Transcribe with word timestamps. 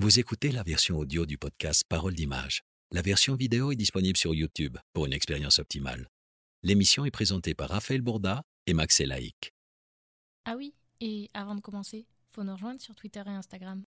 Vous 0.00 0.20
écoutez 0.20 0.52
la 0.52 0.62
version 0.62 0.96
audio 0.96 1.26
du 1.26 1.38
podcast 1.38 1.82
Parole 1.88 2.14
d'image. 2.14 2.62
La 2.92 3.02
version 3.02 3.34
vidéo 3.34 3.72
est 3.72 3.76
disponible 3.76 4.16
sur 4.16 4.32
YouTube 4.32 4.78
pour 4.92 5.06
une 5.06 5.12
expérience 5.12 5.58
optimale. 5.58 6.08
L'émission 6.62 7.04
est 7.04 7.10
présentée 7.10 7.52
par 7.54 7.70
Raphaël 7.70 8.00
Bourda 8.00 8.42
et 8.68 8.74
Max 8.74 9.00
Elaïc. 9.00 9.52
Ah 10.44 10.54
oui, 10.56 10.72
et 11.00 11.28
avant 11.34 11.56
de 11.56 11.60
commencer, 11.60 12.06
faut 12.28 12.44
nous 12.44 12.52
rejoindre 12.52 12.80
sur 12.80 12.94
Twitter 12.94 13.22
et 13.26 13.30
Instagram. 13.30 13.82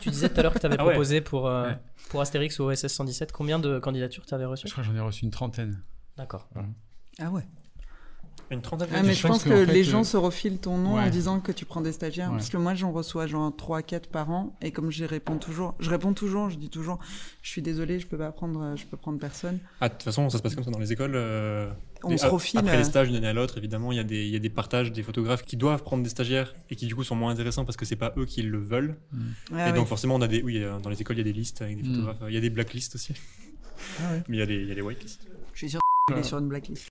Tu 0.00 0.10
disais 0.10 0.28
tout 0.28 0.40
à 0.40 0.42
l'heure 0.42 0.52
que 0.54 0.58
tu 0.58 0.66
avais 0.66 0.76
Ah 0.80 0.84
ouais. 0.84 0.92
proposé 0.94 1.20
pour, 1.20 1.46
euh, 1.46 1.68
Ouais. 1.68 1.78
pour 2.08 2.20
Astérix 2.20 2.58
ou 2.58 2.64
OSS 2.64 2.88
117. 2.88 3.30
Combien 3.30 3.60
de 3.60 3.78
candidatures 3.78 4.26
tu 4.26 4.34
avais 4.34 4.44
reçues? 4.44 4.66
Je 4.66 4.72
crois 4.72 4.82
que 4.82 4.90
j'en 4.90 4.96
ai 4.96 5.00
reçu 5.00 5.24
une 5.24 5.30
trentaine. 5.30 5.84
D'accord. 6.16 6.48
Ah 7.20 7.30
ouais. 7.30 7.46
Une 8.50 8.60
trentaine 8.60 8.88
Ah, 8.92 9.02
mais 9.02 9.14
je 9.14 9.20
je 9.22 9.26
pense 9.26 9.42
que, 9.42 9.48
fait, 9.48 9.66
les 9.72 9.80
euh, 9.88 9.90
gens 9.90 10.04
se 10.04 10.16
refilent 10.18 10.58
ton 10.58 10.76
nom 10.76 10.98
en 10.98 11.08
disant 11.08 11.40
que 11.40 11.50
tu 11.50 11.64
prends 11.64 11.80
des 11.80 11.92
stagiaires. 11.92 12.28
Ouais. 12.28 12.36
Parce 12.36 12.50
que 12.50 12.58
moi, 12.58 12.74
j'en 12.74 12.92
reçois 12.92 13.26
genre 13.26 13.50
3-4 13.56 14.08
par 14.08 14.30
an. 14.30 14.54
Et 14.60 14.70
comme 14.70 14.90
j'y 14.90 15.06
réponds 15.06 15.38
toujours, 15.38 15.74
je 15.80 15.88
réponds 15.88 16.12
toujours, 16.12 16.50
je 16.50 16.56
dis 16.56 16.68
toujours, 16.68 16.98
je 17.42 17.50
suis 17.50 17.62
désolé, 17.62 17.98
je 18.00 18.06
peux 18.06 18.18
pas 18.18 18.30
prendre, 18.32 18.60
euh, 18.62 18.76
je 18.76 18.84
peux 18.86 18.98
prendre 18.98 19.18
personne. 19.18 19.58
Ah, 19.80 19.88
de 19.88 19.94
toute 19.94 20.02
façon, 20.02 20.28
ça 20.28 20.36
se 20.38 20.42
passe 20.42 20.54
comme 20.54 20.62
ça 20.64 20.70
dans 20.70 20.78
les 20.78 20.92
écoles. 20.92 21.14
euh, 21.14 21.70
On 22.02 22.10
des- 22.10 22.18
se 22.18 22.26
a- 22.26 22.28
refile. 22.28 22.58
Après 22.60 22.74
euh, 22.74 22.78
les 22.78 22.84
stages 22.84 23.06
d'une 23.08 23.16
année 23.16 23.28
à 23.28 23.32
l'autre, 23.32 23.56
évidemment, 23.56 23.90
il 23.92 23.96
y, 23.96 24.00
a 24.00 24.04
des- 24.04 24.26
il 24.26 24.32
y 24.32 24.36
a 24.36 24.40
des 24.40 24.50
partages 24.50 24.92
des 24.92 25.02
photographes 25.02 25.44
qui 25.44 25.56
doivent 25.56 25.82
prendre 25.82 26.02
des 26.02 26.10
stagiaires 26.10 26.54
et 26.68 26.76
qui 26.76 26.86
du 26.86 26.94
coup 26.94 27.02
sont 27.02 27.16
moins 27.16 27.32
intéressants 27.32 27.64
parce 27.64 27.78
que 27.78 27.86
c'est 27.86 27.96
pas 27.96 28.12
eux 28.18 28.26
qui 28.26 28.42
le 28.42 28.58
veulent. 28.58 28.96
ah 29.54 29.68
et 29.68 29.72
oui. 29.72 29.78
donc 29.78 29.88
forcément, 29.88 30.16
on 30.16 30.20
a 30.20 30.28
des, 30.28 30.42
oui, 30.42 30.62
dans 30.82 30.90
les 30.90 31.00
écoles, 31.00 31.16
il 31.16 31.20
y 31.20 31.22
a 31.22 31.24
des 31.24 31.32
listes 31.32 31.62
avec 31.62 31.80
des 31.80 31.88
Mm. 31.88 31.92
photographes. 31.94 32.18
Il 32.28 32.34
y 32.34 32.36
a 32.36 32.40
des 32.40 32.50
blacklists 32.50 32.94
aussi. 32.96 33.14
Ah 34.00 34.12
ouais. 34.12 34.22
Mais 34.28 34.36
il 34.36 34.40
y 34.40 34.42
a 34.42 34.44
il 34.44 34.68
y 34.68 34.70
a 34.70 34.74
les 34.74 34.82
whitelists. 34.82 35.26
Je 35.54 35.58
suis 35.58 35.70
sûr 35.70 35.80
qu'il 36.08 36.18
est 36.18 36.22
sur 36.22 36.38
une 36.38 36.48
blacklist. 36.48 36.88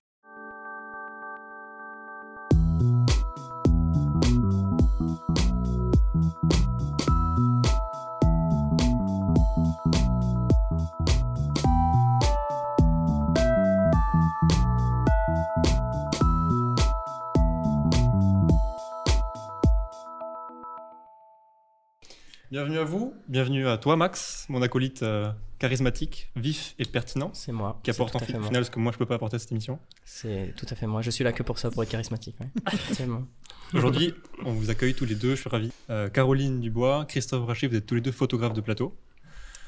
Bienvenue 22.54 22.78
à 22.78 22.84
vous. 22.84 23.12
Bienvenue 23.26 23.66
à 23.66 23.78
toi, 23.78 23.96
Max, 23.96 24.46
mon 24.48 24.62
acolyte 24.62 25.02
euh, 25.02 25.28
charismatique, 25.58 26.30
vif 26.36 26.76
et 26.78 26.84
pertinent, 26.84 27.30
C'est 27.32 27.50
moi. 27.50 27.80
qui 27.82 27.90
apporte 27.90 28.14
en 28.14 28.20
fait 28.20 28.32
moi. 28.38 28.46
final 28.46 28.64
ce 28.64 28.70
que 28.70 28.78
moi 28.78 28.92
je 28.92 28.96
peux 28.96 29.06
pas 29.06 29.16
apporter 29.16 29.34
à 29.34 29.38
cette 29.40 29.50
émission. 29.50 29.80
C'est 30.04 30.54
tout 30.56 30.64
à 30.70 30.76
fait 30.76 30.86
moi. 30.86 31.02
Je 31.02 31.10
suis 31.10 31.24
là 31.24 31.32
que 31.32 31.42
pour 31.42 31.58
ça, 31.58 31.72
pour 31.72 31.82
être 31.82 31.88
charismatique. 31.88 32.36
ouais. 32.38 33.06
Aujourd'hui, 33.74 34.14
on 34.44 34.52
vous 34.52 34.70
accueille 34.70 34.94
tous 34.94 35.04
les 35.04 35.16
deux, 35.16 35.34
je 35.34 35.40
suis 35.40 35.50
ravi. 35.50 35.72
Euh, 35.90 36.08
Caroline 36.08 36.60
Dubois, 36.60 37.06
Christophe 37.08 37.44
Rachet, 37.44 37.66
vous 37.66 37.74
êtes 37.74 37.86
tous 37.86 37.96
les 37.96 38.00
deux 38.00 38.12
photographes 38.12 38.52
de 38.54 38.60
plateau. 38.60 38.94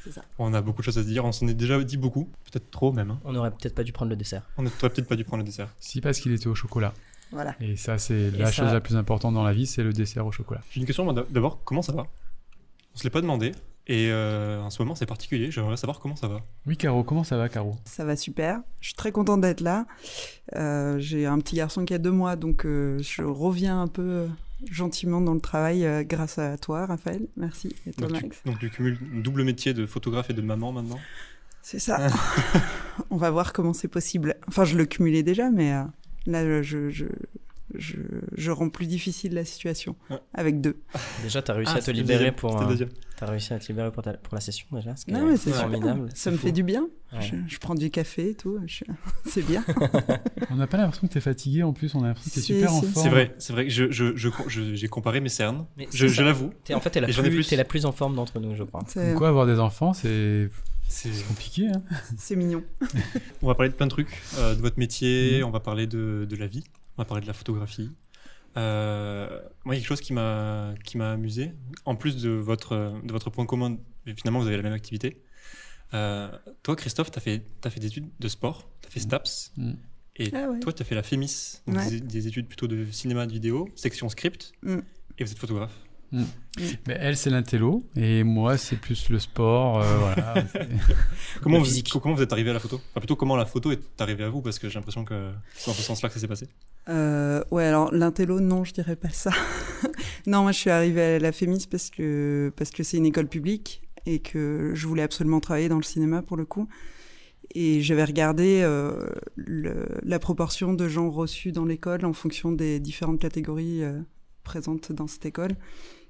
C'est 0.04 0.12
ça. 0.12 0.22
On 0.38 0.54
a 0.54 0.62
beaucoup 0.62 0.82
de 0.82 0.84
choses 0.84 0.98
à 0.98 1.02
se 1.02 1.08
dire, 1.08 1.24
on 1.24 1.32
s'en 1.32 1.48
est 1.48 1.54
déjà 1.54 1.82
dit 1.82 1.96
beaucoup, 1.96 2.30
peut-être 2.52 2.70
trop 2.70 2.92
même. 2.92 3.10
hein. 3.10 3.20
On 3.24 3.34
aurait 3.34 3.50
peut-être 3.50 3.74
pas 3.74 3.82
dû 3.82 3.90
prendre 3.90 4.10
le 4.10 4.16
dessert. 4.16 4.42
On 4.58 4.62
n'aurait 4.62 4.76
peut-être 4.90 5.08
pas 5.08 5.16
dû 5.16 5.24
prendre 5.24 5.42
le 5.42 5.46
dessert. 5.48 5.74
Si, 5.80 6.00
parce 6.00 6.20
qu'il 6.20 6.30
était 6.30 6.46
au 6.46 6.54
chocolat. 6.54 6.94
Voilà. 7.32 7.56
Et 7.60 7.74
ça, 7.74 7.98
c'est 7.98 8.30
la 8.30 8.46
ça- 8.46 8.52
chose 8.52 8.72
la 8.72 8.80
plus 8.80 8.94
importante 8.94 9.34
dans 9.34 9.42
la 9.42 9.52
vie, 9.52 9.66
c'est 9.66 9.82
le 9.82 9.92
dessert 9.92 10.24
au 10.24 10.30
chocolat. 10.30 10.60
J'ai 10.70 10.78
une 10.78 10.86
question 10.86 11.12
d'abord, 11.12 11.58
comment 11.64 11.82
ça 11.82 11.90
va? 11.90 12.06
On 12.96 12.98
se 12.98 13.04
l'est 13.04 13.10
pas 13.10 13.20
demandé, 13.20 13.52
et 13.88 14.08
euh, 14.10 14.58
en 14.62 14.70
ce 14.70 14.80
moment 14.82 14.94
c'est 14.94 15.04
particulier, 15.04 15.50
j'aimerais 15.50 15.76
savoir 15.76 16.00
comment 16.00 16.16
ça 16.16 16.28
va. 16.28 16.40
Oui, 16.66 16.78
Caro, 16.78 17.04
comment 17.04 17.24
ça 17.24 17.36
va, 17.36 17.50
Caro? 17.50 17.76
Ça 17.84 18.06
va 18.06 18.16
super. 18.16 18.60
Je 18.80 18.86
suis 18.88 18.96
très 18.96 19.12
contente 19.12 19.42
d'être 19.42 19.60
là. 19.60 19.86
Euh, 20.54 20.98
J'ai 20.98 21.26
un 21.26 21.38
petit 21.38 21.56
garçon 21.56 21.84
qui 21.84 21.92
a 21.92 21.98
deux 21.98 22.10
mois, 22.10 22.36
donc 22.36 22.64
euh, 22.64 22.98
je 23.02 23.22
reviens 23.22 23.82
un 23.82 23.86
peu 23.86 24.26
gentiment 24.70 25.20
dans 25.20 25.34
le 25.34 25.40
travail 25.40 25.84
euh, 25.84 26.04
grâce 26.04 26.38
à 26.38 26.56
toi, 26.56 26.86
Raphaël. 26.86 27.26
Merci. 27.36 27.76
Et 27.86 27.92
toi, 27.92 28.08
Donc 28.08 28.16
tu, 28.16 28.24
Max? 28.24 28.40
donc 28.46 28.58
tu 28.58 28.70
cumules 28.70 28.98
un 29.14 29.20
double 29.20 29.44
métier 29.44 29.74
de 29.74 29.84
photographe 29.84 30.30
et 30.30 30.34
de 30.34 30.40
maman 30.40 30.72
maintenant? 30.72 30.98
C'est 31.60 31.78
ça. 31.78 32.06
On 33.10 33.18
va 33.18 33.30
voir 33.30 33.52
comment 33.52 33.74
c'est 33.74 33.88
possible. 33.88 34.36
Enfin, 34.48 34.64
je 34.64 34.78
le 34.78 34.86
cumulais 34.86 35.22
déjà, 35.22 35.50
mais 35.50 35.74
euh, 35.74 35.82
là, 36.24 36.62
je, 36.62 36.88
je, 36.88 37.04
je, 37.78 37.96
je 38.36 38.50
rends 38.50 38.68
plus 38.68 38.86
difficile 38.86 39.34
la 39.34 39.44
situation 39.44 39.96
Ouais. 40.10 40.18
avec 40.34 40.60
deux. 40.60 40.76
Déjà, 41.22 41.42
tu 41.42 41.50
as 41.50 41.54
réussi 41.54 41.72
Ah, 41.74 41.78
à 41.78 41.82
te 41.82 41.90
libérer 41.90 42.32
pour. 42.32 42.60
euh, 42.60 42.66
réussi 43.22 43.52
à 43.54 43.58
te 43.58 43.66
libérer 43.68 43.90
pour, 43.92 44.02
ta- 44.02 44.12
pour 44.14 44.34
la 44.34 44.40
session 44.40 44.66
déjà. 44.72 44.94
Ce 44.96 45.10
Non, 45.10 45.24
mais 45.26 45.36
c'est 45.36 45.50
formidable. 45.52 46.08
Ça 46.14 46.30
me 46.30 46.36
fou. 46.36 46.46
fait 46.46 46.52
du 46.52 46.62
bien. 46.62 46.82
Ouais. 47.12 47.20
Je, 47.22 47.36
je 47.46 47.58
prends 47.58 47.74
du 47.74 47.90
café 47.90 48.30
et 48.30 48.34
tout. 48.34 48.58
je- 48.66 48.84
C'est 49.26 49.42
bien. 49.46 49.64
On 50.50 50.56
n'a 50.56 50.66
pas 50.66 50.76
l'impression 50.76 51.06
que 51.08 51.12
t'es 51.12 51.20
fatigué 51.20 51.62
en 51.62 51.72
plus, 51.72 51.94
on 51.94 52.02
a 52.04 52.08
l'impression 52.08 52.30
que 52.30 52.34
t'es 52.34 52.40
Si, 52.40 52.54
super 52.54 52.72
en 52.74 52.82
forme. 52.82 52.92
C'est 53.04 53.08
vrai, 53.08 53.34
c'est 53.38 53.52
vrai 53.52 53.64
que 53.64 53.70
je, 53.72 53.90
je, 53.90 54.16
je- 54.16 54.28
je- 54.48 54.74
j'ai 54.74 54.88
comparé 54.88 55.20
mes 55.20 55.28
cernes, 55.28 55.66
Mais 55.76 55.88
je, 55.92 56.22
l'avoue. 56.22 56.50
T'es- 56.64 56.74
en 56.74 56.80
fait, 56.80 56.90
plus. 56.90 57.46
t'es 57.48 57.56
la 57.56 57.64
plus 57.64 57.86
en 57.86 57.92
forme 57.92 58.14
d'entre 58.16 58.38
nous, 58.40 58.54
je 58.54 58.62
crois. 58.64 58.82
C'est 58.86 59.08
Comme 59.10 59.14
quoi, 59.18 59.28
avoir 59.28 59.46
des 59.46 59.58
enfants, 59.60 59.92
c'est 59.92 60.50
compliqué. 61.28 61.68
Hein 61.68 61.82
c'est 62.16 62.36
mignon. 62.36 62.62
On 63.42 63.46
va 63.48 63.54
parler 63.54 63.70
de 63.70 63.74
plein 63.74 63.86
de 63.86 63.90
trucs, 63.90 64.20
euh, 64.38 64.54
de 64.54 64.60
votre 64.60 64.78
métier, 64.78 65.38
Mhm. 65.40 65.48
on 65.48 65.50
va 65.50 65.60
parler 65.60 65.86
de, 65.86 66.26
de 66.28 66.36
la 66.36 66.46
vie, 66.46 66.64
on 66.96 67.02
va 67.02 67.04
parler 67.04 67.22
de 67.22 67.26
la 67.26 67.32
photographie. 67.32 67.90
Euh, 68.56 69.42
moi, 69.64 69.74
il 69.74 69.78
y 69.78 69.80
a 69.80 69.80
quelque 69.82 69.88
chose 69.88 70.00
qui 70.00 70.12
m'a 70.14 70.74
qui 70.84 70.96
m'a 70.96 71.12
amusé, 71.12 71.52
en 71.84 71.94
plus 71.94 72.22
de 72.22 72.30
votre, 72.30 73.00
de 73.04 73.12
votre 73.12 73.28
point 73.30 73.44
commun, 73.46 73.76
finalement 74.16 74.40
vous 74.40 74.46
avez 74.46 74.56
la 74.56 74.62
même 74.62 74.72
activité. 74.72 75.22
Euh, 75.94 76.28
toi, 76.62 76.74
Christophe, 76.74 77.10
tu 77.10 77.18
as 77.18 77.20
fait, 77.20 77.42
t'as 77.60 77.70
fait 77.70 77.80
des 77.80 77.88
études 77.88 78.08
de 78.18 78.28
sport, 78.28 78.68
tu 78.80 78.88
as 78.88 78.90
fait 78.90 79.00
STAPS, 79.00 79.52
Mhm. 79.56 79.76
et 80.16 80.30
Ah 80.34 80.48
ouais. 80.50 80.60
toi, 80.60 80.72
tu 80.72 80.82
as 80.82 80.84
fait 80.86 80.94
la 80.94 81.02
FEMIS, 81.02 81.60
donc 81.66 81.76
Ouais. 81.76 81.90
des, 81.90 82.00
des 82.00 82.26
études 82.28 82.48
plutôt 82.48 82.66
de 82.66 82.84
cinéma, 82.90 83.26
de 83.26 83.32
vidéo, 83.32 83.68
section 83.76 84.08
script, 84.08 84.52
Mhm. 84.62 84.82
et 85.18 85.24
vous 85.24 85.30
êtes 85.30 85.38
photographe. 85.38 85.74
Mais 86.86 86.96
elle, 86.98 87.16
c'est 87.18 87.28
l'intello, 87.28 87.84
et 87.96 88.22
moi, 88.24 88.56
c'est 88.56 88.76
plus 88.76 89.10
le 89.10 89.18
sport. 89.18 89.82
euh, 89.82 89.96
voilà. 89.98 90.34
C'est- 90.52 90.68
Comment 91.42 91.58
vous, 91.58 91.64
physique. 91.66 91.90
comment 92.02 92.14
vous 92.14 92.22
êtes 92.22 92.32
arrivé 92.32 92.48
à 92.50 92.54
la 92.54 92.60
photo? 92.60 92.76
Enfin, 92.90 93.00
plutôt 93.00 93.16
comment 93.16 93.36
la 93.36 93.44
photo 93.44 93.70
est 93.72 93.80
arrivée 94.00 94.24
à 94.24 94.30
vous, 94.30 94.40
parce 94.40 94.58
que 94.58 94.68
j'ai 94.68 94.74
l'impression 94.76 95.04
que 95.04 95.30
c'est 95.54 95.66
dans 95.70 95.74
ce 95.74 95.82
sens-là 95.82 96.08
que 96.08 96.14
ça 96.14 96.20
s'est 96.20 96.28
passé. 96.28 96.48
Euh, 96.88 97.42
ouais, 97.50 97.64
alors 97.64 97.92
l'intello, 97.92 98.40
non, 98.40 98.64
je 98.64 98.72
dirais 98.72 98.96
pas 98.96 99.10
ça. 99.10 99.32
non, 100.26 100.42
moi 100.42 100.52
je 100.52 100.58
suis 100.58 100.70
arrivée 100.70 101.02
à 101.02 101.18
la 101.18 101.32
FEMIS 101.32 101.66
parce 101.70 101.90
que 101.90 102.50
parce 102.56 102.70
que 102.70 102.82
c'est 102.82 102.96
une 102.96 103.06
école 103.06 103.28
publique 103.28 103.82
et 104.06 104.20
que 104.20 104.70
je 104.74 104.86
voulais 104.86 105.02
absolument 105.02 105.40
travailler 105.40 105.68
dans 105.68 105.76
le 105.76 105.82
cinéma 105.82 106.22
pour 106.22 106.36
le 106.36 106.44
coup. 106.46 106.68
Et 107.54 107.80
j'avais 107.82 108.04
regardé 108.04 108.60
euh, 108.62 109.08
le- 109.34 109.88
la 110.04 110.18
proportion 110.18 110.72
de 110.74 110.88
gens 110.88 111.10
reçus 111.10 111.52
dans 111.52 111.64
l'école 111.64 112.04
en 112.04 112.12
fonction 112.12 112.52
des 112.52 112.80
différentes 112.80 113.18
catégories 113.20 113.82
euh, 113.82 114.00
présentes 114.44 114.92
dans 114.92 115.06
cette 115.06 115.26
école. 115.26 115.52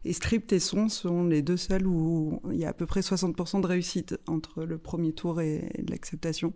Et 0.06 0.12
script 0.12 0.52
et 0.52 0.60
son 0.60 0.88
sont 0.88 1.24
les 1.24 1.42
deux 1.42 1.56
seuls 1.56 1.86
où 1.86 2.40
il 2.52 2.58
y 2.58 2.64
a 2.64 2.68
à 2.68 2.72
peu 2.72 2.86
près 2.86 3.00
60% 3.00 3.60
de 3.60 3.66
réussite 3.66 4.16
entre 4.28 4.62
le 4.62 4.78
premier 4.78 5.12
tour 5.12 5.40
et, 5.40 5.68
et 5.74 5.82
l'acceptation. 5.88 6.54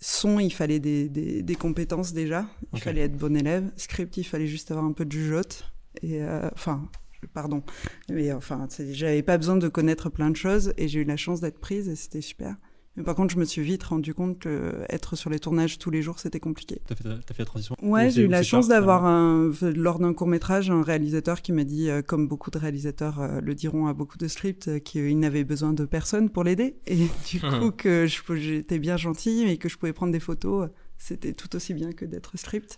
Son, 0.00 0.38
il 0.38 0.52
fallait 0.52 0.80
des, 0.80 1.10
des, 1.10 1.42
des 1.42 1.54
compétences 1.54 2.14
déjà. 2.14 2.46
Il 2.72 2.80
fallait 2.80 3.02
être 3.02 3.16
bon 3.16 3.36
élève. 3.36 3.70
Script, 3.76 4.16
il 4.16 4.24
fallait 4.24 4.46
juste 4.46 4.70
avoir 4.70 4.86
un 4.86 4.92
peu 4.92 5.04
de 5.04 5.12
jugeote. 5.12 5.70
Et 6.02 6.22
euh, 6.22 6.48
enfin, 6.54 6.88
pardon, 7.34 7.62
mais 8.08 8.32
enfin, 8.32 8.68
j'avais 8.90 9.22
pas 9.22 9.36
besoin 9.36 9.56
de 9.56 9.68
connaître 9.68 10.08
plein 10.08 10.30
de 10.30 10.36
choses 10.36 10.72
et 10.78 10.88
j'ai 10.88 11.00
eu 11.00 11.04
la 11.04 11.18
chance 11.18 11.40
d'être 11.40 11.58
prise 11.58 11.90
et 11.90 11.96
c'était 11.96 12.22
super. 12.22 12.56
Mais 12.96 13.02
par 13.02 13.14
contre, 13.16 13.34
je 13.34 13.38
me 13.40 13.44
suis 13.44 13.62
vite 13.62 13.82
rendu 13.82 14.14
compte 14.14 14.38
que 14.38 14.84
être 14.88 15.16
sur 15.16 15.28
les 15.28 15.40
tournages 15.40 15.78
tous 15.78 15.90
les 15.90 16.00
jours, 16.00 16.20
c'était 16.20 16.38
compliqué. 16.38 16.80
Tu 16.86 16.92
as, 16.92 16.96
fait 16.96 17.38
la 17.40 17.44
transition 17.44 17.74
Ouais, 17.82 18.06
Ou 18.06 18.10
j'ai 18.10 18.22
eu 18.22 18.28
la 18.28 18.42
chance 18.44 18.68
d'avoir 18.68 19.04
un, 19.04 19.50
lors 19.74 19.98
d'un 19.98 20.14
court 20.14 20.28
métrage 20.28 20.70
un 20.70 20.82
réalisateur 20.82 21.42
qui 21.42 21.52
m'a 21.52 21.64
dit, 21.64 21.90
euh, 21.90 22.02
comme 22.02 22.28
beaucoup 22.28 22.50
de 22.52 22.58
réalisateurs 22.58 23.20
euh, 23.20 23.40
le 23.40 23.54
diront 23.54 23.88
à 23.88 23.94
beaucoup 23.94 24.16
de 24.16 24.28
scripts, 24.28 24.68
euh, 24.68 24.78
qu'il 24.78 25.18
n'avait 25.18 25.42
besoin 25.44 25.72
de 25.72 25.84
personne 25.84 26.30
pour 26.30 26.44
l'aider. 26.44 26.76
Et 26.86 26.96
du 27.28 27.40
coup, 27.40 27.72
que 27.72 28.06
j'étais 28.36 28.78
bien 28.78 28.96
gentille 28.96 29.42
et 29.48 29.56
que 29.58 29.68
je 29.68 29.76
pouvais 29.76 29.92
prendre 29.92 30.12
des 30.12 30.20
photos, 30.20 30.66
euh, 30.66 30.72
c'était 30.96 31.32
tout 31.32 31.54
aussi 31.56 31.74
bien 31.74 31.92
que 31.92 32.04
d'être 32.04 32.36
script. 32.38 32.76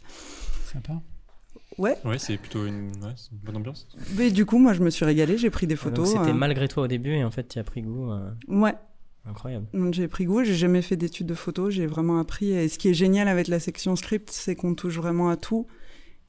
Sympa. 0.73 1.03
Ouais, 1.79 1.97
Ouais, 2.07 2.19
c'est 2.19 2.39
plutôt 2.39 2.65
une, 2.65 2.87
ouais, 3.05 3.13
c'est 3.17 3.33
une 3.33 3.39
bonne 3.45 3.57
ambiance. 3.59 3.87
mais 4.17 4.31
du 4.31 4.47
coup, 4.47 4.59
moi, 4.59 4.73
je 4.73 4.83
me 4.83 4.89
suis 4.89 5.05
régalée, 5.05 5.37
j'ai 5.37 5.51
pris 5.51 5.67
des 5.67 5.75
Donc, 5.75 5.83
photos. 5.85 6.09
C'était 6.13 6.31
euh, 6.31 6.33
malgré 6.33 6.69
toi 6.69 6.85
au 6.85 6.87
début 6.87 7.11
et 7.11 7.23
en 7.25 7.31
fait, 7.31 7.49
tu 7.49 7.59
as 7.59 7.65
pris 7.65 7.83
goût. 7.83 8.11
euh, 8.13 8.31
Ouais, 8.49 8.75
incroyable. 9.29 9.67
Donc 9.75 9.95
j'ai 9.95 10.09
pris 10.09 10.25
goût, 10.25 10.45
j'ai 10.45 10.55
jamais 10.55 10.83
fait 10.83 10.97
d'études 10.97 11.27
de 11.27 11.35
photo, 11.35 11.71
j'ai 11.71 11.87
vraiment 11.87 12.19
appris. 12.19 12.53
Et 12.53 12.69
ce 12.69 12.79
qui 12.79 12.89
est 12.89 12.95
génial 12.95 13.29
avec 13.29 13.49
la 13.49 13.61
section 13.61 13.97
script, 13.97 14.31
c'est 14.31 14.55
qu'on 14.55 14.75
touche 14.75 14.97
vraiment 14.97 15.29
à 15.29 15.37
tout 15.37 15.67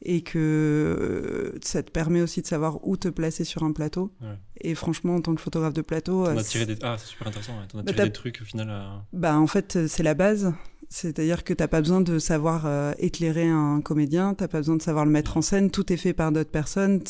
et 0.03 0.21
que 0.21 0.37
euh, 0.37 1.57
ça 1.63 1.81
te 1.81 1.89
permet 1.91 2.21
aussi 2.21 2.41
de 2.41 2.47
savoir 2.47 2.87
où 2.87 2.97
te 2.97 3.07
placer 3.07 3.43
sur 3.43 3.63
un 3.63 3.71
plateau. 3.71 4.11
Ouais. 4.21 4.37
Et 4.61 4.75
franchement, 4.75 5.15
en 5.15 5.21
tant 5.21 5.33
que 5.33 5.41
photographe 5.41 5.73
de 5.73 5.81
plateau, 5.81 6.25
T'en 6.25 6.35
euh, 6.35 6.39
as 6.39 6.43
tiré 6.43 6.65
des... 6.67 6.75
Ah, 6.83 6.97
c'est 6.99 7.07
super 7.07 7.27
intéressant. 7.27 7.53
Ouais. 7.53 7.67
T'en 7.67 7.79
as 7.79 7.83
tiré 7.83 7.95
t'as- 7.95 8.05
des 8.05 8.11
trucs 8.11 8.41
au 8.41 8.45
final. 8.45 8.67
euh, 8.69 8.85
bah 9.13 9.37
en 9.39 9.47
fait 9.47 9.87
c'est 9.87 10.03
la 10.03 10.13
base. 10.13 10.53
C'est-à-dire 10.89 11.43
que 11.43 11.53
t'as 11.53 11.67
pas 11.67 11.81
besoin 11.81 12.01
de 12.01 12.17
savoir 12.17 12.65
euh, 12.65 12.93
éclairer 12.97 13.47
un 13.47 13.81
comédien, 13.81 14.33
t'as 14.33 14.47
pas 14.47 14.59
besoin 14.59 14.77
de 14.77 14.81
savoir 14.81 15.05
le 15.05 15.11
mettre 15.11 15.35
en 15.35 15.41
scène, 15.41 15.69
tout 15.69 15.91
est 15.91 15.97
fait 15.97 16.13
par 16.13 16.31
d'autres 16.31 16.49
personnes. 16.49 17.01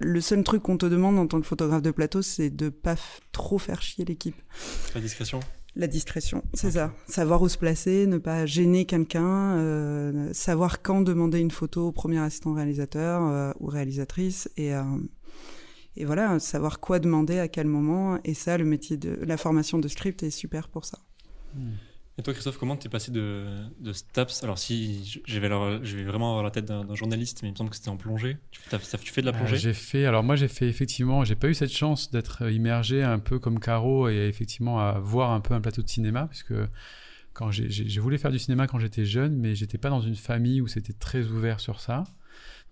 Le 0.00 0.20
seul 0.20 0.42
truc 0.42 0.62
qu'on 0.62 0.76
te 0.76 0.86
demande 0.86 1.18
en 1.18 1.26
tant 1.26 1.40
que 1.40 1.46
photographe 1.46 1.82
de 1.82 1.92
plateau, 1.92 2.22
c'est 2.22 2.50
de 2.50 2.68
pas 2.68 2.96
trop 3.32 3.58
faire 3.58 3.82
chier 3.82 4.04
l'équipe. 4.04 4.36
La 4.94 5.00
discrétion. 5.00 5.40
La 5.76 5.86
discrétion, 5.86 6.42
c'est 6.52 6.72
ça. 6.72 6.92
Savoir 7.06 7.40
où 7.42 7.48
se 7.48 7.56
placer, 7.56 8.08
ne 8.08 8.18
pas 8.18 8.44
gêner 8.44 8.86
quelqu'un, 8.86 9.56
euh, 9.56 10.32
savoir 10.32 10.82
quand 10.82 11.00
demander 11.00 11.38
une 11.38 11.52
photo 11.52 11.86
au 11.86 11.92
premier 11.92 12.18
assistant 12.18 12.54
réalisateur 12.54 13.22
euh, 13.22 13.52
ou 13.60 13.66
réalisatrice 13.66 14.50
et, 14.56 14.72
et 15.96 16.04
voilà, 16.04 16.40
savoir 16.40 16.80
quoi 16.80 16.98
demander 16.98 17.38
à 17.38 17.46
quel 17.46 17.68
moment. 17.68 18.18
Et 18.24 18.34
ça, 18.34 18.58
le 18.58 18.64
métier 18.64 18.96
de 18.96 19.16
la 19.22 19.36
formation 19.36 19.78
de 19.78 19.86
script 19.86 20.24
est 20.24 20.30
super 20.30 20.68
pour 20.68 20.84
ça. 20.84 20.98
Et 22.20 22.22
toi, 22.22 22.34
Christophe, 22.34 22.58
comment 22.58 22.76
t'es 22.76 22.90
passé 22.90 23.10
de, 23.10 23.46
de 23.80 23.94
STAPS? 23.94 24.42
Alors, 24.44 24.58
si 24.58 25.22
je 25.26 25.40
vais, 25.40 25.48
je 25.82 25.96
vais 25.96 26.04
vraiment 26.04 26.32
avoir 26.32 26.44
la 26.44 26.50
tête 26.50 26.66
d'un 26.66 26.94
journaliste, 26.94 27.40
mais 27.42 27.48
il 27.48 27.52
me 27.52 27.56
semble 27.56 27.70
que 27.70 27.76
c'était 27.76 27.88
en 27.88 27.96
plongée. 27.96 28.36
Tu 28.50 28.60
fais, 28.60 28.68
t'as- 28.68 28.98
tu 28.98 29.10
fais 29.10 29.22
de 29.22 29.26
la 29.26 29.32
Euh, 29.32 29.38
plongée? 29.38 29.56
j'ai 29.56 29.72
fait, 29.72 30.04
alors 30.04 30.22
moi 30.22 30.36
j'ai 30.36 30.48
fait 30.48 30.68
effectivement, 30.68 31.24
j'ai 31.24 31.34
pas 31.34 31.48
eu 31.48 31.54
cette 31.54 31.72
chance 31.72 32.10
d'être 32.10 32.50
immergé 32.50 33.02
un 33.02 33.18
peu 33.18 33.38
comme 33.38 33.58
Caro 33.58 34.10
et 34.10 34.26
effectivement 34.28 34.80
à 34.80 34.98
voir 34.98 35.30
un 35.30 35.40
peu 35.40 35.54
un 35.54 35.62
plateau 35.62 35.80
de 35.80 35.88
cinéma, 35.88 36.26
puisque 36.26 36.52
quand 37.32 37.50
j'ai 37.50 37.98
voulu 38.00 38.18
faire 38.18 38.32
du 38.32 38.38
cinéma 38.38 38.66
quand 38.66 38.78
j'étais 38.78 39.06
jeune, 39.06 39.34
mais 39.38 39.54
j'étais 39.54 39.78
pas 39.78 39.88
dans 39.88 40.02
une 40.02 40.14
famille 40.16 40.60
où 40.60 40.66
c'était 40.68 40.92
très 40.92 41.24
ouvert 41.28 41.58
sur 41.58 41.80
ça. 41.80 42.04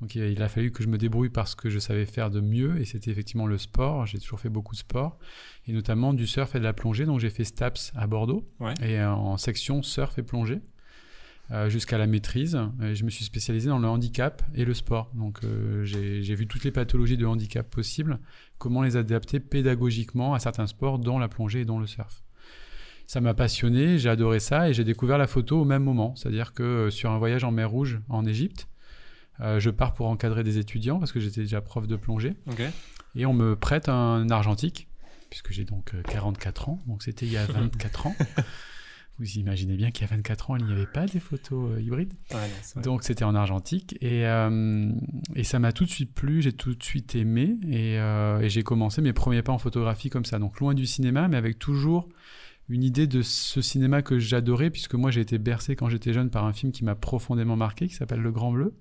Donc 0.01 0.15
il 0.15 0.41
a- 0.43 0.49
fallu 0.49 0.71
que 0.71 0.83
je 0.83 0.89
me 0.89 0.97
débrouille 0.99 1.29
parce 1.31 1.55
que 1.55 1.69
je 1.71 1.79
savais 1.79 2.07
faire 2.07 2.31
de 2.31 2.41
mieux, 2.41 2.81
et 2.81 2.85
c'était 2.85 3.11
effectivement 3.11 3.47
le 3.47 3.59
sport. 3.59 4.07
J'ai 4.07 4.19
toujours 4.19 4.39
fait 4.41 4.49
beaucoup 4.49 4.75
de 4.75 4.79
sport, 4.81 5.19
et 5.67 5.73
notamment 5.73 6.15
du 6.15 6.27
surf 6.27 6.55
et 6.55 6.59
de 6.61 6.65
la 6.65 6.73
plongée. 6.73 7.05
Donc 7.07 7.19
j'ai 7.21 7.31
fait 7.31 7.45
STAPS 7.45 7.93
à 7.97 8.07
Bordeaux, 8.07 8.49
Ouais. 8.61 8.75
et 8.83 8.99
euh, 9.01 9.11
en 9.13 9.37
section 9.37 9.83
surf 9.83 10.19
et 10.19 10.23
plongée. 10.23 10.61
euh, 11.51 11.71
jusqu'à 11.71 11.97
la 11.97 12.07
maîtrise. 12.07 12.59
Et 12.83 12.95
je 12.95 13.05
me 13.07 13.09
suis 13.11 13.25
spécialisé 13.25 13.71
dans 13.71 13.79
le 13.79 13.89
handicap 13.89 14.43
et 14.55 14.67
le 14.67 14.75
sport. 14.75 15.11
Donc 15.15 15.41
euh, 15.45 15.83
j'ai 15.83 16.23
j'ai 16.23 16.35
vu 16.35 16.47
toutes 16.47 16.63
les 16.63 16.71
pathologies 16.71 17.17
de 17.17 17.25
handicap 17.25 17.67
possibles, 17.71 18.19
comment 18.59 18.83
les 18.83 18.97
adapter 18.99 19.41
pédagogiquement 19.41 20.35
à 20.35 20.41
certains 20.41 20.67
sports, 20.67 20.99
dont 20.99 21.19
la 21.19 21.29
plongée 21.29 21.61
et 21.61 21.65
dont 21.65 21.79
le 21.81 21.87
surf. 21.87 22.23
Ça 23.07 23.23
m'a 23.23 23.33
passionné, 23.33 23.97
j'ai 23.97 24.11
adoré 24.11 24.41
ça 24.41 24.69
et 24.69 24.75
j'ai 24.75 24.85
découvert 24.85 25.17
la 25.17 25.27
photo 25.27 25.63
au 25.63 25.65
même 25.65 25.83
moment. 25.83 26.15
C'est-à-dire 26.17 26.53
que 26.53 26.63
euh, 26.63 26.91
sur 26.91 27.11
un 27.11 27.17
voyage 27.17 27.45
en 27.45 27.51
mer 27.51 27.71
Rouge 27.71 27.99
en 28.11 28.27
Égypte, 28.27 28.68
euh, 29.41 29.61
je 29.61 29.71
pars 29.71 29.95
pour 29.95 30.07
encadrer 30.09 30.45
des 30.45 30.59
étudiants 30.59 30.99
parce 30.99 31.13
que 31.13 31.21
j'étais 31.21 31.43
déjà 31.43 31.61
prof 31.61 31.87
de 31.87 31.97
plongée 31.97 32.35
et 33.15 33.27
on 33.27 33.33
me 33.33 33.57
prête 33.57 33.89
un 33.89 34.29
argentique 34.31 34.89
puisque 35.31 35.53
j'ai 35.53 35.65
donc 35.65 35.95
euh, 35.95 36.03
44 36.03 36.69
ans, 36.69 36.79
donc 36.87 37.03
c'était 37.03 37.27
il 37.27 37.33
y 37.33 37.37
a 37.37 37.45
24 37.47 38.07
ans. 38.07 38.17
Vous 39.19 39.33
imaginez 39.33 39.77
bien 39.77 39.91
qu'il 39.91 40.07
y 40.07 40.11
a 40.13 40.15
24 40.15 40.51
ans, 40.53 40.57
il 40.57 40.65
n'y 40.65 40.73
avait 40.73 40.87
pas 40.87 41.07
des 41.07 41.19
photos 41.19 41.73
euh, 41.73 41.81
hybrides. 41.81 42.15
Ouais. 42.31 42.83
Donc 42.83 43.03
c'était 43.03 43.25
en 43.25 43.35
argentique 43.35 43.97
et, 44.01 44.25
euh, 44.27 44.93
et 45.35 45.43
ça 45.43 45.59
m'a 45.59 45.73
tout 45.73 45.85
de 45.85 45.91
suite 45.91 46.15
plu, 46.15 46.41
j'ai 46.41 46.53
tout 46.53 46.75
de 46.77 46.83
suite 46.83 47.17
aimé 47.17 47.59
et, 47.69 47.99
euh, 47.99 48.39
et 48.39 48.49
j'ai 48.49 48.63
commencé 48.63 49.03
mes 49.03 49.13
premiers 49.13 49.43
pas 49.43 49.53
en 49.53 49.59
photographie 49.59 50.09
comme 50.09 50.25
ça. 50.25 50.39
Donc 50.39 50.61
loin 50.61 50.73
du 50.73 50.87
cinéma, 50.87 51.27
mais 51.27 51.37
avec 51.37 51.59
toujours 51.59 52.09
une 52.69 52.85
idée 52.85 53.09
de 53.09 53.23
ce 53.23 53.61
cinéma 53.61 54.03
que 54.03 54.21
j'adorais 54.21 54.71
puisque 54.71 54.95
moi 54.95 55.11
j'ai 55.11 55.23
été 55.23 55.39
bercé 55.39 55.75
quand 55.75 55.89
j'étais 55.89 56.13
jeune 56.13 56.31
par 56.31 56.45
un 56.45 56.53
film 56.53 56.71
qui 56.71 56.85
m'a 56.85 56.95
profondément 56.95 57.57
marqué 57.57 57.89
qui 57.89 57.95
s'appelle 57.95 58.21
Le 58.21 58.31
Grand 58.31 58.53
Bleu 58.53 58.77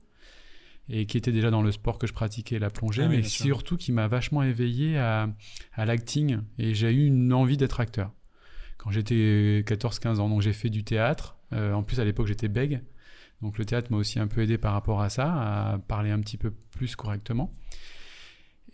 et 0.90 1.06
qui 1.06 1.18
était 1.18 1.32
déjà 1.32 1.52
dans 1.52 1.62
le 1.62 1.72
sport 1.72 1.98
que 1.98 2.08
je 2.08 2.14
pratiquais, 2.14 2.60
la 2.60 2.70
plongée, 2.70 3.04
Ah 3.04 3.10
oui, 3.10 3.18
mais 3.18 3.24
surtout 3.24 3.78
qui 3.78 3.92
m'a 3.92 4.08
vachement 4.08 4.44
éveillé 4.44 4.98
à, 4.98 5.30
à 5.74 5.86
l'acting 5.86 6.40
et 6.58 6.74
j'ai 6.74 6.92
eu 6.92 7.06
une 7.06 7.34
envie 7.34 7.58
d'être 7.58 7.80
acteur 7.80 8.12
quand 8.78 8.92
j'étais 8.92 9.64
14-15 9.68 10.20
ans. 10.20 10.30
Donc 10.30 10.42
j'ai 10.42 10.54
fait 10.54 10.70
du 10.70 10.84
théâtre. 10.84 11.38
Euh, 11.54 11.74
en 11.74 11.84
plus 11.84 12.00
à 12.00 12.06
l'époque 12.06 12.28
j'étais 12.28 12.48
bègue. 12.48 12.82
Donc 13.42 13.58
le 13.58 13.66
théâtre 13.66 13.92
m'a 13.92 13.98
aussi 13.98 14.20
un 14.20 14.28
peu 14.28 14.42
aidé 14.42 14.58
par 14.58 14.74
rapport 14.74 15.02
à 15.02 15.10
ça, 15.10 15.32
à 15.74 15.78
parler 15.80 16.10
un 16.10 16.20
petit 16.20 16.38
peu 16.38 16.52
plus 16.52 16.96
correctement. 16.96 17.54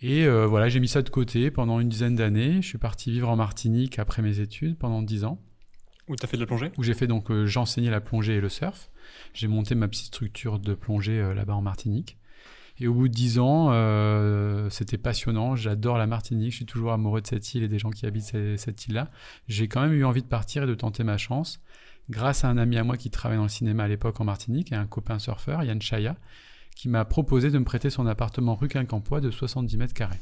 Et 0.01 0.25
euh, 0.25 0.45
voilà, 0.47 0.69
j'ai 0.69 0.79
mis 0.79 0.87
ça 0.87 1.01
de 1.01 1.09
côté 1.09 1.51
pendant 1.51 1.79
une 1.79 1.89
dizaine 1.89 2.15
d'années. 2.15 2.61
Je 2.61 2.67
suis 2.67 2.77
parti 2.77 3.11
vivre 3.11 3.29
en 3.29 3.35
Martinique 3.35 3.99
après 3.99 4.21
mes 4.21 4.39
études 4.39 4.77
pendant 4.77 5.01
10 5.01 5.23
ans, 5.25 5.41
Où 6.07 6.15
t'as 6.15 6.27
fait 6.27 6.37
de 6.37 6.41
la 6.41 6.47
plongée? 6.47 6.71
Où 6.77 6.83
j'ai 6.83 6.93
fait 6.93 7.07
donc 7.07 7.31
euh, 7.31 7.45
j'enseignais 7.45 7.89
la 7.91 8.01
plongée 8.01 8.35
et 8.35 8.41
le 8.41 8.49
surf. 8.49 8.89
J'ai 9.33 9.47
monté 9.47 9.73
ma 9.75 9.87
petite 9.87 10.07
structure 10.07 10.59
de 10.59 10.73
plongée 10.73 11.19
euh, 11.19 11.33
là-bas 11.33 11.55
en 11.55 11.61
Martinique. 11.61 12.17
Et 12.79 12.87
au 12.87 12.93
bout 12.93 13.07
de 13.07 13.13
10 13.13 13.37
ans, 13.39 13.69
euh, 13.71 14.69
c'était 14.69 14.97
passionnant. 14.97 15.55
J'adore 15.55 15.97
la 15.97 16.07
Martinique. 16.07 16.51
Je 16.51 16.55
suis 16.57 16.65
toujours 16.65 16.91
amoureux 16.91 17.21
de 17.21 17.27
cette 17.27 17.53
île 17.53 17.63
et 17.63 17.67
des 17.67 17.77
gens 17.79 17.91
qui 17.91 18.05
habitent 18.05 18.23
ce- 18.25 18.57
cette 18.57 18.87
île-là. 18.87 19.09
J'ai 19.47 19.67
quand 19.67 19.81
même 19.81 19.93
eu 19.93 20.03
envie 20.03 20.23
de 20.23 20.27
partir 20.27 20.63
et 20.63 20.67
de 20.67 20.73
tenter 20.73 21.03
ma 21.03 21.17
chance 21.17 21.61
grâce 22.09 22.43
à 22.43 22.49
un 22.49 22.57
ami 22.57 22.77
à 22.77 22.83
moi 22.83 22.97
qui 22.97 23.09
travaillait 23.11 23.37
dans 23.37 23.43
le 23.43 23.49
cinéma 23.49 23.83
à 23.83 23.87
l'époque 23.87 24.19
en 24.19 24.25
Martinique 24.25 24.71
et 24.71 24.75
un 24.75 24.87
copain 24.87 25.19
surfeur, 25.19 25.63
Yann 25.63 25.81
Chaya, 25.81 26.17
qui 26.75 26.89
m'a 26.89 27.05
proposé 27.05 27.49
de 27.51 27.57
me 27.59 27.63
prêter 27.63 27.89
son 27.91 28.07
appartement 28.07 28.55
rue 28.55 28.67
Quincampoix 28.67 29.21
de 29.21 29.29
70 29.31 29.77
mètres 29.77 29.93
carrés. 29.93 30.19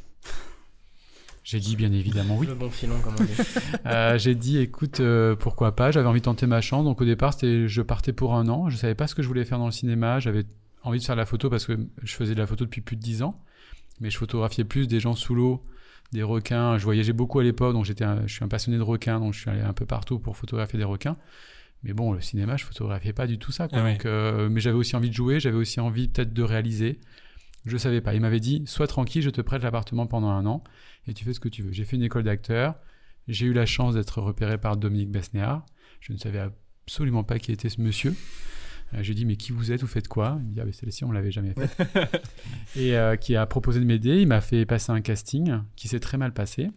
J'ai 1.43 1.59
dit 1.59 1.75
bien 1.75 1.91
évidemment 1.91 2.38
oui. 2.38 2.45
Le 2.47 2.53
bon 2.53 2.69
filon, 2.69 2.99
comme 3.03 3.15
on 3.19 3.23
dit. 3.23 3.31
Euh, 3.88 4.17
j'ai 4.19 4.35
dit 4.35 4.59
écoute 4.59 4.99
euh, 4.99 5.35
pourquoi 5.35 5.75
pas. 5.75 5.89
J'avais 5.91 6.07
envie 6.07 6.19
de 6.19 6.25
tenter 6.25 6.45
ma 6.45 6.61
chance. 6.61 6.83
Donc 6.85 7.01
au 7.01 7.05
départ 7.05 7.33
c'était 7.33 7.67
je 7.67 7.81
partais 7.81 8.13
pour 8.13 8.35
un 8.35 8.47
an. 8.47 8.69
Je 8.69 8.77
savais 8.77 8.93
pas 8.95 9.07
ce 9.07 9.15
que 9.15 9.23
je 9.23 9.27
voulais 9.27 9.43
faire 9.45 9.57
dans 9.57 9.65
le 9.65 9.71
cinéma. 9.71 10.19
J'avais 10.19 10.43
envie 10.83 10.99
de 10.99 11.03
faire 11.03 11.15
de 11.15 11.19
la 11.21 11.25
photo 11.25 11.49
parce 11.49 11.65
que 11.65 11.79
je 12.03 12.13
faisais 12.15 12.35
de 12.35 12.39
la 12.39 12.45
photo 12.47 12.65
depuis 12.65 12.81
plus 12.81 12.95
de 12.95 13.01
10 13.01 13.23
ans. 13.23 13.39
Mais 13.99 14.09
je 14.09 14.17
photographiais 14.17 14.63
plus 14.65 14.88
des 14.88 14.99
gens 14.99 15.15
sous 15.15 15.33
l'eau 15.35 15.61
des 16.11 16.23
requins. 16.23 16.77
Je 16.77 16.83
voyageais 16.83 17.13
beaucoup 17.13 17.39
à 17.39 17.43
l'époque 17.43 17.73
donc 17.73 17.85
j'étais 17.85 18.03
un- 18.03 18.25
je 18.27 18.33
suis 18.33 18.43
un 18.43 18.47
passionné 18.47 18.77
de 18.77 18.83
requins 18.83 19.19
donc 19.19 19.33
je 19.33 19.39
suis 19.39 19.49
allé 19.49 19.61
un 19.61 19.73
peu 19.73 19.85
partout 19.88 20.19
pour 20.19 20.38
photographier 20.38 20.77
des 20.77 20.85
requins. 20.85 21.15
Mais 21.83 21.93
bon 21.93 22.11
le 22.13 22.21
cinéma 22.21 22.57
je 22.57 22.65
photographiais 22.65 23.13
pas 23.13 23.25
du 23.25 23.39
tout 23.39 23.51
ça 23.51 23.67
quoi. 23.67 23.79
Ah 23.79 23.83
ouais. 23.83 23.93
Donc, 23.93 24.05
euh, 24.05 24.47
mais 24.49 24.59
j'avais 24.61 24.77
aussi 24.77 24.95
envie 24.95 25.09
de 25.09 25.15
jouer. 25.15 25.39
J'avais 25.39 25.57
aussi 25.57 25.79
envie 25.79 26.07
peut-être 26.07 26.33
de 26.33 26.43
réaliser 26.43 26.99
je 27.66 27.78
savais 27.78 28.02
pas 28.02 28.13
il 28.13 28.22
m'avait 28.22 28.40
dit 28.40 28.63
sois 28.66 28.88
tranquille 28.88 29.22
je 29.22 29.30
te 29.30 29.42
prête 29.42 29.63
l'appartement 29.63 30.08
pendant 30.08 30.30
un 30.30 30.46
an 30.46 30.63
et 31.08 31.13
tu 31.13 31.24
fais 31.25 31.34
ce 31.34 31.40
que 31.40 31.50
tu 31.50 31.62
veux 31.62 31.72
j'ai 31.72 31.86
fait 31.86 31.96
une 31.96 32.04
école 32.04 32.24
d'acteur 32.24 32.80
j'ai 33.28 33.46
eu 33.46 33.54
la 33.54 33.66
chance 33.66 33.94
d'être 33.94 34.22
repéré 34.22 34.58
par 34.58 34.78
Dominique 34.78 35.12
Besnéard. 35.12 35.66
Je 36.00 36.13
ne 36.13 36.18
savais 36.18 36.40
absolument 36.86 37.24
pas 37.24 37.40
qui 37.40 37.52
était 37.52 37.69
ce 37.69 37.80
monsieur. 37.81 38.16
Euh, 38.94 39.04
J'ai 39.04 39.13
dit, 39.13 39.25
mais 39.25 39.36
qui 39.36 39.52
vous 39.52 39.72
êtes? 39.72 39.81
Vous 39.81 39.88
faites 39.88 40.08
quoi? 40.08 40.38
Il 40.42 40.48
me 40.48 40.54
dit, 40.54 40.60
ah, 40.60 40.66
ben, 40.66 40.74
celle-ci, 40.74 41.04
on 41.06 41.10
ne 41.10 41.13
l'avait 41.13 41.31
jamais 41.31 41.54
fait. 41.54 41.88
et 42.75 42.98
euh, 42.98 43.16
qui 43.16 43.36
a 43.36 43.46
proposé 43.46 43.80
de 43.80 43.86
m'aider. 43.86 44.19
Il 44.22 44.28
m'a 44.28 44.42
fait 44.42 44.66
passer 44.66 44.92
un 44.92 45.02
casting 45.02 45.60
qui 45.75 45.88
s'est 45.88 46.00
très 46.00 46.18
mal 46.18 46.34
passé. 46.34 46.69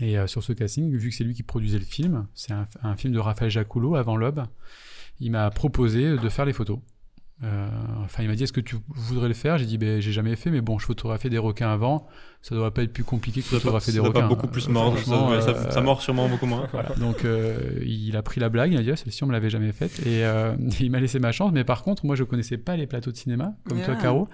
Et 0.00 0.18
euh, 0.18 0.26
sur 0.26 0.42
ce 0.42 0.52
casting, 0.52 0.94
vu 0.96 1.10
que 1.10 1.14
c'est 1.14 1.24
lui 1.24 1.34
qui 1.34 1.42
produisait 1.42 1.78
le 1.78 1.84
film, 1.84 2.26
c'est 2.34 2.52
un, 2.52 2.66
un 2.82 2.96
film 2.96 3.12
de 3.12 3.18
Raphaël 3.18 3.50
Jacoulot 3.50 3.94
avant 3.94 4.16
l'aube, 4.16 4.44
il 5.20 5.30
m'a 5.30 5.50
proposé 5.50 6.16
de 6.16 6.28
faire 6.28 6.44
les 6.44 6.52
photos. 6.52 6.80
Euh, 7.44 7.68
enfin, 8.04 8.22
il 8.22 8.28
m'a 8.28 8.36
dit 8.36 8.44
Est-ce 8.44 8.52
que 8.52 8.60
tu 8.60 8.76
voudrais 8.88 9.26
le 9.28 9.34
faire? 9.34 9.58
J'ai 9.58 9.66
dit 9.66 9.76
ben, 9.78 10.00
J'ai 10.00 10.12
jamais 10.12 10.36
fait, 10.36 10.50
mais 10.50 10.60
bon, 10.60 10.78
je 10.78 10.86
photographiais 10.86 11.28
des 11.30 11.38
requins 11.38 11.72
avant. 11.72 12.06
Ça 12.40 12.54
doit 12.54 12.72
pas 12.72 12.82
être 12.82 12.92
plus 12.92 13.04
compliqué 13.04 13.40
que 13.40 13.46
Ça 13.46 13.52
pas, 13.56 13.60
photographier 13.60 13.92
ça 13.92 13.98
des 14.00 14.02
pas 14.02 14.18
requins. 14.20 14.28
beaucoup 14.28 14.46
plus 14.48 14.68
mordre. 14.68 14.96
Ça, 14.98 15.02
franchement, 15.04 15.28
ouais, 15.30 15.40
ça- 15.40 15.50
euh, 15.50 15.70
ça 15.70 15.80
mord 15.80 16.02
sûrement 16.02 16.28
beaucoup 16.28 16.46
moins. 16.46 16.68
voilà. 16.72 16.90
Donc 16.96 17.24
euh, 17.24 17.58
il 17.84 18.16
a 18.16 18.22
pris 18.22 18.40
la 18.40 18.48
blague, 18.48 18.72
il 18.72 18.78
a 18.78 18.82
dit 18.82 18.90
ah, 18.92 18.96
celle-ci 18.96 19.24
on 19.24 19.26
me 19.26 19.32
l'avait 19.32 19.50
jamais 19.50 19.72
faite 19.72 19.98
et 20.06 20.24
euh, 20.24 20.54
il 20.80 20.90
m'a 20.90 21.00
laissé 21.00 21.18
ma 21.18 21.32
chance. 21.32 21.50
Mais 21.52 21.64
par 21.64 21.82
contre, 21.82 22.06
moi 22.06 22.14
je 22.14 22.24
connaissais 22.24 22.58
pas 22.58 22.76
les 22.76 22.86
plateaux 22.86 23.10
de 23.10 23.16
cinéma 23.16 23.54
comme 23.68 23.80
toi 23.82 23.94
Ah. 23.98 24.02
Caro 24.02 24.28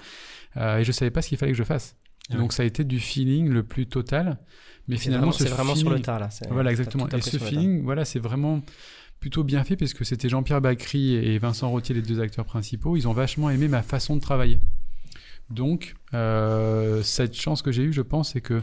euh, 0.59 0.79
et 0.79 0.85
je 0.85 0.93
savais 0.93 1.11
pas 1.11 1.23
ce 1.23 1.29
qu'il 1.29 1.39
fallait 1.39 1.53
que 1.53 1.59
je 1.59 1.65
fasse. 1.65 1.97
Donc 2.31 2.53
ça 2.53 2.63
a 2.63 2.67
été 2.67 2.85
du 2.85 3.01
feeling 3.01 3.49
le 3.49 3.63
plus 3.63 3.87
total. 3.87 4.39
Mais 4.87 4.97
C'est 4.97 5.05
finalement, 5.05 5.29
vraiment, 5.29 5.33
ce 5.39 5.45
c'est 5.45 5.51
vraiment 5.51 5.75
sur 5.75 5.89
le 5.91 6.01
tard 6.01 6.19
là. 6.19 6.29
c'est- 6.31 6.47
Voilà 6.51 6.71
exactement. 6.71 7.09
Et 7.09 7.21
ce 7.23 7.39
feeling, 7.39 7.83
voilà, 7.85 8.05
c'est 8.05 8.19
vraiment 8.19 8.61
plutôt 9.21 9.45
bien 9.45 9.65
fait 9.65 9.77
parce 9.77 9.95
que 9.95 10.05
c'était 10.05 10.29
Jean-Pierre 10.29 10.61
Bacry 10.61 11.15
et 11.15 11.39
Vincent 11.39 11.69
Rottier 11.69 11.95
les 11.95 12.03
deux 12.03 12.21
acteurs 12.21 12.45
principaux. 12.45 12.97
Ils 12.97 13.09
ont 13.09 13.13
vachement 13.13 13.51
aimé 13.51 13.69
ma 13.69 13.83
façon 13.83 14.17
de 14.17 14.21
travailler. 14.21 14.59
Donc 15.51 15.95
euh, 16.15 17.03
cette 17.03 17.35
chance 17.35 17.63
que 17.63 17.73
j'ai 17.73 17.83
eue, 17.83 17.93
je 17.93 18.03
pense, 18.03 18.33
c'est 18.33 18.41
que 18.41 18.63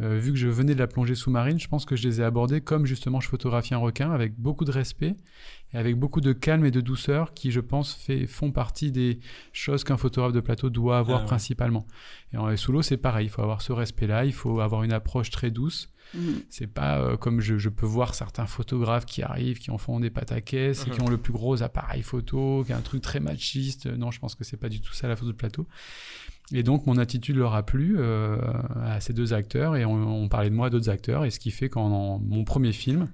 euh, 0.00 0.18
vu 0.18 0.32
que 0.32 0.38
je 0.38 0.48
venais 0.48 0.74
de 0.74 0.80
la 0.80 0.88
plongée 0.88 1.14
sous-marine, 1.14 1.60
je 1.60 1.68
pense 1.68 1.84
que 1.84 1.94
je 1.94 2.08
les 2.08 2.20
ai 2.20 2.24
abordés 2.24 2.60
comme 2.60 2.84
justement 2.84 3.20
je 3.20 3.28
photographie 3.28 3.74
un 3.74 3.78
requin, 3.78 4.10
avec 4.10 4.34
beaucoup 4.36 4.64
de 4.64 4.72
respect 4.72 5.14
et 5.72 5.78
avec 5.78 5.96
beaucoup 5.96 6.20
de 6.20 6.32
calme 6.32 6.64
et 6.64 6.72
de 6.72 6.80
douceur, 6.80 7.32
qui 7.32 7.52
je 7.52 7.60
pense 7.60 7.94
fait, 7.94 8.26
font 8.26 8.50
partie 8.50 8.90
des 8.90 9.20
choses 9.52 9.84
qu'un 9.84 9.96
photographe 9.96 10.32
de 10.32 10.40
plateau 10.40 10.68
doit 10.68 10.98
avoir 10.98 11.18
Ah 11.18 11.22
ouais. 11.22 11.26
principalement. 11.26 11.86
Et 12.32 12.38
en 12.38 12.56
sous 12.56 12.72
l'eau, 12.72 12.82
c'est 12.82 12.96
pareil, 12.96 13.26
il 13.26 13.30
faut 13.30 13.42
avoir 13.42 13.62
ce 13.62 13.72
respect-là, 13.72 14.24
il 14.24 14.32
faut 14.32 14.60
avoir 14.60 14.82
une 14.82 14.92
approche 14.92 15.30
très 15.30 15.52
douce. 15.52 15.90
Mhm. 16.14 16.42
C'est 16.50 16.66
pas 16.66 16.98
euh, 17.00 17.16
comme 17.16 17.40
je, 17.40 17.58
je 17.58 17.68
peux 17.68 17.86
voir 17.86 18.14
certains 18.14 18.46
photographes 18.46 19.06
qui 19.06 19.22
arrivent, 19.22 19.58
qui 19.58 19.70
en 19.70 19.78
font 19.78 20.00
des 20.00 20.06
et 20.08 20.10
qui 20.90 20.90
Mhm. 21.00 21.06
ont 21.06 21.08
le 21.10 21.18
plus 21.18 21.32
gros 21.32 21.62
appareil 21.62 22.02
photo, 22.02 22.62
qui 22.66 22.72
a 22.72 22.76
un 22.76 22.80
truc 22.82 23.02
très 23.02 23.20
machiste. 23.20 23.86
Non, 23.86 24.10
je 24.10 24.20
pense 24.20 24.34
que 24.34 24.44
c'est 24.44 24.56
pas 24.56 24.68
du 24.68 24.80
tout 24.80 24.92
ça 24.92 25.08
la 25.08 25.16
photo 25.16 25.32
de 25.32 25.36
plateau. 25.36 25.66
Et 26.52 26.62
donc 26.62 26.86
mon 26.86 26.98
attitude 26.98 27.36
leur 27.36 27.54
a 27.54 27.62
plu 27.64 27.96
euh, 27.98 28.36
à 28.84 29.00
ces 29.00 29.12
deux 29.14 29.32
acteurs 29.32 29.76
et 29.76 29.84
on, 29.84 29.94
on 30.24 30.28
parlait 30.28 30.50
de 30.50 30.54
moi 30.54 30.66
à 30.66 30.70
d'autres 30.70 30.90
acteurs 30.90 31.24
et 31.24 31.30
ce 31.30 31.38
qui 31.40 31.50
fait 31.50 31.68
qu'en 31.70 32.18
mon 32.18 32.44
premier 32.44 32.72
film, 32.72 33.08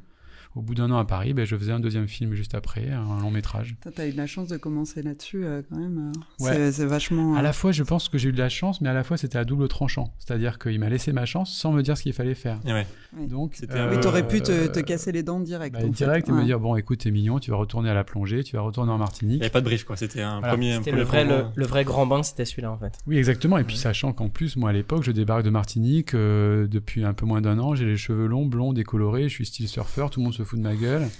au 0.56 0.62
bout 0.62 0.74
d'un 0.74 0.90
an 0.90 0.98
à 0.98 1.04
Paris, 1.04 1.32
ben, 1.32 1.44
je 1.44 1.56
faisais 1.56 1.72
un 1.72 1.80
deuxième 1.80 2.08
film 2.08 2.34
juste 2.34 2.54
après, 2.54 2.90
un 2.90 3.20
long 3.20 3.30
métrage. 3.30 3.76
T'as 3.94 4.06
eu 4.08 4.12
de 4.12 4.16
la 4.16 4.26
chance 4.26 4.48
de 4.48 4.56
commencer 4.56 5.02
là-dessus 5.02 5.44
euh, 5.44 5.62
quand 5.68 5.76
même. 5.78 6.12
euh. 6.40 6.44
Ouais. 6.44 6.52
C'est- 6.54 6.72
C'est 6.72 6.86
vachement. 6.86 7.34
À 7.36 7.38
euh, 7.38 7.42
la 7.42 7.52
fois, 7.52 7.72
je 7.72 7.82
pense 7.82 8.08
que 8.08 8.18
j'ai 8.18 8.28
eu 8.30 8.32
de 8.32 8.38
la 8.38 8.48
chance, 8.48 8.80
mais 8.80 8.88
à 8.88 8.92
la 8.94 9.04
fois, 9.04 9.16
c'était 9.16 9.38
à 9.38 9.44
double 9.44 9.68
tranchant. 9.68 10.12
C'est-à-dire 10.18 10.58
qu'il 10.58 10.78
m'a 10.80 10.88
laissé 10.88 11.12
ma 11.12 11.24
chance 11.26 11.52
sans 11.54 11.72
me 11.72 11.82
dire 11.82 11.96
ce 11.96 12.02
qu'il 12.02 12.12
fallait 12.12 12.34
faire. 12.34 12.58
Et 12.66 12.72
ouais. 12.72 12.86
Oui. 13.16 13.26
Donc, 13.26 13.52
C'était 13.54 13.74
un 13.78 13.88
Oui, 13.90 13.96
Euh, 13.96 14.00
t'aurais 14.00 14.26
pu 14.26 14.40
te, 14.40 14.50
euh, 14.52 14.68
te 14.68 14.80
casser 14.80 15.12
les 15.12 15.22
dents 15.22 15.40
direct. 15.40 15.74
bah, 15.74 15.80
en 15.82 15.86
fait. 15.86 15.90
direct 15.90 16.28
et 16.28 16.32
me 16.32 16.44
dire 16.44 16.58
bon, 16.60 16.74
écoute, 16.76 17.00
t'es 17.00 17.10
mignon, 17.10 17.38
tu 17.38 17.50
vas 17.50 17.56
retourner 17.56 17.90
à 17.90 17.94
la 17.94 18.04
plongée, 18.04 18.42
tu 18.44 18.56
vas 18.56 18.62
retourner 18.62 18.90
en 18.92 18.96
Il 18.96 18.98
Martinique. 19.00 19.36
n'y 19.38 19.42
avait 19.42 19.50
pas 19.50 19.60
de 19.60 19.64
brief, 19.66 19.84
quoi. 19.84 19.96
C'était 19.96 20.22
un 20.22 20.38
Voilà. 20.40 20.54
premier. 20.54 20.74
C'était 20.76 20.92
le 20.92 21.02
vrai, 21.02 21.24
le, 21.54 21.66
vrai 21.66 21.84
grand 21.84 22.06
bain, 22.06 22.22
c'était 22.22 22.44
celui-là 22.44 22.70
en 22.72 22.78
fait. 22.78 22.98
Oui, 23.06 23.16
exactement. 23.18 23.58
Et 23.58 23.64
puis, 23.64 23.76
sachant 23.76 24.12
qu'en 24.12 24.28
plus, 24.28 24.56
moi, 24.56 24.70
à 24.70 24.72
l'époque, 24.72 25.02
je 25.04 25.12
débarque 25.12 25.42
de 25.44 25.50
Martinique 25.50 26.14
euh, 26.14 26.66
depuis 26.66 27.04
un 27.04 27.12
peu 27.14 27.26
moins 27.26 27.40
d'un 27.40 27.58
an. 27.58 27.74
J'ai 27.74 27.84
les 27.86 27.96
cheveux 27.96 28.26
longs, 28.26 28.46
blonds, 28.46 28.72
décolorés. 28.72 29.24
Je 29.28 29.34
suis 29.34 29.46
style 29.46 29.68
surfeur. 29.68 30.10
Tout 30.10 30.20
le 30.20 30.24
monde 30.24 30.34
se 30.34 30.39
se 30.40 30.48
fout 30.48 30.58
de 30.58 30.64
ma 30.64 30.74
gueule. 30.74 31.08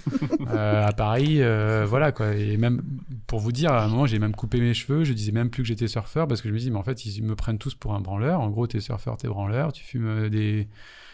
Euh, 0.51 0.85
à 0.85 0.91
Paris, 0.91 1.41
euh, 1.41 1.85
voilà 1.87 2.11
quoi. 2.11 2.33
Et 2.35 2.57
même 2.57 2.81
pour 3.25 3.39
vous 3.39 3.51
dire, 3.53 3.71
à 3.71 3.85
un 3.85 3.87
moment, 3.87 4.05
j'ai 4.05 4.19
même 4.19 4.35
coupé 4.35 4.59
mes 4.59 4.73
cheveux. 4.73 5.05
Je 5.05 5.13
disais 5.13 5.31
même 5.31 5.49
plus 5.49 5.63
que 5.63 5.67
j'étais 5.67 5.87
surfeur 5.87 6.27
parce 6.27 6.41
que 6.41 6.49
je 6.49 6.53
me 6.53 6.59
dis, 6.59 6.71
mais 6.71 6.77
en 6.77 6.83
fait, 6.83 7.05
ils 7.05 7.23
me 7.23 7.35
prennent 7.35 7.57
tous 7.57 7.73
pour 7.75 7.93
un 7.93 8.01
branleur. 8.01 8.41
En 8.41 8.49
gros, 8.49 8.67
t'es 8.67 8.81
surfeur, 8.81 9.15
t'es 9.17 9.27
branleur, 9.27 9.71
tu 9.71 9.83
fumes 9.83 10.07
euh, 10.07 10.29
des. 10.29 10.67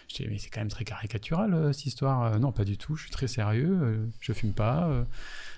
Je 0.07 0.15
dis, 0.15 0.27
mais 0.27 0.37
c'est 0.39 0.49
quand 0.49 0.61
même 0.61 0.69
très 0.69 0.85
caricatural 0.85 1.73
cette 1.73 1.85
histoire. 1.85 2.39
Non, 2.39 2.51
pas 2.51 2.63
du 2.63 2.77
tout. 2.77 2.95
Je 2.95 3.03
suis 3.03 3.11
très 3.11 3.27
sérieux. 3.27 4.09
je 4.21 4.33
fume 4.33 4.53
pas. 4.53 5.05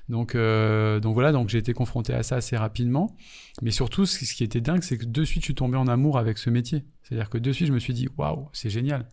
Donc, 0.10 0.34
euh, 0.34 1.00
donc 1.00 1.14
voilà, 1.14 1.32
donc 1.32 1.50
j'ai 1.50 1.60
été 1.60 1.74
confronté 1.74 2.14
à 2.14 2.24
ça 2.24 2.38
assez 2.38 2.58
rapidement. 2.58 3.16
Mais 3.62 3.72
surtout, 3.72 4.06
ce 4.06 4.26
ce 4.26 4.34
qui 4.34 4.44
était 4.44 4.60
dingue, 4.60 4.82
c'est 4.82 4.98
que 4.98 5.06
de 5.06 5.24
suite, 5.24 5.44
je 5.44 5.46
suis 5.46 5.56
tombé 5.56 5.78
en 5.78 5.88
amour 5.88 6.18
avec 6.18 6.40
ce 6.40 6.50
métier. 6.50 6.84
C'est-à-dire 7.04 7.30
que 7.30 7.38
de 7.38 7.52
suite, 7.52 7.68
je 7.68 7.74
me 7.74 7.80
suis 7.80 7.94
dit, 7.94 8.10
waouh, 8.18 8.50
c'est 8.52 8.72
génial. 8.72 9.08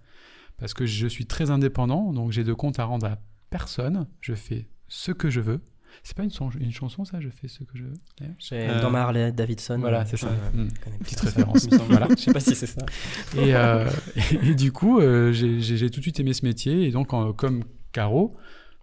Parce 0.58 0.75
que 0.75 0.86
je 0.86 1.06
suis 1.06 1.26
très 1.26 1.50
indépendant, 1.50 2.12
donc 2.12 2.32
j'ai 2.32 2.44
de 2.44 2.52
compte 2.54 2.78
à 2.78 2.84
rendre 2.84 3.06
à 3.06 3.18
personne. 3.50 4.06
Je 4.20 4.34
fais 4.34 4.68
ce 4.88 5.12
que 5.12 5.28
je 5.30 5.40
veux. 5.40 5.60
C'est 6.02 6.16
pas 6.16 6.25
une, 6.25 6.30
son- 6.30 6.50
une 6.50 6.72
chanson, 6.72 7.04
ça 7.04 7.20
Je 7.20 7.28
fais 7.30 7.48
ce 7.48 7.64
que 7.64 7.76
je 7.78 7.84
veux 7.84 7.92
Euh, 8.52 8.80
dans 8.82 8.90
ma 8.90 9.02
Harley 9.02 9.32
Davidson. 9.32 9.78
Voilà, 9.78 10.04
c'est 10.04 10.16
ça. 10.18 10.28
je 10.54 10.60
Mm. 10.60 10.68
connais 10.84 10.98
Petite 10.98 11.20
référence. 11.20 11.66
Voilà. 11.88 12.08
Je 12.16 12.22
sais 12.22 12.32
pas 12.32 12.40
si 12.40 12.54
c'est 12.54 12.66
ça. 12.66 12.84
Et, 13.36 13.54
euh, 13.54 13.88
et, 14.32 14.48
et 14.50 14.54
du 14.54 14.72
coup, 14.72 15.00
euh, 15.00 15.32
j'ai 15.32 15.60
j'ai- 15.60 15.76
j'ai 15.78 15.90
tout 15.90 16.00
de 16.00 16.02
suite 16.02 16.20
aimé 16.20 16.32
ce 16.34 16.44
métier. 16.44 16.86
Et 16.86 16.90
donc, 16.90 17.12
en- 17.14 17.32
comme 17.32 17.64
Caro, 17.92 18.36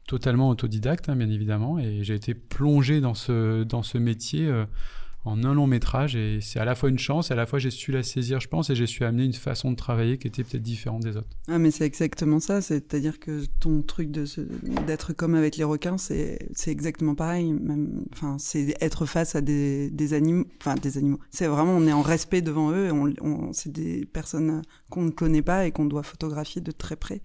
totalement 0.08 0.50
autodidacte, 0.50 1.08
hein, 1.10 1.16
bien 1.16 1.30
évidemment. 1.30 1.78
Et 1.80 2.04
j'ai 2.04 2.16
été 2.16 2.34
plongé 2.34 3.00
dans 3.00 3.14
ce, 3.14 3.64
dans 3.64 3.84
ce 3.84 3.98
métier 4.00 4.48
euh, 4.48 4.66
en 5.26 5.44
un 5.44 5.54
long 5.54 5.68
métrage. 5.68 6.16
Et 6.16 6.40
c'est 6.42 6.60
à 6.60 6.66
la 6.66 6.76
fois 6.76 6.90
une 6.90 7.00
chance, 7.00 7.30
et 7.30 7.34
à 7.34 7.38
la 7.38 7.46
fois 7.46 7.60
j'ai 7.60 7.72
su 7.72 7.92
la 7.92 8.04
saisir, 8.04 8.40
je 8.40 8.48
pense, 8.48 8.70
et 8.70 8.76
j'ai 8.76 8.88
su 8.88 9.04
amener 9.06 9.24
une 9.26 9.34
façon 9.34 9.72
de 9.72 9.76
travailler 9.76 10.18
qui 10.18 10.28
était 10.28 10.44
peut-être 10.44 10.62
différente 10.64 11.02
des 11.04 11.16
autres. 11.18 11.28
Ah, 11.48 11.60
mais 11.60 11.72
c'est 11.72 11.86
exactement 11.86 12.40
ça. 12.40 12.62
C'est-à-dire 12.62 13.20
que 13.20 13.46
ton 13.60 13.82
truc 13.82 14.12
d'être 14.12 15.14
comme 15.14 15.36
avec 15.36 15.58
les 15.58 15.64
requins, 15.64 15.98
c'est 15.98 16.50
c'est 16.54 16.72
exactement 16.72 17.16
pareil. 17.16 17.54
Même, 17.54 18.06
enfin, 18.14 18.38
c'est 18.40 18.76
être 18.82 19.06
face 19.06 19.36
à 19.36 19.42
des, 19.42 19.90
des 19.92 20.14
animaux. 20.14 20.46
Enfin, 20.62 20.76
des 20.76 20.98
animaux. 20.98 21.20
C'est 21.32 21.48
vraiment, 21.48 21.74
on 21.74 21.88
est 21.88 21.94
en 21.94 22.02
respect 22.02 22.42
devant 22.42 22.72
eux. 22.72 22.88
Et 22.88 22.92
on, 22.92 23.14
on- 23.22 23.54
c'est 23.54 23.72
des 23.72 24.06
personnes 24.06 24.62
qu'on 24.90 25.04
ne 25.04 25.12
connaît 25.12 25.42
pas 25.42 25.66
et 25.66 25.72
qu'on 25.72 25.86
doit 25.86 26.04
photographier 26.04 26.62
de 26.62 26.72
très 26.72 26.96
près. 26.96 27.22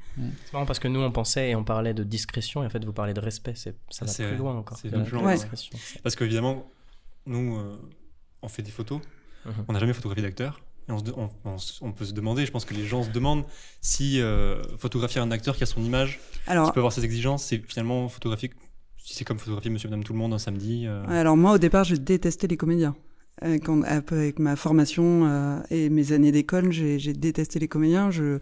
C'est 0.47 0.53
marrant 0.53 0.67
parce 0.67 0.79
que 0.79 0.89
nous 0.89 1.01
on 1.01 1.11
pensait 1.13 1.51
et 1.51 1.55
on 1.57 1.65
parlait 1.65 1.95
de 1.95 2.05
discrétion 2.05 2.63
et 2.63 2.67
en 2.67 2.71
fait 2.71 2.85
vous 2.85 2.93
parlez 2.93 3.15
de 3.15 3.21
respect. 3.21 3.53
C'est 3.57 3.77
ça 3.91 4.05
va 4.05 4.11
C'est 4.11 4.27
plus 4.29 4.37
loin 4.37 4.55
encore. 4.57 4.79
C'est 4.79 4.95
ouais. 4.95 5.35
discrétion. 5.35 5.77
Parce 6.03 6.17
qu'évidemment, 6.17 6.71
nous, 7.27 7.57
euh, 7.57 7.77
on 8.43 8.49
fait 8.49 8.63
des 8.63 8.71
photos. 8.71 9.01
Mhm. 9.45 9.53
On 9.69 9.73
n'a 9.73 9.79
jamais 9.81 9.93
photographié 9.93 10.23
d'acteur. 10.23 10.61
Et 10.89 10.93
on, 10.93 10.99
se 10.99 11.05
de- 11.05 11.13
on- 11.17 11.29
on 11.45 11.59
se- 11.59 11.85
on 11.85 11.93
peut 11.93 12.05
se 12.07 12.13
demander, 12.15 12.47
je 12.47 12.51
pense 12.51 12.65
que 12.65 12.73
les 12.75 12.87
gens 12.87 13.03
se 13.03 13.11
demandent 13.11 13.45
si 13.83 14.21
euh, 14.21 14.63
photographier 14.79 15.21
un 15.21 15.31
acteur 15.31 15.57
qui 15.57 15.63
a 15.63 15.67
son 15.67 15.83
image, 15.83 16.19
Alors, 16.47 16.67
qui 16.67 16.73
peut 16.73 16.81
avoir 16.81 16.93
ses 16.93 17.05
exigences, 17.05 17.45
c'est 17.45 17.63
finalement 17.69 18.09
photographier, 18.09 18.51
si 18.97 19.15
c'est 19.15 19.25
comme 19.25 19.39
photographier 19.39 19.71
Monsieur 19.71 19.89
Madame 19.91 20.05
Tout 20.05 20.15
le 20.15 20.19
Monde 20.19 20.33
un 20.33 20.39
samedi. 20.39 20.85
euh, 20.87 21.05
Alors 21.09 21.37
moi, 21.37 21.53
au 21.53 21.59
départ, 21.59 21.85
je 21.85 21.95
détestais 21.97 22.47
les 22.47 22.57
comédiens. 22.57 22.97
Quand, 23.65 23.83
avec 23.83 24.41
ma 24.41 24.57
formation 24.57 25.25
euh, 25.27 25.61
et 25.71 25.91
mes 25.91 26.11
années 26.13 26.33
d'école, 26.33 26.73
j'ai 26.73 26.99
j'ai 26.99 27.13
détesté 27.13 27.61
les 27.61 27.69
comédiens. 27.69 28.11
Je, 28.11 28.41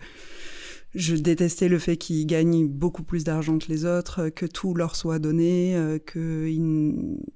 je 0.96 1.14
détestais 1.14 1.68
le 1.68 1.78
fait 1.78 1.96
qu'ils 1.96 2.26
gagnent 2.26 2.66
beaucoup 2.66 3.02
plus 3.02 3.22
d'argent 3.22 3.58
que 3.58 3.68
les 3.68 3.84
autres, 3.84 4.22
euh, 4.22 4.30
que 4.30 4.46
tout 4.46 4.74
leur 4.74 4.96
soit 4.96 5.18
donné, 5.18 5.76
euh, 5.76 5.98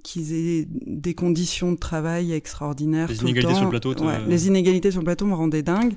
qu'ils 0.02 0.32
aient 0.32 0.66
des 0.70 1.14
conditions 1.14 1.72
de 1.72 1.76
travail 1.78 2.32
extraordinaires. 2.32 3.08
Les 3.08 3.16
tout 3.16 3.24
le 3.24 3.30
inégalités 3.30 3.52
temps. 3.52 3.58
sur 3.58 3.64
le 3.66 3.70
plateau, 3.70 3.94
te- 3.94 4.02
Ouais, 4.04 4.24
les 4.26 4.46
inégalités 4.48 4.90
sur 4.90 5.00
le 5.00 5.04
plateau 5.04 5.26
me 5.26 5.34
rendaient 5.34 5.62
dingue. 5.62 5.94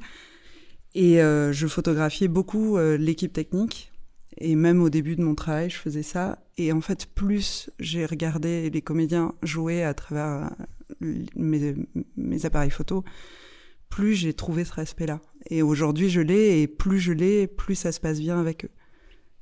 Et 0.95 1.21
euh, 1.21 1.51
je 1.51 1.65
photographiais 1.67 2.27
beaucoup 2.27 2.77
euh, 2.77 2.97
l'équipe 2.97 3.33
technique. 3.33 3.91
Et 4.39 4.55
même 4.55 4.81
au 4.81 4.89
début 4.89 5.15
de 5.15 5.23
mon 5.23 5.35
travail, 5.35 5.69
je 5.69 5.77
faisais 5.77 6.03
ça. 6.03 6.39
Et 6.57 6.71
en 6.71 6.81
fait, 6.81 7.05
plus 7.05 7.69
j'ai 7.79 8.05
regardé 8.05 8.69
les 8.69 8.81
comédiens 8.81 9.33
jouer 9.43 9.83
à 9.83 9.93
travers 9.93 10.51
euh, 11.03 11.13
mes, 11.35 11.75
mes 12.17 12.45
appareils 12.45 12.71
photo, 12.71 13.03
plus 13.89 14.15
j'ai 14.15 14.33
trouvé 14.33 14.63
ce 14.65 14.73
respect-là. 14.73 15.21
Et 15.49 15.61
aujourd'hui, 15.61 16.09
je 16.09 16.21
l'ai, 16.21 16.61
et 16.61 16.67
plus 16.67 16.99
je 16.99 17.13
l'ai, 17.13 17.47
plus 17.47 17.75
ça 17.75 17.91
se 17.91 17.99
passe 17.99 18.19
bien 18.19 18.39
avec 18.39 18.65
eux. 18.65 18.71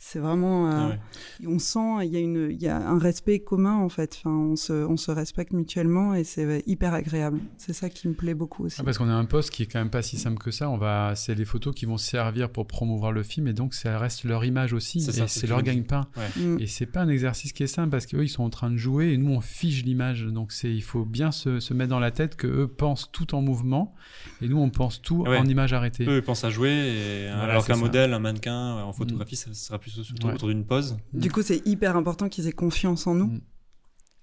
C'est 0.04 0.18
vraiment. 0.18 0.66
euh, 0.68 0.72
ah 0.74 0.88
ouais. 0.90 1.48
On 1.48 1.60
sent, 1.60 2.06
il 2.08 2.12
y, 2.12 2.18
a 2.18 2.20
une- 2.20 2.50
il 2.50 2.60
y 2.62 2.68
a 2.68 2.76
un 2.76 2.98
respect 2.98 3.40
commun, 3.40 3.76
en 3.78 3.88
fait. 3.88 4.18
Enfin, 4.18 4.32
on, 4.36 4.56
se, 4.56 4.74
on 4.74 4.98
se 4.98 5.12
respecte 5.12 5.54
mutuellement, 5.54 6.16
et 6.16 6.24
c'est 6.24 6.64
hyper 6.66 6.96
agréable. 6.96 7.40
C'est 7.58 7.72
ça 7.74 7.88
qui 7.88 8.08
me 8.08 8.14
plaît 8.16 8.34
beaucoup 8.34 8.66
aussi. 8.66 8.78
Ah, 8.80 8.84
parce 8.84 8.98
qu'on 8.98 9.08
a 9.10 9.14
un 9.14 9.26
poste 9.26 9.52
qui 9.52 9.62
est 9.62 9.66
quand 9.68 9.78
même 9.78 9.92
pas 9.92 10.02
si 10.02 10.18
simple 10.18 10.40
que 10.40 10.50
ça. 10.50 10.72
On 10.72 10.78
va, 10.78 11.14
c'est 11.16 11.36
les 11.36 11.46
photos 11.46 11.76
qui 11.76 11.86
vont 11.86 11.98
servir 11.98 12.50
pour 12.50 12.66
promouvoir 12.66 13.12
le 13.12 13.22
film, 13.22 13.48
et 13.48 13.54
donc 13.54 13.76
ça 13.76 14.00
reste 14.00 14.24
leur 14.24 14.44
image 14.44 14.74
aussi, 14.74 15.02
C'est 15.02 15.46
leur 15.48 15.62
gagne-pain. 15.62 16.08
Mm. 16.36 16.58
Et 16.60 16.66
c'est 16.66 16.88
pas 16.88 17.02
un 17.02 17.08
exercice 17.08 17.54
qui 17.54 17.62
est 17.62 17.68
simple 17.68 17.92
parce 17.92 18.08
qu'eux 18.08 18.24
ils 18.24 18.28
sont 18.30 18.44
en 18.44 18.50
train 18.50 18.72
de 18.72 18.78
jouer 18.78 19.14
et 19.14 19.18
nous 19.18 19.32
on 19.32 19.40
fige 19.42 19.84
l'image. 19.86 20.26
Donc 20.26 20.52
c'est 20.52 20.74
il 20.74 20.82
faut 20.82 21.06
bien 21.06 21.32
se, 21.32 21.60
se 21.60 21.76
mettre 21.76 21.92
dans 21.92 22.00
la 22.00 22.10
tête 22.12 22.36
que 22.36 22.48
eux 22.48 22.68
pensent 22.68 23.12
tout 23.12 23.36
en 23.36 23.42
mouvement 23.42 23.94
et 24.42 24.48
nous 24.48 24.58
on 24.58 24.72
pense 24.72 25.00
tout 25.02 25.22
Ouais. 25.28 25.38
en 25.38 25.46
image 25.46 25.74
arrêtée. 25.74 26.06
Eux, 26.08 26.18
ils 26.18 26.24
pensent 26.24 26.44
à 26.44 26.50
jouer, 26.50 26.72
et, 26.72 27.28
Voilà, 27.28 27.44
alors 27.52 27.68
qu'un 27.68 27.76
modèle, 27.76 28.14
un 28.14 28.20
mannequin 28.20 28.82
en 28.84 28.94
photographie, 28.94 29.36
ça 29.36 29.54
sera 29.54 29.78
plus 29.78 29.91
autour, 30.00 30.30
Ouais. 30.30 30.36
autour 30.36 30.48
d'une 30.50 30.66
pose. 30.66 30.98
Du 31.14 31.32
coup, 31.32 31.42
c'est 31.42 31.66
hyper 31.68 31.96
important 31.96 32.30
qu'ils 32.30 32.48
aient 32.48 32.52
confiance 32.54 33.08
en 33.08 33.16
nous. 33.16 33.28
Mm. 33.28 33.42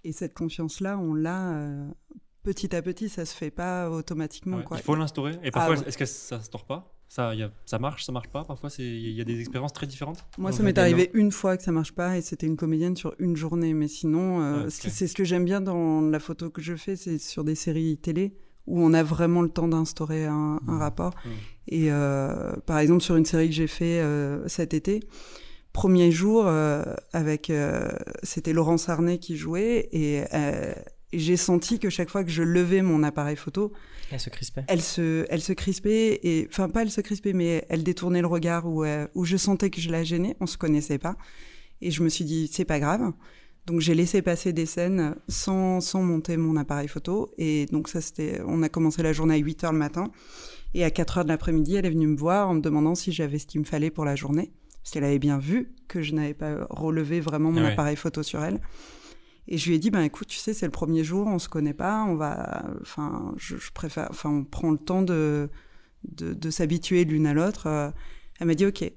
Et 0.05 0.13
cette 0.13 0.35
confiance-là, 0.35 0.99
on 0.99 1.15
l'a 1.15 1.51
euh, 1.55 1.89
petit 2.43 2.75
à 2.75 2.83
petit, 2.83 3.09
ça 3.09 3.25
se 3.27 3.35
fait 3.35 3.51
pas 3.51 3.91
automatiquement. 3.91 4.59
Ouais, 4.59 4.65
quoi. 4.65 4.77
Il 4.79 4.83
faut 4.83 4.95
l'instaurer. 4.95 5.33
Et 5.43 5.51
parfois, 5.51 5.75
Ah 5.77 5.81
ouais. 5.81 5.89
est-ce 5.89 5.99
que 5.99 6.07
ça 6.07 6.41
se 6.41 6.49
tord 6.51 6.65
pas? 6.65 6.95
Ça, 7.11 7.35
y 7.35 7.43
a- 7.43 7.51
ça 7.65 7.79
marche, 7.79 8.05
ça 8.05 8.13
marche 8.13 8.29
pas? 8.29 8.45
Parfois, 8.45 8.69
il 8.79 9.11
y 9.13 9.21
a 9.21 9.25
des 9.25 9.41
expériences 9.41 9.73
très 9.73 9.87
différentes. 9.87 10.25
Moi, 10.37 10.53
ça 10.53 10.63
m'est 10.63 10.77
arrivé 10.79 11.11
une 11.15 11.33
fois 11.33 11.57
que 11.57 11.63
ça 11.63 11.73
marche 11.73 11.93
pas 11.93 12.19
et 12.19 12.21
c'était 12.23 12.47
une 12.47 12.57
comédienne 12.59 12.97
sur 12.97 13.15
une 13.19 13.35
journée. 13.35 13.73
Mais 13.73 13.89
sinon, 13.89 14.43
euh, 14.43 14.65
ok. 14.67 14.71
c'est- 14.71 15.07
ce 15.07 15.15
que 15.15 15.25
j'aime 15.25 15.45
bien 15.47 15.61
dans 15.63 16.03
la 16.03 16.21
photo 16.21 16.51
que 16.51 16.61
je 16.61 16.77
fais, 16.77 16.97
c'est 16.97 17.19
sur 17.19 17.45
des 17.45 17.55
séries 17.55 17.97
télé 17.97 18.37
où 18.67 18.83
on 18.83 18.93
a 18.93 19.03
vraiment 19.03 19.41
le 19.41 19.49
temps 19.49 19.69
d'instaurer 19.69 20.27
un, 20.27 20.61
un 20.69 20.79
rapport. 20.79 21.15
Mm. 21.25 21.29
Et 21.69 21.91
euh, 21.91 22.53
par 22.67 22.79
exemple, 22.79 23.03
sur 23.03 23.17
une 23.17 23.25
série 23.25 23.49
que 23.49 23.55
j'ai 23.55 23.67
fait 23.69 24.01
euh, 24.01 24.47
cet 24.47 24.75
été, 24.75 25.01
premier 25.79 26.11
jour, 26.11 26.43
euh, 26.49 26.83
avec 27.13 27.51
euh, 27.51 27.89
c'était 28.25 28.53
Laurence 28.53 28.89
Arnay 28.89 29.19
qui 29.19 29.37
jouait 29.37 29.89
et, 29.93 30.25
euh, 30.35 30.75
et 31.13 31.19
j'ai 31.21 31.37
senti 31.37 31.79
que 31.79 31.89
chaque 31.89 32.11
fois 32.11 32.25
que 32.25 32.31
je 32.31 32.43
levais 32.43 32.83
mon 32.83 33.05
appareil 33.05 33.37
photo, 33.37 33.73
Elle 34.11 34.19
se 34.19 34.29
crispait. 34.29 34.65
elle 34.67 34.83
se, 34.83 35.25
elle 35.31 35.41
se 35.41 35.53
crispait 35.53 36.19
et 36.25 36.49
enfin 36.51 36.69
pas 36.69 36.83
elle 36.83 36.91
se 36.91 37.01
crispait, 37.01 37.33
mais 37.33 37.65
elle 37.69 37.85
détournait 37.85 38.23
le 38.23 38.27
regard 38.27 38.67
où, 38.67 38.83
euh, 38.83 39.07
où 39.15 39.25
je 39.25 39.37
sentais 39.37 39.71
que 39.71 39.81
je 39.81 39.89
la 39.91 40.03
gênais. 40.03 40.35
On 40.41 40.47
se 40.47 40.59
connaissait 40.59 40.99
pas 40.99 41.17
et 41.81 41.93
je 41.93 42.03
me 42.03 42.09
suis 42.09 42.25
dit 42.25 42.51
c'est 42.53 42.65
pas 42.65 42.81
grave. 42.81 43.13
Donc 43.67 43.79
j'ai 43.79 43.95
laissé 43.95 44.21
passer 44.21 44.53
des 44.53 44.67
scènes 44.67 45.15
sans, 45.29 45.81
sans 45.81 46.03
monter 46.03 46.37
mon 46.37 46.57
appareil 46.57 46.89
photo 46.89 47.31
et 47.39 47.67
donc 47.67 47.87
ça 47.87 48.01
c'était, 48.01 48.41
on 48.49 48.65
a 48.65 48.69
commencé 48.69 49.05
la 49.05 49.13
journée 49.13 49.35
à 49.35 49.39
8 49.39 49.63
heures 49.63 49.73
le 49.73 49.79
matin 49.79 50.11
et 50.75 50.83
à 50.83 50.91
4 50.91 51.19
heures 51.19 51.25
de 51.25 51.29
l'après-midi 51.29 51.77
elle 51.77 51.87
est 51.87 51.91
venue 51.91 52.09
me 52.09 52.17
voir 52.17 52.49
en 52.49 52.55
me 52.55 52.61
demandant 52.61 52.97
si 52.97 53.13
j'avais 53.13 53.39
ce 53.39 53.47
qu'il 53.47 53.61
me 53.61 53.67
fallait 53.67 53.91
pour 53.91 54.05
la 54.05 54.17
journée 54.17 54.51
parce 54.89 54.95
qu'elle 54.95 55.05
avait 55.05 55.19
bien 55.19 55.37
vu 55.37 55.75
que 55.87 56.01
je 56.01 56.15
n'avais 56.15 56.33
pas 56.33 56.67
relevé 56.71 57.21
vraiment 57.21 57.53
mon 57.53 57.61
ouais. 57.63 57.73
appareil 57.73 57.95
photo 57.95 58.23
sur 58.23 58.43
elle. 58.43 58.59
Et 59.47 59.59
je 59.59 59.69
lui 59.69 59.77
ai 59.77 59.79
dit, 59.79 59.91
ben 59.91 60.01
écoute, 60.01 60.29
tu 60.29 60.39
sais, 60.39 60.55
c'est 60.55 60.65
le 60.65 60.73
premier 60.73 61.05
jour, 61.05 61.27
on 61.27 61.39
se 61.39 61.51
connaît 61.51 61.75
pas, 61.75 62.05
on 62.05 62.15
va, 62.15 62.65
enfin, 62.81 63.35
je, 63.37 63.59
je 63.59 63.71
préfère, 63.71 64.07
enfin, 64.09 64.31
on 64.31 64.45
prend 64.45 64.71
le 64.71 64.79
temps 64.79 65.03
de, 65.03 65.51
de, 66.11 66.33
de 66.33 66.51
s'habituer 66.51 67.05
l'une 67.05 67.27
à 67.27 67.35
l'autre. 67.35 67.67
Euh, 67.67 67.91
Elle 68.41 68.47
m'a 68.47 68.55
dit 68.55 68.65
ok. 68.65 68.91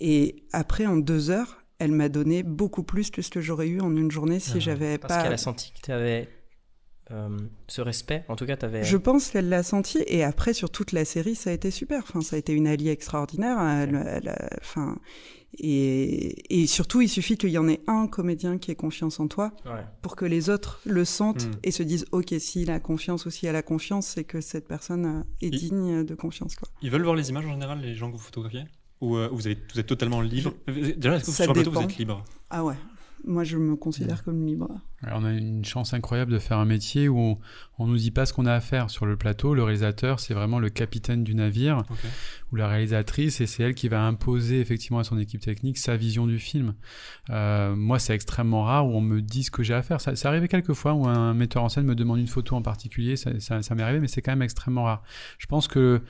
Et 0.00 0.42
après, 0.52 0.86
en 0.86 0.96
deux 0.96 1.30
heures, 1.30 1.62
elle 1.78 1.92
m'a 1.92 2.08
donné 2.08 2.42
beaucoup 2.42 2.82
plus 2.82 3.12
que 3.12 3.22
ce 3.22 3.30
que 3.30 3.40
j'aurais 3.40 3.68
eu 3.68 3.80
en 3.80 3.94
une 3.94 4.10
journée 4.10 4.40
si 4.40 4.54
Ah, 4.56 4.58
j'avais 4.58 4.98
Parce 4.98 5.14
pas. 5.14 5.22
qu'elle 5.22 5.32
a 5.32 5.36
senti 5.36 5.72
que 5.72 5.80
tu 5.82 5.92
avais 5.92 6.28
ce 7.68 7.80
respect. 7.80 8.24
En 8.28 8.36
tout 8.36 8.46
cas, 8.46 8.56
tu 8.56 8.64
avais. 8.64 8.84
Je 8.84 8.96
pense 8.96 9.30
qu'elle 9.30 9.48
l'a 9.48 9.62
senti 9.62 9.98
et 10.06 10.22
après 10.24 10.52
sur 10.52 10.70
toute 10.70 10.92
la 10.92 11.04
série 11.04 11.34
ça 11.34 11.50
a 11.50 11.52
été 11.52 11.70
super. 11.70 12.02
Enfin 12.02 12.20
ça 12.20 12.36
a 12.36 12.38
été 12.38 12.52
une 12.52 12.66
alliée 12.66 12.90
extraordinaire. 12.90 13.58
Elle, 13.60 13.94
elle 14.06 14.28
a- 14.28 14.48
enfin 14.60 14.98
et, 15.58 16.60
et 16.62 16.66
surtout 16.66 17.00
il 17.00 17.08
suffit 17.08 17.36
qu'il 17.38 17.48
y 17.50 17.58
en 17.58 17.68
ait 17.68 17.80
un 17.86 18.06
comédien 18.06 18.58
qui 18.58 18.70
ait 18.70 18.74
confiance 18.74 19.18
en 19.18 19.28
toi 19.28 19.52
Ouais. 19.64 19.82
pour 20.02 20.14
que 20.14 20.24
les 20.26 20.50
autres 20.50 20.80
le 20.84 21.04
sentent 21.06 21.46
Mm. 21.46 21.52
et 21.62 21.70
se 21.70 21.82
disent 21.82 22.04
ok 22.12 22.34
s'il 22.38 22.70
a 22.70 22.78
confiance 22.80 23.24
ou 23.26 23.30
si 23.30 23.46
elle 23.46 23.56
a 23.56 23.62
confiance 23.62 24.06
c'est 24.08 24.24
que 24.24 24.40
cette 24.42 24.68
personne 24.68 25.06
euh, 25.06 25.22
est 25.46 25.50
digne 25.50 26.04
de 26.04 26.14
confiance 26.14 26.54
quoi. 26.56 26.68
Ils 26.82 26.90
veulent 26.90 27.02
voir 27.02 27.16
les 27.16 27.30
images 27.30 27.46
en 27.46 27.52
général, 27.52 27.80
les 27.80 27.94
gens 27.94 28.08
que 28.10 28.16
vous 28.16 28.22
photographiez? 28.22 28.64
Ou 29.00 29.16
euh, 29.16 29.28
vous, 29.32 29.46
avez, 29.46 29.56
vous 29.72 29.78
êtes 29.80 29.86
totalement 29.86 30.20
libre 30.20 30.52
Déjà, 30.66 31.16
est-ce 31.16 31.26
que 31.26 31.30
Ça 31.30 31.44
sur 31.44 31.50
un 31.52 31.54
plateau, 31.54 31.70
vous 31.70 31.78
dépend. 31.78 31.88
êtes 31.90 31.98
libre? 31.98 32.24
Ah 32.50 32.64
ouais. 32.64 32.74
Moi 33.24 33.44
je 33.44 33.56
me 33.56 33.76
considère 33.76 34.24
comme 34.24 34.44
libre. 34.46 34.70
on 35.02 35.24
a 35.24 35.32
une 35.32 35.64
chance 35.64 35.92
incroyable 35.94 36.32
de 36.32 36.38
faire 36.38 36.58
un 36.58 36.64
métier 36.64 37.08
où 37.08 37.18
on, 37.18 37.38
on 37.78 37.86
nous 37.86 37.96
dit 37.96 38.10
pas 38.10 38.26
ce 38.26 38.32
qu'on 38.32 38.46
a 38.46 38.52
à 38.52 38.60
faire 38.60 38.90
sur 38.90 39.06
le 39.06 39.16
plateau. 39.16 39.54
Le 39.54 39.62
réalisateur, 39.62 40.18
c'est 40.18 40.34
vraiment 40.34 40.58
le 40.58 40.68
capitaine 40.68 41.22
du 41.22 41.34
navire 41.34 41.84
ou 42.50 42.56
la 42.56 42.66
réalisatrice, 42.66 43.40
et 43.40 43.46
c'est 43.46 43.62
elle 43.62 43.74
qui 43.74 43.88
va 43.88 44.02
imposer 44.02 44.60
effectivement 44.60 44.98
à 44.98 45.04
son 45.04 45.18
équipe 45.18 45.40
technique 45.40 45.78
sa 45.78 45.96
vision 45.96 46.26
du 46.26 46.38
film. 46.38 46.74
Euh, 47.30 47.76
moi, 47.76 47.98
c'est 47.98 48.14
extrêmement 48.14 48.64
rare 48.64 48.88
où 48.88 48.94
on 48.94 49.00
me 49.00 49.20
dit 49.20 49.44
ce 49.44 49.50
que 49.50 49.62
j'ai 49.62 49.74
à 49.74 49.82
faire. 49.82 50.00
Ça, 50.00 50.16
ça 50.16 50.28
arrivait 50.28 50.48
quelques 50.48 50.72
fois 50.72 50.94
où 50.94 51.06
un 51.06 51.34
metteur 51.34 51.62
en 51.62 51.68
scène 51.68 51.84
me 51.84 51.94
demande 51.94 52.18
une 52.18 52.26
photo 52.26 52.56
en 52.56 52.62
particulier. 52.62 53.16
Ça, 53.16 53.38
ça, 53.38 53.62
ça 53.62 53.74
m'est 53.74 53.82
arrivé, 53.82 54.00
mais 54.00 54.08
c'est 54.08 54.22
quand 54.22 54.32
même 54.32 54.42
extrêmement 54.42 54.84
rare. 54.84 55.02
Je 55.38 55.46
pense 55.46 55.68
que 55.68 56.02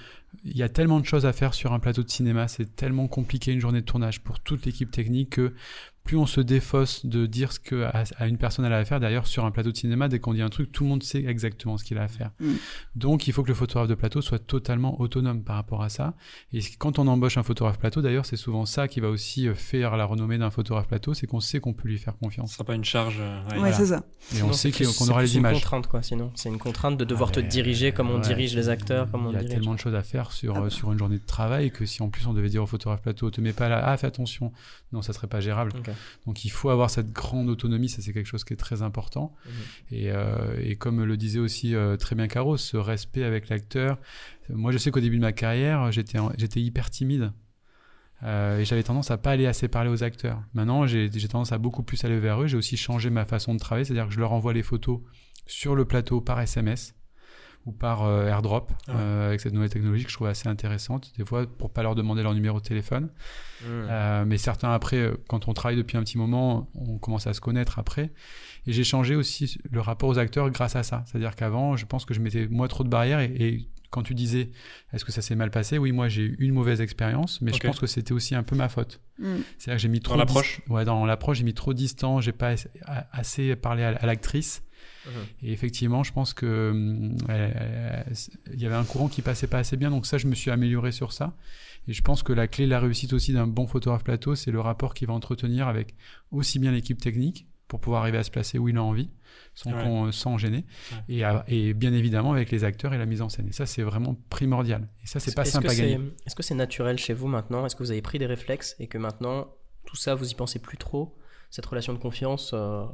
il 0.44 0.56
y 0.56 0.62
a 0.62 0.68
tellement 0.68 1.00
de 1.00 1.06
choses 1.06 1.26
à 1.26 1.32
faire 1.32 1.54
sur 1.54 1.72
un 1.72 1.78
plateau 1.78 2.02
de 2.02 2.10
cinéma, 2.10 2.48
c'est 2.48 2.76
tellement 2.76 3.08
compliqué 3.08 3.52
une 3.52 3.60
journée 3.60 3.80
de 3.80 3.86
tournage 3.86 4.20
pour 4.20 4.40
toute 4.40 4.66
l'équipe 4.66 4.90
technique 4.90 5.30
que 5.30 5.54
plus 6.08 6.16
on 6.16 6.24
se 6.26 6.40
défausse 6.40 7.04
de 7.04 7.26
dire 7.26 7.52
ce 7.52 7.60
que 7.60 7.82
à, 7.84 8.04
à 8.16 8.26
une 8.28 8.38
personne 8.38 8.64
elle 8.64 8.72
a 8.72 8.78
à 8.78 8.84
faire. 8.86 8.98
D'ailleurs, 8.98 9.26
sur 9.26 9.44
un 9.44 9.50
plateau 9.50 9.70
de 9.72 9.76
cinéma, 9.76 10.08
dès 10.08 10.18
qu'on 10.20 10.32
dit 10.32 10.40
un 10.40 10.48
truc, 10.48 10.72
tout 10.72 10.84
le 10.84 10.88
monde 10.88 11.02
sait 11.02 11.22
exactement 11.22 11.76
ce 11.76 11.84
qu'il 11.84 11.98
a 11.98 12.02
à 12.04 12.08
faire. 12.08 12.30
Mm. 12.40 12.52
Donc, 12.96 13.26
il 13.28 13.32
faut 13.34 13.42
que 13.42 13.48
le 13.48 13.54
photographe 13.54 13.88
de 13.88 13.94
plateau 13.94 14.22
soit 14.22 14.38
totalement 14.38 14.98
autonome 15.02 15.42
par 15.44 15.56
rapport 15.56 15.82
à 15.82 15.90
ça. 15.90 16.14
Et 16.54 16.60
quand 16.78 16.98
on 16.98 17.06
embauche 17.08 17.36
un 17.36 17.42
photographe 17.42 17.78
plateau, 17.78 18.00
d'ailleurs, 18.00 18.24
c'est 18.24 18.36
souvent 18.36 18.64
ça 18.64 18.88
qui 18.88 19.00
va 19.00 19.08
aussi 19.10 19.46
euh, 19.48 19.54
faire 19.54 19.98
la 19.98 20.06
renommée 20.06 20.38
d'un 20.38 20.50
photographe 20.50 20.86
plateau, 20.88 21.12
c'est 21.12 21.26
qu'on 21.26 21.40
sait 21.40 21.60
qu'on 21.60 21.74
peut 21.74 21.88
lui 21.88 21.98
faire 21.98 22.14
Ce 22.14 22.18
confiance. 22.24 22.52
sera 22.52 22.64
pas 22.64 22.74
une 22.74 22.84
charge. 22.86 23.18
euh, 23.20 23.42
ouais. 23.44 23.52
Ouais, 23.52 23.58
voilà. 23.58 23.72
c'est 23.76 23.86
ça. 23.86 24.02
Et 24.32 24.36
Sinon, 24.36 24.48
on 24.48 24.52
c'est 24.54 24.72
sait 24.72 24.84
qu'on 24.86 24.90
c'est 24.90 25.10
aura 25.10 25.22
les 25.22 25.32
une 25.34 25.40
images. 25.40 25.54
contrainte, 25.56 25.88
quoi. 25.88 26.02
Sinon, 26.02 26.32
c'est 26.34 26.48
une 26.48 26.58
contrainte 26.58 26.96
de 26.96 27.04
devoir 27.04 27.28
Ah, 27.32 27.34
te 27.34 27.40
diriger 27.40 27.92
comme 27.92 28.08
on 28.10 28.18
dirige 28.18 28.56
les 28.56 28.70
acteurs, 28.70 29.10
comme 29.10 29.26
on 29.26 29.30
Il 29.30 29.34
y 29.34 29.36
a 29.36 29.40
dirige. 29.40 29.54
tellement 29.56 29.74
de 29.74 29.78
choses 29.80 29.94
à 29.94 30.02
faire 30.02 30.32
sur, 30.32 30.56
Ah 30.56 30.60
bah. 30.60 30.66
euh, 30.66 30.70
sur 30.70 30.90
une 30.90 30.98
journée 30.98 31.18
de 31.18 31.26
travail 31.26 31.70
que 31.70 31.84
si 31.84 32.02
en 32.02 32.08
plus 32.08 32.26
on 32.26 32.32
devait 32.32 32.48
dire 32.48 32.62
au 32.62 32.66
photographe 32.66 33.02
plateau, 33.02 33.30
te 33.30 33.42
mets 33.42 33.52
pas 33.52 33.68
là, 33.68 33.82
ah 33.84 33.96
fais 33.98 34.06
attention, 34.06 34.52
non, 34.92 35.02
ça 35.02 35.12
serait 35.12 35.26
pas 35.26 35.40
gérable. 35.40 35.72
Donc 36.26 36.44
il 36.44 36.50
faut 36.50 36.70
avoir 36.70 36.90
cette 36.90 37.12
grande 37.12 37.48
autonomie, 37.48 37.88
ça 37.88 38.02
c'est 38.02 38.12
quelque 38.12 38.26
chose 38.26 38.44
qui 38.44 38.52
est 38.52 38.58
très 38.58 38.82
important. 38.82 39.34
Mhm. 39.44 39.52
Et, 39.92 40.10
euh, 40.10 40.60
et 40.62 40.76
comme 40.76 41.02
le 41.02 41.16
disait 41.16 41.38
aussi 41.38 41.74
euh, 41.74 41.96
très 41.96 42.16
bien 42.16 42.28
Caro, 42.28 42.56
ce 42.56 42.76
respect 42.76 43.24
avec 43.24 43.48
l'acteur. 43.48 43.98
Moi 44.50 44.72
je 44.72 44.78
sais 44.78 44.90
qu'au 44.90 45.00
début 45.00 45.16
de 45.16 45.22
ma 45.22 45.32
carrière, 45.32 45.90
j'étais 45.92 46.60
hyper 46.60 46.90
timide. 46.90 47.32
Euh, 48.24 48.58
et 48.58 48.64
j'avais 48.64 48.82
tendance 48.82 49.10
à 49.10 49.16
pas 49.16 49.30
aller 49.30 49.46
assez 49.46 49.68
parler 49.68 49.90
aux 49.90 50.02
acteurs. 50.02 50.42
Maintenant, 50.52 50.86
j'ai 50.86 51.08
j'ai 51.12 51.28
tendance 51.28 51.52
à 51.52 51.58
beaucoup 51.58 51.84
plus 51.84 52.04
aller 52.04 52.18
vers 52.18 52.42
eux. 52.42 52.46
J'ai 52.48 52.56
aussi 52.56 52.76
changé 52.76 53.10
ma 53.10 53.24
façon 53.24 53.54
de 53.54 53.60
travailler, 53.60 53.84
c'est-à-dire 53.84 54.08
que 54.08 54.12
je 54.12 54.18
leur 54.18 54.32
envoie 54.32 54.52
les 54.52 54.64
photos 54.64 55.00
sur 55.46 55.76
le 55.76 55.84
plateau 55.84 56.20
par 56.20 56.40
SMS 56.40 56.94
ou 57.66 57.72
par 57.72 58.02
euh, 58.04 58.26
AirDrop 58.26 58.70
Ah 58.86 58.92
ouais. 58.92 58.96
euh, 58.98 59.26
avec 59.28 59.40
cette 59.40 59.52
nouvelle 59.52 59.68
technologie 59.68 60.04
que 60.04 60.10
je 60.10 60.14
trouve 60.16 60.26
assez 60.28 60.48
intéressante. 60.48 61.12
Des 61.18 61.24
fois, 61.24 61.46
pour 61.46 61.70
pas 61.70 61.82
leur 61.82 61.94
demander 61.94 62.22
leur 62.22 62.34
numéro 62.34 62.58
de 62.60 62.64
téléphone. 62.64 63.10
Euh, 63.66 64.24
mais 64.24 64.38
certains 64.38 64.72
après, 64.72 65.10
quand 65.28 65.48
on 65.48 65.52
travaille 65.54 65.76
depuis 65.76 65.96
un 65.96 66.02
petit 66.02 66.16
moment, 66.18 66.70
on 66.74 66.98
commence 66.98 67.26
à 67.26 67.34
se 67.34 67.40
connaître 67.40 67.78
après. 67.78 68.10
Et 68.66 68.72
j'ai 68.72 68.84
changé 68.84 69.16
aussi 69.16 69.58
le 69.70 69.80
rapport 69.80 70.08
aux 70.08 70.18
acteurs 70.18 70.48
grâce 70.50 70.76
à 70.76 70.82
ça. 70.82 71.04
C'est-à-dire 71.06 71.34
qu'avant, 71.36 71.76
je 71.76 71.84
pense 71.86 72.04
que 72.04 72.14
je 72.14 72.20
mettais 72.20 72.46
moi 72.48 72.68
trop 72.68 72.84
de 72.84 72.88
barrières. 72.88 73.20
Et, 73.20 73.32
et 73.38 73.68
quand 73.90 74.02
tu 74.02 74.14
disais, 74.14 74.50
est-ce 74.92 75.04
que 75.04 75.12
ça 75.12 75.22
s'est 75.22 75.34
mal 75.34 75.50
passé? 75.50 75.78
Oui, 75.78 75.92
moi 75.92 76.08
j'ai 76.08 76.22
eu 76.22 76.36
une 76.40 76.52
mauvaise 76.52 76.80
expérience, 76.82 77.40
mais 77.40 77.52
je 77.52 77.58
pense 77.58 77.78
que 77.80 77.86
c'était 77.86 78.12
aussi 78.12 78.34
un 78.34 78.42
peu 78.42 78.54
ma 78.54 78.68
faute. 78.68 79.00
Mm. 79.18 79.36
C'est-à-dire 79.58 79.76
que 79.76 79.82
j'ai 79.82 79.88
mis 79.88 80.00
trop 80.00 80.14
Dans 80.14 80.20
l'approche? 80.20 80.60
Dis- 80.66 80.72
Ouais, 80.72 80.84
dans 80.84 81.04
l'approche, 81.06 81.38
j'ai 81.38 81.44
mis 81.44 81.54
trop 81.54 81.72
distant. 81.74 82.20
J'ai 82.20 82.32
pas 82.32 82.54
assez- 83.12 83.56
parlé 83.56 83.82
à 83.82 84.06
l'actrice. 84.06 84.62
Mhm. 85.08 85.48
Et 85.48 85.52
effectivement, 85.52 86.02
je 86.02 86.12
pense 86.12 86.34
que 86.34 86.70
hum, 86.70 87.16
elle- 87.28 88.04
elle- 88.06 88.12
il 88.54 88.60
y 88.60 88.66
avait 88.66 88.74
un 88.76 88.84
courant 88.84 89.08
qui 89.08 89.22
passait 89.22 89.46
pas 89.46 89.58
assez 89.58 89.76
bien. 89.76 89.90
Donc 89.90 90.06
ça, 90.06 90.18
je 90.18 90.26
me 90.26 90.34
suis 90.34 90.50
amélioré 90.50 90.92
sur 90.92 91.12
ça. 91.12 91.34
Et 91.86 91.92
je 91.94 92.02
pense 92.02 92.22
que 92.22 92.32
la 92.32 92.46
clé 92.48 92.66
de 92.66 92.70
la 92.70 92.80
réussite 92.80 93.12
aussi 93.14 93.32
d'un 93.32 93.46
bon 93.46 93.66
photographe 93.66 94.04
plateau, 94.04 94.34
c'est 94.34 94.50
le 94.50 94.60
rapport 94.60 94.92
qu'il 94.94 95.08
va 95.08 95.14
entretenir 95.14 95.68
avec 95.68 95.94
aussi 96.30 96.58
bien 96.58 96.70
l'équipe 96.72 97.00
technique 97.00 97.46
pour 97.66 97.80
pouvoir 97.80 98.02
arriver 98.02 98.18
à 98.18 98.22
se 98.22 98.30
placer 98.30 98.58
où 98.58 98.68
il 98.68 98.76
a 98.78 98.82
envie, 98.82 99.10
sans, 99.54 99.72
Ouais. 99.72 99.82
qu'on- 99.82 100.10
sans 100.12 100.38
gêner, 100.38 100.64
Ouais. 100.92 101.16
et, 101.16 101.24
à- 101.24 101.44
et 101.48 101.74
bien 101.74 101.92
évidemment 101.92 102.32
avec 102.32 102.50
les 102.50 102.64
acteurs 102.64 102.94
et 102.94 102.98
la 102.98 103.04
mise 103.06 103.20
en 103.22 103.28
scène. 103.28 103.46
Et 103.48 103.52
ça, 103.52 103.66
c'est 103.66 103.82
vraiment 103.82 104.16
primordial. 104.30 104.88
Et 105.02 105.06
ça, 105.06 105.20
c'est 105.20 105.34
pas 105.34 105.42
Est-ce 105.42 105.52
simple 105.52 105.66
que 105.68 105.72
à 105.72 105.76
gagner. 105.76 105.98
Est-ce 106.26 106.34
que 106.34 106.42
c'est 106.42 106.54
naturel 106.54 106.98
chez 106.98 107.12
vous 107.14 107.28
maintenant? 107.28 107.64
Est-ce 107.66 107.76
que 107.76 107.82
vous 107.82 107.90
avez 107.90 108.00
pris 108.02 108.18
des 108.18 108.26
réflexes 108.26 108.74
et 108.78 108.86
que 108.86 108.96
maintenant, 108.98 109.48
tout 109.84 109.96
ça, 109.96 110.14
vous 110.14 110.30
y 110.30 110.34
pensez 110.34 110.58
plus 110.60 110.78
trop? 110.78 111.14
Cette 111.50 111.66
relation 111.66 111.92
de 111.94 111.98
confiance, 111.98 112.52
euh, 112.54 112.84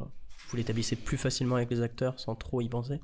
vous 0.55 0.59
l'établissez 0.59 0.95
plus 0.95 1.17
facilement 1.17 1.57
avec 1.57 1.69
les 1.71 1.83
acteurs 1.83 2.19
sans 2.21 2.37
trop 2.37 2.61
y 2.61 2.69
penser? 2.69 3.01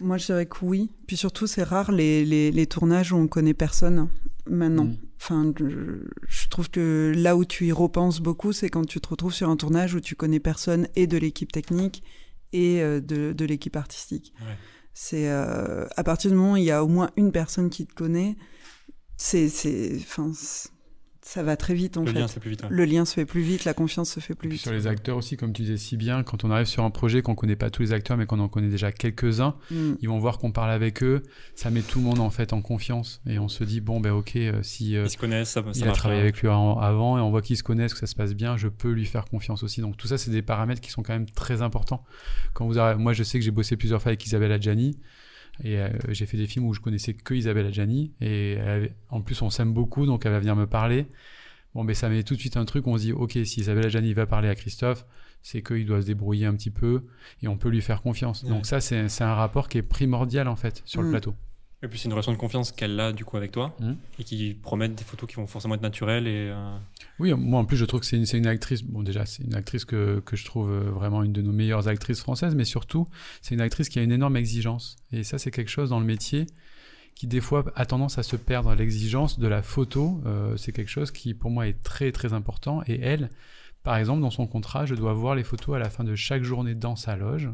Moi, 0.00 0.16
je 0.18 0.26
dirais 0.26 0.46
que 0.46 0.56
oui. 0.62 0.90
Puis 1.06 1.16
surtout, 1.16 1.46
c'est 1.46 1.62
rare 1.62 1.92
les, 1.92 2.24
les, 2.24 2.50
les 2.50 2.66
tournages 2.66 3.12
où 3.12 3.16
on 3.16 3.28
connaît 3.28 3.54
personne 3.54 4.08
maintenant. 4.46 4.86
Mm. 4.86 4.96
Enfin, 5.20 5.52
je, 5.58 6.08
je 6.26 6.48
trouve 6.48 6.68
que 6.70 7.12
là 7.14 7.36
où 7.36 7.44
tu 7.44 7.66
y 7.66 7.72
repenses 7.72 8.20
beaucoup, 8.20 8.52
c'est 8.52 8.70
quand 8.70 8.84
tu 8.86 9.00
te 9.00 9.08
retrouves 9.08 9.34
sur 9.34 9.48
un 9.48 9.56
tournage 9.56 9.94
où 9.94 10.00
tu 10.00 10.16
connais 10.16 10.40
personne 10.40 10.88
et 10.96 11.06
de 11.06 11.16
l'équipe 11.16 11.52
technique 11.52 12.02
et 12.52 12.82
euh, 12.82 13.00
de, 13.00 13.32
de 13.32 13.44
l'équipe 13.44 13.76
artistique. 13.76 14.32
Ouais. 14.40 14.56
C'est 14.94 15.30
euh, 15.30 15.86
à 15.96 16.02
partir 16.02 16.30
du 16.30 16.36
moment 16.36 16.54
où 16.54 16.56
il 16.56 16.64
y 16.64 16.72
a 16.72 16.82
au 16.82 16.88
moins 16.88 17.10
une 17.16 17.30
personne 17.30 17.70
qui 17.70 17.86
te 17.86 17.94
connaît, 17.94 18.36
c'est, 19.16 19.48
c'est, 19.48 19.94
enfin, 19.96 20.32
c'est- 20.34 20.70
ça 21.22 21.42
va 21.42 21.56
très 21.56 21.74
vite 21.74 21.96
en 21.98 22.00
Le 22.00 22.12
fait. 22.12 22.18
lien, 22.18 22.28
c'est 22.28 22.40
plus 22.40 22.50
vite. 22.50 22.62
Le 22.68 22.84
lien 22.84 23.04
se 23.04 23.12
fait 23.14 23.26
plus 23.26 23.42
vite, 23.42 23.64
la 23.64 23.74
confiance 23.74 24.10
se 24.10 24.20
fait 24.20 24.34
plus 24.34 24.48
vite. 24.48 24.60
sur 24.60 24.72
les 24.72 24.86
acteurs 24.86 25.16
aussi, 25.18 25.36
comme 25.36 25.52
tu 25.52 25.62
disais 25.62 25.76
si 25.76 25.96
bien, 25.96 26.22
quand 26.22 26.44
on 26.44 26.50
arrive 26.50 26.66
sur 26.66 26.82
un 26.82 26.90
projet 26.90 27.20
qu'on 27.22 27.34
connaît 27.34 27.56
pas 27.56 27.68
tous 27.70 27.82
les 27.82 27.92
acteurs, 27.92 28.16
mais 28.16 28.24
qu'on 28.26 28.38
en 28.40 28.48
connaît 28.48 28.68
déjà 28.70 28.90
quelques-uns, 28.90 29.54
Mm. 29.70 29.92
ils 30.00 30.08
vont 30.08 30.18
voir 30.18 30.38
qu'on 30.38 30.50
parle 30.52 30.70
avec 30.70 31.02
eux, 31.02 31.22
ça 31.54 31.70
met 31.70 31.82
tout 31.82 31.98
le 31.98 32.04
monde 32.06 32.20
en 32.20 32.30
fait 32.30 32.52
en 32.52 32.62
confiance 32.62 33.20
et 33.26 33.38
on 33.38 33.48
se 33.48 33.64
dit 33.64 33.80
bon 33.80 34.00
ben 34.00 34.12
ok 34.12 34.36
euh, 34.36 34.62
si 34.62 34.96
euh, 34.96 35.04
Ils 35.04 35.10
se 35.10 35.18
connaissent, 35.18 35.50
ça, 35.50 35.62
ça 35.62 35.70
il 35.74 35.86
a 35.88 35.92
travaillé 35.92 36.20
bien. 36.22 36.28
avec 36.30 36.40
lui 36.40 36.48
avant 36.48 37.18
et 37.18 37.20
on 37.20 37.30
voit 37.30 37.42
qu'ils 37.42 37.56
se 37.58 37.62
connaissent, 37.62 37.92
que 37.92 38.00
ça 38.00 38.06
se 38.06 38.14
passe 38.14 38.34
bien, 38.34 38.56
je 38.56 38.68
peux 38.68 38.90
lui 38.90 39.04
faire 39.04 39.26
confiance 39.26 39.62
aussi. 39.62 39.80
Donc 39.82 39.96
tout 39.98 40.08
ça 40.08 40.16
c'est 40.18 40.30
des 40.30 40.42
paramètres 40.42 40.80
qui 40.80 40.90
sont 40.90 41.02
quand 41.02 41.12
même 41.12 41.28
très 41.28 41.60
importants. 41.62 42.02
Quand 42.54 42.66
vous 42.66 42.76
arri- 42.78 42.96
moi 42.96 43.12
je 43.12 43.22
sais 43.24 43.38
que 43.38 43.44
j'ai 43.44 43.50
bossé 43.50 43.76
plusieurs 43.76 44.00
fois 44.00 44.08
avec 44.10 44.24
Isabelle 44.24 44.52
Adjani 44.52 44.98
et 45.62 45.78
euh, 45.78 45.88
j'ai 46.08 46.26
fait 46.26 46.36
des 46.36 46.46
films 46.46 46.66
où 46.66 46.74
je 46.74 46.80
connaissais 46.80 47.14
que 47.14 47.34
Isabelle 47.34 47.66
Adjani 47.66 48.12
et 48.20 48.58
avait- 48.60 48.92
en 49.08 49.20
plus 49.20 49.40
on 49.42 49.50
s'aime 49.50 49.72
beaucoup 49.72 50.06
donc 50.06 50.24
elle 50.26 50.32
va 50.32 50.38
venir 50.40 50.56
me 50.56 50.66
parler. 50.66 51.06
Bon 51.74 51.84
ben 51.84 51.94
ça 51.94 52.08
met 52.08 52.22
tout 52.22 52.34
de 52.34 52.40
suite 52.40 52.56
un 52.56 52.64
truc, 52.64 52.86
on 52.86 52.96
se 52.96 53.02
dit 53.02 53.12
ok 53.12 53.32
si 53.44 53.60
Isabelle 53.60 53.86
Adjani 53.86 54.12
va 54.12 54.26
parler 54.26 54.48
à 54.48 54.54
Christophe, 54.54 55.06
c'est 55.42 55.62
qu'il 55.62 55.86
doit 55.86 56.00
se 56.02 56.06
débrouiller 56.06 56.46
un 56.46 56.54
petit 56.54 56.70
peu 56.70 57.04
et 57.42 57.48
on 57.48 57.56
peut 57.56 57.68
lui 57.68 57.80
faire 57.80 58.02
confiance. 58.02 58.42
Ouais. 58.42 58.48
Donc 58.50 58.66
ça 58.66 58.80
c'est 58.80 59.22
un 59.22 59.34
rapport 59.34 59.68
qui 59.68 59.78
est 59.78 59.82
primordial 59.82 60.48
en 60.48 60.56
fait 60.56 60.82
sur 60.84 61.02
le 61.02 61.08
Mm. 61.08 61.12
plateau. 61.12 61.34
Et 61.82 61.88
puis 61.88 61.98
c'est 61.98 62.06
une 62.08 62.12
relation 62.12 62.32
de 62.32 62.36
confiance 62.36 62.72
qu'elle 62.72 63.00
a 63.00 63.10
du 63.12 63.24
coup 63.24 63.38
avec 63.38 63.52
toi 63.52 63.74
Mhm. 63.80 63.96
et 64.18 64.24
qui 64.24 64.52
promettent 64.52 64.96
des 64.96 65.04
photos 65.04 65.26
qui 65.28 65.36
vont 65.36 65.46
forcément 65.46 65.74
être 65.76 65.80
naturelles 65.80 66.26
et 66.26 66.50
euh, 66.50 66.76
Oui, 67.20 67.34
moi 67.34 67.60
en 67.60 67.66
plus 67.66 67.76
je 67.76 67.84
trouve 67.84 68.00
que 68.00 68.06
c'est 68.06 68.16
une, 68.16 68.46
actrice, 68.46 68.82
bon 68.82 69.02
déjà 69.02 69.26
c'est 69.26 69.44
une 69.44 69.54
actrice 69.54 69.84
que, 69.84 70.20
que 70.24 70.36
je 70.36 70.44
trouve 70.46 70.70
euh, 70.70 70.90
vraiment 70.90 71.22
une 71.22 71.34
de 71.34 71.42
nos 71.42 71.52
meilleures 71.52 71.86
actrices 71.86 72.22
françaises, 72.22 72.54
mais 72.54 72.64
surtout 72.64 73.06
c'est 73.42 73.54
une 73.54 73.60
actrice 73.60 73.90
qui 73.90 73.98
a 73.98 74.02
une 74.02 74.10
énorme 74.10 74.38
exigence. 74.38 74.96
Et 75.12 75.22
ça 75.22 75.36
c'est 75.36 75.50
quelque 75.50 75.68
chose 75.68 75.90
dans 75.90 76.00
le 76.00 76.06
métier 76.06 76.46
qui 77.14 77.26
des 77.26 77.42
fois 77.42 77.66
a 77.74 77.84
tendance 77.84 78.16
à 78.16 78.22
se 78.22 78.36
perdre. 78.36 78.74
L'exigence 78.74 79.38
de 79.38 79.46
la 79.48 79.60
photo, 79.60 80.22
euh, 80.24 80.56
c'est 80.56 80.72
quelque 80.72 80.88
chose 80.88 81.10
qui 81.10 81.34
pour 81.34 81.50
moi 81.50 81.68
est 81.68 81.82
très 81.82 82.10
très 82.10 82.32
important. 82.32 82.82
Et 82.86 82.98
elle, 83.02 83.28
par 83.82 83.98
exemple 83.98 84.22
dans 84.22 84.30
son 84.30 84.46
contrat, 84.46 84.86
je 84.86 84.94
dois 84.94 85.12
voir 85.12 85.34
les 85.34 85.44
photos 85.44 85.76
à 85.76 85.78
la 85.78 85.90
fin 85.90 86.04
de 86.04 86.14
chaque 86.14 86.42
journée 86.42 86.74
dans 86.74 86.96
sa 86.96 87.16
loge 87.16 87.50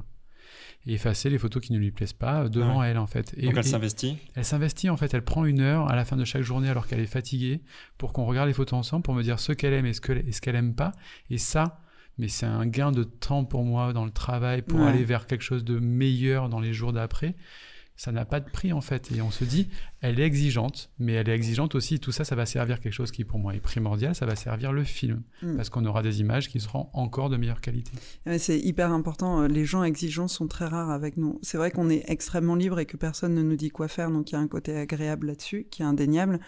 et 0.87 0.95
effacer 0.95 1.31
les 1.31 1.39
photos 1.39 1.63
qui 1.63 1.73
ne 1.73 1.79
lui 1.79 1.91
plaisent 1.91 2.13
pas 2.13 2.45
euh, 2.45 2.49
devant 2.49 2.83
elle 2.83 2.99
en 2.99 3.07
fait. 3.07 3.35
Et, 3.37 3.47
donc 3.47 3.57
elle 3.57 3.65
s'investit. 3.65 4.17
elle 4.35 4.45
s'investit 4.45 4.89
en 4.91 4.97
fait, 4.97 5.13
elle 5.15 5.25
prend 5.25 5.45
une 5.45 5.61
heure 5.61 5.91
à 5.91 5.97
la 5.97 6.05
fin 6.05 6.17
de 6.17 6.25
chaque 6.25 6.43
journée 6.43 6.69
alors 6.69 6.87
qu'elle 6.87 7.01
est 7.01 7.07
fatiguée 7.07 7.61
pour 7.99 8.13
qu'on 8.13 8.25
regarde 8.25 8.49
les 8.49 8.55
photos 8.55 8.79
ensemble 8.79 9.03
pour 9.03 9.15
me 9.15 9.23
dire 9.23 9.39
ce 9.41 9.53
qu'elle 9.53 9.73
aime 9.73 9.87
et 9.87 9.93
ce 9.93 10.01
qu'elle 10.41 10.55
aime 10.57 10.75
pas. 10.75 10.93
Et 11.31 11.39
ça, 11.39 11.81
mais 12.19 12.29
c'est 12.29 12.47
un 12.47 12.67
gain 12.67 12.93
de 12.93 13.05
temps 13.05 13.45
pour 13.45 13.65
moi 13.65 13.93
dans 13.93 14.05
le 14.05 14.11
travail 14.11 14.63
pour 14.63 14.81
Ouais. 14.81 14.87
aller 14.87 15.05
vers 15.05 15.27
quelque 15.27 15.43
chose 15.43 15.65
de 15.65 15.79
meilleur 15.79 16.49
dans 16.49 16.61
les 16.61 16.73
jours 16.73 16.93
d'après. 16.93 17.35
Ça 17.97 18.13
n'a 18.13 18.25
pas 18.27 18.41
de 18.41 18.51
prix 18.51 18.73
en 18.73 18.81
fait. 18.83 19.11
Et 19.13 19.23
on 19.23 19.31
se 19.31 19.45
dit, 19.45 19.69
elle 20.01 20.21
est 20.21 20.25
exigeante, 20.27 20.91
mais 20.99 21.15
elle 21.15 21.29
est 21.29 21.35
exigeante 21.35 21.75
aussi. 21.75 21.99
Tout 21.99 22.13
ça, 22.13 22.25
ça 22.25 22.37
va 22.37 22.45
servir 22.45 22.79
quelque 22.81 22.93
chose 22.93 23.11
qui 23.11 23.25
pour 23.25 23.39
moi 23.39 23.55
est 23.55 23.61
primordial. 23.61 24.15
Ça 24.15 24.27
va 24.27 24.37
servir 24.37 24.73
le 24.73 24.85
film 24.85 25.23
Mm. 25.43 25.57
parce 25.57 25.71
qu'on 25.71 25.85
aura 25.87 26.03
des 26.03 26.21
images 26.21 26.49
qui 26.49 26.61
seront 26.61 26.89
encore 26.93 27.31
de 27.31 27.37
meilleure 27.37 27.61
qualité. 27.61 27.91
Ouais, 28.27 28.39
c'est 28.39 28.59
hyper 28.59 28.93
important. 28.93 29.43
Euh, 29.43 29.49
Les 29.49 29.65
gens 29.65 29.83
exigeants 29.83 30.29
sont 30.29 30.47
très 30.47 30.67
rares 30.67 30.91
avec 30.91 31.17
nous. 31.17 31.39
C'est 31.43 31.57
vrai 31.59 31.71
qu'on 31.71 31.89
est 31.89 32.05
extrêmement 32.09 32.55
libre 32.55 32.79
et 32.79 32.87
que 32.87 32.97
personne 32.97 33.35
ne 33.35 33.43
nous 33.43 33.57
dit 33.57 33.71
quoi 33.71 33.89
faire, 33.89 34.11
donc 34.11 34.31
il 34.31 34.35
y 34.35 34.37
a 34.37 34.41
un 34.41 34.49
côté 34.49 34.77
agréable 34.77 35.29
là-dessus, 35.29 35.67
qui 35.71 35.83
est 35.83 35.87
indéniable. 35.87 36.41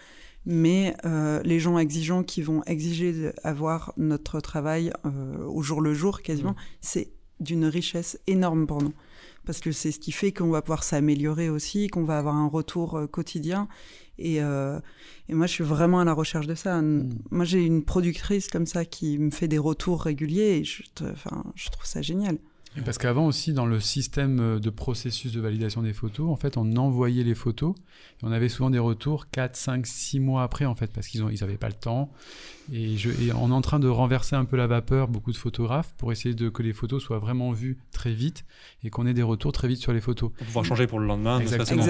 Mais 0.45 0.95
euh, 1.05 1.41
les 1.43 1.59
gens 1.59 1.77
exigeants 1.77 2.23
qui 2.23 2.41
vont 2.41 2.63
exiger 2.65 3.31
d'avoir 3.43 3.93
notre 3.97 4.39
travail 4.39 4.91
euh, 5.05 5.43
au 5.45 5.61
jour 5.61 5.81
le 5.81 5.93
jour, 5.93 6.21
quasiment, 6.21 6.55
c'est 6.81 7.11
d'une 7.39 7.65
richesse 7.65 8.19
énorme 8.27 8.65
pour 8.67 8.81
nous. 8.81 8.93
Parce 9.49 9.61
que 9.61 9.71
c'est 9.71 9.91
ce 9.91 9.97
qui 9.97 10.11
fait 10.11 10.31
qu'on 10.31 10.51
va 10.51 10.61
pouvoir 10.61 10.83
s'améliorer 10.83 11.49
aussi, 11.49 11.87
qu'on 11.87 12.03
va 12.03 12.19
avoir 12.19 12.35
un 12.35 12.47
retour 12.47 12.95
euh, 12.99 13.07
quotidien. 13.07 13.67
Et, 14.19 14.43
euh, 14.43 14.79
et 15.27 15.33
moi, 15.33 15.47
je 15.47 15.53
suis 15.53 15.63
vraiment 15.63 15.99
à 15.99 16.05
la 16.05 16.13
recherche 16.13 16.45
de 16.45 16.53
ça. 16.53 16.79
Moi, 16.83 17.45
j'ai 17.45 17.65
une 17.65 17.83
productrice 17.83 18.47
comme 18.47 18.67
ça 18.67 18.85
qui 18.85 19.17
me 19.17 19.31
fait 19.31 19.47
des 19.47 19.57
retours 19.57 20.03
réguliers 20.03 20.59
et 20.59 20.63
je, 20.63 20.83
te- 20.93 21.03
enfin, 21.05 21.43
je 21.55 21.67
trouve 21.71 21.87
ça 21.87 22.03
génial. 22.03 22.37
Et 22.77 22.81
Parce 22.81 22.97
qu'avant 22.99 23.25
aussi, 23.25 23.51
dans 23.53 23.65
le 23.65 23.79
système 23.79 24.39
euh, 24.39 24.59
de 24.59 24.69
processus 24.69 25.31
de 25.33 25.41
validation 25.41 25.81
des 25.81 25.93
photos, 25.93 26.29
en 26.29 26.35
fait, 26.35 26.55
on 26.55 26.75
envoyait 26.75 27.23
les 27.23 27.33
photos 27.35 27.75
et 28.21 28.25
on 28.25 28.31
avait 28.31 28.47
souvent 28.49 28.69
des 28.69 28.79
retours 28.79 29.29
4, 29.31 29.55
5, 29.55 29.87
6 29.87 30.19
mois 30.19 30.43
après, 30.43 30.65
en 30.65 30.75
fait, 30.75 30.91
parce 30.93 31.07
qu'ils 31.07 31.21
n'avaient 31.21 31.33
ils 31.33 31.43
avaient 31.43 31.57
pas 31.57 31.67
le 31.67 31.73
temps. 31.73 32.11
Et, 32.71 32.95
je, 32.97 33.09
et 33.09 33.33
on 33.33 33.49
est 33.49 33.53
en 33.53 33.61
train 33.61 33.79
de 33.79 33.87
renverser 33.87 34.35
un 34.35 34.45
peu 34.45 34.55
la 34.55 34.67
vapeur, 34.67 35.07
beaucoup 35.07 35.31
de 35.31 35.37
photographes, 35.37 35.91
pour 35.97 36.11
essayer 36.11 36.35
de 36.35 36.49
que 36.49 36.61
les 36.61 36.71
photos 36.73 37.01
soient 37.01 37.17
vraiment 37.17 37.51
vues 37.51 37.79
très 37.91 38.13
vite 38.13 38.45
et 38.83 38.91
qu'on 38.91 39.07
ait 39.07 39.15
des 39.15 39.23
retours 39.23 39.51
très 39.51 39.67
vite 39.67 39.79
sur 39.79 39.91
les 39.91 40.01
photos. 40.01 40.31
Pour 40.37 40.45
pouvoir 40.45 40.65
changer 40.65 40.85
pour 40.85 40.99
le 40.99 41.07
lendemain. 41.07 41.39
que- 41.39 41.43
Exactement. 41.45 41.81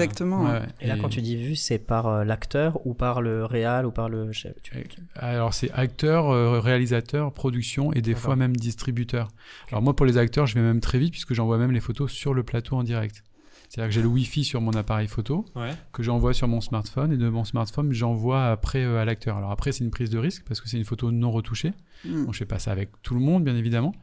Ouais, 0.44 0.52
ouais. 0.60 0.66
Et 0.80 0.86
là, 0.86 0.96
quand 0.96 1.10
tu 1.10 1.20
dis 1.20 1.36
vu, 1.36 1.54
c'est 1.56 1.78
par 1.78 2.06
euh, 2.06 2.24
l'acteur 2.24 2.84
ou 2.86 2.94
par 2.94 3.20
le 3.20 3.44
réal 3.44 3.84
ou 3.84 3.90
par 3.90 4.08
le 4.08 4.32
chef? 4.32 4.54
Tu- 4.62 4.72
tu- 4.88 5.02
Alors 5.16 5.52
c'est 5.52 5.70
acteur, 5.72 6.30
euh, 6.30 6.58
réalisateur, 6.60 7.30
production 7.34 7.92
et 7.92 8.00
des 8.00 8.14
fois 8.14 8.34
même 8.36 8.56
distributeur. 8.56 9.28
Alors 9.70 9.82
moi 9.82 9.94
pour 9.94 10.06
les 10.06 10.16
acteurs 10.16 10.46
je 10.46 10.54
vais 10.54 10.62
même 10.62 10.69
très 10.78 11.00
vite 11.00 11.10
puisque 11.10 11.34
j'envoie 11.34 11.58
même 11.58 11.72
les 11.72 11.80
photos 11.80 12.12
sur 12.12 12.32
le 12.34 12.44
plateau 12.44 12.76
en 12.76 12.84
direct. 12.84 13.24
C'est-à-dire 13.68 13.88
que 13.90 13.94
j'ai 13.94 14.02
le 14.02 14.08
Wi-Fi 14.08 14.44
sur 14.44 14.60
mon 14.60 14.72
appareil 14.72 15.06
photo 15.08 15.44
Ouais. 15.56 15.70
que 15.92 16.02
j'envoie 16.04 16.32
sur 16.34 16.46
mon 16.48 16.60
smartphone 16.60 17.12
et 17.12 17.16
de 17.16 17.28
mon 17.28 17.44
smartphone 17.44 17.92
j'envoie 17.92 18.46
après 18.46 18.84
euh, 18.84 19.00
à 19.00 19.04
l'acteur. 19.04 19.36
Alors 19.36 19.50
après 19.50 19.72
c'est 19.72 19.82
une 19.84 19.90
prise 19.90 20.10
de 20.10 20.18
risque 20.18 20.44
parce 20.46 20.60
que 20.60 20.68
c'est 20.68 20.76
une 20.76 20.84
photo 20.84 21.10
non 21.10 21.30
retouchée. 21.32 21.72
Mm. 22.04 22.24
Bon, 22.26 22.32
je 22.32 22.38
fais 22.38 22.46
pas 22.46 22.58
ça 22.58 22.70
avec 22.72 22.90
tout 23.02 23.14
le 23.14 23.20
monde 23.20 23.44
bien 23.44 23.54
évidemment, 23.56 23.94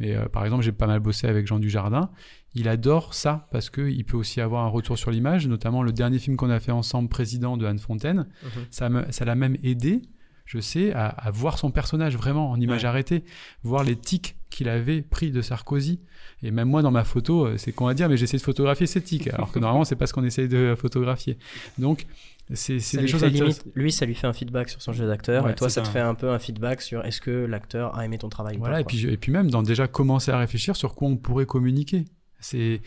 mais 0.00 0.14
euh, 0.14 0.26
par 0.26 0.44
exemple 0.44 0.62
j'ai 0.64 0.72
pas 0.72 0.86
mal 0.86 1.00
bossé 1.00 1.26
avec 1.28 1.46
Jean 1.46 1.58
Dujardin. 1.58 2.10
Il 2.54 2.68
adore 2.68 3.14
ça 3.14 3.48
parce 3.50 3.68
que 3.68 3.82
il 3.88 4.04
peut 4.04 4.16
aussi 4.16 4.40
avoir 4.40 4.64
un 4.64 4.68
retour 4.68 4.96
sur 4.96 5.10
l'image, 5.10 5.46
notamment 5.48 5.82
le 5.82 5.92
dernier 5.92 6.18
film 6.20 6.36
qu'on 6.36 6.48
a 6.50 6.60
fait 6.60 6.72
ensemble, 6.72 7.08
Président 7.08 7.56
de 7.56 7.66
Anne 7.66 7.78
Fontaine 7.80 8.26
Mhm. 8.44 8.48
ça 8.70 8.88
me- 8.88 9.10
ça 9.10 9.24
l'a 9.24 9.34
même 9.34 9.56
aidé, 9.64 10.02
je 10.44 10.60
sais, 10.60 10.92
à, 10.92 11.06
à 11.08 11.30
voir 11.32 11.58
son 11.58 11.72
personnage 11.72 12.16
vraiment 12.16 12.48
en 12.50 12.60
image 12.60 12.82
Ouais. 12.84 12.88
arrêtée, 12.88 13.24
voir 13.64 13.82
les 13.82 13.96
tics 13.96 14.36
qu'il 14.50 14.68
avait 14.68 15.02
pris 15.02 15.30
de 15.30 15.42
Sarkozy. 15.42 16.00
Et 16.42 16.50
même 16.50 16.68
moi, 16.68 16.82
dans 16.82 16.90
ma 16.90 17.04
photo, 17.04 17.46
euh, 17.46 17.56
c'est 17.56 17.72
qu'on 17.72 17.86
va 17.86 17.94
dire, 17.94 18.08
mais 18.08 18.16
j'essaie 18.16 18.36
de 18.36 18.42
photographier 18.42 18.86
ces 18.86 19.00
tics, 19.02 19.26
alors 19.28 19.50
que 19.52 19.58
normalement, 19.58 19.84
c'est 19.84 19.96
pas 19.96 20.06
ce 20.06 20.12
qu'on 20.12 20.24
essaie 20.24 20.48
de 20.48 20.74
photographier. 20.78 21.38
Donc, 21.78 22.06
c'est 22.54 22.74
des 22.76 23.08
choses 23.08 23.24
limite- 23.24 23.64
lui, 23.74 23.90
ça 23.90 24.06
lui 24.06 24.14
fait 24.14 24.26
un 24.26 24.32
feedback 24.32 24.68
sur 24.68 24.80
son 24.80 24.92
jeu 24.92 25.06
d'acteur, 25.06 25.44
Ouais, 25.44 25.52
et 25.52 25.54
toi, 25.54 25.68
ça 25.68 25.82
te 25.82 25.88
fait 25.88 25.98
un 26.00 26.14
peu 26.14 26.30
un 26.30 26.38
feedback 26.38 26.80
sur 26.82 27.04
est-ce 27.04 27.20
que 27.20 27.30
l'acteur 27.30 27.96
a 27.98 28.04
aimé 28.04 28.18
ton 28.18 28.28
travail 28.28 28.56
ou 28.56 28.60
Voilà, 28.60 28.76
pas, 28.76 28.80
et 28.80 28.84
quoi. 28.84 28.88
puis, 28.90 29.06
et 29.08 29.16
puis 29.16 29.32
même 29.32 29.50
dans 29.50 29.62
déjà 29.62 29.88
commencer 29.88 30.30
à 30.30 30.38
réfléchir 30.38 30.76
sur 30.76 30.94
quoi 30.94 31.08
on 31.08 31.16
pourrait 31.16 31.46
communiquer. 31.46 32.04
C'est 32.38 32.82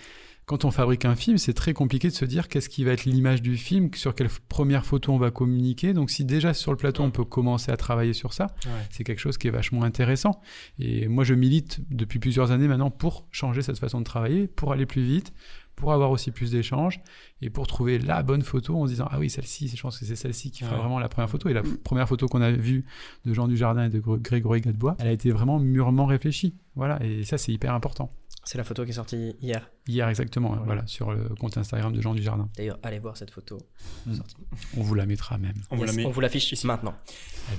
quand 0.50 0.66
on 0.66 0.72
fabrique 0.72 1.06
un 1.06 1.14
film, 1.16 1.38
c'est 1.38 1.54
très 1.54 1.74
compliqué 1.74 2.08
de 2.10 2.14
se 2.14 2.26
dire 2.26 2.48
qu'est-ce 2.48 2.70
qui 2.70 2.84
va 2.84 2.94
être 2.94 3.06
l'image 3.06 3.44
du 3.44 3.56
film, 3.56 3.92
sur 3.94 4.16
quelle 4.16 4.30
première 4.48 4.84
photo 4.84 5.14
on 5.14 5.20
va 5.20 5.30
communiquer. 5.30 5.94
Donc 5.94 6.10
si 6.10 6.26
déjà 6.26 6.56
sur 6.56 6.72
le 6.72 6.78
plateau 6.78 7.04
on 7.04 7.12
peut 7.12 7.24
commencer 7.24 7.72
à 7.72 7.78
travailler 7.78 8.14
sur 8.14 8.34
ça, 8.34 8.48
Ouais. 8.66 8.72
c'est 8.90 9.04
quelque 9.04 9.20
chose 9.20 9.38
qui 9.38 9.48
est 9.48 9.52
vachement 9.52 9.84
intéressant. 9.84 10.42
Et 10.80 11.08
moi 11.08 11.24
je 11.24 11.36
milite 11.36 11.82
depuis 11.92 12.18
plusieurs 12.18 12.50
années 12.50 12.68
maintenant 12.68 12.90
pour 12.90 13.28
changer 13.30 13.62
cette 13.62 13.78
façon 13.78 14.00
de 14.00 14.06
travailler, 14.06 14.48
pour 14.48 14.72
aller 14.72 14.88
plus 14.88 15.04
vite, 15.04 15.34
pour 15.76 15.94
avoir 15.94 16.10
aussi 16.10 16.32
plus 16.32 16.50
d'échanges 16.50 17.00
et 17.44 17.52
pour 17.52 17.68
trouver 17.68 18.00
la 18.00 18.24
bonne 18.24 18.42
photo 18.42 18.76
en 18.76 18.86
se 18.88 18.92
disant 18.94 19.08
ah 19.12 19.20
oui 19.20 19.30
celle-ci, 19.30 19.72
je 19.74 19.80
pense 19.82 20.00
que 20.00 20.06
c'est 20.06 20.16
celle-ci 20.16 20.50
qui 20.50 20.64
fera 20.64 20.74
Ouais. 20.78 20.82
vraiment 20.82 20.98
la 20.98 21.10
première 21.10 21.30
photo. 21.30 21.48
Et 21.48 21.54
la 21.54 21.62
première 21.84 22.08
photo 22.10 22.26
qu'on 22.28 22.42
a 22.42 22.50
vue 22.52 22.86
de 23.26 23.34
Jean 23.36 23.48
Dujardin 23.48 23.86
et 23.86 23.90
de 23.90 24.00
Gr- 24.02 24.20
Grégory 24.20 24.62
Gadebois, 24.62 24.98
elle 25.00 25.08
a 25.10 25.12
été 25.12 25.30
vraiment 25.32 25.60
mûrement 25.60 26.08
réfléchie. 26.08 26.56
Voilà, 26.76 26.98
et 27.06 27.24
ça 27.24 27.38
c'est 27.38 27.52
hyper 27.54 27.74
important. 27.76 28.10
C'est 28.52 28.58
la 28.58 28.64
photo 28.64 28.84
qui 28.84 28.90
est 28.90 28.94
sortie 28.96 29.36
hier. 29.44 29.70
Hier 29.86 30.10
exactement, 30.10 30.48
Voilà. 30.50 30.64
voilà, 30.66 30.88
sur 30.88 31.12
le 31.12 31.30
compte 31.36 31.56
Instagram 31.56 31.94
de 31.94 32.02
Jean 32.02 32.16
Dujardin. 32.16 32.50
D'ailleurs, 32.58 32.80
allez 32.82 32.98
voir 32.98 33.16
cette 33.16 33.30
photo. 33.30 33.60
Mm. 34.08 34.16
sortie. 34.16 34.38
On 34.76 34.82
vous 34.82 34.96
la 34.96 35.06
mettra 35.06 35.38
même. 35.38 35.54
On 35.70 35.76
vous 35.76 35.84
la 35.84 35.90
Yes, 35.92 35.98
met. 35.98 36.06
on 36.08 36.10
vous 36.10 36.20
l'affiche 36.20 36.52
ici 36.52 36.66
maintenant. 36.66 36.96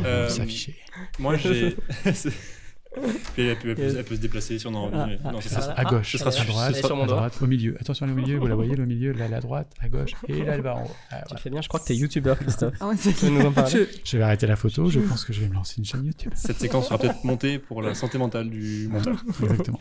Elle 0.00 0.02
va 0.02 0.08
Euh, 0.08 0.28
s'afficher. 0.28 0.74
Moi, 1.20 1.36
j'ai. 1.36 1.76
Puis 3.34 3.46
elle 3.46 3.56
peut, 3.58 3.68
elle, 3.70 3.74
peut, 3.76 3.94
elle 3.98 4.04
peut 4.04 4.16
se 4.16 4.20
déplacer 4.20 4.58
si 4.58 4.66
on 4.66 4.74
a 4.74 4.78
envie. 4.78 4.96
Ah, 4.96 5.06
mais- 5.06 5.18
ah, 5.24 5.30
non, 5.32 5.40
c'est 5.40 5.54
ah, 5.56 5.60
ça. 5.60 5.72
à 5.74 5.84
gauche, 5.84 6.10
ce 6.10 6.18
sera 6.18 6.30
à 6.30 6.32
sur- 6.32 6.44
droite, 6.44 6.74
sur 6.74 6.96
mon 6.96 7.04
à 7.04 7.06
droite, 7.06 7.38
au 7.40 7.46
milieu. 7.46 7.76
Attention 7.80 8.06
le 8.06 8.14
milieu, 8.14 8.38
vous 8.38 8.46
la 8.48 8.56
voyez, 8.56 8.74
le 8.74 8.84
milieu, 8.84 9.12
là, 9.12 9.26
à 9.34 9.40
droite, 9.40 9.72
à 9.80 9.88
gauche, 9.88 10.12
et 10.28 10.42
là, 10.44 10.54
elle 10.54 10.62
va 10.62 10.74
en 10.76 10.84
haut. 10.84 10.90
Ah, 11.10 11.22
Tu 11.28 11.36
fais 11.36 11.50
bien, 11.50 11.60
je 11.62 11.68
crois 11.68 11.78
que 11.80 11.84
t'es 11.86 11.94
youtubeur, 11.96 12.36
Christophe. 12.38 12.74
Ah 12.80 12.88
ouais, 12.88 12.96
c'est- 12.96 13.12
Tu 13.12 13.26
veux 13.26 13.30
nous 13.30 13.46
en 13.46 13.52
parler 13.52 13.70
Je- 13.70 13.98
Je 14.04 14.16
vais 14.18 14.24
arrêter 14.24 14.46
la 14.48 14.56
photo, 14.56 14.90
je 14.90 14.98
pense 15.00 15.24
que 15.24 15.32
je 15.32 15.40
vais 15.40 15.48
me 15.48 15.54
lancer 15.54 15.74
une 15.78 15.84
chaîne 15.84 16.04
YouTube. 16.04 16.32
Cette 16.34 16.58
séquence 16.58 16.86
sera 16.88 16.98
peut-être 16.98 17.22
montée 17.24 17.58
pour 17.60 17.80
la 17.82 17.94
santé 17.94 18.18
mentale 18.18 18.50
du 18.50 18.88
monteur. 18.88 19.22
Exactement. 19.42 19.78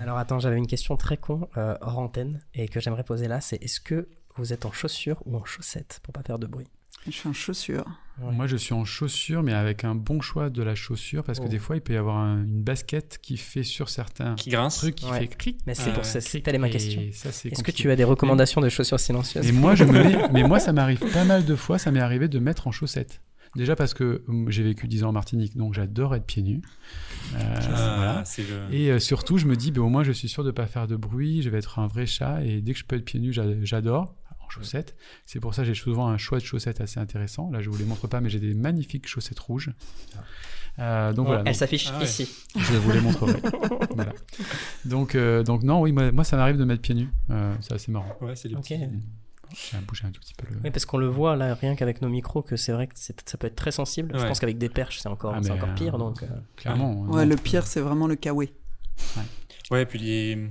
Alors 0.00 0.16
attends, 0.18 0.38
j'avais 0.38 0.56
une 0.56 0.66
question 0.66 0.96
très 0.96 1.16
con 1.18 1.48
euh, 1.56 1.76
hors 1.82 1.98
antenne 1.98 2.40
et 2.54 2.68
que 2.68 2.80
j'aimerais 2.80 3.04
poser 3.04 3.28
là, 3.28 3.40
c'est 3.40 3.62
est-ce 3.62 3.80
que 3.80 4.08
vous 4.36 4.52
êtes 4.52 4.64
en 4.64 4.72
chaussures 4.72 5.22
ou 5.26 5.36
en 5.36 5.44
chaussettes 5.44 6.00
pour 6.02 6.12
pas 6.14 6.22
faire 6.22 6.38
de 6.38 6.46
bruit? 6.46 6.66
Je 7.06 7.10
suis 7.12 7.28
en 7.28 7.32
chaussures. 7.32 7.84
Ouais. 8.22 8.32
Moi, 8.34 8.46
je 8.46 8.56
suis 8.56 8.74
en 8.74 8.84
chaussures, 8.84 9.42
mais 9.42 9.52
avec 9.54 9.84
un 9.84 9.94
bon 9.94 10.20
choix 10.20 10.50
de 10.50 10.62
la 10.62 10.74
chaussure, 10.74 11.24
parce 11.24 11.38
que 11.40 11.44
Oh. 11.46 11.48
des 11.48 11.58
fois, 11.58 11.76
il 11.76 11.80
peut 11.82 11.94
y 11.94 11.96
avoir 11.96 12.16
un- 12.18 12.42
une 12.44 12.62
basket 12.62 13.18
qui 13.22 13.36
fait 13.36 13.62
sur 13.62 13.88
certains 13.88 14.34
Qui 14.34 14.50
grince. 14.50 14.76
trucs, 14.78 14.94
qui 14.96 15.06
Ouais. 15.10 15.20
fait 15.20 15.26
cric. 15.28 15.58
Mais 15.66 15.74
c'est 15.74 15.90
pour 15.90 15.98
ouais. 15.98 16.04
ça, 16.04 16.20
c'était 16.20 16.56
ma 16.58 16.68
question. 16.68 17.00
Est-ce 17.00 17.62
que 17.62 17.70
tu 17.70 17.90
as 17.90 17.96
des 17.96 18.04
recommandations 18.04 18.60
de 18.60 18.68
chaussures 18.68 19.00
silencieuses 19.00 19.46
Et 19.46 19.52
moi, 19.52 19.74
je 19.74 19.84
me 19.84 19.92
mets, 19.92 20.28
mais 20.32 20.42
moi, 20.42 20.58
ça 20.60 20.72
m'arrive 20.72 21.00
pas 21.12 21.24
mal 21.24 21.44
de 21.44 21.54
fois, 21.54 21.78
ça 21.78 21.90
m'est 21.90 22.00
arrivé 22.00 22.28
de 22.28 22.38
mettre 22.38 22.66
en 22.66 22.72
chaussettes. 22.72 23.20
Déjà 23.56 23.74
parce 23.74 23.94
que 23.94 24.22
hum, 24.28 24.48
j'ai 24.48 24.62
vécu 24.62 24.86
10 24.86 25.02
ans 25.02 25.08
en 25.08 25.12
Martinique, 25.12 25.56
donc 25.56 25.74
j'adore 25.74 26.14
être 26.14 26.24
pieds 26.24 26.42
nus. 26.44 26.62
Euh, 27.34 27.38
Ah, 27.74 27.94
voilà. 27.96 28.22
c'est 28.24 28.42
le. 28.42 28.72
Et 28.72 28.90
euh, 28.92 28.98
surtout, 29.00 29.38
je 29.38 29.46
me 29.46 29.56
dis, 29.56 29.72
ben, 29.72 29.80
au 29.82 29.88
moins, 29.88 30.04
je 30.04 30.12
suis 30.12 30.28
sûr 30.28 30.44
de 30.44 30.52
pas 30.52 30.66
faire 30.66 30.86
de 30.86 30.94
bruit, 30.94 31.42
je 31.42 31.50
vais 31.50 31.58
être 31.58 31.78
un 31.80 31.88
vrai 31.88 32.06
chat, 32.06 32.44
et 32.44 32.60
dès 32.60 32.74
que 32.74 32.78
je 32.78 32.84
peux 32.84 32.94
être 32.96 33.04
pieds 33.04 33.18
nus, 33.18 33.32
j'a- 33.32 33.60
j'adore. 33.64 34.14
En 34.50 34.60
chaussettes. 34.60 34.96
C'est 35.26 35.40
pour 35.40 35.54
ça 35.54 35.62
que 35.62 35.68
j'ai 35.68 35.74
souvent 35.74 36.08
un 36.08 36.18
choix 36.18 36.38
de 36.38 36.44
chaussettes 36.44 36.80
assez 36.80 36.98
intéressant. 37.00 37.50
Là, 37.50 37.60
je 37.60 37.70
vous 37.70 37.78
les 37.78 37.84
montre 37.84 38.06
pas, 38.08 38.20
mais 38.20 38.28
j'ai 38.30 38.40
des 38.40 38.54
magnifiques 38.54 39.06
chaussettes 39.08 39.38
rouges. 39.38 39.70
Euh, 40.78 41.12
donc 41.12 41.26
voilà. 41.26 41.40
Elle 41.40 41.46
donc, 41.46 41.54
s'affiche 41.54 41.90
Ah 41.92 41.98
ouais. 41.98 42.04
ici. 42.04 42.28
je 42.56 42.76
vous 42.78 42.90
les 42.92 43.00
montrerai. 43.00 43.40
Voilà. 43.94 44.12
Donc, 44.84 45.14
euh, 45.14 45.42
donc 45.42 45.62
non, 45.62 45.80
oui, 45.82 45.92
moi, 45.92 46.10
moi, 46.12 46.24
ça 46.24 46.36
m'arrive 46.36 46.56
de 46.56 46.64
mettre 46.64 46.80
pieds 46.82 46.94
nus. 46.94 47.08
Euh, 47.30 47.54
c'est 47.60 47.74
assez 47.74 47.90
marrant. 47.92 48.16
Ouais, 48.20 48.36
c'est 48.36 48.48
les 48.48 48.54
Ok. 48.54 48.62
petits. 48.62 48.78
J'ai 49.72 49.78
bougé 49.78 50.06
un 50.06 50.10
tout 50.12 50.20
petit 50.20 50.34
peu 50.34 50.46
le. 50.48 50.60
Oui, 50.62 50.70
parce 50.70 50.84
qu'on 50.86 50.96
le 50.98 51.08
voit 51.08 51.34
là, 51.34 51.54
rien 51.54 51.74
qu'avec 51.74 52.02
nos 52.02 52.08
micros, 52.08 52.40
que 52.42 52.56
c'est 52.56 52.70
vrai 52.72 52.86
que 52.86 52.94
ça 52.96 53.12
peut 53.38 53.48
être 53.48 53.56
très 53.56 53.72
sensible. 53.72 54.12
Je 54.14 54.20
Ouais. 54.20 54.28
pense 54.28 54.38
qu'avec 54.38 54.58
des 54.58 54.68
perches, 54.68 55.00
c'est 55.00 55.08
encore, 55.08 55.34
Ah, 55.34 55.52
encore 55.52 55.74
pire. 55.74 55.96
euh, 55.96 55.98
Donc, 55.98 56.22
euh, 56.22 56.26
Clairement. 56.56 57.00
Ouais, 57.02 57.24
non. 57.24 57.28
le 57.30 57.36
pire, 57.36 57.66
c'est 57.66 57.80
vraiment 57.80 58.06
le 58.06 58.14
kawé. 58.14 58.52
Ouais, 59.72 59.86
puis 59.86 59.98
les, 59.98 60.50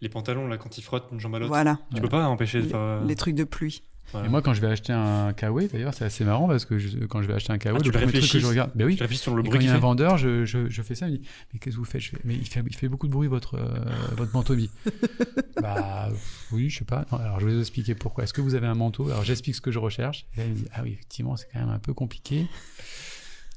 les 0.00 0.08
pantalons, 0.08 0.46
là, 0.46 0.56
quand 0.58 0.78
ils 0.78 0.82
frottent 0.82 1.08
une 1.12 1.20
jambe 1.20 1.34
à 1.34 1.38
l'autre, 1.38 1.48
Voilà, 1.50 1.78
tu 1.94 2.00
peux 2.00 2.08
pas 2.08 2.26
empêcher 2.26 2.58
de 2.58 2.64
les, 2.64 2.70
faire. 2.70 3.04
les 3.04 3.14
trucs 3.16 3.34
de 3.34 3.44
pluie. 3.44 3.82
voilà. 4.12 4.26
Et 4.26 4.30
moi, 4.30 4.42
quand 4.42 4.54
je 4.54 4.60
vais 4.60 4.66
acheter 4.68 4.92
un 4.92 5.32
kawaii, 5.32 5.68
d'ailleurs, 5.68 5.94
c'est 5.94 6.04
assez 6.04 6.24
marrant 6.24 6.48
parce 6.48 6.64
que 6.64 6.78
je- 6.78 6.98
quand 7.06 7.22
je 7.22 7.28
vais 7.28 7.34
acheter 7.34 7.52
un 7.52 7.58
kawaii, 7.58 7.78
Ah, 7.80 7.82
tu 7.84 7.90
le 7.92 7.98
premier 7.98 8.12
truc 8.18 8.32
que 8.32 8.38
je 8.40 8.46
regarde, 8.46 8.70
ben 8.74 8.86
oui, 8.86 8.96
Je 8.96 9.02
réfléchis 9.02 9.22
sur 9.22 9.34
le 9.36 9.40
Et 9.42 9.44
quand 9.44 9.50
bruit 9.50 9.64
il 9.64 9.68
y 9.68 9.70
a 9.70 9.74
un 9.74 9.78
vendeur, 9.78 10.16
je, 10.18 10.44
je, 10.44 10.68
je 10.68 10.82
fais 10.82 10.94
ça, 10.94 11.06
il 11.08 11.12
me 11.12 11.16
dit 11.18 11.28
Mais 11.52 11.58
qu'est-ce 11.60 11.76
que 11.76 11.80
vous 11.80 11.84
faites 11.84 12.00
je 12.00 12.10
fais, 12.10 12.18
Mais 12.24 12.34
il 12.34 12.46
fait, 12.48 12.62
il 12.66 12.74
fait 12.74 12.88
beaucoup 12.88 13.06
de 13.06 13.12
bruit, 13.12 13.28
votre, 13.28 13.54
euh, 13.56 13.68
votre 14.16 14.32
manteau. 14.32 14.54
Bah 15.62 16.08
oui, 16.52 16.70
je 16.70 16.78
sais 16.78 16.84
pas. 16.84 17.06
Non, 17.12 17.18
alors 17.18 17.40
je 17.40 17.46
vais 17.46 17.52
vous 17.54 17.60
expliquer 17.60 17.94
pourquoi. 17.94 18.24
Est-ce 18.24 18.32
que 18.32 18.40
vous 18.40 18.54
avez 18.54 18.66
un 18.66 18.74
manteau? 18.74 19.08
Alors 19.10 19.22
j'explique 19.24 19.54
ce 19.54 19.60
que 19.60 19.70
je 19.70 19.78
recherche. 19.78 20.26
Et 20.34 20.38
là, 20.38 20.44
il 20.46 20.50
me 20.50 20.56
dit 20.56 20.64
Ah 20.74 20.80
oui, 20.82 20.92
effectivement, 20.94 21.36
c'est 21.36 21.46
quand 21.52 21.60
même 21.60 21.68
un 21.70 21.78
peu 21.78 21.94
compliqué. 21.94 22.46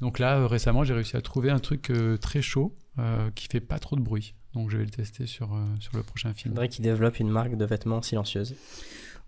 Donc 0.01 0.19
là, 0.19 0.37
euh, 0.37 0.47
récemment, 0.47 0.83
j'ai 0.83 0.93
réussi 0.93 1.15
à 1.15 1.21
trouver 1.21 1.49
un 1.49 1.59
truc 1.59 1.89
euh, 1.89 2.17
très 2.17 2.41
chaud 2.41 2.75
euh, 2.99 3.29
qui 3.35 3.47
fait 3.47 3.61
pas 3.61 3.79
trop 3.79 3.95
de 3.95 4.01
bruit. 4.01 4.33
Donc 4.53 4.69
je 4.69 4.77
vais 4.77 4.83
le 4.85 4.89
tester 4.91 5.25
sur, 5.25 5.53
euh, 5.53 5.57
sur 5.79 5.95
le 5.97 6.03
prochain 6.03 6.29
il 6.29 6.35
film. 6.35 6.53
faudrait 6.53 6.69
qu'ils 6.69 6.83
développent 6.83 7.19
une 7.19 7.29
marque 7.29 7.55
de 7.55 7.65
vêtements 7.65 8.01
silencieuses. 8.01 8.55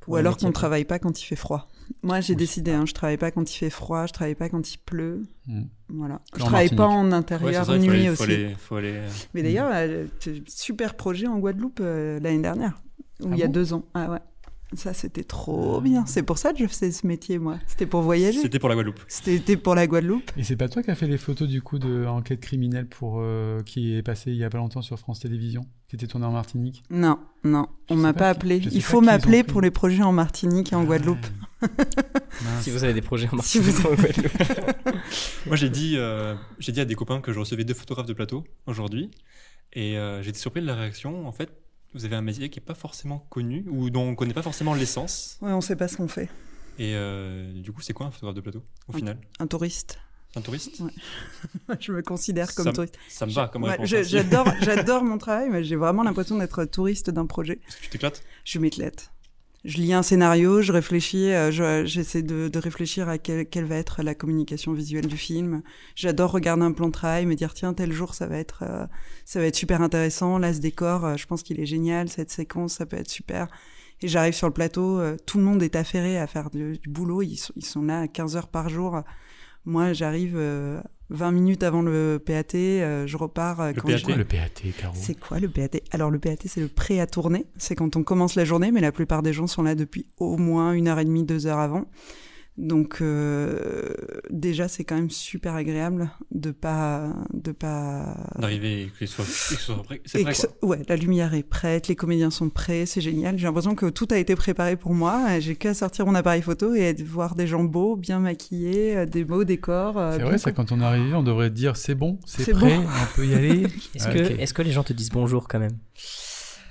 Pour 0.02 0.14
Ou 0.14 0.16
alors 0.18 0.38
qu'on 0.38 0.48
ne 0.48 0.52
travaille 0.54 0.86
pas 0.86 1.00
quand 1.00 1.20
il 1.20 1.26
fait 1.26 1.36
froid. 1.36 1.68
Moi, 2.04 2.20
j'ai 2.22 2.34
Oui. 2.34 2.38
décidé, 2.38 2.72
hein, 2.72 2.86
je 2.86 2.94
travaille 2.94 3.18
pas 3.18 3.32
quand 3.32 3.52
il 3.52 3.58
fait 3.58 3.70
froid, 3.72 4.06
je 4.06 4.14
travaille 4.14 4.36
pas 4.36 4.50
quand 4.50 4.72
il 4.74 4.78
pleut. 4.78 5.24
Mm. 5.48 5.64
Voilà. 5.90 6.22
Je 6.36 6.44
En 6.44 6.46
travaille 6.46 6.70
pas 6.76 6.88
en 6.88 7.08
Ouais, 7.08 7.14
intérieur 7.14 7.66
faut 7.66 7.78
nuit 7.78 7.90
aller, 7.90 8.10
aussi. 8.10 8.18
faut 8.18 8.24
aller, 8.24 8.56
faut 8.60 8.76
aller, 8.76 8.92
euh, 8.94 9.10
Mais 9.34 9.42
d'ailleurs, 9.42 9.72
t- 10.20 10.44
super 10.48 10.94
projet 10.96 11.26
en 11.28 11.40
Guadeloupe 11.40 11.80
euh, 11.82 12.20
l'année 12.20 12.42
dernière, 12.42 12.82
ou 13.22 13.30
Ah 13.32 13.34
il 13.34 13.38
y 13.40 13.44
a 13.44 13.48
bon? 13.48 13.54
deux 13.54 13.74
ans. 13.74 13.86
Ah 13.96 14.12
ouais. 14.12 14.20
Ça, 14.74 14.94
c'était 14.94 15.24
trop 15.24 15.80
bien. 15.80 16.06
C'est 16.06 16.24
pour 16.24 16.38
ça 16.38 16.52
que 16.52 16.60
je 16.60 16.66
faisais 16.68 16.92
ce 16.92 17.06
métier, 17.08 17.38
moi. 17.40 17.58
C'était 17.68 17.86
pour 17.86 18.02
voyager. 18.02 18.42
C'était 18.42 18.60
pour 18.60 18.68
la 18.68 18.76
Guadeloupe. 18.76 19.00
C'était 19.08 19.58
pour 19.58 19.76
la 19.76 19.88
Guadeloupe. 19.88 20.32
Et 20.38 20.44
c'est 20.44 20.56
pas 20.58 20.68
toi 20.68 20.82
qui 20.84 20.92
as 20.92 20.96
fait 20.96 21.08
les 21.08 21.18
photos 21.20 21.48
du 21.48 21.62
coup 21.62 21.80
de 21.80 22.06
enquête 22.06 22.42
criminelle 22.42 22.88
pour 22.88 23.20
euh, 23.20 23.62
qui 23.64 23.96
est 23.96 24.02
passé 24.04 24.32
il 24.32 24.38
y 24.38 24.44
a 24.44 24.50
pas 24.50 24.58
longtemps 24.58 24.82
sur 24.82 24.98
France 25.00 25.20
Télévisions, 25.20 25.66
qui 25.88 25.96
était 25.96 26.08
tourné 26.08 26.26
en 26.26 26.32
Martinique? 26.32 26.84
Non, 26.90 27.20
non, 27.44 27.68
Je 27.90 27.94
on 27.94 27.98
m'a 27.98 28.14
pas 28.14 28.30
appelé. 28.30 28.58
Il 28.72 28.82
faut 28.84 29.02
m'appeler 29.02 29.44
pour 29.44 29.62
les 29.62 29.72
projets 29.72 30.04
en 30.04 30.12
Martinique 30.12 30.74
et 30.74 30.76
en 30.76 30.84
Guadeloupe. 30.84 31.26
Ah, 31.62 31.68
mince. 32.44 32.64
Si 32.64 32.72
vous 32.72 32.84
avez 32.84 32.94
des 32.94 33.02
projets 33.02 33.30
en 33.32 33.38
Si 33.42 33.60
Martinique 33.60 33.78
vous- 33.82 33.88
ou 33.90 33.94
en 33.94 33.96
Guadeloupe. 33.96 34.96
Moi, 35.46 35.56
j'ai 35.56 35.70
dit, 35.70 35.94
euh, 35.98 36.36
j'ai 36.60 36.72
dit 36.72 36.82
à 36.82 36.86
des 36.86 36.96
copains 36.96 37.22
que 37.22 37.32
je 37.32 37.40
recevais 37.40 37.64
deux 37.64 37.74
photographes 37.76 38.08
de 38.08 38.14
plateau 38.14 38.44
aujourd'hui. 38.66 39.12
Et 39.74 39.98
euh, 39.98 40.22
j'ai 40.22 40.30
été 40.30 40.40
surpris 40.40 40.62
de 40.62 40.66
la 40.68 40.76
réaction. 40.76 41.28
En 41.28 41.32
fait, 41.32 41.50
vous 41.96 42.06
avez 42.06 42.16
un 42.16 42.22
métier 42.22 42.50
qui 42.50 42.60
n'est 42.60 42.66
pas 42.66 42.76
forcément 42.76 43.20
connu 43.30 43.66
ou 43.70 43.90
dont 43.90 44.02
on 44.04 44.12
ne 44.12 44.16
connaît 44.16 44.34
pas 44.34 44.42
forcément 44.44 44.74
l'essence. 44.76 45.38
Ouais, 45.42 45.52
on 45.54 45.62
sait 45.62 45.76
pas 45.76 45.88
ce 45.88 45.98
qu'on 45.98 46.08
fait. 46.08 46.30
Et 46.78 46.94
euh, 46.94 47.54
du 47.62 47.72
coup, 47.72 47.82
c'est 47.82 47.94
quoi 47.94 48.06
un 48.06 48.12
photographe 48.12 48.36
de 48.36 48.42
plateau 48.42 48.64
au 48.90 48.94
Un- 48.94 48.98
final? 48.98 49.18
Un 49.40 49.48
touriste. 49.48 49.98
Un 50.36 50.42
touriste? 50.42 50.82
Je 51.80 51.94
me 51.94 52.02
considère 52.02 52.54
comme 52.54 52.66
Ça 52.66 52.74
touriste. 52.74 52.98
Ça 53.08 53.26
me 53.26 53.32
va 53.32 53.48
comme 53.48 53.64
Ouais, 53.64 53.78
hein, 53.80 53.86
J'adore, 54.62 55.04
mon 55.04 55.18
travail, 55.18 55.50
mais 55.50 55.64
j'ai 55.64 55.78
vraiment 55.78 56.04
l'impression 56.04 56.38
d'être 56.38 56.66
touriste 56.66 57.10
d'un 57.10 57.26
projet. 57.26 57.62
Est-ce 57.68 57.78
que 57.78 57.82
tu 57.84 57.90
t'éclates? 57.90 58.22
Je 58.44 58.60
m'éclate. 58.60 59.14
Je 59.66 59.78
lis 59.78 59.94
un 59.94 60.04
scénario, 60.04 60.62
je 60.62 60.72
réfléchis, 60.72 61.32
euh, 61.32 61.52
je- 61.52 61.86
j'essaie 61.86 62.22
de, 62.22 62.52
réfléchir 62.60 63.10
à 63.10 63.18
quelle, 63.18 63.66
va 63.66 63.76
être 63.76 64.04
la 64.04 64.14
communication 64.14 64.74
visuelle 64.74 65.08
du 65.08 65.18
film. 65.18 65.64
J'adore 65.96 66.32
regarder 66.32 66.64
un 66.64 66.72
plan 66.72 66.88
de 66.88 66.92
travail, 66.92 67.26
me 67.26 67.34
dire 67.36 67.54
tiens 67.54 67.74
tel 67.74 67.92
jour 67.92 68.14
ça 68.14 68.28
va 68.28 68.38
être 68.38 68.64
euh, 68.64 68.86
ça 69.26 69.40
va 69.40 69.48
être 69.48 69.56
super 69.56 69.82
intéressant. 69.82 70.38
Là 70.38 70.54
ce 70.54 70.60
décor, 70.60 71.04
euh, 71.06 71.18
je 71.18 71.26
pense 71.26 71.42
qu'il 71.42 71.60
est 71.60 71.66
génial. 71.66 72.10
Cette 72.10 72.30
séquence, 72.30 72.74
ça 72.76 72.86
peut 72.86 72.98
être 72.98 73.10
super. 73.10 73.48
Et 74.02 74.08
j'arrive 74.08 74.34
sur 74.34 74.48
le 74.48 74.54
plateau, 74.54 75.02
tout 75.26 75.38
le 75.38 75.46
monde 75.46 75.64
est 75.64 75.76
affairé 75.76 76.18
à 76.20 76.28
faire 76.28 76.50
du, 76.50 76.80
boulot. 76.86 77.22
Ils 77.22 77.38
sont, 77.38 77.54
ils 77.56 77.66
sont 77.66 77.82
là 77.82 78.02
à 78.02 78.08
15 78.08 78.36
heures 78.36 78.50
par 78.50 78.70
jour. 78.70 79.02
Moi, 79.66 79.94
j'arrive 79.94 80.38
20 81.10 81.32
minutes 81.32 81.64
avant 81.64 81.82
le 81.82 82.20
PAT, 82.24 82.56
euh, 82.56 83.06
je 83.08 83.16
repars. 83.18 83.62
euh, 83.62 83.72
Le 83.74 83.82
quand 83.82 83.88
PAT, 83.90 83.98
je- 83.98 84.12
le 84.18 84.24
PAT, 84.26 84.72
Caro 84.80 84.94
c'est 84.98 85.14
quoi 85.20 85.40
le 85.40 85.48
PAT 85.48 85.80
Alors 85.92 86.10
le 86.10 86.18
PAT 86.20 86.38
c'est 86.48 86.62
le 86.62 86.68
prêt 86.68 87.00
à 87.00 87.08
tourner, 87.08 87.46
c'est 87.58 87.76
quand 87.76 87.96
on 87.96 88.04
commence 88.04 88.36
la 88.36 88.46
journée, 88.46 88.72
mais 88.72 88.82
la 88.82 88.92
plupart 88.92 89.22
des 89.22 89.34
gens 89.34 89.48
sont 89.48 89.62
là 89.64 89.76
depuis 89.76 90.08
au 90.18 90.38
moins 90.38 90.74
une 90.74 90.88
heure 90.88 91.00
et 91.00 91.06
demie, 91.06 91.24
deux 91.24 91.46
heures 91.48 91.60
avant. 91.60 91.86
Donc 92.58 93.00
euh, 93.02 93.90
déjà 94.30 94.70
c'est 94.70 94.86
quand 94.86 94.96
même 94.96 95.10
super 95.10 95.56
agréable 95.56 96.10
de 96.32 96.52
pas 96.52 97.14
de 97.34 97.52
pas 97.52 98.16
D'arriver 98.40 98.84
et 98.84 98.92
que 98.98 99.06
ce 99.06 99.14
soit, 99.14 99.26
soit 99.26 99.84
prêt. 99.84 100.02
C'est 100.06 100.24
prêt, 100.24 100.34
quoi. 100.34 100.70
ouais 100.70 100.82
la 100.88 100.96
lumière 100.96 101.34
est 101.34 101.44
prête, 101.44 101.90
les 101.90 101.98
comédiens 101.98 102.30
sont 102.30 102.50
prêts, 102.50 102.86
c'est 102.86 103.02
génial. 103.02 103.38
J'ai 103.38 103.46
l'impression 103.46 103.76
que 103.76 103.88
tout 103.88 104.08
a 104.12 104.18
été 104.18 104.36
préparé 104.36 104.78
pour 104.78 104.94
moi. 104.94 105.38
J'ai 105.42 105.56
qu'à 105.58 105.74
sortir 105.74 106.06
mon 106.06 106.16
appareil 106.16 106.42
photo 106.42 106.74
et 106.74 106.94
voir 107.04 107.36
des 107.36 107.46
gens 107.46 107.66
beaux, 107.66 107.98
bien 107.98 108.20
maquillés, 108.20 108.96
euh, 108.96 109.06
des 109.06 109.26
beaux 109.26 109.44
décors. 109.44 109.98
euh, 109.98 110.14
C'est 110.16 110.24
vrai, 110.24 110.38
ça, 110.38 110.52
quand 110.54 110.72
on 110.72 110.80
est 110.80 110.86
arrivé, 110.86 111.14
on 111.14 111.24
devrait 111.24 111.50
dire 111.50 111.76
c'est 111.76 111.96
bon, 111.96 112.20
c'est 112.26 112.54
prêt, 112.54 112.78
bon. 112.78 112.84
on 112.86 113.16
peut 113.18 113.28
y 113.28 113.34
aller. 113.34 113.64
Est-ce 113.96 114.08
Ah, 114.08 114.14
que, 114.14 114.20
est-ce 114.20 114.54
que 114.54 114.62
les 114.62 114.72
gens 114.72 114.84
te 114.84 114.94
disent 114.94 115.10
bonjour 115.12 115.50
quand 115.50 115.60
même? 115.60 115.78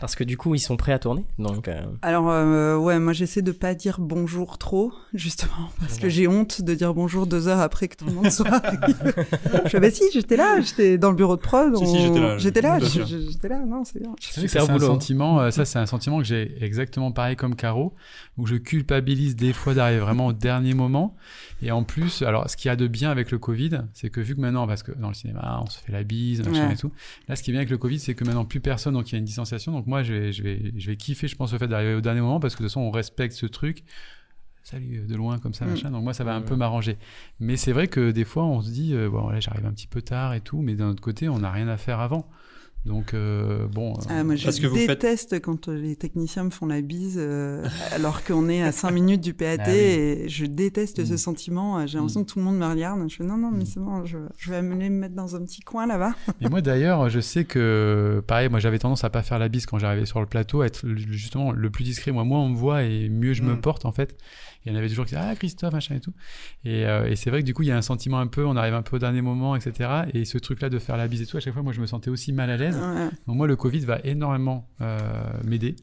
Parce 0.00 0.16
que 0.16 0.24
du 0.24 0.36
coup, 0.36 0.54
ils 0.54 0.60
sont 0.60 0.76
prêts 0.76 0.92
à 0.92 0.98
tourner. 0.98 1.24
Donc, 1.38 1.68
euh, 1.68 1.80
Alors 2.02 2.28
euh, 2.28 2.76
ouais, 2.76 2.98
moi 2.98 3.12
j'essaie 3.12 3.42
de 3.42 3.52
pas 3.52 3.74
dire 3.74 3.98
bonjour 4.00 4.58
trop, 4.58 4.92
justement, 5.14 5.70
parce 5.80 5.98
que 5.98 6.08
j'ai 6.08 6.28
honte 6.28 6.62
de 6.62 6.74
dire 6.74 6.94
bonjour 6.94 7.26
deux 7.26 7.48
heures 7.48 7.60
après 7.60 7.88
que 7.88 7.96
tout 7.96 8.06
le 8.06 8.12
monde 8.12 8.30
soit 8.30 8.48
arrivé. 8.48 8.94
je 9.64 9.68
fais 9.70 9.80
bah 9.80 9.90
si, 9.90 10.04
j'étais 10.12 10.36
là, 10.36 10.60
j'étais 10.60 10.98
dans 10.98 11.10
le 11.10 11.16
bureau 11.16 11.36
de 11.36 11.40
prod. 11.40 11.76
Si, 11.76 11.86
si, 11.86 12.00
j'étais 12.00 12.20
là, 12.20 12.38
J'étais 12.38 12.60
là, 12.60 12.78
j'étais 12.78 13.48
non, 13.66 13.84
c'est 13.84 14.00
bien. 14.00 14.14
C'est 14.20 14.58
un 14.58 14.66
boulot. 14.66 14.86
sentiment, 14.86 15.40
euh, 15.40 15.50
ça 15.50 15.64
c'est 15.64 15.78
un 15.78 15.86
sentiment 15.86 16.18
que 16.18 16.24
j'ai 16.24 16.56
exactement 16.60 17.12
pareil 17.12 17.36
comme 17.36 17.54
Caro, 17.54 17.94
où 18.36 18.46
je 18.46 18.56
culpabilise 18.56 19.36
des 19.36 19.52
fois 19.52 19.74
d'arriver 19.74 20.00
vraiment 20.00 20.26
au 20.26 20.32
dernier 20.32 20.74
moment. 20.74 21.16
Et 21.62 21.70
en 21.70 21.82
plus, 21.84 22.22
alors 22.22 22.50
ce 22.50 22.56
qu'il 22.56 22.68
y 22.68 22.72
a 22.72 22.76
de 22.76 22.86
bien 22.86 23.10
avec 23.10 23.30
le 23.30 23.38
Covid, 23.38 23.82
c'est 23.94 24.10
que 24.10 24.20
vu 24.20 24.34
que 24.34 24.40
maintenant, 24.40 24.66
parce 24.66 24.82
que 24.82 24.92
dans 24.92 25.08
le 25.08 25.14
cinéma, 25.14 25.60
on 25.62 25.70
se 25.70 25.78
fait 25.78 25.92
la 25.92 26.02
bise, 26.02 26.46
machin 26.46 26.66
Ouais. 26.66 26.74
et 26.74 26.76
tout, 26.76 26.92
là 27.28 27.36
ce 27.36 27.42
qui 27.42 27.50
est 27.50 27.52
bien 27.52 27.60
avec 27.60 27.70
le 27.70 27.78
Covid, 27.78 27.98
c'est 27.98 28.14
que 28.14 28.24
maintenant 28.24 28.44
plus 28.44 28.60
personne, 28.60 28.94
donc 28.94 29.10
il 29.10 29.12
y 29.12 29.16
a 29.16 29.18
une 29.18 29.24
distanciation. 29.24 29.72
Donc 29.72 29.86
moi, 29.86 29.93
je 30.02 30.12
vais, 30.12 30.32
je 30.32 30.42
vais, 30.42 30.72
je 30.76 30.86
vais 30.90 30.96
kiffer, 30.96 31.28
je 31.28 31.36
pense, 31.36 31.52
le 31.52 31.58
fait 31.58 31.68
d'arriver 31.68 31.94
au 31.94 32.00
dernier 32.00 32.20
moment, 32.20 32.40
parce 32.40 32.54
que 32.54 32.62
de 32.62 32.64
toute 32.64 32.72
façon, 32.72 32.80
on 32.80 32.90
respecte 32.90 33.34
ce 33.34 33.46
truc. 33.46 33.84
Salut 34.62 35.00
euh, 35.00 35.06
de 35.06 35.14
loin 35.14 35.38
comme 35.38 35.52
ça 35.52 35.66
Mm. 35.66 35.70
machin. 35.70 35.90
Donc 35.90 36.04
moi 36.04 36.14
ça 36.14 36.24
va 36.24 36.34
un 36.34 36.40
peu 36.40 36.56
m'arranger. 36.56 36.96
Mais 37.38 37.56
c'est 37.58 37.72
vrai 37.72 37.86
que 37.86 38.10
des 38.12 38.24
fois 38.24 38.44
on 38.44 38.62
se 38.62 38.70
dit 38.70 38.94
euh, 38.94 39.10
bon 39.10 39.28
là 39.28 39.38
j'arrive 39.38 39.66
un 39.66 39.72
petit 39.72 39.86
peu 39.86 40.00
tard 40.00 40.32
et 40.32 40.40
tout. 40.40 40.62
Mais 40.62 40.74
d'un 40.74 40.88
autre 40.88 41.02
côté 41.02 41.28
on 41.28 41.38
n'a 41.40 41.50
rien 41.50 41.68
à 41.68 41.76
faire 41.76 42.00
avant 42.00 42.26
donc 42.84 43.14
euh, 43.14 43.66
bon 43.68 43.94
euh, 43.94 44.02
Ah, 44.10 44.24
moi 44.24 44.36
je 44.36 44.44
Parce 44.44 44.60
que 44.60 44.66
vous 44.66 44.76
faites- 44.76 44.88
déteste 45.00 45.40
quand 45.40 45.68
euh, 45.68 45.74
les 45.78 45.96
techniciens 45.96 46.44
me 46.44 46.50
font 46.50 46.66
la 46.66 46.82
bise 46.82 47.16
euh, 47.18 47.64
alors 47.92 48.24
qu'on 48.24 48.48
est 48.48 48.62
à 48.62 48.72
5 48.72 48.90
minutes 48.90 49.20
du 49.22 49.32
PAT 49.32 49.56
Ah 49.60 49.64
oui. 49.68 49.72
et 49.74 50.28
je 50.28 50.44
déteste 50.44 51.04
ce 51.04 51.14
Mm. 51.14 51.16
sentiment. 51.16 51.86
J'ai 51.86 51.96
l'impression 51.96 52.24
que 52.24 52.30
tout 52.30 52.38
le 52.38 52.44
monde 52.44 52.58
me 52.58 52.66
regarde. 52.66 53.00
Je 53.08 53.16
fais 53.16 53.24
non, 53.24 53.38
non, 53.38 53.50
mais 53.50 53.62
Mm. 53.62 53.66
c'est 53.66 53.80
bon, 53.80 54.04
je, 54.04 54.18
je 54.36 54.50
vais 54.50 54.56
aller 54.56 54.90
me 54.90 54.98
mettre 55.00 55.14
dans 55.14 55.34
un 55.34 55.42
petit 55.44 55.60
coin 55.62 55.86
là-bas. 55.86 56.14
Et 56.42 56.48
moi 56.48 56.60
d'ailleurs, 56.60 57.08
je 57.08 57.20
sais 57.20 57.44
que, 57.44 58.22
pareil, 58.26 58.48
moi 58.50 58.60
j'avais 58.60 58.78
tendance 58.78 59.02
à 59.04 59.10
pas 59.10 59.22
faire 59.22 59.38
la 59.38 59.48
bise 59.48 59.64
quand 59.66 59.78
j'arrivais 59.78 60.06
sur 60.06 60.20
le 60.20 60.26
plateau, 60.26 60.60
à 60.60 60.66
être 60.66 60.86
justement 61.10 61.52
le 61.52 61.70
plus 61.70 61.84
discret. 61.84 62.12
Moi, 62.12 62.24
moins 62.24 62.40
on 62.40 62.50
me 62.50 62.56
voit 62.56 62.82
et 62.82 63.08
mieux 63.08 63.32
je 63.32 63.42
me 63.42 63.54
Mm. 63.54 63.60
porte 63.60 63.84
en 63.86 63.92
fait. 63.92 64.16
Il 64.64 64.72
y 64.72 64.74
en 64.74 64.78
avait 64.78 64.88
toujours 64.88 65.04
qui 65.04 65.14
disaient 65.14 65.26
Ah, 65.26 65.34
Christophe, 65.36 65.72
machin 65.72 65.96
et 65.96 66.00
tout. 66.00 66.12
Et, 66.64 66.86
euh, 66.86 67.08
et 67.08 67.16
c'est 67.16 67.30
vrai 67.30 67.42
que 67.42 67.46
du 67.46 67.54
coup, 67.54 67.62
il 67.62 67.68
y 67.68 67.72
a 67.72 67.76
un 67.76 67.82
sentiment 67.82 68.18
un 68.18 68.26
peu, 68.26 68.46
on 68.46 68.56
arrive 68.56 68.74
un 68.74 68.82
peu 68.82 68.96
au 68.96 68.98
dernier 68.98 69.20
moment, 69.20 69.56
etc. 69.56 70.04
Et 70.12 70.24
ce 70.24 70.38
truc-là 70.38 70.70
de 70.70 70.78
faire 70.78 70.96
la 70.96 71.06
bise 71.06 71.22
et 71.22 71.26
tout, 71.26 71.36
à 71.36 71.40
chaque 71.40 71.52
fois, 71.52 71.62
moi 71.62 71.72
je 71.72 71.80
me 71.80 71.86
sentais 71.86 72.10
aussi 72.10 72.32
mal 72.32 72.50
à 72.50 72.56
l'aise. 72.56 72.76
Ouais. 72.76 73.10
Donc 73.26 73.36
moi, 73.36 73.46
le 73.46 73.56
Covid 73.56 73.80
va 73.80 74.00
énormément 74.04 74.68
euh, 74.80 74.98
m'aider. 75.44 75.76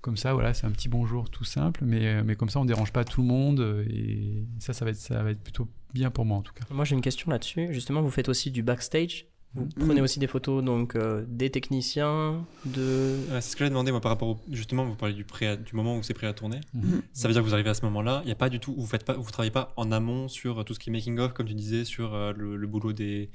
Comme 0.00 0.16
ça, 0.16 0.32
voilà, 0.32 0.54
c'est 0.54 0.66
un 0.66 0.70
petit 0.70 0.88
bonjour 0.88 1.28
tout 1.28 1.44
simple, 1.44 1.80
mais, 1.84 2.06
euh, 2.06 2.22
mais 2.24 2.36
comme 2.36 2.48
ça, 2.48 2.60
on 2.60 2.64
dérange 2.64 2.92
pas 2.92 3.04
tout 3.04 3.20
le 3.22 3.26
monde. 3.26 3.84
Et 3.90 4.44
ça, 4.60 4.72
ça 4.72 4.84
va 4.84 4.92
être, 4.92 4.98
ça 4.98 5.22
va 5.22 5.30
être 5.30 5.42
plutôt 5.42 5.68
bien 5.92 6.10
pour 6.10 6.24
moi 6.24 6.36
en 6.36 6.42
tout 6.42 6.52
cas. 6.52 6.64
moi 6.70 6.84
j'ai 6.84 6.94
une 6.94 7.00
question 7.00 7.30
là-dessus. 7.30 7.72
Justement, 7.72 8.02
vous 8.02 8.10
faites 8.10 8.28
aussi 8.28 8.50
du 8.50 8.62
backstage. 8.62 9.26
Vous 9.54 9.64
Mm. 9.64 9.86
prenez 9.86 10.00
aussi 10.02 10.18
des 10.18 10.26
photos 10.26 10.62
donc 10.62 10.94
euh, 10.94 11.24
des 11.26 11.48
techniciens, 11.50 12.44
de. 12.66 13.16
C'est 13.32 13.40
ce 13.40 13.56
que 13.56 13.64
j'ai 13.64 13.70
demandé 13.70 13.90
moi 13.90 14.00
par 14.00 14.10
rapport 14.10 14.28
au, 14.28 14.40
justement 14.50 14.84
vous 14.84 14.94
parlez 14.94 15.14
du 15.14 15.24
à- 15.46 15.56
du 15.56 15.74
moment 15.74 15.96
où 15.96 16.02
c'est 16.02 16.12
prêt 16.14 16.26
à 16.26 16.32
tourner 16.34 16.60
Mhm. 16.74 17.00
ça 17.14 17.28
veut 17.28 17.32
dire 17.34 17.42
que 17.42 17.48
vous 17.48 17.54
arrivez 17.54 17.70
à 17.70 17.74
ce 17.74 17.82
moment-là 17.86 18.20
il 18.24 18.26
n'y 18.26 18.32
a 18.32 18.36
pas 18.36 18.50
du 18.50 18.60
tout 18.60 18.74
vous 18.76 18.86
faites 18.86 19.04
pas 19.04 19.14
vous 19.14 19.30
travaillez 19.30 19.50
pas 19.50 19.72
en 19.76 19.90
amont 19.90 20.28
sur 20.28 20.60
euh, 20.60 20.62
tout 20.64 20.74
ce 20.74 20.78
qui 20.78 20.90
est 20.90 20.92
making 20.92 21.18
of 21.18 21.32
comme 21.32 21.46
tu 21.46 21.54
disais 21.54 21.84
sur 21.84 22.14
euh, 22.14 22.32
le, 22.36 22.56
le 22.56 22.66
boulot 22.66 22.92
des, 22.92 23.30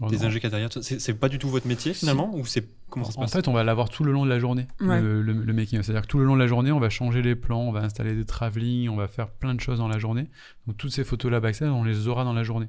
Bon, 0.00 0.08
des 0.08 0.24
a 0.24 0.28
derrière 0.28 0.68
c'est 0.82 1.14
pas 1.14 1.28
du 1.30 1.38
tout 1.38 1.48
votre 1.48 1.66
métier 1.66 1.94
finalement 1.94 2.34
ou 2.36 2.44
c'est 2.44 2.68
comment 2.90 3.06
ça 3.06 3.12
se 3.12 3.18
En 3.18 3.22
passe? 3.22 3.32
fait, 3.32 3.48
on 3.48 3.52
va 3.52 3.64
l'avoir 3.64 3.88
tout 3.88 4.04
le 4.04 4.12
long 4.12 4.24
de 4.24 4.30
la 4.30 4.38
journée, 4.38 4.66
Ouais. 4.80 5.00
le, 5.00 5.22
le- 5.22 5.32
le 5.32 5.52
making. 5.52 5.78
of. 5.80 5.84
C'est-à-dire 5.86 6.02
que 6.02 6.06
tout 6.06 6.18
le 6.18 6.24
long 6.24 6.34
de 6.34 6.40
la 6.40 6.46
journée, 6.46 6.70
on 6.72 6.78
va 6.78 6.90
changer 6.90 7.22
les 7.22 7.34
plans, 7.34 7.62
on 7.62 7.72
va 7.72 7.80
installer 7.80 8.14
des 8.14 8.24
travelling, 8.24 8.88
on 8.88 8.96
va 8.96 9.08
faire 9.08 9.30
plein 9.30 9.54
de 9.54 9.60
choses 9.60 9.78
dans 9.78 9.88
la 9.88 9.98
journée. 9.98 10.28
Donc 10.66 10.76
toutes 10.76 10.92
ces 10.92 11.02
photos-là 11.04 11.40
backstage, 11.40 11.70
on 11.70 11.82
les 11.84 12.06
aura 12.06 12.22
dans 12.22 12.32
la 12.34 12.44
journée. 12.44 12.68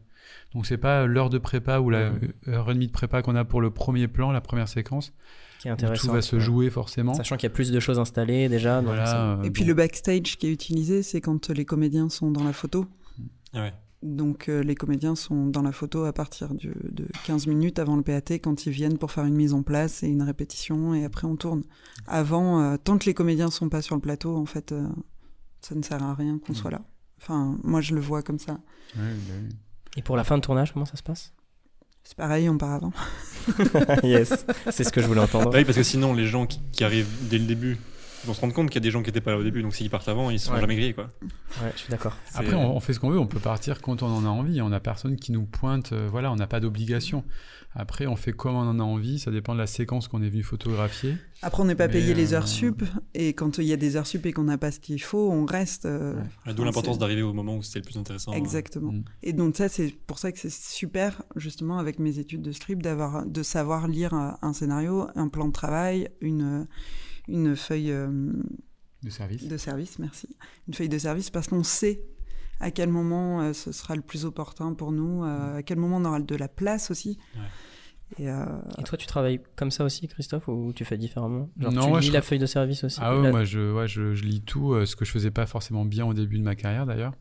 Donc 0.54 0.66
c'est 0.66 0.78
pas 0.78 1.06
l'heure 1.06 1.30
de 1.30 1.38
prépa 1.38 1.80
ou 1.80 1.90
la 1.90 2.12
Mhm. 2.12 2.20
heure 2.48 2.72
et 2.72 2.74
demie 2.74 2.88
de 2.88 2.92
prépa 2.92 3.22
qu'on 3.22 3.36
a 3.36 3.44
pour 3.46 3.62
le 3.62 3.72
premier 3.72 4.08
plan, 4.08 4.32
la 4.32 4.42
première 4.42 4.68
séquence, 4.68 5.14
Qui 5.60 5.68
est 5.68 5.72
intéressant. 5.72 6.08
tout 6.08 6.14
va 6.14 6.22
se 6.22 6.40
jouer 6.40 6.70
forcément. 6.70 7.14
Sachant 7.14 7.36
qu'il 7.38 7.44
y 7.48 7.52
a 7.52 7.54
plus 7.54 7.72
de 7.72 7.80
choses 7.80 8.00
installées 8.00 8.48
déjà. 8.50 8.82
donc 8.82 8.96
ça- 8.96 9.04
Voilà. 9.04 9.32
euh, 9.40 9.44
Et 9.44 9.52
puis 9.52 9.64
bon. 9.64 9.68
le 9.70 9.74
backstage 9.76 10.38
qui 10.38 10.48
est 10.48 10.52
utilisé, 10.52 11.04
c'est 11.04 11.22
quand 11.22 11.50
les 11.50 11.66
comédiens 11.66 12.10
sont 12.10 12.32
dans 12.32 12.44
la 12.44 12.54
photo. 12.54 12.86
Ah 13.54 13.62
ouais. 13.64 13.74
Donc 14.04 14.50
euh, 14.50 14.62
les 14.62 14.76
comédiens 14.76 15.16
sont 15.16 15.48
dans 15.48 15.64
la 15.64 15.72
photo 15.72 16.04
à 16.04 16.14
partir 16.14 16.54
du- 16.54 16.76
de 16.92 17.08
15 17.26 17.48
minutes 17.48 17.80
avant 17.80 17.96
le 17.96 18.04
PAT 18.04 18.38
quand 18.40 18.66
ils 18.68 18.72
viennent 18.72 19.00
pour 19.00 19.12
faire 19.12 19.26
une 19.26 19.34
mise 19.36 19.54
en 19.54 19.64
place 19.64 20.04
et 20.04 20.08
une 20.08 20.22
répétition 20.22 20.94
et 20.94 21.04
après 21.06 21.26
on 21.26 21.36
tourne. 21.36 21.64
Avant, 22.06 22.62
euh, 22.62 22.78
tant 22.78 23.00
que 23.00 23.06
les 23.06 23.16
comédiens 23.16 23.50
sont 23.50 23.68
pas 23.68 23.82
sur 23.82 23.96
le 23.96 24.02
plateau, 24.02 24.36
en 24.38 24.46
fait, 24.46 24.72
euh, 24.74 24.88
ça 25.62 25.74
ne 25.74 25.82
sert 25.82 26.04
à 26.04 26.14
rien 26.14 26.38
qu'on 26.38 26.54
Mm. 26.54 26.56
soit 26.56 26.70
là. 26.72 26.82
Enfin, 27.20 27.58
moi 27.64 27.82
je 27.82 27.96
le 27.96 28.02
vois 28.02 28.22
comme 28.22 28.38
ça. 28.38 28.54
Ouais, 28.96 29.02
bah 29.28 29.34
oui. 29.42 29.56
Et 29.96 30.02
pour 30.02 30.18
la 30.18 30.24
fin 30.24 30.38
de 30.38 30.42
tournage, 30.42 30.74
comment 30.74 30.86
ça 30.86 30.98
se 30.98 31.04
passe? 31.04 31.34
C'est 32.04 32.18
pareil, 32.18 32.48
on 32.50 32.58
part 32.58 32.74
avant. 32.74 32.94
Yes, 34.04 34.46
c'est 34.72 34.84
ce 34.84 34.92
que 34.92 35.02
je 35.02 35.08
voulais 35.08 35.22
entendre. 35.22 35.52
Bah 35.52 35.58
oui, 35.60 35.66
parce 35.66 35.78
que 35.78 35.84
sinon 35.84 36.14
les 36.14 36.26
gens 36.28 36.46
qui, 36.46 36.60
qui 36.72 36.84
arrivent 36.84 37.08
dès 37.30 37.38
le 37.38 37.46
début 37.46 37.78
vont 38.26 38.34
se 38.34 38.42
rendre 38.42 38.54
compte 38.56 38.70
qu'il 38.70 38.76
y 38.82 38.84
a 38.84 38.88
des 38.88 38.90
gens 38.92 39.02
qui 39.04 39.10
n'étaient 39.10 39.22
pas 39.22 39.32
là 39.32 39.38
au 39.38 39.44
début 39.44 39.62
donc 39.62 39.76
s'ils 39.76 39.90
partent 39.92 40.08
avant 40.08 40.32
ils 40.32 40.40
se 40.40 40.48
sont 40.48 40.54
Ouais. 40.54 40.60
jamais 40.62 40.76
grillés 40.76 40.94
quoi 40.94 41.10
Ouais, 41.62 41.72
je 41.76 41.80
suis 41.82 41.92
d'accord. 41.92 42.18
Après, 42.34 42.56
on, 42.56 42.76
on 42.76 42.80
fait 42.80 42.94
ce 42.94 43.00
qu'on 43.00 43.12
veut, 43.12 43.20
on 43.20 43.28
peut 43.28 43.40
partir 43.40 43.82
quand 43.82 44.02
on 44.02 44.08
en 44.08 44.26
a 44.26 44.30
envie. 44.30 44.62
On 44.62 44.70
n'a 44.70 44.80
personne 44.80 45.16
qui 45.16 45.32
nous 45.32 45.46
pointe, 45.46 45.92
euh, 45.94 46.08
voilà, 46.10 46.32
on 46.32 46.36
n'a 46.36 46.48
pas 46.48 46.60
d'obligation. 46.60 47.24
Après, 47.78 48.08
on 48.08 48.16
fait 48.16 48.32
comme 48.32 48.56
on 48.56 48.60
en 48.68 48.80
a 48.80 48.84
envie, 48.84 49.20
ça 49.20 49.32
dépend 49.32 49.54
de 49.54 49.60
la 49.60 49.68
séquence 49.68 50.08
qu'on 50.08 50.22
est 50.24 50.30
venu 50.30 50.44
photographier. 50.44 51.18
Après, 51.42 51.62
on 51.62 51.66
n'est 51.66 51.76
pas 51.76 51.88
Mais, 51.88 51.94
payé 51.94 52.14
les 52.14 52.34
euh, 52.34 52.38
heures 52.38 52.48
sup 52.48 52.84
et 53.14 53.34
quand 53.34 53.58
il 53.58 53.66
y 53.66 53.74
a 53.74 53.78
des 53.78 53.98
heures 53.98 54.08
sup 54.08 54.26
et 54.26 54.32
qu'on 54.32 54.46
n'a 54.46 54.58
pas 54.58 54.72
ce 54.72 54.80
qu'il 54.80 55.02
faut, 55.02 55.30
on 55.30 55.46
reste. 55.46 55.86
euh, 55.86 56.16
Ouais. 56.46 56.54
D'où 56.54 56.64
l'importance 56.64 56.96
c'est- 56.96 57.00
d'arriver 57.02 57.22
au 57.22 57.34
moment 57.34 57.58
où 57.58 57.62
c'était 57.64 57.80
le 57.80 57.86
plus 57.86 57.98
intéressant 57.98 58.32
euh. 58.32 58.36
Exactement. 58.36 58.94
Mm. 58.94 59.04
Et 59.24 59.34
donc 59.34 59.58
ça, 59.58 59.68
c'est 59.68 59.94
pour 60.08 60.20
ça 60.20 60.32
que 60.32 60.40
c'est 60.40 60.50
super, 60.52 61.22
justement, 61.36 61.78
avec 61.78 62.00
mes 62.00 62.18
études 62.18 62.42
de 62.42 62.54
script, 62.54 62.82
d'avoir, 62.82 63.26
de 63.26 63.44
savoir 63.44 63.88
lire 63.90 64.14
un, 64.14 64.38
un 64.42 64.54
scénario, 64.54 65.08
un 65.16 65.28
plan 65.28 65.48
de 65.48 65.54
travail, 65.54 66.10
une, 66.22 66.68
une 67.28 67.58
feuille 67.58 67.92
euh, 67.92 68.32
De 69.04 69.10
service. 69.10 69.44
de 69.48 69.58
service, 69.58 70.00
merci, 70.00 70.30
une 70.70 70.74
feuille 70.74 70.90
de 70.90 70.98
service, 70.98 71.30
parce 71.30 71.48
qu'on 71.48 71.64
sait 71.64 72.02
à 72.62 72.72
quel 72.72 72.88
moment 72.88 73.42
euh, 73.42 73.52
ce 73.52 73.74
sera 73.74 73.98
le 73.98 74.02
plus 74.02 74.24
opportun 74.24 74.74
pour 74.76 74.94
nous, 74.94 75.26
euh, 75.26 75.58
à 75.58 75.62
quel 75.64 75.78
moment 75.78 75.98
on 75.98 76.06
aura 76.06 76.22
de 76.22 76.36
la 76.36 76.48
place 76.48 76.90
aussi. 76.90 77.18
Ouais. 77.36 77.42
Et, 78.20 78.30
euh, 78.30 78.46
Et 78.78 78.84
toi, 78.84 78.98
tu 78.98 79.08
travailles 79.08 79.42
comme 79.56 79.72
ça 79.72 79.84
aussi, 79.84 80.08
Christophe, 80.08 80.48
ou 80.48 80.72
tu 80.74 80.86
fais 80.86 80.98
différemment 80.98 81.50
Genre, 81.60 81.72
Non, 81.72 81.82
tu 81.84 81.90
moi, 81.90 82.00
lis 82.00 82.08
je 82.08 82.12
la 82.14 82.22
feuille 82.22 82.38
de 82.40 82.46
service 82.46 82.84
aussi 82.84 83.00
Ah 83.02 83.16
ouais, 83.18 83.24
La- 83.24 83.32
moi 83.32 83.44
je, 83.44 83.74
ouais, 83.74 83.88
je, 83.88 84.14
je 84.14 84.24
lis 84.24 84.42
tout, 84.42 84.74
euh, 84.74 84.86
ce 84.86 84.96
que 84.96 85.06
je 85.06 85.12
faisais 85.12 85.32
pas 85.32 85.46
forcément 85.48 85.86
bien 85.86 86.06
au 86.06 86.14
début 86.14 86.38
de 86.38 86.44
ma 86.44 86.56
carrière 86.56 86.86
d'ailleurs. 86.86 87.14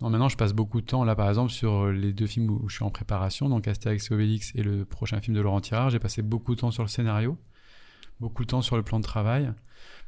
Non, 0.00 0.08
maintenant 0.08 0.30
je 0.30 0.36
passe 0.38 0.54
beaucoup 0.54 0.80
de 0.80 0.86
temps 0.86 1.04
là 1.04 1.14
par 1.14 1.28
exemple 1.28 1.50
sur 1.52 1.84
euh, 1.84 1.92
les 1.92 2.12
deux 2.14 2.26
films 2.26 2.48
où 2.50 2.68
je 2.70 2.76
suis 2.76 2.84
en 2.84 2.90
préparation, 2.90 3.48
donc 3.50 3.68
Astérix 3.68 4.10
et 4.10 4.14
Obélix 4.14 4.52
et 4.54 4.62
le 4.62 4.84
prochain 4.86 5.20
film 5.20 5.36
de 5.36 5.42
Laurent 5.42 5.60
Tirard. 5.60 5.90
J'ai 5.90 5.98
passé 5.98 6.22
beaucoup 6.22 6.54
de 6.54 6.60
temps 6.60 6.70
sur 6.70 6.82
le 6.82 6.88
scénario, 6.88 7.36
beaucoup 8.18 8.42
de 8.44 8.48
temps 8.48 8.62
sur 8.62 8.76
le 8.76 8.82
plan 8.82 8.98
de 8.98 9.04
travail 9.04 9.52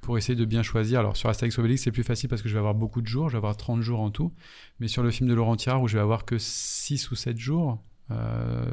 pour 0.00 0.16
essayer 0.18 0.34
de 0.34 0.44
bien 0.46 0.62
choisir. 0.62 1.00
Alors 1.00 1.16
sur 1.18 1.28
Astérix 1.28 1.56
et 1.56 1.60
Obélix 1.60 1.82
c'est 1.82 1.92
plus 1.92 2.04
facile 2.04 2.30
parce 2.30 2.40
que 2.40 2.48
je 2.48 2.54
vais 2.54 2.58
avoir 2.58 2.74
beaucoup 2.74 3.02
de 3.02 3.06
jours, 3.06 3.28
je 3.28 3.34
vais 3.34 3.38
avoir 3.38 3.56
30 3.58 3.82
jours 3.82 4.00
en 4.00 4.10
tout, 4.10 4.32
mais 4.80 4.88
sur 4.88 5.02
le 5.02 5.10
film 5.10 5.28
de 5.28 5.34
Laurent 5.34 5.56
Tirard 5.56 5.82
où 5.82 5.88
je 5.88 5.96
vais 5.98 6.02
avoir 6.02 6.24
que 6.24 6.38
6 6.38 7.10
ou 7.10 7.14
7 7.16 7.38
jours, 7.38 7.78
euh, 8.10 8.64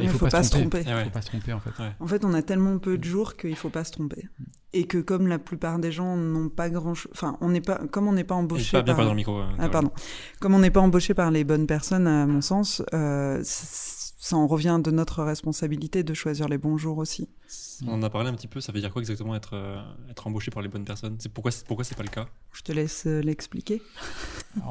il 0.00 0.08
faut, 0.08 0.26
pas, 0.26 0.42
se 0.42 0.50
tromper. 0.50 0.82
Ah 0.86 0.94
ouais. 0.94 1.02
Il 1.02 1.04
faut 1.04 1.10
pas 1.10 1.22
se 1.22 1.28
tromper 1.28 1.52
en 1.52 1.60
fait. 1.60 1.70
En 2.00 2.06
fait, 2.06 2.24
on 2.24 2.34
a 2.34 2.42
tellement 2.42 2.78
peu 2.78 2.98
de 2.98 3.04
jours 3.04 3.36
qu'il 3.36 3.56
faut 3.56 3.70
pas 3.70 3.84
se 3.84 3.92
tromper. 3.92 4.28
Et 4.74 4.86
que 4.86 4.98
comme 4.98 5.28
la 5.28 5.38
plupart 5.38 5.78
des 5.78 5.90
gens 5.90 6.16
n'ont 6.16 6.50
pas 6.50 6.68
grand 6.68 6.94
chose, 6.94 7.10
enfin, 7.14 7.38
on 7.40 7.48
n'est 7.48 7.62
pas, 7.62 7.80
comme 7.90 8.06
on 8.06 8.12
n'est 8.12 8.24
pas 8.24 8.34
embauché 8.34 8.72
pas 8.72 8.82
bien 8.82 8.94
par, 8.94 8.96
parler 8.96 9.08
dans 9.08 9.14
le 9.14 9.16
micro 9.16 9.38
euh, 9.38 9.46
Ah, 9.58 9.68
pardon. 9.68 9.90
Comme 10.40 10.54
on 10.54 10.58
n'est 10.58 10.70
pas 10.70 10.80
embauché 10.80 11.14
par 11.14 11.30
les 11.30 11.44
bonnes 11.44 11.66
personnes, 11.66 12.06
à 12.06 12.26
mon 12.26 12.42
sens, 12.42 12.82
euh, 12.92 13.42
ça 14.20 14.36
en 14.36 14.48
revient 14.48 14.80
de 14.82 14.90
notre 14.90 15.22
responsabilité 15.22 16.02
de 16.02 16.12
choisir 16.12 16.48
les 16.48 16.58
bons 16.58 16.76
jours 16.76 16.98
aussi. 16.98 17.28
On 17.86 17.92
en 17.92 18.02
a 18.02 18.10
parlé 18.10 18.28
un 18.28 18.34
petit 18.34 18.48
peu, 18.48 18.60
ça 18.60 18.72
veut 18.72 18.80
dire 18.80 18.90
quoi 18.92 19.00
exactement 19.00 19.34
être, 19.36 19.54
euh, 19.54 19.80
être 20.10 20.26
embauché 20.26 20.50
par 20.50 20.60
les 20.60 20.68
bonnes 20.68 20.84
personnes? 20.84 21.14
C'est 21.20 21.32
pourquoi, 21.32 21.52
c'est- 21.52 21.64
pourquoi 21.64 21.84
c'est 21.84 21.94
pas 21.96 22.02
le 22.02 22.08
cas? 22.08 22.26
Je 22.52 22.62
te 22.62 22.72
laisse 22.72 23.06
euh, 23.06 23.20
l'expliquer. 23.22 23.80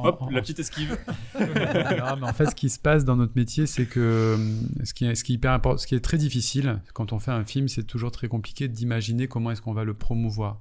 Hop, 0.03 0.21
En- 0.21 0.29
la 0.29 0.41
petite 0.41 0.59
esquive. 0.59 0.97
Non, 1.39 2.17
mais 2.19 2.27
en 2.27 2.33
fait, 2.33 2.47
ce 2.47 2.55
qui 2.55 2.69
se 2.69 2.77
passe 2.77 3.05
dans 3.05 3.15
notre 3.15 3.33
métier, 3.37 3.65
c'est 3.67 3.85
que 3.85 4.33
hum, 4.35 4.67
ce 4.83 4.93
qui, 4.93 5.05
est, 5.05 5.15
ce, 5.15 5.23
qui 5.23 5.31
est 5.31 5.35
hyper 5.35 5.53
important, 5.53 5.77
ce 5.77 5.87
qui 5.87 5.95
est 5.95 6.01
très 6.01 6.17
difficile 6.17 6.81
quand 6.93 7.13
on 7.13 7.19
fait 7.19 7.31
un 7.31 7.45
film, 7.45 7.69
c'est 7.69 7.83
toujours 7.83 8.11
très 8.11 8.27
compliqué 8.27 8.67
d'imaginer 8.67 9.27
comment 9.29 9.51
est-ce 9.51 9.61
qu'on 9.61 9.73
va 9.73 9.85
le 9.85 9.93
promouvoir. 9.93 10.59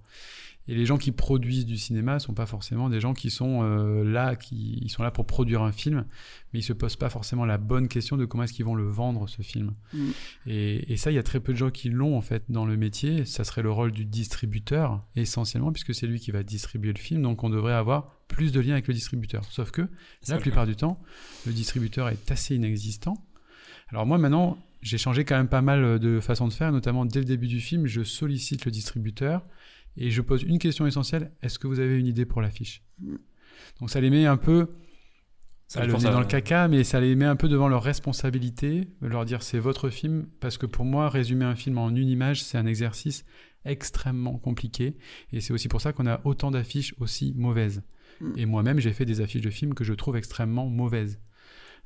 Et 0.69 0.75
les 0.75 0.85
gens 0.85 0.99
qui 0.99 1.13
produisent 1.13 1.67
du 1.67 1.77
cinéma 1.77 2.19
sont 2.19 2.35
pas 2.35 2.47
forcément 2.47 2.89
des 2.89 3.01
gens 3.01 3.15
qui 3.15 3.31
sont 3.31 3.63
euh, 3.63 4.03
là, 4.03 4.35
qui 4.35 4.81
ils 4.83 4.91
sont 4.91 5.03
là 5.03 5.11
pour 5.11 5.27
produire 5.27 5.63
un 5.63 5.73
film, 5.73 6.05
mais 6.53 6.59
ils 6.59 6.65
se 6.65 6.73
posent 6.73 6.97
pas 6.97 7.09
forcément 7.09 7.45
la 7.45 7.59
bonne 7.59 7.89
question 7.89 8.17
de 8.17 8.25
comment 8.25 8.43
est-ce 8.43 8.53
qu'ils 8.53 8.65
vont 8.65 8.75
le 8.75 8.89
vendre 8.89 9.29
ce 9.29 9.43
film. 9.43 9.75
Mm. 9.93 10.11
Et, 10.47 10.93
et 10.93 10.97
ça, 10.97 11.13
il 11.13 11.15
y 11.15 11.19
a 11.19 11.23
très 11.23 11.41
peu 11.41 11.53
de 11.53 11.59
gens 11.59 11.71
qui 11.71 11.89
l'ont 11.89 12.17
en 12.17 12.21
fait 12.21 12.45
dans 12.49 12.67
le 12.67 12.77
métier. 12.77 13.25
Ça 13.25 13.45
serait 13.45 13.63
le 13.63 13.71
rôle 13.71 13.93
du 13.93 14.05
distributeur 14.05 15.01
essentiellement, 15.15 15.73
puisque 15.73 15.95
c'est 15.95 16.07
lui 16.07 16.19
qui 16.19 16.33
va 16.33 16.43
distribuer 16.43 16.93
le 16.93 16.99
film. 16.99 17.23
Donc 17.23 17.45
on 17.45 17.51
devrait 17.51 17.75
avoir 17.75 18.17
plus 18.27 18.51
de 18.53 18.61
liens 18.61 18.73
avec 18.73 18.89
le 18.89 18.95
distributeur. 18.95 19.45
Sauf 19.51 19.71
que 19.71 19.89
la 20.29 20.39
plupart 20.39 20.67
du 20.67 20.75
temps, 20.75 21.01
le 21.47 21.53
distributeur 21.53 22.09
est 22.09 22.31
assez 22.31 22.57
inexistant. 22.57 23.15
Alors 23.91 24.05
moi 24.05 24.19
maintenant, 24.19 24.59
j'ai 24.83 24.99
changé 24.99 25.25
quand 25.25 25.37
même 25.37 25.49
pas 25.49 25.63
mal 25.63 25.99
de 25.99 26.21
façon 26.21 26.49
de 26.49 26.53
faire, 26.53 26.73
notamment 26.73 27.05
dès 27.05 27.21
le 27.21 27.25
début 27.25 27.47
du 27.47 27.61
film, 27.61 27.87
je 27.87 28.03
sollicite 28.03 28.65
le 28.65 28.71
distributeur 28.71 29.43
et 29.97 30.11
je 30.11 30.21
pose 30.23 30.43
une 30.43 30.59
question 30.59 30.87
essentielle, 30.87 31.33
est-ce 31.43 31.59
que 31.59 31.67
vous 31.67 31.81
avez 31.81 31.99
une 31.99 32.07
idée 32.07 32.25
pour 32.27 32.41
l'affiche 32.43 32.83
Mm. 33.01 33.17
Donc 33.81 33.91
ça 33.91 34.01
les 34.01 34.09
met 34.11 34.25
un 34.27 34.37
peu, 34.37 34.69
Ça 35.67 35.81
les 35.83 35.89
le 35.89 35.95
à- 35.97 36.13
dans 36.13 36.21
le 36.21 36.27
caca, 36.27 36.69
mais 36.69 36.83
ça 36.85 37.01
les 37.01 37.15
met 37.15 37.25
un 37.25 37.37
peu 37.37 37.49
devant 37.49 37.69
leur 37.69 37.83
responsabilité, 37.83 38.89
de 39.03 39.07
leur 39.09 39.25
dire 39.25 39.43
c'est 39.43 39.59
votre 39.59 39.91
film, 39.91 40.27
parce 40.41 40.57
que 40.59 40.67
pour 40.67 40.85
moi, 40.85 41.09
résumer 41.09 41.45
un 41.45 41.57
film 41.57 41.77
en 41.79 41.91
une 41.91 42.09
image, 42.09 42.43
c'est 42.43 42.57
un 42.59 42.67
exercice 42.67 43.25
extrêmement 43.65 44.39
compliqué, 44.39 44.97
et 45.33 45.41
c'est 45.41 45.53
aussi 45.53 45.69
pour 45.69 45.81
ça 45.81 45.93
qu'on 45.93 46.07
a 46.07 46.21
autant 46.25 46.51
d'affiches 46.51 46.95
aussi 46.99 47.35
mauvaises. 47.37 47.83
Mm. 48.21 48.33
Et 48.37 48.47
moi-même, 48.47 48.79
j'ai 48.79 48.93
fait 48.93 49.05
des 49.05 49.21
affiches 49.21 49.43
de 49.43 49.51
films 49.51 49.75
que 49.75 49.85
je 49.85 49.93
trouve 49.93 50.17
extrêmement 50.17 50.67
mauvaises. 50.69 51.19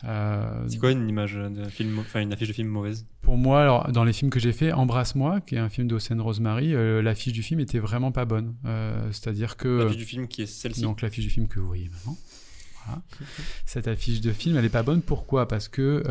Euh, 0.05 0.65
C'est 0.69 0.79
quoi 0.79 0.91
une 0.93 1.09
image 1.09 1.35
de 1.35 1.65
film, 1.65 1.99
enfin 1.99 2.21
une 2.21 2.33
affiche 2.33 2.49
de 2.49 2.53
film 2.53 2.69
mauvaise? 2.69 3.07
Pour 3.23 3.37
moi, 3.37 3.63
alors, 3.63 3.93
dans 3.93 4.05
les 4.05 4.13
films 4.13 4.31
que 4.31 4.41
j'ai 4.41 4.53
fait, 4.53 4.73
Embrasse-moi, 4.73 5.41
qui 5.41 5.57
est 5.57 5.59
un 5.59 5.69
film 5.69 5.89
d'Océane 5.89 6.21
Rosemary, 6.21 6.75
euh, 6.75 7.03
l'affiche 7.03 7.33
du 7.33 7.43
film 7.43 7.61
était 7.61 7.79
vraiment 7.79 8.13
pas 8.13 8.25
bonne. 8.25 8.55
Euh, 8.65 9.09
C'est-à-dire 9.13 9.57
que. 9.57 9.83
L'affiche 9.83 9.97
du 9.99 10.05
film 10.05 10.27
qui 10.29 10.43
est 10.43 10.47
celle-ci. 10.47 10.83
Donc 10.83 11.03
l'affiche 11.03 11.25
du 11.25 11.31
film 11.31 11.49
que 11.49 11.61
vous 11.61 11.67
voyez 11.67 11.89
maintenant. 11.91 12.17
Voilà. 12.87 13.03
Cette 13.67 13.89
affiche 13.89 14.23
de 14.23 14.33
film, 14.33 14.57
elle 14.57 14.65
est 14.65 14.71
pas 14.71 14.83
bonne. 14.83 15.03
Pourquoi? 15.03 15.47
Parce 15.47 15.69
que 15.69 16.03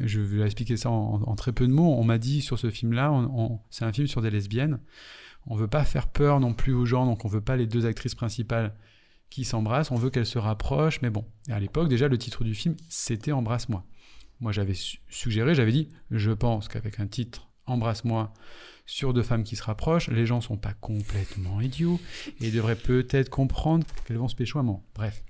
je 0.00 0.20
vais 0.20 0.42
expliquer 0.44 0.76
ça 0.76 0.90
en, 0.90 1.22
en 1.22 1.36
très 1.36 1.52
peu 1.52 1.66
de 1.66 1.72
mots. 1.72 1.94
On 1.98 2.04
m'a 2.04 2.18
dit 2.18 2.40
sur 2.40 2.58
ce 2.58 2.70
film-là, 2.70 3.12
c'est 3.70 3.84
un 3.84 3.92
film 3.92 4.06
sur 4.06 4.22
des 4.22 4.30
lesbiennes. 4.30 4.78
On 5.46 5.56
veut 5.56 5.68
pas 5.68 5.84
faire 5.84 6.06
peur 6.06 6.40
non 6.40 6.54
plus 6.54 6.72
aux 6.72 6.86
gens, 6.86 7.04
donc 7.04 7.24
on 7.24 7.28
veut 7.28 7.40
pas 7.40 7.56
les 7.56 7.66
deux 7.66 7.84
actrices 7.84 8.14
principales 8.14 8.74
qui 9.34 9.44
s'embrassent. 9.44 9.90
On 9.90 9.96
veut 9.96 10.10
qu'elles 10.10 10.26
se 10.26 10.38
rapprochent. 10.38 11.00
Mais 11.02 11.10
bon, 11.10 11.24
à 11.48 11.58
l'époque 11.60 11.88
déjà, 11.88 12.08
le 12.08 12.18
titre 12.18 12.44
du 12.44 12.54
film, 12.54 12.76
c'était 12.88 13.32
Embrasse-moi. 13.32 13.84
Moi, 14.40 14.52
j'avais 14.52 14.74
su- 14.74 14.98
suggéré, 15.08 15.54
j'avais 15.54 15.72
dit, 15.72 15.88
je 16.10 16.30
pense 16.32 16.68
qu'avec 16.68 16.98
un 17.00 17.06
titre 17.06 17.48
Embrasse-moi 17.66 18.32
sur 18.86 19.14
deux 19.14 19.22
femmes 19.22 19.44
qui 19.44 19.54
se 19.54 19.62
rapprochent, 19.62 20.08
les 20.08 20.26
gens 20.26 20.40
sont 20.40 20.56
pas 20.56 20.72
complètement 20.74 21.60
idiots 21.60 22.00
et 22.40 22.50
devraient 22.50 22.74
peut-être 22.76 23.28
comprendre 23.30 23.86
qu'elles 24.04 24.18
vont 24.18 24.26
se 24.28 24.34
pécho 24.34 24.58
à. 24.58 24.82
Bref. 24.96 25.22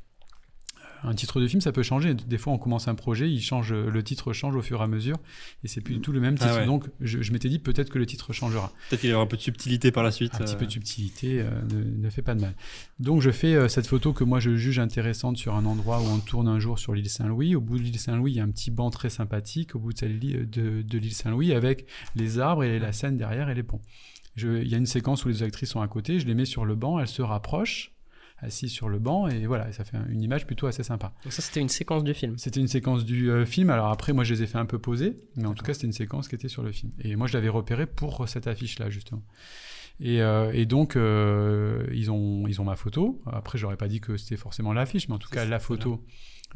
Un 1.05 1.15
titre 1.15 1.41
de 1.41 1.47
film, 1.49 1.61
ça 1.61 1.73
peut 1.73 1.83
changer. 1.83 2.15
Des 2.15 2.39
fois, 2.39 2.53
on 2.53 2.59
commence 2.59 2.87
un 2.89 2.95
projet, 2.95 3.31
il 3.31 3.41
change, 3.41 3.73
le 3.73 4.03
titre 4.03 4.33
change 4.33 4.55
au 4.55 4.63
fur 4.63 4.81
et 4.81 4.85
à 4.85 4.87
mesure, 4.87 5.17
et 5.65 5.69
c'est 5.69 5.81
plus 5.81 5.95
du 5.95 6.01
tout 6.01 6.13
le 6.13 6.21
même 6.21 6.37
Ah 6.41 6.45
titre. 6.47 6.59
ouais. 6.61 6.67
Donc, 6.67 6.85
je, 7.01 7.21
je 7.23 7.33
m'étais 7.33 7.49
dit 7.49 7.59
peut-être 7.59 7.91
que 7.91 7.99
le 7.99 8.07
titre 8.07 8.33
changera. 8.33 8.73
Peut-être 8.89 9.01
qu'il 9.01 9.11
y 9.11 9.13
aura 9.13 9.25
un 9.25 9.27
peu 9.27 9.37
de 9.37 9.43
subtilité 9.43 9.91
par 9.91 10.03
la 10.05 10.13
suite. 10.13 10.35
Un 10.35 10.39
petit 10.39 10.55
euh, 10.55 10.59
peu 10.59 10.67
de 10.67 10.71
subtilité 10.71 11.41
euh, 11.41 11.51
ne, 11.73 12.05
ne 12.05 12.11
fait 12.11 12.23
pas 12.23 12.35
de 12.35 12.41
mal. 12.41 12.55
Donc 13.01 13.21
je 13.21 13.31
fais 13.31 13.55
euh, 13.55 13.69
cette 13.69 13.87
photo 13.87 14.13
que 14.13 14.25
moi 14.25 14.39
je 14.41 14.55
juge 14.57 14.79
intéressante 14.79 15.37
sur 15.37 15.55
un 15.55 15.65
endroit 15.67 16.01
où 16.01 16.05
on 16.07 16.19
tourne 16.19 16.49
un 16.49 16.59
jour 16.61 16.79
sur 16.79 16.95
l'île 16.95 17.11
Saint-Louis. 17.11 17.55
Au 17.57 17.61
bout 17.61 17.79
de 17.79 17.83
l'île 17.83 17.99
Saint-Louis, 17.99 18.33
il 18.33 18.37
y 18.37 18.41
a 18.41 18.45
un 18.45 18.51
petit 18.51 18.71
banc 18.71 18.91
très 18.91 19.11
sympathique 19.11 19.75
au 19.75 19.79
bout 19.79 19.93
de, 19.93 20.45
de, 20.45 20.83
de 20.83 20.99
l'île 20.99 21.15
Saint-Louis 21.15 21.53
avec 21.53 21.87
les 22.15 22.39
arbres 22.39 22.65
et 22.65 22.79
la 22.79 22.93
Seine 22.93 23.17
derrière 23.17 23.49
et 23.49 23.55
les 23.55 23.63
ponts. 23.63 23.81
Il 24.37 24.67
y 24.69 24.75
a 24.75 24.79
une 24.79 24.87
séquence 24.87 25.25
où 25.25 25.29
les 25.29 25.43
actrices 25.43 25.71
sont 25.71 25.83
à 25.83 25.89
côté, 25.89 26.19
je 26.19 26.27
les 26.27 26.35
mets 26.35 26.47
sur 26.47 26.65
le 26.65 26.75
banc, 26.75 26.99
elles 26.99 27.09
se 27.09 27.21
rapprochent, 27.21 27.93
assises 28.43 28.71
sur 28.73 28.89
le 28.89 28.99
banc 28.99 29.29
et 29.29 29.47
voilà, 29.47 29.69
et 29.69 29.73
ça 29.73 29.85
fait 29.85 29.97
un- 29.97 30.07
une 30.09 30.21
image 30.23 30.47
plutôt 30.47 30.67
assez 30.67 30.83
sympa. 30.83 31.15
Donc 31.25 31.33
ça, 31.33 31.41
c'était 31.43 31.61
une 31.61 31.69
séquence 31.71 32.05
du 32.05 32.13
film. 32.13 32.37
C'était 32.37 32.61
une 32.61 32.69
séquence 32.69 33.05
du 33.05 33.31
euh, 33.31 33.47
film. 33.47 33.71
Alors 33.71 33.89
après, 33.89 34.13
moi, 34.13 34.25
je 34.25 34.35
les 34.35 34.43
ai 34.43 34.47
fait 34.47 34.59
un 34.59 34.67
peu 34.67 34.79
poser, 34.79 35.17
mais 35.37 35.47
en 35.47 35.55
tout 35.55 35.65
cas, 35.65 35.73
c'était 35.75 35.87
une 35.87 35.93
séquence 35.93 36.29
qui 36.29 36.35
était 36.35 36.49
sur 36.49 36.63
le 36.63 36.73
film. 36.73 36.93
Et 37.01 37.17
moi, 37.17 37.27
je 37.27 37.33
l'avais 37.33 37.49
repéré 37.49 37.87
pour 37.87 38.29
cette 38.29 38.47
affiche-là, 38.47 38.91
justement. 38.91 39.23
Et, 40.01 40.21
euh, 40.23 40.51
et 40.53 40.67
donc, 40.67 40.97
euh, 40.97 41.87
ils, 41.93 42.11
ont, 42.11 42.47
ils 42.49 42.61
ont 42.61 42.65
ma 42.65 42.77
photo. 42.77 43.23
Après, 43.27 43.59
j'aurais 43.59 43.77
pas 43.77 43.89
dit 43.89 44.01
que 44.01 44.17
c'était 44.17 44.37
forcément 44.37 44.73
l'affiche, 44.73 45.09
mais 45.09 45.15
en 45.15 45.19
tout 45.19 45.29
cas, 45.31 45.45
ça, 45.45 45.49
la 45.49 45.59
photo. 45.61 46.03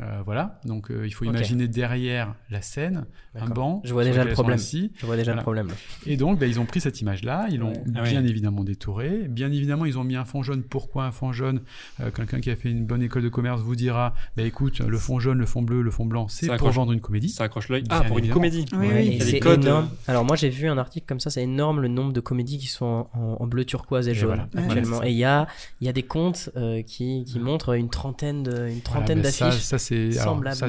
Euh, 0.01 0.21
voilà. 0.25 0.61
Donc, 0.65 0.91
euh, 0.91 1.07
il 1.07 1.11
faut 1.13 1.25
imaginer 1.25 1.69
derrière 1.69 2.35
la 2.51 2.61
scène 2.63 3.07
un 3.39 3.47
banc. 3.49 3.81
Je 3.85 3.93
vois 3.93 4.05
déjà 4.05 4.25
le 4.25 4.33
problème. 4.33 4.59
Je 4.59 5.07
vois 5.07 5.17
déjà 5.17 5.33
Voilà. 5.33 5.41
le 5.41 5.43
problème. 5.43 5.69
Et 6.07 6.17
donc, 6.17 6.39
ben, 6.39 6.49
ils 6.49 6.59
ont 6.61 6.65
pris 6.67 6.81
cette 6.81 7.01
image-là, 7.01 7.47
ils 7.51 7.59
l'ont 7.59 7.71
Ouais. 7.73 7.83
Ah 7.97 8.03
bien 8.03 8.23
ouais. 8.23 8.29
évidemment 8.29 8.63
détourée. 8.65 9.27
Bien 9.29 9.51
évidemment, 9.53 9.85
ils 9.85 9.99
ont 9.99 10.05
mis 10.05 10.17
un 10.17 10.25
fond 10.25 10.43
jaune. 10.43 10.63
Pourquoi 10.63 11.05
un 11.05 11.13
fond 11.13 11.33
jaune? 11.33 11.61
Euh, 12.01 12.11
Quelqu'un 12.11 12.41
qui 12.41 12.51
a 12.51 12.57
fait 12.57 12.71
une 12.71 12.85
bonne 12.87 13.03
école 13.03 13.23
de 13.23 13.29
commerce 13.29 13.61
vous 13.61 13.77
dira, 13.77 14.15
bah, 14.37 14.43
écoute, 14.43 14.81
le 14.81 14.99
fond 14.99 15.19
jaune, 15.19 15.39
le 15.39 15.47
fond 15.47 15.63
bleu, 15.63 15.83
le 15.83 15.91
fond 15.91 16.05
blanc, 16.07 16.29
c'est 16.29 16.55
pour 16.57 16.71
vendre 16.71 16.93
une 16.93 17.01
comédie. 17.01 17.29
Ça 17.29 17.45
accroche 17.45 17.69
l'œil. 17.69 17.85
Ah, 17.91 18.03
pour 18.03 18.19
une 18.19 18.25
évidemment. 18.25 18.35
comédie. 18.41 18.65
Oui, 18.73 18.79
Ouais, 18.89 18.95
oui. 18.95 19.01
et 19.01 19.07
Il 19.07 19.13
y 19.13 19.17
a 19.23 19.25
des 19.25 19.31
c'est 19.31 19.41
codes, 19.41 19.65
énorme. 19.65 19.89
Alors 20.09 20.25
moi 20.25 20.37
j'ai 20.37 20.49
vu 20.51 20.69
un 20.69 20.79
article 20.79 21.07
comme 21.07 21.21
ça, 21.21 21.31
c'est 21.31 21.43
énorme 21.43 21.81
le 21.81 21.89
nombre 21.89 22.13
de 22.13 22.21
comédies 22.21 22.59
qui 22.59 22.67
sont 22.69 23.07
en, 23.15 23.37
en 23.41 23.47
bleu 23.47 23.65
turquoise 23.65 24.09
et, 24.09 24.13
Et 24.13 24.15
jaune 24.15 24.47
voilà. 24.55 24.67
Actuellement. 24.69 25.03
et 25.03 25.11
il 25.11 25.17
y 25.17 25.25
a, 25.25 25.47
il 25.81 25.87
y 25.87 25.91
a 25.91 25.93
des 25.93 26.03
comptes 26.03 26.51
euh, 26.57 26.83
qui, 26.83 27.25
qui 27.27 27.39
montrent 27.41 27.75
une 27.75 27.89
trentaine 27.91 28.43
de, 28.43 28.69
une 28.69 28.81
ça, 28.83 29.01
d'affiches. 29.47 29.61
C'est, 29.87 30.11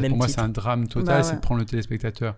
pour 0.09 0.17
moi, 0.17 0.27
c'est 0.27 0.39
un 0.39 0.49
drame 0.49 0.87
total, 0.87 1.05
Bah 1.17 1.23
c'est 1.23 1.31
ouais. 1.31 1.35
de 1.37 1.41
prendre 1.41 1.59
le 1.59 1.65
téléspectateur 1.65 2.35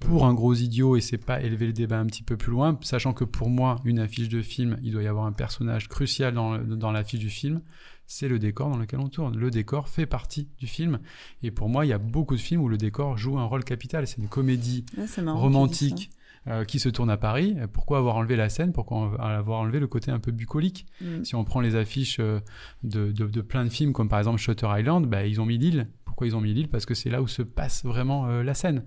pour 0.00 0.26
un 0.26 0.34
gros 0.34 0.54
idiot 0.54 0.96
et 0.96 1.00
c'est 1.00 1.18
pas 1.18 1.40
élever 1.40 1.66
le 1.66 1.72
débat 1.72 1.98
un 1.98 2.06
petit 2.06 2.22
peu 2.22 2.36
plus 2.36 2.50
loin, 2.50 2.78
sachant 2.82 3.12
que 3.12 3.24
pour 3.24 3.48
moi, 3.48 3.80
une 3.84 3.98
affiche 3.98 4.28
de 4.28 4.42
film, 4.42 4.78
il 4.82 4.92
doit 4.92 5.02
y 5.02 5.06
avoir 5.06 5.24
un 5.24 5.32
personnage 5.32 5.88
crucial 5.88 6.34
dans, 6.34 6.58
dans 6.58 6.92
l'affiche 6.92 7.20
du 7.20 7.30
film, 7.30 7.60
c'est 8.06 8.28
le 8.28 8.38
décor 8.38 8.68
dans 8.68 8.76
lequel 8.76 9.00
on 9.00 9.08
tourne. 9.08 9.36
Le 9.36 9.50
décor 9.50 9.88
fait 9.88 10.04
partie 10.04 10.48
du 10.58 10.66
film. 10.66 10.98
Et 11.42 11.50
pour 11.50 11.70
moi, 11.70 11.86
il 11.86 11.88
y 11.88 11.92
a 11.94 11.98
beaucoup 11.98 12.34
de 12.36 12.40
films 12.40 12.60
où 12.60 12.68
le 12.68 12.76
décor 12.76 13.16
joue 13.16 13.38
un 13.38 13.44
rôle 13.44 13.64
capital. 13.64 14.06
C'est 14.06 14.18
une 14.18 14.28
comédie 14.28 14.84
Ouais, 14.98 15.06
c'est 15.06 15.22
romantique 15.22 16.10
euh, 16.48 16.64
qui 16.64 16.78
se 16.78 16.88
tourne 16.88 17.10
à 17.10 17.16
Paris. 17.16 17.56
Pourquoi 17.72 17.98
avoir 17.98 18.16
enlevé 18.16 18.36
la 18.36 18.48
scène? 18.48 18.72
Pourquoi 18.72 19.16
avoir 19.18 19.60
enlevé 19.60 19.80
le 19.80 19.86
côté 19.86 20.10
un 20.10 20.18
peu 20.18 20.30
bucolique? 20.32 20.86
Mm. 21.00 21.24
Si 21.24 21.34
on 21.34 21.44
prend 21.44 21.60
les 21.60 21.76
affiches 21.76 22.18
euh, 22.20 22.40
de, 22.82 23.12
de- 23.12 23.26
de 23.26 23.40
plein 23.40 23.64
de 23.64 23.70
films, 23.70 23.92
comme 23.92 24.08
par 24.08 24.18
exemple 24.18 24.38
Shutter 24.38 24.68
Island, 24.78 25.06
bah, 25.06 25.26
ils 25.26 25.40
ont 25.40 25.46
mis 25.46 25.58
l'île. 25.58 25.88
Pourquoi 26.04 26.26
ils 26.26 26.36
ont 26.36 26.40
mis 26.40 26.54
l'île? 26.54 26.68
Parce 26.68 26.86
que 26.86 26.94
c'est 26.94 27.10
là 27.10 27.22
où 27.22 27.26
se 27.26 27.42
passe 27.42 27.84
vraiment 27.84 28.28
euh, 28.28 28.42
la 28.42 28.54
scène. 28.54 28.84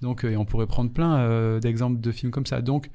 Donc, 0.00 0.24
euh, 0.24 0.30
et 0.30 0.36
on 0.36 0.44
pourrait 0.44 0.68
prendre 0.68 0.92
plein 0.92 1.58
d'exemples 1.58 2.00
de 2.00 2.12
films 2.12 2.30
comme 2.30 2.46
ça. 2.46 2.62
Donc, 2.62 2.90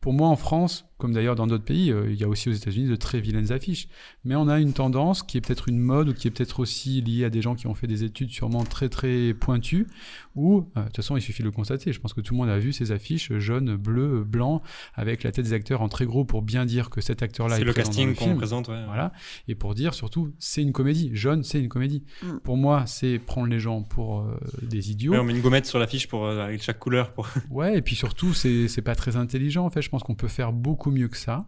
pour 0.00 0.12
moi, 0.12 0.28
en 0.28 0.36
France, 0.36 0.87
comme 0.98 1.12
d'ailleurs 1.12 1.36
dans 1.36 1.46
d'autres 1.46 1.64
pays, 1.64 1.92
euh, 1.92 2.10
il 2.10 2.16
y 2.16 2.24
a 2.24 2.28
aussi 2.28 2.48
aux 2.48 2.52
États-Unis 2.52 2.88
de 2.88 2.96
très 2.96 3.20
vilaines 3.20 3.52
affiches. 3.52 3.88
Mais 4.24 4.34
on 4.34 4.48
a 4.48 4.58
une 4.58 4.72
tendance 4.72 5.22
qui 5.22 5.38
est 5.38 5.40
peut-être 5.40 5.68
une 5.68 5.78
mode 5.78 6.08
ou 6.08 6.14
qui 6.14 6.26
est 6.26 6.30
peut-être 6.32 6.58
aussi 6.58 7.00
liée 7.00 7.24
à 7.24 7.30
des 7.30 7.40
gens 7.40 7.54
qui 7.54 7.68
ont 7.68 7.74
fait 7.74 7.86
des 7.86 8.02
études 8.02 8.30
sûrement 8.30 8.64
très 8.64 8.88
très 8.88 9.32
pointues. 9.32 9.86
Où, 10.34 10.66
euh, 10.76 10.80
de 10.80 10.86
toute 10.86 10.96
façon, 10.96 11.16
il 11.16 11.22
suffit 11.22 11.42
de 11.42 11.46
le 11.46 11.52
constater. 11.52 11.92
Je 11.92 12.00
pense 12.00 12.12
que 12.12 12.20
tout 12.20 12.34
le 12.34 12.38
monde 12.38 12.48
a 12.48 12.58
vu 12.58 12.72
ces 12.72 12.90
affiches 12.90 13.32
jaunes, 13.38 13.76
bleues, 13.76 14.24
blancs, 14.24 14.60
avec 14.94 15.22
la 15.22 15.30
tête 15.30 15.44
des 15.44 15.52
acteurs 15.52 15.82
en 15.82 15.88
très 15.88 16.04
gros 16.04 16.24
pour 16.24 16.42
bien 16.42 16.66
dire 16.66 16.90
que 16.90 17.00
cet 17.00 17.22
acteur-là 17.22 17.54
est 17.54 17.58
C'est 17.60 17.64
le 17.64 17.72
casting 17.72 18.14
qu'on 18.16 18.34
présente, 18.34 18.68
ouais. 18.68 18.84
Voilà. 18.86 19.12
Et 19.46 19.54
pour 19.54 19.74
dire 19.74 19.94
surtout, 19.94 20.32
c'est 20.40 20.62
une 20.62 20.72
comédie. 20.72 21.10
Jaune, 21.12 21.44
c'est 21.44 21.60
une 21.60 21.68
comédie. 21.68 22.02
Mm. 22.22 22.38
Pour 22.42 22.56
moi, 22.56 22.86
c'est 22.86 23.20
prendre 23.20 23.46
les 23.46 23.60
gens 23.60 23.82
pour 23.82 24.20
euh, 24.20 24.36
des 24.62 24.90
idiots. 24.90 25.12
Ouais, 25.12 25.18
on 25.18 25.24
met 25.24 25.34
une 25.34 25.42
gommette 25.42 25.66
sur 25.66 25.78
l'affiche 25.78 26.08
pour 26.08 26.26
euh, 26.26 26.40
avec 26.40 26.62
chaque 26.62 26.80
couleur 26.80 27.12
pour. 27.12 27.28
Ouais, 27.50 27.78
et 27.78 27.82
puis 27.82 27.94
surtout, 27.94 28.34
c'est 28.34 28.82
pas 28.82 28.96
très 28.96 29.16
intelligent. 29.16 29.64
En 29.64 29.70
fait, 29.70 29.82
je 29.82 29.88
pense 29.88 30.02
qu'on 30.02 30.16
peut 30.16 30.28
faire 30.28 30.52
beaucoup 30.52 30.87
mieux 30.90 31.08
que 31.08 31.16
ça. 31.16 31.46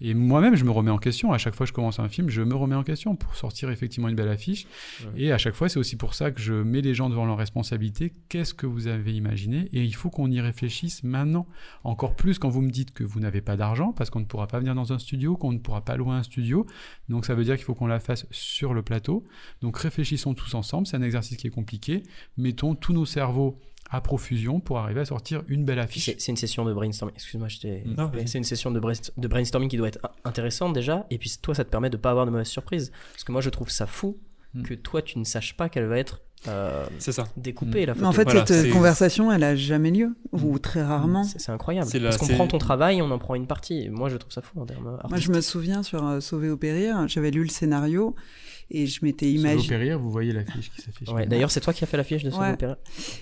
Et 0.00 0.14
moi-même, 0.14 0.56
je 0.56 0.64
me 0.64 0.70
remets 0.70 0.90
en 0.90 0.98
question. 0.98 1.32
À 1.32 1.38
chaque 1.38 1.54
fois 1.54 1.64
que 1.64 1.68
je 1.68 1.74
commence 1.74 1.98
un 1.98 2.08
film, 2.08 2.28
je 2.28 2.42
me 2.42 2.54
remets 2.54 2.74
en 2.74 2.82
question 2.82 3.16
pour 3.16 3.34
sortir 3.34 3.70
effectivement 3.70 4.08
une 4.08 4.14
belle 4.14 4.28
affiche. 4.28 4.66
Ouais. 5.04 5.22
Et 5.22 5.32
à 5.32 5.38
chaque 5.38 5.54
fois, 5.54 5.68
c'est 5.68 5.78
aussi 5.78 5.96
pour 5.96 6.14
ça 6.14 6.30
que 6.30 6.40
je 6.40 6.52
mets 6.52 6.82
les 6.82 6.94
gens 6.94 7.08
devant 7.08 7.24
leurs 7.24 7.38
responsabilités. 7.38 8.12
Qu'est-ce 8.28 8.52
que 8.52 8.66
vous 8.66 8.88
avez 8.88 9.14
imaginé? 9.14 9.68
Et 9.72 9.84
il 9.84 9.94
faut 9.94 10.10
qu'on 10.10 10.30
y 10.30 10.40
réfléchisse 10.40 11.02
maintenant. 11.02 11.46
Encore 11.84 12.14
plus 12.14 12.38
quand 12.38 12.48
vous 12.48 12.62
me 12.62 12.70
dites 12.70 12.92
que 12.92 13.04
vous 13.04 13.20
n'avez 13.20 13.40
pas 13.40 13.56
d'argent, 13.56 13.92
parce 13.92 14.10
qu'on 14.10 14.20
ne 14.20 14.26
pourra 14.26 14.46
pas 14.46 14.58
venir 14.58 14.74
dans 14.74 14.92
un 14.92 14.98
studio, 14.98 15.36
qu'on 15.36 15.52
ne 15.52 15.58
pourra 15.58 15.82
pas 15.82 15.96
louer 15.96 16.12
un 16.12 16.22
studio. 16.22 16.66
Donc 17.08 17.24
ça 17.24 17.34
veut 17.34 17.44
dire 17.44 17.56
qu'il 17.56 17.64
faut 17.64 17.74
qu'on 17.74 17.86
la 17.86 18.00
fasse 18.00 18.26
sur 18.30 18.74
le 18.74 18.82
plateau. 18.82 19.24
Donc 19.62 19.78
réfléchissons 19.78 20.34
tous 20.34 20.54
ensemble. 20.54 20.86
C'est 20.86 20.96
un 20.96 21.02
exercice 21.02 21.36
qui 21.38 21.46
est 21.46 21.50
compliqué. 21.50 22.02
Mettons 22.36 22.74
tous 22.74 22.92
nos 22.92 23.06
cerveaux 23.06 23.58
à 23.90 24.00
profusion 24.00 24.58
pour 24.60 24.78
arriver 24.78 25.00
à 25.00 25.04
sortir 25.04 25.42
une 25.48 25.64
belle 25.64 25.78
affiche. 25.78 26.10
C'est 26.18 26.32
une 26.32 26.36
session 26.36 26.64
de 26.64 26.72
brainstorming. 26.74 27.14
Excuse-moi, 27.14 27.48
vas-y. 27.48 28.28
C'est 28.28 28.38
une 28.38 28.44
session 28.44 28.70
de, 28.70 28.80
brainst- 28.80 29.12
de 29.16 29.28
brainstorming 29.28 29.68
qui 29.70 29.76
doit 29.76 29.88
être 29.88 30.00
intéressante 30.24 30.72
déjà. 30.72 31.06
Et 31.10 31.18
puis 31.18 31.32
toi, 31.40 31.54
ça 31.54 31.64
te 31.64 31.70
permet 31.70 31.90
de 31.90 31.96
pas 31.96 32.10
avoir 32.10 32.26
de 32.26 32.30
mauvaises 32.32 32.48
surprises. 32.48 32.90
Parce 33.12 33.24
que 33.24 33.32
moi, 33.32 33.40
je 33.40 33.50
trouve 33.50 33.70
ça 33.70 33.86
fou 33.86 34.18
Mm. 34.54 34.62
que 34.62 34.74
toi, 34.74 35.02
tu 35.02 35.18
ne 35.18 35.24
saches 35.24 35.54
pas 35.56 35.68
quelle 35.68 35.84
va 35.86 35.98
être 35.98 36.22
euh, 36.48 36.86
C'est 36.98 37.12
ça. 37.12 37.24
découper 37.36 37.84
la 37.84 37.92
Mais 37.92 37.98
photo. 37.98 38.08
en 38.08 38.12
fait, 38.12 38.24
Voilà, 38.24 38.46
cette 38.46 38.62
c'est- 38.66 38.70
conversation, 38.70 39.30
elle 39.30 39.42
a 39.44 39.54
jamais 39.56 39.90
lieu, 39.90 40.16
ou 40.32 40.58
très 40.58 40.82
rarement. 40.82 41.24
C'est 41.24 41.50
incroyable. 41.52 41.90
La- 41.94 42.00
Parce 42.10 42.16
qu'on 42.16 42.28
prend 42.28 42.46
ton 42.46 42.56
travail, 42.58 43.02
on 43.02 43.10
en 43.10 43.18
prend 43.18 43.34
une 43.34 43.46
partie. 43.48 43.82
Et 43.82 43.90
moi, 43.90 44.08
je 44.08 44.16
trouve 44.16 44.32
ça 44.32 44.40
fou 44.42 44.58
en 44.60 44.64
termes 44.64 44.98
Moi, 45.10 45.18
je 45.18 45.30
me 45.30 45.40
souviens 45.42 45.82
sur 45.82 46.06
euh, 46.06 46.20
Sauver 46.20 46.48
ou 46.48 46.56
périr, 46.56 47.06
j'avais 47.08 47.30
lu 47.32 47.42
le 47.42 47.48
scénario 47.50 48.14
et 48.70 48.86
je 48.86 49.04
m'étais 49.04 49.30
imaginé. 49.30 49.94
vous 49.94 50.10
voyez 50.10 50.32
l'affiche 50.32 50.70
qui 50.70 50.82
s'affiche. 50.82 51.08
Ouais, 51.08 51.26
D'ailleurs, 51.26 51.50
c'est 51.50 51.60
toi 51.60 51.72
qui 51.72 51.84
as 51.84 51.86
fait 51.86 51.96
l'affiche 51.96 52.22
de 52.22 52.30
ce 52.30 52.36
Ouais. 52.36 52.56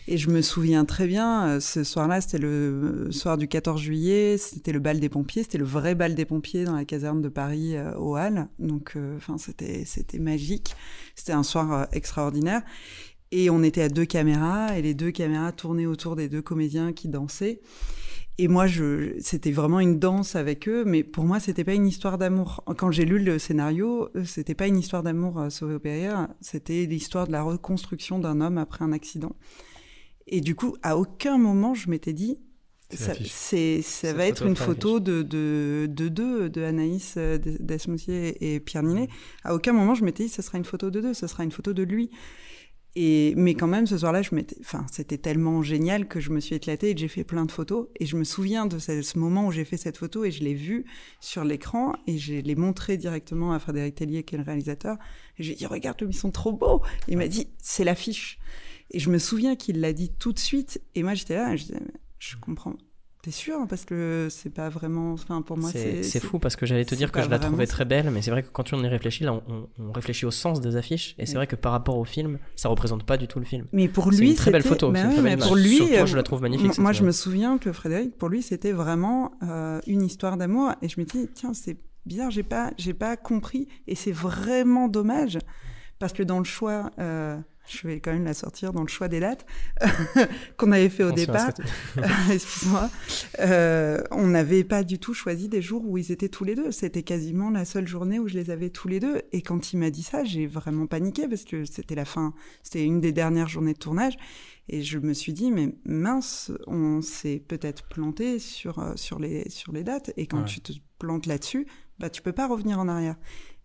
Et 0.08 0.16
je 0.16 0.30
me 0.30 0.42
souviens 0.42 0.84
très 0.84 1.06
bien, 1.06 1.46
euh, 1.46 1.60
ce 1.60 1.84
soir-là, 1.84 2.20
c'était 2.20 2.38
le 2.38 3.08
soir 3.10 3.36
du 3.36 3.48
14 3.48 3.80
juillet, 3.80 4.36
c'était 4.38 4.72
le 4.72 4.80
bal 4.80 5.00
des 5.00 5.08
pompiers, 5.08 5.42
c'était 5.42 5.58
le 5.58 5.64
vrai 5.64 5.94
bal 5.94 6.14
des 6.14 6.24
pompiers 6.24 6.64
dans 6.64 6.76
la 6.76 6.84
caserne 6.84 7.20
de 7.20 7.28
Paris 7.28 7.76
euh, 7.76 7.94
aux 7.96 8.16
Halles. 8.16 8.48
Donc, 8.58 8.92
euh, 8.96 9.16
enfin, 9.16 9.38
c'était 9.38 9.84
c'était 9.84 10.18
magique. 10.18 10.74
C'était 11.14 11.32
un 11.32 11.42
soir 11.42 11.72
euh, 11.72 11.84
extraordinaire. 11.92 12.62
Et 13.30 13.50
on 13.50 13.62
était 13.62 13.82
à 13.82 13.88
deux 13.88 14.04
caméras, 14.04 14.78
et 14.78 14.82
les 14.82 14.94
deux 14.94 15.10
caméras 15.10 15.50
tournaient 15.50 15.86
autour 15.86 16.14
des 16.14 16.28
deux 16.28 16.42
comédiens 16.42 16.92
qui 16.92 17.08
dansaient. 17.08 17.60
Et 18.36 18.48
moi, 18.48 18.66
je, 18.66 19.14
c'était 19.20 19.52
vraiment 19.52 19.78
une 19.78 20.00
danse 20.00 20.34
avec 20.34 20.68
eux, 20.68 20.84
mais 20.84 21.04
pour 21.04 21.22
moi, 21.24 21.38
c'était 21.38 21.62
pas 21.62 21.74
une 21.74 21.86
histoire 21.86 22.18
d'amour. 22.18 22.64
Quand 22.76 22.90
j'ai 22.90 23.04
lu 23.04 23.20
le 23.20 23.38
scénario, 23.38 24.08
euh, 24.16 24.24
c'était 24.24 24.56
pas 24.56 24.66
une 24.66 24.76
histoire 24.76 25.04
d'amour 25.04 25.38
euh, 25.38 25.50
sauvé 25.50 25.76
au 25.76 25.78
péril, 25.78 26.12
c'était 26.40 26.84
l'histoire 26.86 27.28
de 27.28 27.32
la 27.32 27.42
reconstruction 27.42 28.18
d'un 28.18 28.40
homme 28.40 28.58
après 28.58 28.84
un 28.84 28.90
accident. 28.92 29.36
Et 30.26 30.40
du 30.40 30.56
coup, 30.56 30.76
à 30.82 30.96
aucun 30.96 31.38
moment, 31.38 31.74
je 31.74 31.88
m'étais 31.88 32.12
dit, 32.12 32.38
ça, 32.90 33.12
c'est, 33.24 33.80
va 34.12 34.26
être 34.26 34.46
une 34.46 34.56
photo 34.56 34.98
de, 35.00 35.22
de, 35.22 35.86
de 35.88 36.08
deux, 36.08 36.48
de 36.48 36.62
Anaïs 36.62 37.14
euh, 37.16 37.38
Des- 37.38 37.58
Desmoussier 37.58 38.54
et 38.54 38.58
Pierre 38.58 38.82
Ninet. 38.82 39.08
À 39.44 39.54
aucun 39.54 39.72
moment, 39.72 39.94
je 39.94 40.04
m'étais 40.04 40.24
dit, 40.24 40.28
ce 40.28 40.42
sera 40.42 40.58
une 40.58 40.64
photo 40.64 40.90
de 40.90 41.00
deux, 41.00 41.14
ce 41.14 41.28
sera 41.28 41.44
une 41.44 41.52
photo 41.52 41.72
de 41.72 41.82
lui. 41.84 42.10
Et, 42.96 43.34
mais 43.36 43.54
quand 43.54 43.66
même, 43.66 43.86
ce 43.86 43.98
soir-là, 43.98 44.22
je 44.22 44.34
m'étais, 44.34 44.56
enfin, 44.60 44.86
c'était 44.90 45.18
tellement 45.18 45.62
génial 45.62 46.06
que 46.06 46.20
je 46.20 46.30
me 46.30 46.38
suis 46.38 46.54
éclatée 46.54 46.90
et 46.90 46.96
j'ai 46.96 47.08
fait 47.08 47.24
plein 47.24 47.44
de 47.44 47.50
photos. 47.50 47.88
Et 47.98 48.06
je 48.06 48.16
me 48.16 48.22
souviens 48.22 48.66
de 48.66 48.78
ce, 48.78 49.18
moment 49.18 49.46
où 49.46 49.52
j'ai 49.52 49.64
fait 49.64 49.76
cette 49.76 49.96
photo 49.96 50.24
et 50.24 50.30
je 50.30 50.44
l'ai 50.44 50.54
vue 50.54 50.84
sur 51.20 51.44
l'écran 51.44 51.94
et 52.06 52.18
je 52.18 52.34
l'ai 52.34 52.54
montrée 52.54 52.96
directement 52.96 53.52
à 53.52 53.58
Frédéric 53.58 53.96
Tellier, 53.96 54.22
qui 54.22 54.36
est 54.36 54.38
le 54.38 54.44
réalisateur. 54.44 54.96
Et 55.38 55.42
j'ai 55.42 55.54
dit, 55.54 55.66
regarde, 55.66 56.04
ils 56.08 56.14
sont 56.14 56.30
trop 56.30 56.52
beaux. 56.52 56.82
Il 57.08 57.18
m'a 57.18 57.26
dit, 57.26 57.48
c'est 57.58 57.84
l'affiche. 57.84 58.38
Et 58.92 59.00
je 59.00 59.10
me 59.10 59.18
souviens 59.18 59.56
qu'il 59.56 59.80
l'a 59.80 59.92
dit 59.92 60.12
tout 60.18 60.32
de 60.32 60.38
suite. 60.38 60.80
Et 60.94 61.02
moi, 61.02 61.14
j'étais 61.14 61.34
là 61.34 61.52
et 61.52 61.56
je 61.56 61.64
disais, 61.64 61.80
je 62.20 62.36
comprends. 62.36 62.76
T'es 63.24 63.30
sûr 63.30 63.66
Parce 63.66 63.86
que 63.86 64.28
c'est 64.30 64.50
pas 64.52 64.68
vraiment. 64.68 65.14
Enfin, 65.14 65.40
pour 65.40 65.56
moi, 65.56 65.70
C'est 65.72 66.02
c'est. 66.02 66.02
c'est 66.02 66.20
fou 66.20 66.38
parce 66.38 66.56
que 66.56 66.66
j'allais 66.66 66.84
te 66.84 66.90
c'est 66.90 66.96
dire 66.96 67.10
que 67.10 67.22
je 67.22 67.30
la 67.30 67.38
trouvais 67.38 67.66
très 67.66 67.86
belle, 67.86 68.10
mais 68.10 68.20
c'est 68.20 68.30
vrai 68.30 68.42
que 68.42 68.48
quand 68.52 68.70
on 68.74 68.84
y 68.84 68.86
réfléchit, 68.86 69.24
là, 69.24 69.32
on, 69.48 69.66
on 69.78 69.92
réfléchit 69.92 70.26
au 70.26 70.30
sens 70.30 70.60
des 70.60 70.76
affiches, 70.76 71.14
et 71.18 71.24
c'est 71.24 71.36
vrai 71.36 71.46
que 71.46 71.56
par 71.56 71.72
rapport 71.72 71.96
au 71.96 72.04
film, 72.04 72.38
ça 72.54 72.68
représente 72.68 73.04
pas 73.04 73.16
du 73.16 73.26
tout 73.26 73.38
le 73.38 73.46
film. 73.46 73.64
Mais 73.72 73.88
pour 73.88 74.12
C'est 74.12 74.20
lui, 74.20 74.28
une 74.30 74.34
très 74.36 74.50
belle 74.50 74.62
photo, 74.62 74.90
bah 74.90 75.00
c'est 75.00 75.06
oui, 75.08 75.14
très 75.14 75.22
belle 75.22 75.38
pour 75.38 75.56
lui, 75.56 75.80
euh, 75.96 76.04
je 76.04 76.16
la 76.16 76.22
trouve 76.22 76.42
magnifique, 76.42 76.76
Moi, 76.76 76.92
je 76.92 77.02
me 77.02 77.12
souviens 77.12 77.56
que 77.56 77.72
Frédéric, 77.72 78.18
pour 78.18 78.28
lui, 78.28 78.42
c'était 78.42 78.72
vraiment 78.72 79.32
euh, 79.42 79.80
une 79.86 80.02
histoire 80.02 80.36
d'amour. 80.36 80.72
Et 80.82 80.90
je 80.90 81.00
me 81.00 81.06
dis, 81.06 81.26
tiens, 81.34 81.54
c'est 81.54 81.78
bizarre, 82.04 82.30
j'ai 82.30 82.42
pas, 82.42 82.72
j'ai 82.76 82.92
pas 82.92 83.16
compris. 83.16 83.68
Et 83.86 83.94
c'est 83.94 84.12
vraiment 84.12 84.88
dommage 84.88 85.38
parce 85.98 86.12
que 86.12 86.22
dans 86.22 86.38
le 86.40 86.44
choix, 86.44 86.90
euh, 86.98 87.38
je 87.66 87.86
vais 87.88 88.00
quand 88.00 88.12
même 88.12 88.24
la 88.24 88.34
sortir 88.34 88.72
dans 88.72 88.82
le 88.82 88.88
choix 88.88 89.08
des 89.08 89.20
dates 89.20 89.46
qu'on 90.56 90.72
avait 90.72 90.88
fait 90.88 91.04
au 91.04 91.12
départ. 91.12 91.50
Excuse-moi. 92.32 92.90
Euh, 93.40 94.02
on 94.10 94.26
n'avait 94.26 94.64
pas 94.64 94.84
du 94.84 94.98
tout 94.98 95.14
choisi 95.14 95.48
des 95.48 95.62
jours 95.62 95.82
où 95.86 95.96
ils 95.98 96.12
étaient 96.12 96.28
tous 96.28 96.44
les 96.44 96.54
deux. 96.54 96.70
C'était 96.70 97.02
quasiment 97.02 97.50
la 97.50 97.64
seule 97.64 97.86
journée 97.88 98.18
où 98.18 98.28
je 98.28 98.34
les 98.34 98.50
avais 98.50 98.70
tous 98.70 98.88
les 98.88 99.00
deux. 99.00 99.22
Et 99.32 99.42
quand 99.42 99.72
il 99.72 99.78
m'a 99.78 99.90
dit 99.90 100.02
ça, 100.02 100.24
j'ai 100.24 100.46
vraiment 100.46 100.86
paniqué 100.86 101.26
parce 101.28 101.44
que 101.44 101.64
c'était 101.64 101.94
la 101.94 102.04
fin. 102.04 102.34
C'était 102.62 102.84
une 102.84 103.00
des 103.00 103.12
dernières 103.12 103.48
journées 103.48 103.72
de 103.74 103.78
tournage. 103.78 104.16
Et 104.68 104.82
je 104.82 104.98
me 104.98 105.12
suis 105.12 105.32
dit, 105.34 105.50
mais 105.50 105.74
mince, 105.84 106.50
on 106.66 107.02
s'est 107.02 107.42
peut-être 107.46 107.86
planté 107.88 108.38
sur, 108.38 108.78
euh, 108.78 108.92
sur, 108.96 109.18
les, 109.18 109.48
sur 109.50 109.72
les 109.72 109.84
dates. 109.84 110.12
Et 110.16 110.26
quand 110.26 110.38
Ouais. 110.40 110.44
tu 110.46 110.60
te 110.60 110.72
plantes 110.98 111.26
là-dessus, 111.26 111.66
bah, 111.98 112.08
tu 112.10 112.22
peux 112.22 112.32
pas 112.32 112.46
revenir 112.46 112.78
en 112.78 112.88
arrière. 112.88 113.16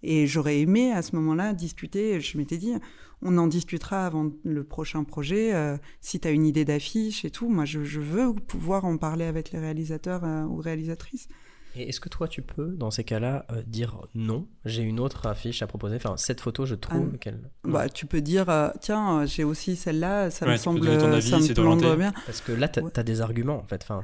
Et 0.04 0.28
j'aurais 0.28 0.60
aimé 0.60 0.92
à 0.92 1.02
ce 1.02 1.16
moment-là 1.16 1.54
discuter. 1.54 2.20
Je 2.22 2.38
m'étais 2.38 2.58
dit, 2.58 2.74
on 3.22 3.38
en 3.38 3.48
discutera 3.48 4.06
avant 4.06 4.32
le 4.44 4.64
prochain 4.64 5.04
projet. 5.04 5.54
euh, 5.54 5.78
si 6.02 6.20
tu 6.20 6.28
as 6.28 6.32
une 6.32 6.46
idée 6.46 6.66
d'affiche 6.66 7.26
et 7.26 7.32
tout, 7.32 7.50
moi 7.50 7.66
je, 7.66 7.84
je 7.84 8.00
veux 8.00 8.34
pouvoir 8.34 8.86
en 8.86 8.98
parler 8.98 9.26
avec 9.26 9.52
les 9.52 9.60
réalisateurs 9.60 10.24
euh, 10.24 10.44
ou 10.44 10.58
réalisatrices. 10.58 11.28
Et 11.76 11.88
est-ce 11.90 12.00
que 12.00 12.10
toi, 12.10 12.28
tu 12.28 12.42
peux, 12.42 12.76
dans 12.76 12.90
ces 12.90 13.04
cas-là, 13.04 13.46
euh, 13.52 13.62
dire 13.68 14.02
non 14.16 14.48
J'ai 14.66 14.82
une 14.82 15.00
autre 15.00 15.28
affiche 15.28 15.62
à 15.62 15.68
proposer. 15.68 15.98
Enfin, 15.98 16.18
cette 16.18 16.42
photo, 16.42 16.66
je 16.66 16.74
trouve 16.74 17.12
Ah. 17.14 17.18
qu'elle. 17.20 17.52
Bah, 17.64 17.88
tu 17.90 18.08
peux 18.08 18.22
dire, 18.22 18.50
euh, 18.50 18.70
tiens, 18.82 19.24
j'ai 19.28 19.44
aussi 19.44 19.76
celle-là, 19.76 20.32
ça 20.32 20.48
Ouais, 20.48 20.54
me 20.54 20.58
tu 20.58 20.64
semble, 20.64 20.80
donner 20.80 20.98
ton 20.98 21.12
avis, 21.14 21.30
ça 21.30 21.38
me 21.38 21.96
bien. 21.96 22.12
Parce 22.26 22.42
que 22.42 22.54
là, 22.54 22.68
t'as 22.70 22.82
Ouais. 22.82 23.00
as 23.00 23.04
des 23.04 23.22
arguments, 23.22 23.58
en 23.60 23.66
fait. 23.68 23.82
Enfin, 23.84 24.02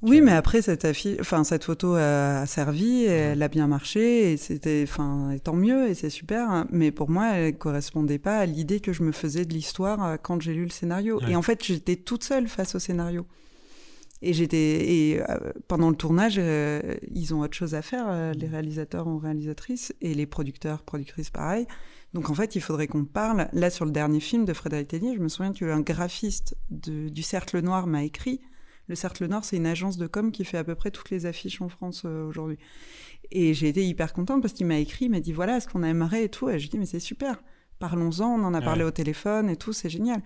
Oui, 0.00 0.20
mais 0.20 0.30
après 0.30 0.62
cette 0.62 0.84
affiche, 0.84 1.16
enfin 1.20 1.42
cette 1.42 1.64
photo 1.64 1.94
a 1.94 2.46
servi, 2.46 3.04
elle 3.04 3.42
a 3.42 3.48
bien 3.48 3.66
marché, 3.66 4.32
et 4.32 4.36
c'était, 4.36 4.84
enfin, 4.86 5.30
et 5.32 5.40
tant 5.40 5.54
mieux, 5.56 5.88
et 5.88 5.94
c'est 5.94 6.08
super. 6.10 6.48
hein. 6.48 6.68
Mais 6.70 6.92
pour 6.92 7.10
moi, 7.10 7.32
elle 7.32 7.58
correspondait 7.58 8.20
pas 8.20 8.38
à 8.38 8.46
l'idée 8.46 8.78
que 8.78 8.92
je 8.92 9.02
me 9.02 9.10
faisais 9.10 9.44
de 9.44 9.52
l'histoire 9.52 10.04
euh, 10.04 10.16
quand 10.16 10.40
j'ai 10.40 10.54
lu 10.54 10.62
le 10.62 10.70
scénario. 10.70 11.20
Ouais. 11.20 11.32
Et 11.32 11.36
en 11.36 11.42
fait, 11.42 11.64
j'étais 11.64 11.96
toute 11.96 12.22
seule 12.22 12.46
face 12.46 12.76
au 12.76 12.78
scénario. 12.78 13.26
Et 14.22 14.32
j'étais, 14.32 14.56
et 14.88 15.20
euh, 15.20 15.52
pendant 15.66 15.90
le 15.90 15.96
tournage, 15.96 16.36
euh, 16.38 16.80
ils 17.12 17.34
ont 17.34 17.40
autre 17.40 17.56
chose 17.56 17.74
à 17.74 17.82
faire, 17.82 18.06
euh, 18.08 18.32
les 18.34 18.46
réalisateurs 18.46 19.08
ou 19.08 19.18
réalisatrices, 19.18 19.92
et 20.00 20.14
les 20.14 20.26
producteurs, 20.26 20.82
productrices, 20.82 21.30
pareil. 21.30 21.66
Donc 22.14 22.30
en 22.30 22.34
fait, 22.34 22.54
il 22.54 22.60
faudrait 22.60 22.86
qu'on 22.86 23.04
parle. 23.04 23.48
Là, 23.52 23.68
sur 23.68 23.84
le 23.84 23.90
dernier 23.90 24.20
film 24.20 24.44
de 24.44 24.52
Frédéric 24.52 24.88
Tellier, 24.88 25.14
je 25.16 25.20
me 25.20 25.28
souviens 25.28 25.52
qu'un 25.52 25.80
graphiste 25.80 26.56
de- 26.70 27.08
du 27.08 27.22
Cercle 27.24 27.60
Noir 27.62 27.88
m'a 27.88 28.04
écrit. 28.04 28.40
Le 28.88 28.94
Cercle 28.94 29.26
Noir, 29.26 29.44
c'est 29.44 29.56
une 29.56 29.66
agence 29.66 29.98
de 29.98 30.06
com 30.06 30.32
qui 30.32 30.44
fait 30.44 30.58
à 30.58 30.64
peu 30.64 30.74
près 30.74 30.90
toutes 30.90 31.10
les 31.10 31.26
affiches 31.26 31.60
en 31.60 31.68
France 31.68 32.02
euh, 32.04 32.26
aujourd'hui. 32.26 32.58
Et 33.30 33.54
j'ai 33.54 33.68
été 33.68 33.86
hyper 33.86 34.12
contente 34.12 34.42
parce 34.42 34.54
qu'il 34.54 34.66
m'a 34.66 34.78
écrit, 34.78 35.04
il 35.06 35.10
m'a 35.10 35.20
dit 35.20 35.32
voilà 35.32 35.60
ce 35.60 35.68
qu'on 35.68 35.82
aimerait 35.82 36.24
et 36.24 36.28
tout. 36.28 36.48
Et 36.48 36.58
je 36.58 36.64
lui 36.64 36.68
ai 36.68 36.70
dit 36.70 36.78
mais 36.78 36.86
c'est 36.86 37.00
super, 37.00 37.38
parlons-en, 37.78 38.40
on 38.40 38.44
en 38.44 38.54
a 38.54 38.60
parlé 38.60 38.84
au 38.84 38.90
téléphone 38.90 39.48
et 39.48 39.56
tout, 39.56 39.72
c'est 39.72 39.90
génial. 39.90 40.22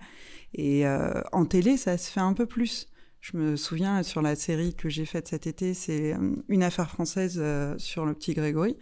Et 0.53 0.87
euh, 0.87 1.21
en 1.31 1.45
télé, 1.45 1.77
ça 1.77 1.97
se 1.97 2.11
fait 2.11 2.19
un 2.19 2.33
peu 2.33 2.45
plus. 2.45 2.87
Je 3.21 3.37
me 3.37 3.55
souviens 3.55 4.03
sur 4.03 4.21
la 4.21 4.35
série 4.35 4.75
que 4.75 4.89
j'ai 4.89 5.05
faite 5.05 5.29
cet 5.29 5.47
été, 5.47 5.73
c'est 5.73 6.13
euh, 6.13 6.35
une 6.49 6.63
affaire 6.63 6.89
française 6.89 7.37
euh, 7.37 7.75
sur 7.77 8.05
le 8.05 8.13
petit 8.13 8.33
Grégory. 8.33 8.77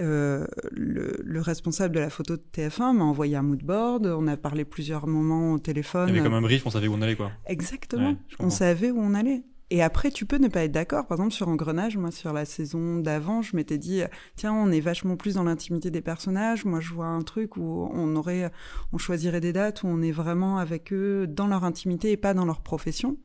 Euh, 0.00 0.44
le, 0.72 1.20
le 1.22 1.40
responsable 1.40 1.94
de 1.94 2.00
la 2.00 2.10
photo 2.10 2.36
de 2.36 2.42
TF1 2.52 2.96
m'a 2.96 3.04
envoyé 3.04 3.36
un 3.36 3.42
mood 3.42 3.62
board. 3.62 4.06
On 4.06 4.26
a 4.26 4.36
parlé 4.36 4.64
plusieurs 4.64 5.06
moments 5.06 5.52
au 5.52 5.58
téléphone. 5.58 6.08
Il 6.08 6.16
y 6.16 6.18
avait 6.18 6.26
comme 6.26 6.34
un 6.34 6.42
brief, 6.42 6.66
on 6.66 6.70
savait 6.70 6.88
où 6.88 6.94
on 6.94 7.02
allait, 7.02 7.16
quoi. 7.16 7.30
Exactement. 7.46 8.10
Ouais, 8.10 8.16
on 8.40 8.50
savait 8.50 8.90
où 8.90 8.98
on 8.98 9.14
allait. 9.14 9.42
Et 9.70 9.82
après, 9.82 10.10
tu 10.10 10.26
peux 10.26 10.36
ne 10.36 10.48
pas 10.48 10.64
être 10.64 10.72
d'accord. 10.72 11.06
Par 11.06 11.16
exemple, 11.18 11.32
sur 11.32 11.48
Engrenage, 11.48 11.96
moi, 11.96 12.10
sur 12.10 12.32
la 12.32 12.44
saison 12.44 12.98
d'avant, 12.98 13.42
je 13.42 13.56
m'étais 13.56 13.78
dit, 13.78 14.02
tiens, 14.36 14.52
on 14.52 14.70
est 14.70 14.80
vachement 14.80 15.16
plus 15.16 15.34
dans 15.34 15.44
l'intimité 15.44 15.90
des 15.90 16.02
personnages. 16.02 16.64
Moi, 16.64 16.80
je 16.80 16.92
vois 16.92 17.06
un 17.06 17.22
truc 17.22 17.56
où 17.56 17.88
on 17.92 18.14
aurait, 18.14 18.50
on 18.92 18.98
choisirait 18.98 19.40
des 19.40 19.52
dates 19.52 19.82
où 19.82 19.86
on 19.86 20.02
est 20.02 20.12
vraiment 20.12 20.58
avec 20.58 20.92
eux 20.92 21.26
dans 21.26 21.46
leur 21.46 21.64
intimité 21.64 22.12
et 22.12 22.16
pas 22.16 22.34
dans 22.34 22.44
leur 22.44 22.60
profession. 22.60 23.16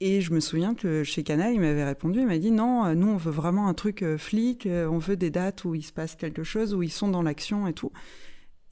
Et 0.00 0.20
je 0.20 0.32
me 0.32 0.40
souviens 0.40 0.74
que 0.74 1.02
chez 1.02 1.24
Canal, 1.24 1.52
il 1.52 1.60
m'avait 1.60 1.84
répondu, 1.84 2.20
il 2.20 2.26
m'a 2.26 2.38
dit 2.38 2.52
non, 2.52 2.84
euh, 2.84 2.94
nous 2.94 3.08
on 3.08 3.16
veut 3.16 3.32
vraiment 3.32 3.66
un 3.68 3.74
truc 3.74 4.02
euh, 4.02 4.16
flic, 4.16 4.66
euh, 4.66 4.86
on 4.86 4.98
veut 4.98 5.16
des 5.16 5.30
dates 5.30 5.64
où 5.64 5.74
il 5.74 5.82
se 5.82 5.92
passe 5.92 6.14
quelque 6.14 6.44
chose, 6.44 6.72
où 6.72 6.82
ils 6.82 6.92
sont 6.92 7.08
dans 7.08 7.22
l'action 7.22 7.66
et 7.66 7.72
tout. 7.72 7.90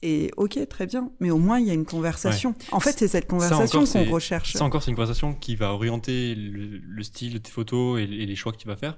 Et 0.01 0.31
ok, 0.37 0.59
très 0.69 0.85
bien, 0.85 1.11
mais 1.19 1.31
au 1.31 1.37
moins 1.37 1.59
il 1.59 1.65
y 1.65 1.71
a 1.71 1.73
une 1.73 1.85
conversation. 1.85 2.55
En 2.71 2.79
fait, 2.79 2.97
c'est 2.97 3.07
cette 3.07 3.27
conversation 3.27 3.83
qu'on 3.83 4.11
recherche. 4.11 4.53
Ça 4.53 4.63
encore, 4.63 4.83
c'est 4.83 4.91
une 4.91 4.95
conversation 4.95 5.33
qui 5.33 5.55
va 5.55 5.73
orienter 5.73 6.35
le, 6.35 6.77
le 6.77 7.03
style 7.03 7.33
de 7.33 7.39
tes 7.39 7.51
photos 7.51 7.99
et, 7.99 8.03
et 8.03 8.25
les 8.25 8.35
choix 8.35 8.51
que 8.51 8.57
tu 8.57 8.67
vas 8.67 8.75
faire. 8.75 8.95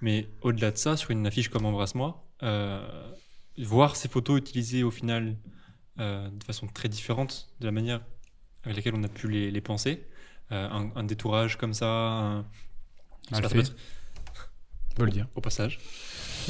Mais 0.00 0.28
au-delà 0.40 0.70
de 0.70 0.78
ça, 0.78 0.96
sur 0.96 1.10
une 1.10 1.26
affiche 1.26 1.50
comme 1.50 1.66
Embrasse-moi, 1.66 2.26
euh, 2.42 3.12
voir 3.58 3.96
ces 3.96 4.08
photos 4.08 4.38
utilisées 4.38 4.82
au 4.82 4.90
final 4.90 5.36
euh, 5.98 6.30
de 6.30 6.42
façon 6.44 6.66
très 6.66 6.88
différente 6.88 7.50
de 7.60 7.66
la 7.66 7.72
manière 7.72 8.00
avec 8.62 8.76
laquelle 8.76 8.94
on 8.94 9.04
a 9.04 9.08
pu 9.08 9.28
les, 9.28 9.50
les 9.50 9.60
penser, 9.60 10.06
un, 10.50 10.90
un 10.96 11.04
détourage 11.04 11.56
comme 11.58 11.74
ça, 11.74 11.86
un, 11.88 12.44
Mal 13.30 13.48
fait. 13.48 13.72
peut 14.96 15.04
le 15.04 15.10
dire. 15.12 15.26
au 15.34 15.40
passage. 15.40 15.78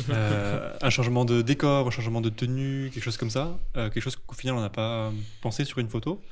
Euh, 0.09 0.72
un 0.80 0.88
changement 0.88 1.24
de 1.24 1.42
décor, 1.42 1.88
un 1.88 1.90
changement 1.90 2.20
de 2.20 2.30
tenue, 2.30 2.90
quelque 2.94 3.03
chose 3.03 3.16
comme 3.16 3.28
ça, 3.28 3.59
euh, 3.76 3.90
quelque 3.90 4.01
chose 4.03 4.14
qu'au 4.16 4.36
final 4.36 4.55
on 4.57 4.61
n'a 4.61 4.70
pas 4.70 5.09
euh, 5.09 5.11
pensé 5.42 5.64
sur 5.64 5.78
une 5.78 5.88
photo. 5.88 6.22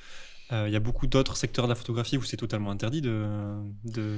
Euh, 0.53 0.65
Il 0.69 0.73
y 0.73 0.77
a 0.77 0.81
beaucoup 0.81 1.09
d'autres 1.09 1.37
secteurs 1.37 1.65
de 1.67 1.69
la 1.71 1.75
photographie 1.75 2.17
où 2.17 2.23
c'est 2.23 2.37
totalement 2.37 2.71
interdit 2.71 3.01
de. 3.03 3.27
de... 3.85 4.17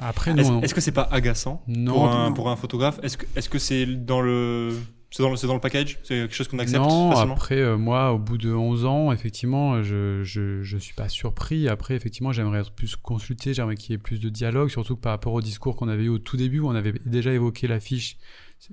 Après, 0.00 0.30
Est-ce 0.32 0.48
non. 0.50 0.62
est-ce 0.62 0.74
que 0.74 0.80
c'est 0.80 0.90
pas 0.92 1.06
agaçant 1.12 1.62
Non, 1.68 1.92
pour, 1.92 2.08
un, 2.08 2.28
non. 2.30 2.34
pour 2.34 2.48
un 2.48 2.56
photographe? 2.56 2.98
Est-ce 3.02 3.18
que 3.18 3.26
est-ce 3.36 3.50
que 3.50 3.58
c'est 3.58 3.84
dans 3.86 4.22
le 4.22 4.74
c'est 5.10 5.22
dans 5.22 5.34
dans 5.34 5.54
le 5.54 5.60
package? 5.60 5.98
C'est 6.02 6.16
quelque 6.16 6.34
chose 6.34 6.48
qu'on 6.48 6.58
accepte 6.58 6.82
non, 6.82 7.10
facilement? 7.10 7.34
après, 7.34 7.58
euh, 7.60 7.78
moi, 7.78 8.12
au 8.12 8.18
bout 8.18 8.36
de 8.36 8.52
11 8.52 8.84
ans, 8.84 9.10
effectivement, 9.10 9.82
je, 9.82 10.22
je, 10.22 10.62
je 10.62 10.78
suis 10.78 10.92
pas 10.92 11.08
surpris. 11.08 11.66
Après, 11.66 11.94
effectivement, 11.94 12.30
j'aimerais 12.30 12.60
être 12.60 12.72
plus 12.72 12.94
consulté, 12.96 13.54
j'aimerais 13.54 13.76
qu'il 13.76 13.92
y 13.92 13.94
ait 13.94 13.98
plus 13.98 14.20
de 14.20 14.28
dialogue, 14.28 14.68
surtout 14.68 14.96
par 14.96 15.12
rapport 15.12 15.32
au 15.32 15.40
discours 15.40 15.76
qu'on 15.76 15.88
avait 15.88 16.04
eu 16.04 16.08
au 16.10 16.18
tout 16.18 16.36
début, 16.36 16.60
où 16.60 16.68
on 16.68 16.74
avait 16.74 16.92
déjà 17.06 17.32
évoqué 17.32 17.66
l'affiche. 17.66 18.18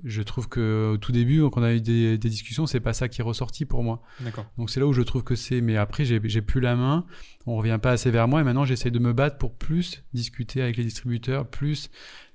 je 0.04 0.20
trouve 0.20 0.46
que 0.48 0.92
au 0.94 0.98
tout 0.98 1.12
début, 1.12 1.40
quand 1.48 1.60
on 1.60 1.64
a 1.64 1.72
eu 1.72 1.80
des, 1.80 2.18
des 2.18 2.28
discussions, 2.28 2.66
c'est 2.66 2.80
pas 2.80 2.92
ça 2.92 3.08
qui 3.08 3.22
est 3.22 3.24
ressorti 3.24 3.64
pour 3.64 3.82
moi. 3.82 4.02
Donc 4.58 4.68
c'est 4.68 4.80
là 4.80 4.86
où 4.86 4.92
je 4.92 5.02
trouve 5.02 5.24
que 5.24 5.36
c'est. 5.36 5.62
Mais 5.62 5.78
après, 5.78 6.04
j'ai 6.04 6.20
j'ai 6.24 6.42
plus 6.42 6.60
la 6.60 6.76
main. 6.76 7.06
On 7.46 7.56
revient 7.56 7.78
pas 7.80 7.92
assez 7.92 8.10
vers 8.10 8.28
moi. 8.28 8.42
Et 8.42 8.44
maintenant, 8.44 8.66
j'essaie 8.66 8.90
de 8.90 8.98
me 8.98 9.14
battre 9.14 9.38
pour 9.38 9.54
plus 9.54 10.02
discuter 10.12 10.60
avec 10.60 10.76
les 10.76 10.84
distributeurs, 10.84 11.46
plus 11.46 11.88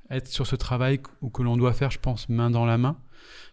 être 0.10 0.28
sur 0.28 0.48
ce 0.48 0.56
travail 0.56 1.02
que, 1.02 1.10
que 1.32 1.44
l'on 1.44 1.56
doit 1.56 1.74
faire, 1.74 1.92
je 1.92 2.00
pense, 2.00 2.30
main 2.30 2.50
dans 2.50 2.66
la 2.66 2.80
main. 2.80 2.98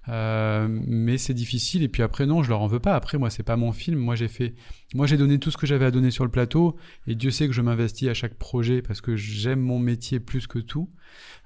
Euh, 0.09 0.69
mais 0.71 1.19
c'est 1.19 1.35
difficile. 1.35 1.83
Et 1.83 1.89
puis 1.89 2.03
après, 2.03 2.27
non, 2.27 2.43
je 2.43 2.49
leur 2.49 2.61
en 2.61 2.67
veux 2.67 2.81
pas. 2.81 2.95
Après, 2.95 3.19
moi, 3.19 3.31
c'est 3.31 3.43
pas 3.43 3.57
mon 3.57 3.73
film. 3.73 3.99
Moi, 3.99 4.15
j'ai 4.15 4.29
fait, 4.29 4.55
moi, 4.95 5.07
j'ai 5.07 5.17
donné 5.17 5.39
tout 5.39 5.51
ce 5.51 5.57
que 5.57 5.67
j'avais 5.67 5.85
à 5.85 5.91
donner 5.91 6.11
sur 6.11 6.25
le 6.25 6.31
plateau. 6.31 6.77
Et 7.07 7.15
Dieu 7.15 7.31
sait 7.31 7.47
que 7.47 7.53
je 7.53 7.63
m'investis 7.63 8.09
à 8.09 8.15
chaque 8.15 8.35
projet 8.35 8.83
parce 8.83 9.01
que 9.01 9.17
j'aime 9.17 9.61
mon 9.61 9.79
métier 9.79 10.21
plus 10.21 10.47
que 10.47 10.59
tout. 10.59 10.89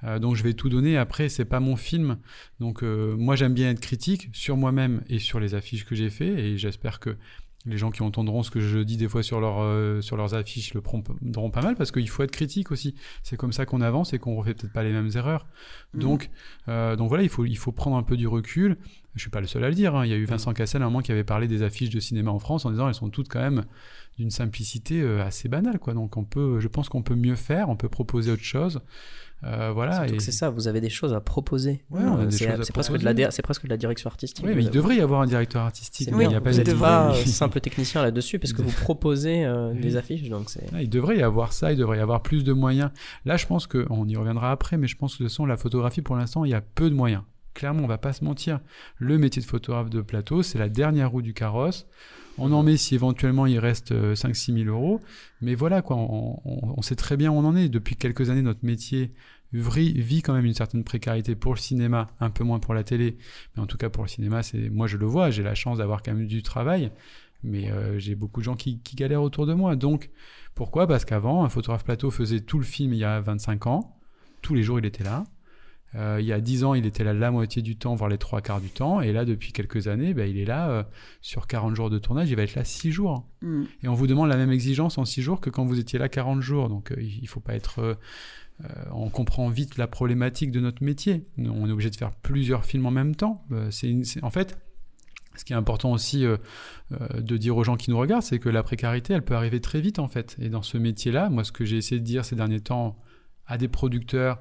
Euh, 0.05 0.19
donc, 0.19 0.37
je 0.37 0.43
vais 0.43 0.55
tout 0.55 0.69
donner. 0.69 0.97
Après, 0.97 1.29
c'est 1.29 1.45
pas 1.45 1.61
mon 1.61 1.77
film. 1.77 2.19
Donc, 2.61 2.83
euh, 2.83 3.17
moi, 3.17 3.37
j'aime 3.37 3.55
bien 3.55 3.71
être 3.71 3.81
critique 3.81 4.29
sur 4.33 4.57
moi-même 4.57 5.03
et 5.09 5.19
sur 5.19 5.41
les 5.41 5.55
affiches 5.55 5.85
que 5.85 5.95
j'ai 5.95 6.11
fait. 6.11 6.29
Et 6.29 6.59
j'espère 6.59 7.01
que 7.01 7.17
les 7.65 7.79
gens 7.79 7.91
qui 7.91 8.03
entendront 8.03 8.43
ce 8.43 8.51
que 8.51 8.61
je 8.61 8.79
dis 8.81 8.97
des 8.97 9.09
fois 9.09 9.23
sur, 9.23 9.41
leur, 9.41 9.61
euh, 9.61 10.01
sur 10.01 10.17
leurs 10.17 10.35
affiches 10.35 10.75
le 10.75 10.81
prendront 10.81 11.51
pas 11.51 11.63
mal 11.63 11.77
parce 11.77 11.93
qu'il 11.93 12.09
faut 12.09 12.23
être 12.23 12.33
critique 12.33 12.73
aussi. 12.73 12.95
C'est 13.23 13.37
comme 13.37 13.53
ça 13.53 13.67
qu'on 13.67 13.81
avance 13.81 14.13
et 14.13 14.19
qu'on 14.19 14.35
refait 14.37 14.55
peut-être 14.55 14.73
pas 14.73 14.83
les 14.83 14.93
mêmes 14.93 15.11
erreurs. 15.15 15.47
Mhm. 15.95 16.01
Donc, 16.01 16.31
euh, 16.69 16.97
donc 16.97 17.09
voilà, 17.09 17.23
il 17.23 17.29
faut, 17.29 17.45
il 17.45 17.57
faut 17.57 17.73
prendre 17.73 17.97
un 17.97 18.03
peu 18.03 18.17
du 18.17 18.27
recul. 18.27 18.77
Je 19.15 19.21
suis 19.21 19.31
pas 19.31 19.41
le 19.41 19.47
seul 19.47 19.63
à 19.63 19.69
le 19.69 19.75
dire. 19.75 19.95
hein. 19.95 20.05
Il 20.07 20.11
y 20.11 20.15
a 20.15 20.17
eu 20.17 20.25
Vincent 20.25 20.53
Cassel 20.55 20.83
à 20.83 20.87
un 20.87 20.89
moment 20.89 21.03
qui 21.03 21.13
avait 21.13 21.23
parlé 21.25 21.47
des 21.47 21.63
affiches 21.63 21.91
de 21.91 22.01
cinéma 22.01 22.31
en 22.31 22.39
France 22.39 22.65
en 22.65 22.71
disant 22.71 22.89
elles 22.89 22.95
sont 22.95 23.11
toutes 23.11 23.29
quand 23.29 23.41
même 23.41 23.65
d'une 24.19 24.31
simplicité 24.31 25.01
euh, 25.01 25.23
assez 25.25 25.49
banale. 25.49 25.79
Quoi. 25.79 25.95
Donc 25.95 26.17
on 26.17 26.25
peut, 26.25 26.61
je 26.61 26.69
pense 26.69 26.89
qu'on 26.89 27.03
peut 27.03 27.15
mieux 27.15 27.37
faire, 27.37 27.69
on 27.69 27.77
peut 27.77 27.89
proposer 27.89 28.33
autre 28.33 28.43
chose. 28.43 28.81
Euh, 29.45 29.73
voilà. 29.73 30.07
Et- 30.09 30.21
c'est 30.21 30.31
ça, 30.33 30.51
vous 30.51 30.69
avez 30.69 30.81
des 30.81 30.89
choses 30.89 31.13
à 31.13 31.21
proposer. 31.21 31.83
Ouais, 31.91 32.01
on 32.05 32.15
a 32.17 32.21
Euh, 32.21 32.27
des 32.27 32.31
c'est 32.31 32.45
choses 32.51 32.61
à 32.61 32.65
c'est 32.65 32.73
presque, 32.73 32.93
de 32.97 33.05
la 33.05 33.31
c'est 33.33 33.43
presque 33.43 33.65
de 33.65 33.69
la 33.71 33.77
direction 33.77 34.09
artistique. 34.09 34.45
Oui, 34.47 34.53
mais 34.55 34.63
il 34.63 34.67
avez- 34.69 34.75
devrait 34.77 34.97
y 34.97 35.01
avoir 35.01 35.21
un 35.23 35.27
directeur 35.27 35.63
artistique. 35.63 36.09
Il 36.13 36.17
n'y 36.17 36.35
a 36.35 36.41
pas 36.41 36.51
euh, 36.51 37.13
d'idée. 37.13 37.27
simple 37.31 37.61
technicien 37.61 38.03
là-dessus 38.03 38.39
parce 38.39 38.53
que 38.53 38.63
vous 38.63 38.71
proposez 38.83 39.45
euh, 39.45 39.75
des 39.75 39.97
affiches, 39.97 40.29
donc. 40.29 40.47
Ah, 40.73 40.81
il 40.83 40.89
devrait 40.89 41.19
y 41.19 41.23
avoir 41.23 41.53
ça, 41.53 41.73
il 41.73 41.79
devrait 41.79 41.99
y 41.99 42.01
avoir 42.01 42.23
plus 42.23 42.45
de 42.45 42.53
moyens. 42.53 42.91
Là, 43.25 43.37
je 43.37 43.47
pense 43.47 43.67
que, 43.67 43.85
on 43.91 44.07
y 44.07 44.17
reviendra 44.17 44.53
après, 44.53 44.77
mais 44.77 44.87
je 44.87 44.97
pense 44.97 45.15
que 45.17 45.25
de 45.25 45.29
toute 45.29 45.33
façon, 45.33 45.47
la 45.47 45.57
photographie, 45.57 46.03
pour 46.03 46.17
l'instant, 46.17 46.45
il 46.45 46.51
y 46.51 46.55
a 46.55 46.61
peu 46.61 46.89
de 46.89 46.95
moyens. 46.95 47.23
Clairement, 47.55 47.83
on 47.85 47.89
va 47.89 47.99
pas 47.99 48.13
se 48.13 48.25
mentir. 48.25 48.61
Le 48.97 49.19
métier 49.19 49.43
de 49.43 49.47
photographe 49.47 49.91
de 49.91 50.01
plateau, 50.01 50.43
c'est 50.43 50.59
la 50.59 50.69
dernière 50.69 51.11
roue 51.11 51.21
du 51.21 51.35
carrosse. 51.35 51.87
On 52.39 52.53
en 52.53 52.63
met 52.63 52.77
si 52.77 52.95
éventuellement 52.95 53.47
il 53.47 53.59
reste 53.59 53.93
5-6 53.93 54.65
000 54.65 54.75
euros. 54.75 55.01
Mais 55.41 55.55
voilà, 55.55 55.83
quoi, 55.83 55.97
on, 55.97 56.81
sait 56.83 56.97
très 56.97 57.17
bien 57.17 57.31
où 57.31 57.35
on 57.35 57.45
en 57.45 57.55
est. 57.57 57.69
Depuis 57.69 57.97
quelques 57.97 58.31
années, 58.31 58.43
notre 58.43 58.65
métier 58.65 59.13
vit 59.53 60.23
quand 60.23 60.33
même 60.33 60.47
une 60.47 60.55
certaine 60.55 60.83
précarité 60.83 61.35
pour 61.35 61.53
le 61.53 61.59
cinéma, 61.59 62.09
un 62.21 62.31
peu 62.31 62.43
moins 62.43 62.59
pour 62.59 62.75
la 62.75 62.85
télé. 62.85 63.19
Mais 63.55 63.63
en 63.63 63.67
tout 63.67 63.77
cas, 63.77 63.91
pour 63.91 64.03
le 64.03 64.09
cinéma, 64.09 64.43
c'est 64.43 64.71
moi, 64.71 64.87
je 64.87 64.97
le 64.97 65.07
vois, 65.07 65.31
j'ai 65.31 65.43
la 65.43 65.55
chance 65.55 65.79
d'avoir 65.79 66.03
quand 66.03 66.15
même 66.15 66.27
du 66.27 66.43
travail. 66.43 66.91
Mais 67.45 67.71
euh, 67.71 67.99
j'ai 67.99 68.15
beaucoup 68.15 68.41
de 68.41 68.45
gens 68.45 68.55
qui, 68.55 68.79
qui 68.81 68.97
galèrent 68.97 69.23
autour 69.23 69.47
de 69.47 69.55
moi. 69.55 69.77
Donc, 69.77 70.11
pourquoi? 70.55 70.87
Parce 70.87 71.05
qu'avant, 71.05 71.45
un 71.45 71.49
photographe 71.49 71.85
plateau 71.85 72.11
faisait 72.11 72.41
tout 72.41 72.59
le 72.59 72.65
film 72.65 72.93
il 72.95 72.99
y 73.01 73.05
a 73.05 73.21
25 73.21 73.67
ans. 73.67 73.97
Tous 74.43 74.55
les 74.55 74.63
jours, 74.63 74.79
il 74.79 74.87
était 74.87 75.05
là. 75.05 75.25
Euh, 75.95 76.19
il 76.21 76.27
y 76.27 76.33
a 76.33 76.41
10 76.41 76.65
ans, 76.65 76.75
il 76.75 76.87
était 76.87 77.05
là 77.05 77.13
la 77.13 77.31
moitié 77.31 77.61
du 77.63 77.77
temps, 77.77 77.95
voire 77.95 78.09
les 78.09 78.19
trois 78.19 78.41
quarts 78.41 78.61
du 78.61 78.71
temps. 78.71 79.01
Et 79.03 79.13
là, 79.13 79.25
depuis 79.25 79.53
quelques 79.53 79.89
années, 79.89 80.15
ben, 80.15 80.29
il 80.29 80.39
est 80.39 80.45
là 80.47 80.71
euh, 80.71 80.83
sur 81.21 81.47
40 81.47 81.77
jours 81.77 81.91
de 81.91 81.99
tournage. 81.99 82.31
Il 82.31 82.37
va 82.37 82.43
être 82.43 82.55
là 82.55 82.65
6 82.65 82.91
jours. 82.91 83.27
Mm. 83.43 83.63
Et 83.83 83.89
on 83.89 83.95
vous 83.95 84.07
demande 84.07 84.29
la 84.29 84.37
même 84.37 84.51
exigence 84.53 84.97
en 84.99 85.05
6 85.05 85.21
jours 85.23 85.41
que 85.41 85.51
quand 85.51 85.65
vous 85.67 85.79
étiez 85.79 85.99
là 85.99 86.09
40 86.09 86.41
jours. 86.41 86.69
Donc, 86.69 86.93
euh, 86.93 86.97
il 87.01 87.29
faut 87.29 87.41
pas 87.41 87.55
être. 87.55 87.79
euh, 87.81 87.95
on 88.93 89.09
comprend 89.11 89.49
vite 89.49 89.77
la 89.77 89.87
problématique 89.87 90.51
de 90.53 90.61
notre 90.61 90.83
métier. 90.85 91.27
On 91.39 91.69
est 91.69 91.73
obligé 91.73 91.91
de 91.91 91.97
faire 91.97 92.13
plusieurs 92.13 92.65
films 92.65 92.87
en 92.87 92.91
même 92.91 93.15
temps. 93.17 93.45
C'est 93.71 93.89
une- 93.89 94.05
en 94.23 94.31
fait, 94.31 94.57
ce 95.35 95.45
qui 95.45 95.53
est 95.53 95.57
important 95.57 95.91
aussi 95.93 96.25
euh, 96.25 96.37
euh, 96.93 97.21
de 97.21 97.37
dire 97.37 97.57
aux 97.57 97.65
gens 97.65 97.77
qui 97.77 97.91
nous 97.91 97.99
regardent, 97.99 98.23
c'est 98.23 98.39
que 98.39 98.49
la 98.51 98.63
précarité, 98.63 99.15
elle 99.15 99.25
peut 99.25 99.35
arriver 99.35 99.61
très 99.61 99.81
vite 99.81 99.99
en 99.99 100.07
fait. 100.09 100.37
Et 100.39 100.49
dans 100.49 100.63
ce 100.63 100.79
métier-là, 100.79 101.29
moi, 101.31 101.43
ce 101.45 101.51
que 101.53 101.65
j'ai 101.65 101.77
essayé 101.79 102.01
de 102.01 102.05
dire 102.05 102.25
ces 102.25 102.37
derniers 102.37 102.61
temps 102.61 102.97
à 103.53 103.59
des 103.59 103.69
producteurs 103.69 104.39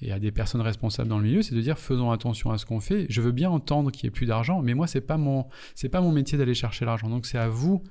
et 0.00 0.12
à 0.12 0.20
des 0.20 0.30
personnes 0.30 0.60
responsables 0.60 1.08
dans 1.08 1.18
le 1.18 1.24
milieu, 1.24 1.42
c'est 1.42 1.54
de 1.54 1.60
dire 1.60 1.80
faisons 1.80 2.12
attention 2.12 2.52
à 2.52 2.58
ce 2.58 2.64
qu'on 2.64 2.78
fait. 2.78 3.06
Je 3.08 3.20
veux 3.20 3.32
bien 3.32 3.50
entendre 3.50 3.90
qu'il 3.90 4.06
n'y 4.06 4.08
ait 4.08 4.12
plus 4.12 4.26
d'argent, 4.26 4.62
mais 4.62 4.74
moi, 4.74 4.86
c'est 4.86 5.00
pas 5.00 5.16
mon, 5.16 5.46
pas 5.90 6.00
mon 6.00 6.12
métier 6.12 6.38
d'aller 6.38 6.54
chercher 6.54 6.84
l'argent. 6.84 7.08
Donc, 7.08 7.26
c'est 7.26 7.38
à 7.38 7.48
vous 7.48 7.82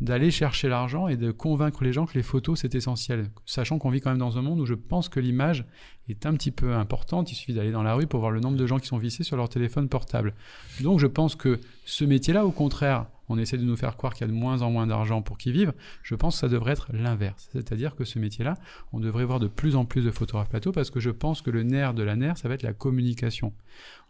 d'aller 0.00 0.30
chercher 0.30 0.68
l'argent 0.68 1.08
et 1.08 1.16
de 1.16 1.30
convaincre 1.30 1.84
les 1.84 1.92
gens 1.92 2.06
que 2.06 2.14
les 2.14 2.22
photos 2.22 2.60
c'est 2.60 2.74
essentiel, 2.74 3.26
sachant 3.44 3.78
qu'on 3.78 3.90
vit 3.90 4.00
quand 4.00 4.08
même 4.08 4.18
dans 4.18 4.38
un 4.38 4.42
monde 4.42 4.58
où 4.58 4.64
je 4.64 4.72
pense 4.72 5.10
que 5.10 5.20
l'image 5.20 5.66
est 6.08 6.24
un 6.24 6.32
petit 6.32 6.52
peu 6.52 6.72
importante. 6.72 7.30
Il 7.32 7.34
suffit 7.34 7.52
d'aller 7.52 7.70
dans 7.70 7.82
la 7.82 7.92
rue 7.92 8.06
pour 8.06 8.20
voir 8.20 8.32
le 8.32 8.40
nombre 8.40 8.56
de 8.56 8.66
gens 8.66 8.78
qui 8.78 8.86
sont 8.86 8.96
vissés 8.96 9.24
sur 9.24 9.36
leur 9.36 9.50
téléphone 9.50 9.90
portable. 9.90 10.32
Donc 10.80 11.00
je 11.00 11.06
pense 11.06 11.34
que 11.34 11.60
ce 11.84 12.04
métier-là, 12.04 12.46
au 12.46 12.50
contraire, 12.50 13.06
on 13.30 13.38
essaie 13.38 13.56
de 13.56 13.64
nous 13.64 13.76
faire 13.76 13.96
croire 13.96 14.12
qu'il 14.12 14.26
y 14.26 14.30
a 14.30 14.32
de 14.32 14.36
moins 14.38 14.60
en 14.60 14.70
moins 14.70 14.86
d'argent 14.86 15.22
pour 15.22 15.38
qu'ils 15.38 15.52
vivent. 15.52 15.72
Je 16.02 16.14
pense 16.14 16.34
que 16.34 16.40
ça 16.40 16.48
devrait 16.48 16.72
être 16.72 16.88
l'inverse. 16.92 17.48
C'est-à-dire 17.52 17.94
que 17.96 18.04
ce 18.04 18.18
métier-là, 18.18 18.54
on 18.92 19.00
devrait 19.00 19.24
voir 19.24 19.38
de 19.40 19.46
plus 19.48 19.76
en 19.76 19.84
plus 19.86 20.04
de 20.04 20.10
photographes 20.10 20.48
plateau 20.50 20.72
parce 20.72 20.90
que 20.90 21.00
je 21.00 21.10
pense 21.10 21.40
que 21.40 21.50
le 21.50 21.62
nerf 21.62 21.94
de 21.94 22.02
la 22.02 22.16
nerf, 22.16 22.36
ça 22.36 22.48
va 22.48 22.54
être 22.54 22.62
la 22.62 22.72
communication. 22.74 23.52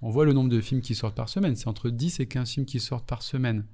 On 0.02 0.10
voit 0.10 0.24
le 0.24 0.32
nombre 0.32 0.48
de 0.48 0.60
films 0.60 0.80
qui 0.80 0.94
sortent 0.94 1.14
par 1.14 1.28
semaine. 1.28 1.54
C'est 1.54 1.68
entre 1.68 1.90
10 1.90 2.18
et 2.20 2.26
15 2.26 2.50
films 2.50 2.66
qui 2.66 2.80
sortent 2.80 3.06
par 3.06 3.22
semaine. 3.22 3.64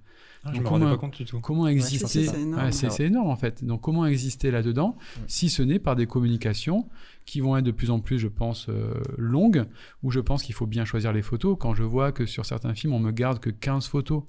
Ah, 0.44 0.50
je 0.52 0.56
Donc 0.56 0.64
me 0.64 0.68
comment- 0.68 0.90
pas 0.90 0.96
compte 0.98 1.16
du 1.16 1.24
tout. 1.24 1.40
Comment 1.40 1.66
exister 1.66 1.98
c'est- 2.06 2.26
c'est 2.26 2.40
énorme. 2.40 2.64
Ouais, 2.64 3.06
énorme 3.06 3.28
en 3.30 3.36
fait. 3.36 3.64
Donc 3.64 3.80
comment 3.80 4.06
exister 4.06 4.50
là-dedans 4.50 4.96
si 5.26 5.48
ce 5.48 5.62
n'est 5.62 5.78
par 5.78 5.96
des 5.96 6.06
communications 6.06 6.88
qui 7.24 7.40
vont 7.40 7.56
être 7.56 7.64
de 7.64 7.70
plus 7.72 7.90
en 7.90 7.98
plus, 8.00 8.18
je 8.18 8.28
pense, 8.28 8.68
euh, 8.68 8.92
longues, 9.18 9.64
où 10.02 10.10
je 10.12 10.20
pense 10.20 10.42
qu'il 10.44 10.54
faut 10.54 10.66
bien 10.66 10.84
choisir 10.84 11.12
les 11.12 11.22
photos. 11.22 11.56
Quand 11.58 11.74
je 11.74 11.82
vois 11.82 12.12
que 12.12 12.26
sur 12.26 12.44
certains 12.46 12.74
films, 12.74 12.92
on 12.92 13.00
me 13.00 13.10
garde 13.10 13.40
que 13.40 13.50
15 13.50 13.88
photos, 13.88 14.22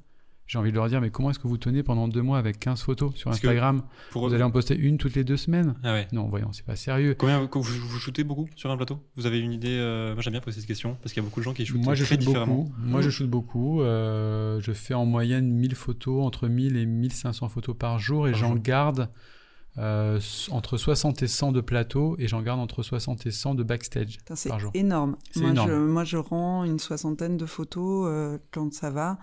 j'ai 0.48 0.58
envie 0.58 0.72
de 0.72 0.76
leur 0.78 0.88
dire, 0.88 1.02
mais 1.02 1.10
comment 1.10 1.30
est-ce 1.30 1.40
que 1.40 1.48
vous 1.48 1.58
tenez 1.58 1.84
pendant 1.84 2.08
deux 2.08 2.22
mois 2.22 2.38
avec 2.38 2.58
15 2.60 2.82
photos 2.82 3.14
sur 3.16 3.26
Parce 3.30 3.38
Instagram 3.38 3.82
Pour... 4.12 4.28
Vous 4.28 4.34
allez 4.34 4.44
en 4.44 4.50
poster 4.52 4.76
une 4.78 4.98
toutes 4.98 5.16
les 5.16 5.24
deux 5.26 5.36
semaines 5.38 5.76
Ah 5.84 5.94
ouais. 5.94 6.08
Non, 6.14 6.28
voyons, 6.30 6.54
c'est 6.54 6.66
pas 6.66 6.76
sérieux. 6.78 7.16
Combien 7.18 7.42
vous, 7.42 7.62
vous, 7.62 7.88
vous 7.88 8.00
shootez 8.00 8.24
beaucoup 8.24 8.48
sur 8.56 8.72
un 8.72 8.78
plateau? 8.78 9.00
Vous 9.18 9.26
avez 9.26 9.40
une 9.40 9.52
idée 9.52 9.78
euh, 9.78 10.14
Moi 10.14 10.22
j'aime 10.22 10.32
bien 10.32 10.42
poser 10.42 10.60
cette 10.60 10.68
question 10.68 10.98
parce 11.02 11.14
qu'il 11.14 11.22
y 11.22 11.26
a 11.26 11.28
beaucoup 11.30 11.42
de 11.42 11.44
gens 11.46 11.54
qui 11.54 11.66
shootent 11.66 11.84
Moi, 11.84 11.96
je 11.96 12.06
très 12.06 12.16
shoot 12.16 12.26
différemment. 12.26 12.56
beaucoup. 12.64 12.72
Moi, 12.80 13.02
je 13.02 13.10
shoot 13.10 13.30
beaucoup. 13.30 13.82
Euh, 13.82 14.62
je 14.62 14.72
fais 14.72 14.94
en 14.94 15.06
moyenne 15.06 15.52
1000 15.52 15.76
photos, 15.76 16.26
entre 16.26 16.48
1000 16.48 16.78
et 16.78 16.86
1500 16.86 17.50
photos 17.50 17.76
par 17.78 18.00
jour, 18.00 18.28
et 18.28 18.34
j'en 18.34 18.56
garde 18.56 19.10
euh, 19.78 20.20
entre 20.50 20.78
60 20.78 21.22
et 21.22 21.28
100 21.28 21.52
de 21.52 21.62
plateau, 21.62 22.16
et 22.20 22.28
j'en 22.28 22.42
garde 22.42 22.60
entre 22.60 22.82
60 22.82 23.26
et 23.28 23.32
100 23.32 23.54
de 23.54 23.64
backstage 23.64 24.18
C'est 24.34 24.50
par 24.50 24.60
jour. 24.60 24.72
énorme. 24.74 25.18
Moi, 25.36 25.50
énorme. 25.52 25.70
Je, 25.70 25.76
moi, 25.76 26.04
je 26.04 26.18
rends 26.18 26.64
une 26.64 26.80
soixantaine 26.80 27.38
de 27.38 27.46
photos 27.46 28.08
euh, 28.08 28.38
quand 28.52 28.74
ça 28.74 28.90
va. 28.90 29.20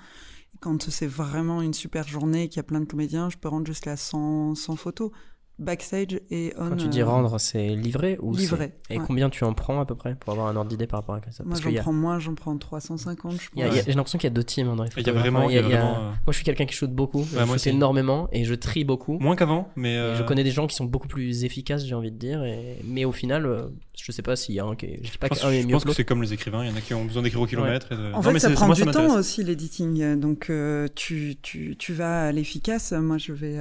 Quand 0.60 0.90
c'est 0.90 1.06
vraiment 1.06 1.60
une 1.62 1.74
super 1.74 2.08
journée, 2.08 2.48
qu'il 2.48 2.56
y 2.56 2.60
a 2.60 2.64
plein 2.64 2.80
de 2.80 2.86
comédiens, 2.86 3.28
je 3.28 3.36
peux 3.36 3.48
rendre 3.48 3.66
jusqu'à 3.66 3.96
100, 3.96 4.54
100 4.54 4.76
photos. 4.76 5.10
Backstage 5.58 6.20
et 6.30 6.52
on. 6.58 6.70
Quand 6.70 6.76
tu 6.76 6.88
dis 6.88 7.00
euh, 7.00 7.06
rendre, 7.06 7.38
c'est 7.38 7.68
livré 7.68 8.18
ou 8.20 8.34
c'est- 8.34 8.40
Livré, 8.40 8.72
Et 8.90 8.98
ouais. 8.98 9.04
combien 9.06 9.30
tu 9.30 9.44
en 9.44 9.54
prends 9.54 9.80
à 9.80 9.86
peu 9.86 9.94
près 9.94 10.16
pour 10.16 10.32
avoir 10.32 10.48
un 10.48 10.56
ordre 10.56 10.68
d'idée 10.68 10.86
par 10.88 11.00
rapport 11.00 11.14
à 11.14 11.20
ça? 11.30 11.44
Moi, 11.44 11.50
Parce 11.50 11.60
j'en 11.62 11.68
qu'il 11.68 11.76
y 11.76 11.78
a- 11.78 11.82
prends 11.82 11.92
moins, 11.92 12.18
j'en 12.18 12.34
prends 12.34 12.56
350, 12.58 13.32
je 13.40 13.50
pense. 13.50 13.74
J'ai 13.86 13.92
l'impression 13.92 14.18
qu'il 14.18 14.26
y 14.28 14.32
a 14.32 14.34
deux 14.34 14.42
teams 14.44 14.74
dans 14.74 14.82
les 14.82 14.90
Il 14.96 15.06
y 15.06 15.10
a 15.10 15.12
vraiment. 15.12 15.48
il 15.48 15.54
y 15.54 15.58
a 15.58 15.62
vraiment, 15.62 15.96
euh, 15.96 16.08
Moi, 16.08 16.16
je 16.30 16.32
suis 16.32 16.44
quelqu'un 16.44 16.66
qui 16.66 16.74
shoot 16.74 16.90
beaucoup, 16.90 17.24
je 17.30 17.36
moi 17.36 17.46
shoot 17.46 17.54
aussi. 17.54 17.68
énormément 17.68 18.28
et 18.32 18.44
je 18.44 18.54
trie 18.54 18.84
beaucoup. 18.84 19.18
Moins 19.20 19.36
qu'avant, 19.36 19.68
mais. 19.76 19.94
Et 19.94 19.98
euh, 19.98 20.16
Je 20.16 20.22
connais 20.24 20.42
des 20.44 20.50
gens 20.50 20.66
qui 20.66 20.74
sont 20.74 20.84
beaucoup 20.86 21.06
plus 21.08 21.44
efficaces, 21.44 21.84
j'ai 21.84 21.94
envie 21.94 22.10
de 22.10 22.18
dire. 22.18 22.42
Et... 22.44 22.80
Mais 22.84 23.04
au 23.04 23.12
final, 23.12 23.48
je 23.96 24.10
sais 24.10 24.22
pas 24.22 24.34
s'il 24.34 24.56
y 24.56 24.60
a 24.60 24.64
un 24.64 24.74
qui 24.74 24.86
est... 24.86 24.98
Je 25.04 25.12
dis 25.12 25.18
pas 25.18 25.26
Je 25.28 25.34
pense, 25.34 25.40
qu'un 25.42 25.50
est 25.52 25.62
je 25.62 25.68
pense 25.68 25.84
que 25.84 25.92
c'est 25.92 26.04
comme 26.04 26.20
les 26.22 26.32
écrivains, 26.32 26.64
il 26.64 26.70
y 26.70 26.74
en 26.74 26.76
a 26.76 26.80
qui 26.80 26.94
ont 26.94 27.04
besoin 27.04 27.22
d'écrire 27.22 27.40
au 27.42 27.46
kilomètre. 27.46 27.92
et 27.92 27.94
En 27.94 28.10
Non, 28.16 28.22
fait, 28.22 28.32
mais 28.32 28.38
ça 28.40 28.50
prend 28.50 28.68
du 28.72 28.84
temps 28.86 29.14
aussi 29.16 29.44
l'editing. 29.44 30.18
Donc, 30.18 30.50
tu, 30.96 31.36
tu, 31.42 31.76
tu 31.78 31.92
vas 31.92 32.24
à 32.24 32.32
l'efficace. 32.32 32.92
Moi, 32.92 33.18
je 33.18 33.32
vais, 33.32 33.60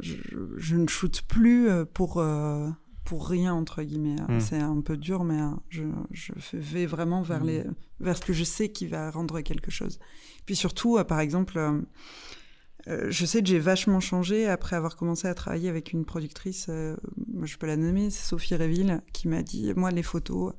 je, 0.00 0.14
je 0.56 0.76
ne 0.76 0.86
shoote 0.86 1.22
plus 1.32 1.68
euh, 1.68 1.84
pour 1.84 2.12
euh, 2.18 2.70
pour 3.04 3.20
rien 3.28 3.52
entre 3.54 3.82
guillemets. 3.82 4.20
Hmm. 4.28 4.40
C'est 4.40 4.60
un 4.60 4.80
peu 4.80 4.96
dur, 4.96 5.24
mais 5.24 5.40
euh, 5.40 5.50
je, 5.68 5.84
je 6.10 6.32
vais 6.72 6.86
vraiment 6.86 7.22
vers 7.22 7.42
les 7.44 7.64
vers 8.00 8.16
ce 8.16 8.22
que 8.22 8.32
je 8.32 8.44
sais 8.44 8.68
qui 8.70 8.86
va 8.86 9.10
rendre 9.10 9.40
quelque 9.42 9.70
chose. 9.70 9.98
Puis 10.46 10.56
surtout, 10.56 11.02
par 11.04 11.20
exemple. 11.20 11.58
euh, 12.88 13.10
je 13.10 13.26
sais 13.26 13.40
que 13.42 13.48
j'ai 13.48 13.60
vachement 13.60 14.00
changé 14.00 14.48
après 14.48 14.74
avoir 14.76 14.96
commencé 14.96 15.28
à 15.28 15.34
travailler 15.34 15.68
avec 15.68 15.92
une 15.92 16.04
productrice, 16.04 16.66
euh, 16.68 16.96
je 17.42 17.56
peux 17.56 17.68
la 17.68 17.76
nommer, 17.76 18.10
c'est 18.10 18.26
Sophie 18.26 18.56
Réville, 18.56 19.02
qui 19.12 19.28
m'a 19.28 19.42
dit, 19.42 19.72
moi 19.76 19.90
les 19.92 20.02
photos, 20.02 20.52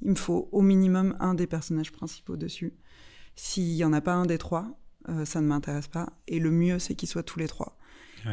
il 0.00 0.10
me 0.10 0.14
faut 0.14 0.48
au 0.52 0.62
minimum 0.62 1.16
un 1.18 1.34
des 1.34 1.48
personnages 1.48 1.90
principaux 1.90 2.36
dessus. 2.36 2.74
S'il 3.34 3.74
y 3.74 3.84
en 3.84 3.92
a 3.92 4.00
pas 4.00 4.14
un 4.14 4.26
des 4.26 4.38
trois, 4.38 4.66
euh, 5.08 5.24
ça 5.24 5.40
ne 5.40 5.48
m'intéresse 5.48 5.88
pas. 5.88 6.06
Et 6.28 6.38
le 6.38 6.52
mieux, 6.52 6.78
c'est 6.78 6.94
qu'ils 6.94 7.08
soient 7.08 7.24
tous 7.24 7.40
les 7.40 7.48
trois. 7.48 7.76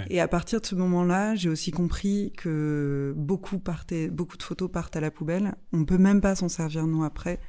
Et 0.09 0.19
à 0.19 0.27
partir 0.27 0.61
de 0.61 0.65
ce 0.65 0.75
moment-là, 0.75 1.35
j'ai 1.35 1.49
aussi 1.49 1.71
compris 1.71 2.33
que 2.37 3.13
beaucoup 3.17 3.59
partaient, 3.59 4.09
beaucoup 4.09 4.37
de 4.37 4.43
photos 4.43 4.69
partent 4.71 4.95
à 4.95 5.01
la 5.01 5.11
poubelle. 5.11 5.55
On 5.73 5.85
peut 5.85 5.97
même 5.97 6.21
pas 6.21 6.35
s'en 6.35 6.49
servir 6.49 6.87
nous 6.87 7.03
après. 7.03 7.39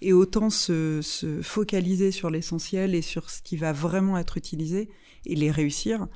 Et 0.00 0.12
autant 0.12 0.50
se, 0.50 1.00
se 1.02 1.42
focaliser 1.42 2.10
sur 2.12 2.30
l'essentiel 2.30 2.94
et 2.94 3.02
sur 3.02 3.30
ce 3.30 3.42
qui 3.42 3.56
va 3.56 3.72
vraiment 3.72 4.16
être 4.18 4.36
utilisé 4.36 4.88
et 5.26 5.34
les 5.34 5.50
réussir 5.50 6.06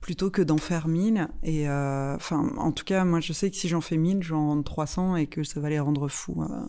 plutôt 0.00 0.30
que 0.30 0.42
d'en 0.42 0.58
faire 0.58 0.86
1000. 0.86 1.28
Et 1.42 1.68
euh, 1.68 2.14
enfin, 2.14 2.52
en 2.56 2.70
tout 2.70 2.84
cas, 2.84 3.04
moi, 3.04 3.18
je 3.20 3.32
sais 3.32 3.50
que 3.50 3.56
si 3.56 3.68
j'en 3.68 3.80
fais 3.80 3.96
1000, 3.96 4.22
je 4.22 4.28
vais 4.28 4.36
en 4.36 4.48
rendre 4.48 4.64
300 4.64 5.16
et 5.16 5.26
que 5.26 5.42
ça 5.42 5.58
va 5.60 5.68
les 5.70 5.80
rendre 5.80 6.08
fous. 6.08 6.42
euh, 6.42 6.66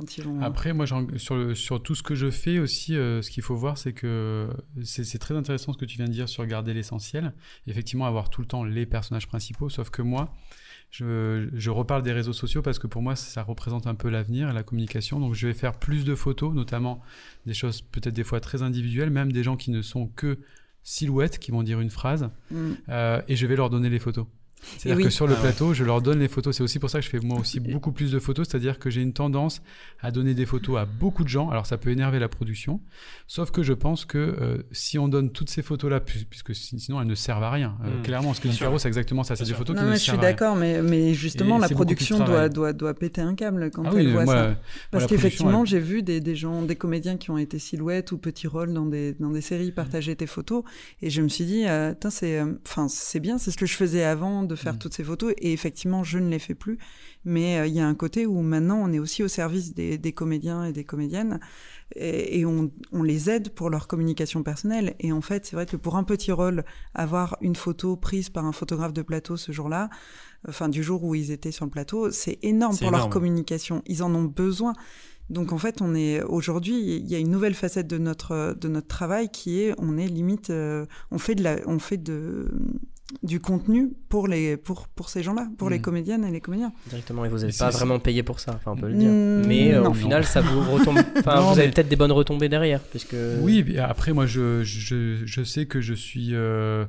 quand 0.00 0.16
ils 0.18 0.24
vont. 0.24 0.40
Après, 0.42 0.72
moi, 0.72 0.86
sur, 0.86 1.36
le- 1.36 1.54
sur 1.54 1.82
tout 1.82 1.94
ce 1.94 2.02
que 2.02 2.14
je 2.14 2.30
fais 2.30 2.58
aussi, 2.58 2.96
euh, 2.96 3.22
ce 3.22 3.30
qu'il 3.30 3.42
faut 3.42 3.54
voir, 3.56 3.78
c'est 3.78 3.92
que 3.92 4.48
c'est 4.82 5.04
c'est 5.04 5.18
très 5.18 5.36
intéressant 5.36 5.72
ce 5.72 5.78
que 5.78 5.84
tu 5.84 5.96
viens 5.96 6.06
de 6.06 6.12
dire 6.12 6.28
sur 6.28 6.44
garder 6.46 6.74
l'essentiel. 6.74 7.32
Effectivement, 7.66 8.06
avoir 8.06 8.30
tout 8.30 8.40
le 8.40 8.46
temps 8.46 8.64
les 8.64 8.86
personnages 8.86 9.28
principaux, 9.28 9.68
sauf 9.68 9.90
que 9.90 10.02
moi, 10.02 10.34
je, 10.90 11.48
je 11.52 11.70
reparle 11.70 12.02
des 12.02 12.12
réseaux 12.12 12.32
sociaux 12.32 12.62
parce 12.62 12.78
que 12.80 12.86
pour 12.88 13.00
moi, 13.02 13.14
ça 13.14 13.42
représente 13.42 13.86
un 13.86 13.94
peu 13.94 14.08
l'avenir 14.08 14.50
et 14.50 14.52
la 14.52 14.62
communication. 14.64 15.20
Donc, 15.20 15.34
je 15.34 15.46
vais 15.46 15.54
faire 15.54 15.78
plus 15.78 16.04
de 16.04 16.14
photos, 16.16 16.52
notamment 16.54 17.00
des 17.46 17.54
choses 17.54 17.80
peut-être 17.82 18.14
des 18.14 18.24
fois 18.24 18.40
très 18.40 18.62
individuelles, 18.62 19.10
même 19.10 19.30
des 19.32 19.42
gens 19.44 19.56
qui 19.56 19.70
ne 19.70 19.82
sont 19.82 20.08
que 20.08 20.38
silhouettes, 20.82 21.38
qui 21.38 21.50
vont 21.52 21.62
dire 21.62 21.78
une 21.80 21.90
phrase, 21.90 22.30
Mm. 22.50 22.56
euh, 22.88 23.22
et 23.28 23.36
je 23.36 23.46
vais 23.46 23.54
leur 23.54 23.70
donner 23.70 23.90
les 23.90 23.98
photos. 23.98 24.26
C'est-à-dire 24.76 24.98
oui. 24.98 25.04
que 25.04 25.10
sur 25.10 25.26
le 25.26 25.32
Ah 25.32 25.36
ouais. 25.36 25.42
plateau, 25.42 25.74
je 25.74 25.84
leur 25.84 26.02
donne 26.02 26.18
les 26.18 26.28
photos. 26.28 26.56
C'est 26.56 26.62
aussi 26.62 26.78
pour 26.78 26.90
ça 26.90 26.98
que 27.00 27.04
je 27.04 27.10
fais 27.10 27.20
moi 27.20 27.38
aussi 27.38 27.60
beaucoup 27.60 27.92
plus 27.92 28.12
de 28.12 28.18
photos, 28.18 28.46
c'est-à-dire 28.48 28.78
que 28.78 28.90
j'ai 28.90 29.00
une 29.02 29.12
tendance 29.12 29.62
à 30.00 30.10
donner 30.10 30.34
des 30.34 30.46
photos 30.46 30.78
à 30.78 30.84
beaucoup 30.84 31.24
de 31.24 31.28
gens. 31.28 31.50
Alors 31.50 31.66
ça 31.66 31.78
peut 31.78 31.90
énerver 31.90 32.18
la 32.18 32.28
production, 32.28 32.80
sauf 33.26 33.50
que 33.50 33.62
je 33.62 33.72
pense 33.72 34.04
que 34.04 34.18
euh, 34.18 34.58
si 34.72 34.98
on 34.98 35.08
donne 35.08 35.30
toutes 35.30 35.50
ces 35.50 35.62
photos-là, 35.62 36.00
pu- 36.00 36.24
puisque 36.28 36.54
si- 36.54 36.78
sinon 36.78 37.00
elles 37.00 37.06
ne 37.08 37.14
servent 37.14 37.42
à 37.42 37.50
rien. 37.50 37.76
Euh, 37.84 37.98
Mm. 37.98 38.02
clairement, 38.02 38.34
ce 38.34 38.40
que 38.40 38.48
dit. 38.48 38.58
Caro, 38.58 38.78
c'est 38.78 38.88
exactement 38.88 39.22
ça. 39.24 39.36
C'est 39.36 39.44
des 39.44 39.54
photos 39.54 39.74
Non, 39.76 39.82
qui 39.82 39.86
ne 39.86 39.90
mais 39.92 39.96
je 39.96 40.00
suis 40.02 40.10
servent 40.10 40.18
à 40.18 40.26
rien. 40.26 40.30
d'accord, 40.32 40.56
mais, 40.56 40.82
mais 40.82 41.14
justement, 41.14 41.58
Et 41.58 41.60
la 41.62 41.68
production 41.68 42.18
doit, 42.24 42.48
doit, 42.48 42.72
doit 42.72 42.94
péter 42.94 43.20
un 43.22 43.34
câble 43.34 43.70
quand 43.70 43.82
Ah 43.86 43.90
elle 43.94 44.06
oui, 44.06 44.12
voit 44.12 44.24
moi, 44.24 44.34
ça. 44.34 44.40
euh, 44.42 44.48
moi, 44.48 44.56
Parce 44.90 45.06
qu'effectivement, 45.06 45.64
j'ai 45.64 45.78
vu 45.80 46.02
des, 46.02 46.20
des 46.20 46.36
gens, 46.36 46.62
des 46.62 46.76
comédiens 46.76 47.16
qui 47.16 47.30
ont 47.30 47.38
été 47.38 47.58
silhouettes 47.58 48.12
ou 48.12 48.18
petits 48.18 48.46
rôles 48.46 48.72
dans 48.72 48.86
des, 48.86 49.14
dans 49.14 49.30
des 49.30 49.40
séries 49.40 49.72
partager 49.72 50.14
tes 50.16 50.26
photos. 50.26 50.62
Et 51.02 51.10
je 51.10 51.22
me 51.22 51.28
suis 51.28 51.44
dit, 51.44 51.64
euh, 51.66 51.94
Tain, 51.98 52.10
c'est 52.10 52.40
enfin, 52.66 52.88
c'est 52.88 53.20
bien, 53.20 53.38
c'est 53.38 53.50
ce 53.50 53.56
que 53.56 53.66
je 53.66 53.74
faisais 53.74 54.04
avant 54.04 54.42
de 54.50 54.56
faire 54.56 54.74
Mm. 54.74 54.78
toutes 54.78 54.94
ces 54.94 55.04
photos. 55.04 55.32
Et 55.38 55.52
effectivement, 55.52 56.04
je 56.04 56.18
ne 56.18 56.28
les 56.28 56.38
fais 56.38 56.54
plus. 56.54 56.78
Mais 57.24 57.58
euh, 57.58 57.66
il 57.66 57.74
y 57.74 57.80
a 57.80 57.86
un 57.86 57.94
côté 57.94 58.26
où 58.26 58.40
maintenant, 58.42 58.78
on 58.82 58.92
est 58.92 58.98
aussi 58.98 59.22
au 59.22 59.28
service 59.28 59.74
des, 59.74 59.98
des 59.98 60.12
comédiens 60.12 60.64
et 60.64 60.72
des 60.72 60.84
comédiennes. 60.84 61.40
Et, 61.96 62.40
et 62.40 62.46
on, 62.46 62.70
on 62.92 63.02
les 63.02 63.30
aide 63.30 63.50
pour 63.50 63.70
leur 63.70 63.86
communication 63.88 64.42
personnelle. 64.42 64.94
Et 65.00 65.12
en 65.12 65.20
fait, 65.20 65.46
c'est 65.46 65.56
vrai 65.56 65.66
que 65.66 65.76
pour 65.76 65.96
un 65.96 66.04
petit 66.04 66.32
rôle, 66.32 66.64
avoir 66.94 67.36
une 67.40 67.56
photo 67.56 67.96
prise 67.96 68.28
par 68.30 68.44
un 68.44 68.52
photographe 68.52 68.92
de 68.92 69.02
plateau 69.02 69.36
ce 69.36 69.52
jour-là, 69.52 69.88
enfin 70.48 70.68
du 70.68 70.82
jour 70.82 71.02
où 71.04 71.14
ils 71.14 71.30
étaient 71.30 71.52
sur 71.52 71.64
le 71.64 71.70
plateau, 71.70 72.10
c'est 72.10 72.38
énorme 72.42 72.76
pour 72.78 72.90
leur 72.90 73.08
communication. 73.08 73.82
Ils 73.86 74.02
en 74.02 74.14
ont 74.14 74.24
besoin. 74.24 74.74
Donc 75.30 75.52
en 75.52 75.58
fait, 75.58 75.80
on 75.80 75.94
est 75.94 76.22
aujourd'hui, 76.24 76.96
il 76.96 77.06
y 77.06 77.14
a 77.14 77.18
une 77.18 77.30
nouvelle 77.30 77.54
facette 77.54 77.86
de 77.86 77.98
notre 77.98 78.56
de 78.60 78.66
notre 78.68 78.88
travail 78.88 79.28
qui 79.30 79.60
est, 79.60 79.74
on 79.78 79.96
est 79.96 80.08
limite, 80.08 80.50
euh, 80.50 80.86
on 81.12 81.18
fait 81.18 81.36
de 81.36 81.44
la, 81.44 81.56
on 81.66 81.78
fait 81.78 81.98
de 81.98 82.48
du 83.22 83.40
contenu 83.40 83.90
pour 84.08 84.28
les 84.28 84.56
pour 84.56 84.88
pour 84.88 85.08
ces 85.08 85.22
gens-là, 85.22 85.48
pour 85.58 85.68
les 85.70 85.76
Mhm. 85.78 85.82
comédiennes 85.82 86.24
et 86.24 86.30
les 86.30 86.40
comédiens. 86.40 86.72
Directement, 86.88 87.24
et 87.24 87.28
vous 87.28 87.38
n'êtes 87.38 87.58
pas 87.58 87.70
vraiment 87.70 87.98
payé 87.98 88.22
pour 88.22 88.40
ça, 88.40 88.52
enfin, 88.54 88.72
on 88.72 88.76
peut 88.76 88.88
le 88.88 88.94
dire. 88.94 89.10
Mm, 89.10 89.46
Mais 89.48 89.74
euh, 89.74 89.88
au 89.88 89.94
final, 89.94 90.24
ça 90.24 90.40
vous 90.40 90.60
retombe. 90.72 90.98
Enfin, 91.18 91.40
vous 91.40 91.58
avez 91.58 91.66
mais- 91.66 91.72
peut-être 91.72 91.88
des 91.88 91.96
bonnes 91.96 92.12
retombées 92.12 92.48
derrière, 92.48 92.80
puisque. 92.80 93.16
Oui, 93.42 93.76
après, 93.78 94.12
moi, 94.12 94.26
je, 94.26 94.62
je, 94.62 95.22
je 95.24 95.42
sais 95.44 95.66
que 95.66 95.80
je 95.80 95.94
suis 95.94 96.34
euh, 96.34 96.84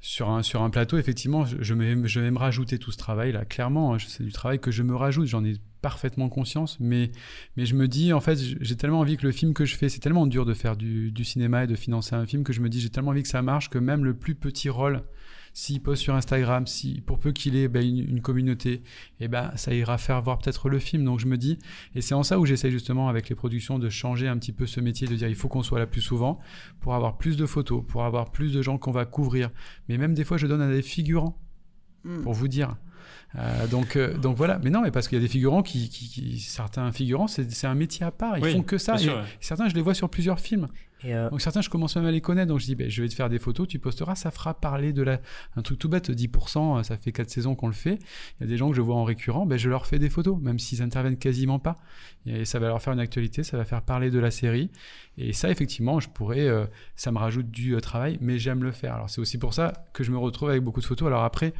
sur, 0.00 0.28
un, 0.30 0.42
sur 0.42 0.62
un 0.62 0.70
plateau. 0.70 0.98
Effectivement, 0.98 1.44
je, 1.44 1.56
je 1.60 1.74
vais, 1.74 1.96
je 2.08 2.20
vais 2.20 2.30
me 2.30 2.38
rajouter 2.38 2.78
tout 2.78 2.90
ce 2.90 2.96
travail-là. 2.98 3.44
Clairement, 3.44 3.94
hein, 3.94 3.98
c'est 4.06 4.24
du 4.24 4.32
travail 4.32 4.58
que 4.58 4.70
je 4.70 4.82
me 4.82 4.94
rajoute. 4.96 5.26
J'en 5.26 5.44
ai 5.44 5.54
parfaitement 5.82 6.28
conscience. 6.28 6.78
Mais, 6.80 7.10
mais 7.56 7.64
je 7.64 7.74
me 7.74 7.86
dis, 7.88 8.12
en 8.12 8.20
fait, 8.20 8.38
j'ai 8.60 8.76
tellement 8.76 9.00
envie 9.00 9.16
que 9.16 9.24
le 9.26 9.32
film 9.32 9.54
que 9.54 9.64
je 9.64 9.76
fais, 9.76 9.88
c'est 9.88 10.00
tellement 10.00 10.26
dur 10.26 10.44
de 10.46 10.52
faire 10.54 10.76
du, 10.76 11.10
du 11.12 11.24
cinéma 11.24 11.64
et 11.64 11.66
de 11.66 11.74
financer 11.76 12.14
un 12.16 12.26
film 12.26 12.42
que 12.44 12.52
je 12.52 12.60
me 12.60 12.68
dis, 12.68 12.80
j'ai 12.80 12.90
tellement 12.90 13.10
envie 13.12 13.22
que 13.22 13.28
ça 13.28 13.40
marche 13.42 13.70
que 13.70 13.78
même 13.78 14.04
le 14.04 14.14
plus 14.14 14.34
petit 14.34 14.68
rôle. 14.68 15.02
S'il 15.52 15.80
poste 15.82 16.02
sur 16.02 16.14
Instagram, 16.14 16.66
si 16.66 17.00
pour 17.00 17.18
peu 17.18 17.32
qu'il 17.32 17.56
ait 17.56 17.68
ben, 17.68 17.84
une, 17.86 17.98
une 18.08 18.20
communauté, 18.20 18.82
et 19.18 19.28
ben 19.28 19.50
ça 19.56 19.74
ira 19.74 19.98
faire 19.98 20.22
voir 20.22 20.38
peut-être 20.38 20.68
le 20.68 20.78
film. 20.78 21.04
Donc 21.04 21.18
je 21.20 21.26
me 21.26 21.36
dis, 21.36 21.58
et 21.94 22.00
c'est 22.00 22.14
en 22.14 22.22
ça 22.22 22.38
où 22.38 22.46
j'essaye 22.46 22.70
justement 22.70 23.08
avec 23.08 23.28
les 23.28 23.34
productions 23.34 23.78
de 23.78 23.88
changer 23.88 24.28
un 24.28 24.38
petit 24.38 24.52
peu 24.52 24.66
ce 24.66 24.80
métier, 24.80 25.08
de 25.08 25.14
dire 25.16 25.28
il 25.28 25.34
faut 25.34 25.48
qu'on 25.48 25.62
soit 25.62 25.78
là 25.78 25.86
plus 25.86 26.00
souvent 26.02 26.38
pour 26.80 26.94
avoir 26.94 27.18
plus 27.18 27.36
de 27.36 27.46
photos, 27.46 27.84
pour 27.86 28.04
avoir 28.04 28.30
plus 28.30 28.52
de 28.52 28.62
gens 28.62 28.78
qu'on 28.78 28.92
va 28.92 29.04
couvrir. 29.06 29.50
Mais 29.88 29.98
même 29.98 30.14
des 30.14 30.24
fois, 30.24 30.36
je 30.36 30.46
donne 30.46 30.62
à 30.62 30.68
des 30.70 30.82
figurants, 30.82 31.36
Mm. 32.04 32.22
pour 32.22 32.32
vous 32.32 32.48
dire. 32.48 32.76
Euh, 33.36 33.66
donc, 33.66 33.96
euh, 33.96 34.16
donc 34.16 34.36
voilà. 34.36 34.58
Mais 34.64 34.70
non, 34.70 34.80
mais 34.82 34.90
parce 34.90 35.06
qu'il 35.06 35.16
y 35.18 35.20
a 35.20 35.22
des 35.22 35.28
figurants 35.28 35.62
qui, 35.62 35.88
qui- 35.90 36.08
qui- 36.08 36.38
certains 36.40 36.90
figurants, 36.92 37.26
c'est 37.26 37.64
un 37.66 37.74
métier 37.74 38.06
à 38.06 38.10
part. 38.10 38.38
Ils 38.38 38.44
Oui, 38.44 38.52
font 38.52 38.62
que 38.62 38.78
ça. 38.78 38.94
Et 38.94 38.98
sûr, 38.98 39.16
ouais. 39.16 39.22
certains, 39.40 39.68
je 39.68 39.74
les 39.74 39.82
vois 39.82 39.94
sur 39.94 40.08
plusieurs 40.08 40.40
films. 40.40 40.66
Et, 41.04 41.14
euh, 41.14 41.30
Donc 41.30 41.40
certains, 41.40 41.60
je 41.60 41.70
commence 41.70 41.96
même 41.96 42.06
à 42.06 42.10
les 42.10 42.20
connaître. 42.20 42.48
Donc 42.48 42.60
je 42.60 42.66
dis, 42.66 42.74
ben, 42.74 42.88
je 42.88 43.02
vais 43.02 43.08
te 43.08 43.14
faire 43.14 43.28
des 43.28 43.38
photos, 43.38 43.68
tu 43.68 43.78
posteras, 43.78 44.14
ça 44.14 44.30
fera 44.30 44.54
parler 44.54 44.92
de 44.92 45.02
la... 45.02 45.20
un 45.56 45.62
truc 45.62 45.78
tout 45.78 45.88
bête, 45.88 46.10
10%, 46.10 46.78
euh, 46.78 46.82
ça 46.82 46.96
fait 46.96 47.12
4 47.12 47.30
saisons 47.30 47.54
qu'on 47.54 47.68
le 47.68 47.72
fait. 47.72 47.98
Il 48.38 48.42
y 48.42 48.44
a 48.44 48.46
des 48.46 48.56
gens 48.56 48.70
que 48.70 48.76
je 48.76 48.82
vois 48.82 48.96
en 48.96 49.04
récurrent, 49.04 49.46
ben, 49.46 49.58
je 49.58 49.68
leur 49.68 49.86
fais 49.86 49.98
des 49.98 50.10
photos, 50.10 50.38
même 50.40 50.58
s'ils 50.58 50.82
interviennent 50.82 51.18
quasiment 51.18 51.58
pas. 51.58 51.76
Et 52.26 52.44
ça 52.44 52.58
va 52.58 52.68
leur 52.68 52.82
faire 52.82 52.92
une 52.92 53.00
actualité, 53.00 53.42
ça 53.42 53.56
va 53.56 53.64
faire 53.64 53.82
parler 53.82 54.10
de 54.10 54.18
la 54.18 54.30
série. 54.30 54.70
Et 55.16 55.32
ça, 55.32 55.50
effectivement, 55.50 56.00
je 56.00 56.08
pourrais, 56.08 56.46
euh, 56.46 56.66
ça 56.96 57.12
me 57.12 57.18
rajoute 57.18 57.50
du 57.50 57.74
euh, 57.74 57.80
travail, 57.80 58.18
mais 58.20 58.38
j'aime 58.38 58.62
le 58.62 58.72
faire. 58.72 58.94
Alors 58.94 59.10
c'est 59.10 59.20
aussi 59.20 59.38
pour 59.38 59.54
ça 59.54 59.72
que 59.92 60.04
je 60.04 60.12
me 60.12 60.18
retrouve 60.18 60.50
avec 60.50 60.62
beaucoup 60.62 60.80
de 60.80 60.86
photos. 60.86 61.06
Alors 61.08 61.24
après, 61.24 61.52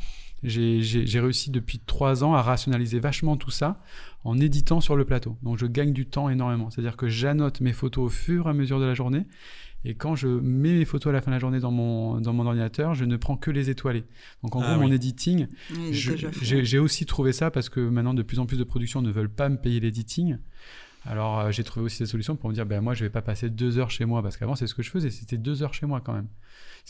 j'ai 0.42 0.82
j'ai- 0.82 1.06
j'ai 1.06 1.20
réussi 1.20 1.50
depuis 1.50 1.78
3 1.78 2.24
ans 2.24 2.34
à 2.34 2.42
rationaliser 2.42 2.98
vachement 3.00 3.36
tout 3.36 3.50
ça 3.50 3.76
en 4.24 4.38
éditant 4.38 4.80
sur 4.80 4.96
le 4.96 5.04
plateau. 5.04 5.36
Donc 5.42 5.58
je 5.58 5.66
gagne 5.66 5.92
du 5.92 6.06
temps 6.06 6.28
énormément. 6.28 6.70
C'est-à-dire 6.70 6.96
que 6.96 7.08
j'annote 7.08 7.60
mes 7.60 7.72
photos 7.72 8.06
au 8.06 8.08
fur 8.08 8.46
et 8.46 8.50
à 8.50 8.52
mesure 8.52 8.80
de 8.80 8.84
la 8.84 8.94
journée. 8.94 9.26
Et 9.86 9.94
quand 9.94 10.14
je 10.14 10.28
mets 10.28 10.74
mes 10.74 10.84
photos 10.84 11.08
à 11.10 11.12
la 11.14 11.22
fin 11.22 11.30
de 11.30 11.36
la 11.36 11.38
journée 11.40 11.58
dans 11.58 11.70
mon, 11.70 12.20
dans 12.20 12.34
mon 12.34 12.44
ordinateur, 12.44 12.94
je 12.94 13.06
ne 13.06 13.16
prends 13.16 13.36
que 13.38 13.50
les 13.50 13.70
étoilés. 13.70 14.04
Donc 14.42 14.54
en 14.54 14.60
Ah 14.60 14.74
gros, 14.74 14.82
oui. 14.82 14.86
mon 14.88 14.92
editing, 14.92 15.46
j'ai 16.42 16.78
aussi 16.78 17.06
trouvé 17.06 17.32
ça 17.32 17.50
parce 17.50 17.70
que 17.70 17.80
maintenant, 17.80 18.12
de 18.12 18.22
plus 18.22 18.38
en 18.40 18.46
plus 18.46 18.58
de 18.58 18.64
productions 18.64 19.00
ne 19.00 19.10
veulent 19.10 19.30
pas 19.30 19.48
me 19.48 19.56
payer 19.56 19.80
l'editing. 19.80 20.36
Alors 21.06 21.40
euh, 21.40 21.50
j'ai 21.50 21.64
trouvé 21.64 21.86
aussi 21.86 21.98
des 22.02 22.06
solutions 22.06 22.36
pour 22.36 22.50
me 22.50 22.54
dire, 22.54 22.66
ben 22.66 22.82
moi, 22.82 22.92
je 22.92 23.04
vais 23.04 23.10
pas 23.10 23.22
passer 23.22 23.48
deux 23.48 23.78
heures 23.78 23.90
chez 23.90 24.04
moi 24.04 24.22
parce 24.22 24.36
qu'avant, 24.36 24.54
c'est 24.54 24.66
ce 24.66 24.74
que 24.74 24.82
je 24.82 24.90
faisais. 24.90 25.08
C'était 25.10 25.38
deux 25.38 25.62
heures 25.62 25.72
chez 25.72 25.86
moi 25.86 26.02
quand 26.02 26.12
même. 26.12 26.28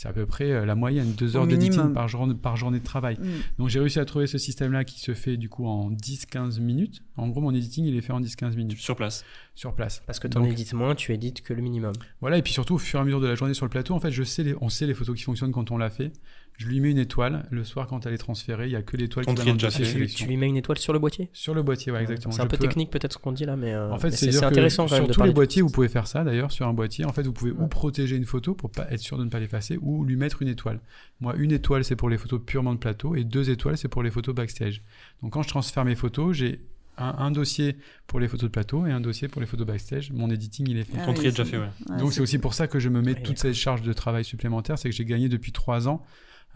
C'est 0.02 0.08
à 0.08 0.14
peu 0.14 0.24
près 0.24 0.50
euh, 0.50 0.64
la 0.64 0.74
moyenne, 0.74 1.12
deux 1.12 1.36
heures 1.36 1.44
minimum. 1.44 1.92
par, 1.92 2.08
jour- 2.08 2.26
par 2.40 2.56
journée 2.56 2.78
de 2.78 2.84
travail. 2.84 3.18
Mm. 3.20 3.26
Donc 3.58 3.68
j'ai 3.68 3.80
réussi 3.80 3.98
à 3.98 4.06
trouver 4.06 4.26
ce 4.26 4.38
système-là 4.38 4.84
qui 4.84 4.98
se 4.98 5.12
fait 5.12 5.36
du 5.36 5.50
coup 5.50 5.66
en 5.66 5.90
10-15 5.90 6.58
minutes. 6.58 7.02
En 7.18 7.28
gros, 7.28 7.42
mon 7.42 7.52
editing, 7.54 7.84
il 7.84 7.94
est 7.94 8.00
fait 8.00 8.14
en 8.14 8.20
10-15 8.22 8.56
minutes 8.56 8.78
Sur 8.78 8.96
place. 8.96 9.26
sur 9.54 9.74
place. 9.74 10.02
Parce 10.06 10.18
que 10.18 10.26
tu 10.26 10.38
en 10.38 10.40
Donc- 10.40 10.52
édites 10.52 10.72
moins, 10.72 10.94
tu 10.94 11.12
édites 11.12 11.42
que 11.42 11.52
le 11.52 11.60
minimum. 11.60 11.92
Voilà, 12.22 12.38
et 12.38 12.42
puis 12.42 12.54
surtout, 12.54 12.76
au 12.76 12.78
fur 12.78 12.98
et 12.98 13.02
à 13.02 13.04
mesure 13.04 13.20
de 13.20 13.26
la 13.26 13.34
journée 13.34 13.52
sur 13.52 13.66
le 13.66 13.70
plateau, 13.70 13.92
en 13.92 14.00
fait, 14.00 14.10
je 14.10 14.22
sais 14.22 14.42
les- 14.42 14.54
on 14.62 14.70
sait 14.70 14.86
les 14.86 14.94
photos 14.94 15.14
qui 15.14 15.22
fonctionnent 15.22 15.52
quand 15.52 15.70
on 15.70 15.76
l'a 15.76 15.90
fait. 15.90 16.12
Je 16.60 16.66
lui 16.66 16.78
mets 16.80 16.90
une 16.90 16.98
étoile. 16.98 17.46
Le 17.50 17.64
soir, 17.64 17.86
quand 17.86 18.04
elle 18.04 18.12
est 18.12 18.18
transférée, 18.18 18.66
il 18.66 18.68
n'y 18.68 18.76
a 18.76 18.82
que 18.82 18.94
l'étoile 18.94 19.24
qui 19.24 19.32
est 19.32 19.34
dans 19.34 19.44
le 19.46 19.52
déjà 19.54 19.68
dossier 19.68 19.82
fait. 19.86 20.06
Tu, 20.08 20.26
lui 20.26 20.36
mets 20.36 20.46
une 20.46 20.58
étoile 20.58 20.76
sur 20.76 20.92
le 20.92 20.98
boîtier? 20.98 21.30
Sur 21.32 21.54
le 21.54 21.62
boîtier, 21.62 21.90
ouais, 21.90 22.02
exactement. 22.02 22.32
C'est 22.32 22.42
un 22.42 22.46
peu 22.46 22.58
peux- 22.58 22.66
technique 22.66 22.90
peut-être 22.90 23.14
ce 23.14 23.18
qu'on 23.18 23.32
dit 23.32 23.46
là, 23.46 23.56
mais, 23.56 23.72
euh, 23.72 23.90
En 23.90 23.98
fait, 23.98 24.10
c'est 24.10 24.44
intéressant 24.44 24.82
quand 24.82 24.88
sur 24.88 24.98
même 24.98 25.06
de 25.08 25.12
tous 25.14 25.22
les 25.22 25.32
boîtiers, 25.32 25.62
vous 25.62 25.70
pouvez 25.70 25.88
faire 25.88 26.06
ça 26.06 26.22
d'ailleurs 26.22 26.52
sur 26.52 26.68
un 26.68 26.74
boîtier. 26.74 27.06
En 27.06 27.14
fait, 27.14 27.22
vous 27.22 27.32
pouvez 27.32 27.52
ou 27.52 27.66
protéger 27.66 28.14
une 28.14 28.26
photo 28.26 28.54
pour 28.54 28.70
pas 28.70 28.86
être 28.90 29.00
sûr 29.00 29.16
de 29.16 29.24
ne 29.24 29.30
pas 29.30 29.40
l'effacer, 29.40 29.78
ou 29.80 30.04
lui 30.04 30.16
mettre 30.16 30.42
une 30.42 30.48
étoile. 30.48 30.80
Moi, 31.22 31.34
une 31.38 31.50
étoile, 31.50 31.82
c'est 31.82 31.96
pour 31.96 32.10
les 32.10 32.18
photos 32.18 32.38
purement 32.44 32.74
de 32.74 32.78
plateau, 32.78 33.14
et 33.14 33.24
deux 33.24 33.48
étoiles, 33.48 33.78
c'est 33.78 33.88
pour 33.88 34.02
les 34.02 34.10
photos 34.10 34.34
backstage. 34.34 34.82
Donc, 35.22 35.32
quand 35.32 35.42
je 35.42 35.48
transfère 35.48 35.86
mes 35.86 35.94
photos, 35.96 36.36
j'ai 36.36 36.60
un, 36.98 37.14
un 37.20 37.30
dossier 37.30 37.78
pour 38.06 38.20
les 38.20 38.28
photos 38.28 38.50
de 38.50 38.52
plateau 38.52 38.84
et 38.86 38.92
un 38.92 39.00
dossier 39.00 39.28
pour 39.28 39.40
les 39.40 39.46
photos 39.46 39.66
backstage. 39.66 40.12
Mon 40.12 40.28
editing, 40.28 40.68
il 40.68 40.76
est 40.76 40.84
fait. 40.84 40.98
Ah 41.00 41.06
Ton 41.06 41.12
oui, 41.12 41.16
tri 41.16 41.26
est 41.28 41.30
déjà 41.30 41.46
fait, 41.46 41.56
ouais. 41.56 41.70
ouais, 41.88 41.96
Donc 41.96 42.12
c'est 42.12 42.20
aussi 42.20 42.36
pour 42.36 42.52
ça 42.52 42.66
que 42.66 42.78
je 42.78 42.90
me 42.90 43.00
mets 43.00 43.14
Ouais, 43.14 43.22
toute 43.22 43.38
cette 43.38 43.54
charge 43.54 43.80
de 43.80 43.92
travail 43.94 44.26
supplémentaire, 44.26 44.78
c'est 44.78 44.90
que 44.90 44.94
j'ai 44.94 45.06
gagné 45.06 45.30
depuis 45.30 45.52
trois 45.52 45.88
ans 45.88 46.04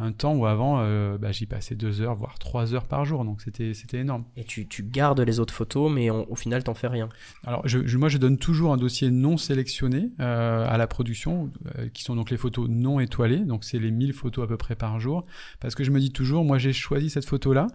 un 0.01 0.11
temps 0.13 0.35
où 0.35 0.45
avant 0.47 0.81
euh, 0.81 1.19
bah, 1.19 1.31
j'y 1.31 1.47
passais 1.47 1.75
deux 1.77 2.01
heures, 2.01 2.17
voire 2.17 2.39
trois 2.39 2.75
heures 2.75 2.87
par 2.87 3.05
jour, 3.05 3.25
donc 3.25 3.41
c'était 3.41 3.75
c'était 3.75 3.99
énorme. 3.99 4.25
Et 4.37 4.43
tu, 4.45 4.67
tu 4.67 4.83
gardes 4.83 5.21
les 5.21 5.39
autres 5.41 5.55
photos, 5.55 5.91
mais 5.93 6.11
en- 6.11 6.25
au 6.29 6.35
final, 6.35 6.65
t'en 6.65 6.75
fais 6.75 6.89
rien. 6.89 7.09
Alors 7.45 7.67
je, 7.69 7.87
je- 7.87 7.97
moi 7.99 8.09
je 8.09 8.19
donne 8.19 8.37
toujours 8.39 8.73
un 8.73 8.77
dossier 8.77 9.11
non 9.11 9.37
sélectionné 9.37 10.11
euh, 10.21 10.67
à 10.69 10.77
la 10.79 10.87
production, 10.89 11.51
euh, 11.79 11.89
qui 11.95 12.03
sont 12.03 12.17
donc 12.17 12.31
les 12.31 12.37
photos 12.37 12.69
non 12.69 12.99
étoilées, 12.99 13.39
donc 13.45 13.63
c'est 13.65 13.79
les 13.79 13.91
1000 13.93 14.13
photos 14.13 14.45
à 14.45 14.49
peu 14.49 14.57
près 14.57 14.75
par 14.75 14.99
jour, 14.99 15.25
parce 15.61 15.75
que 15.77 15.85
je 15.85 15.91
me 15.93 16.01
dis 16.01 16.11
toujours, 16.11 16.45
moi 16.45 16.59
j'ai 16.59 16.73
choisi 16.73 17.09
cette 17.09 17.25
photo-là, 17.27 17.69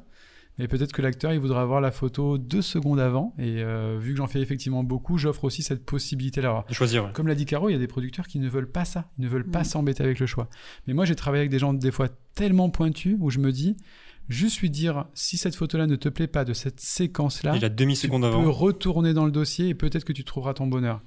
mais 0.60 0.68
peut-être 0.68 0.92
que 0.92 1.02
l'acteur 1.02 1.34
il 1.34 1.40
voudra 1.40 1.62
avoir 1.62 1.82
la 1.82 1.90
photo 1.92 2.38
deux 2.38 2.62
secondes 2.62 3.00
avant, 3.00 3.34
et 3.40 3.64
euh, 3.64 3.98
vu 4.00 4.12
que 4.12 4.18
j'en 4.18 4.28
fais 4.28 4.42
effectivement 4.42 4.84
beaucoup, 4.84 5.18
j'offre 5.18 5.46
aussi 5.46 5.64
cette 5.64 5.84
possibilité-là. 5.86 6.66
De 6.70 6.74
choisir, 6.76 7.06
ouais. 7.06 7.12
comme 7.14 7.28
l'a 7.28 7.34
dit 7.36 7.46
Caro, 7.46 7.70
il 7.70 7.74
y 7.74 7.76
a 7.76 7.80
des 7.80 7.88
producteurs 7.88 8.28
qui 8.28 8.38
ne 8.40 8.48
veulent 8.48 8.70
pas 8.72 8.86
ça, 8.86 9.10
ils 9.18 9.24
ne 9.24 9.30
veulent 9.30 9.50
pas 9.50 9.62
Mm. 9.62 9.64
s'embêter 9.66 10.04
avec 10.04 10.20
le 10.20 10.28
choix. 10.28 10.50
Mais 10.86 10.94
moi, 10.94 11.06
j'ai 11.06 11.16
travaillé 11.16 11.42
avec 11.42 11.50
des 11.52 11.60
gens 11.60 11.74
des 11.74 11.92
fois 11.92 12.10
tellement 12.36 12.70
pointus 12.70 13.16
où 13.20 13.30
je 13.32 13.40
me 13.40 13.52
dis, 13.52 13.76
juste 14.28 14.60
lui 14.62 14.70
dire, 14.70 15.06
si 15.16 15.38
cette 15.38 15.56
photo-là 15.56 15.88
ne 15.88 15.96
te 15.96 16.08
plaît 16.10 16.28
pas 16.28 16.46
de 16.46 16.54
cette 16.54 16.80
séquence-là, 16.80 17.56
Il 17.56 17.66
a 17.66 17.70
tu 17.70 17.76
demi-seconde 17.78 18.22
peux 18.22 18.28
avant. 18.28 18.52
retourner 18.52 19.14
dans 19.14 19.26
le 19.26 19.32
dossier 19.32 19.70
et 19.70 19.74
peut-être 19.74 20.04
que 20.06 20.14
tu 20.14 20.24
trouveras 20.24 20.54
ton 20.54 20.68
bonheur. 20.68 21.02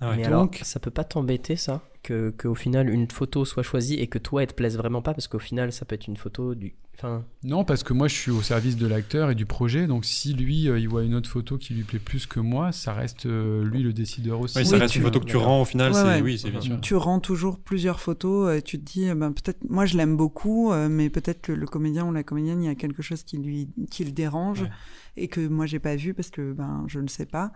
Ah 0.00 0.10
ouais. 0.10 0.16
Mais 0.16 0.22
Donc- 0.28 0.54
alors, 0.56 0.66
ça 0.66 0.78
peut 0.80 0.90
pas 0.90 1.04
t'embêter 1.04 1.56
ça 1.56 1.82
que 2.04 2.30
qu'au 2.30 2.54
final 2.54 2.88
une 2.88 3.10
photo 3.10 3.44
soit 3.44 3.64
choisie 3.64 3.94
et 3.94 4.06
que 4.06 4.18
toi 4.18 4.42
elle 4.42 4.48
te 4.48 4.54
plaise 4.54 4.76
vraiment 4.76 5.02
pas 5.02 5.12
parce 5.12 5.26
qu'au 5.26 5.40
final 5.40 5.72
ça 5.72 5.84
peut 5.84 5.94
être 5.96 6.06
une 6.06 6.16
photo 6.16 6.54
du. 6.54 6.76
Enfin, 6.94 7.24
Non, 7.44 7.64
parce 7.64 7.82
que 7.84 7.92
moi 7.92 8.08
je 8.08 8.14
suis 8.14 8.30
au 8.32 8.40
service 8.42 8.76
de 8.76 8.86
l'acteur 8.86 9.30
et 9.30 9.34
du 9.36 9.46
projet, 9.46 9.86
donc 9.86 10.04
si 10.04 10.32
lui 10.34 10.68
euh, 10.68 10.78
il 10.80 10.88
voit 10.88 11.02
une 11.04 11.14
autre 11.14 11.28
photo 11.30 11.56
qui 11.58 11.74
lui 11.74 11.82
plaît 11.84 11.98
plus 12.00 12.26
que 12.26 12.40
moi, 12.40 12.70
ça 12.72 12.92
reste 12.92 13.26
euh, 13.26 13.64
lui 13.64 13.82
le 13.84 13.92
décideur 13.92 14.40
aussi. 14.40 14.58
Oui, 14.58 14.64
ça 14.66 14.74
Oui, 14.76 14.80
reste 14.80 14.92
tu- 14.94 14.98
une 15.00 15.04
photo 15.04 15.20
que 15.20 15.24
tu 15.26 15.36
rends 15.36 15.62
au 15.62 15.64
final. 15.64 15.92
Ouais, 15.92 15.98
c'est 16.00 16.04
ouais. 16.06 16.20
Oui, 16.22 16.38
c'est 16.38 16.50
bien 16.50 16.60
sûr. 16.60 16.80
Tu 16.80 16.94
rends 16.96 17.20
toujours 17.20 17.58
plusieurs 17.60 18.00
photos 18.00 18.56
et 18.56 18.62
tu 18.62 18.78
te 18.80 18.84
dis, 18.84 19.08
euh, 19.08 19.14
ben, 19.14 19.32
peut-être, 19.32 19.58
moi 19.68 19.84
je 19.86 19.96
l'aime 19.96 20.16
beaucoup, 20.16 20.72
euh, 20.72 20.88
mais 20.88 21.08
peut-être 21.10 21.40
que 21.40 21.52
le 21.52 21.66
comédien 21.66 22.04
ou 22.06 22.12
la 22.12 22.22
comédienne, 22.24 22.62
il 22.62 22.66
y 22.66 22.70
a 22.70 22.74
quelque 22.76 23.02
chose 23.02 23.22
qui, 23.24 23.38
lui, 23.38 23.68
qui 23.90 24.04
le 24.04 24.10
dérange 24.12 24.62
Ouais. 24.62 24.70
et 25.16 25.28
que 25.28 25.46
moi 25.46 25.66
j'ai 25.66 25.78
pas 25.80 25.94
vu 25.96 26.14
parce 26.14 26.30
que 26.30 26.52
ben, 26.52 26.84
je 26.88 26.98
ne 27.00 27.08
sais 27.08 27.26
pas. 27.26 27.52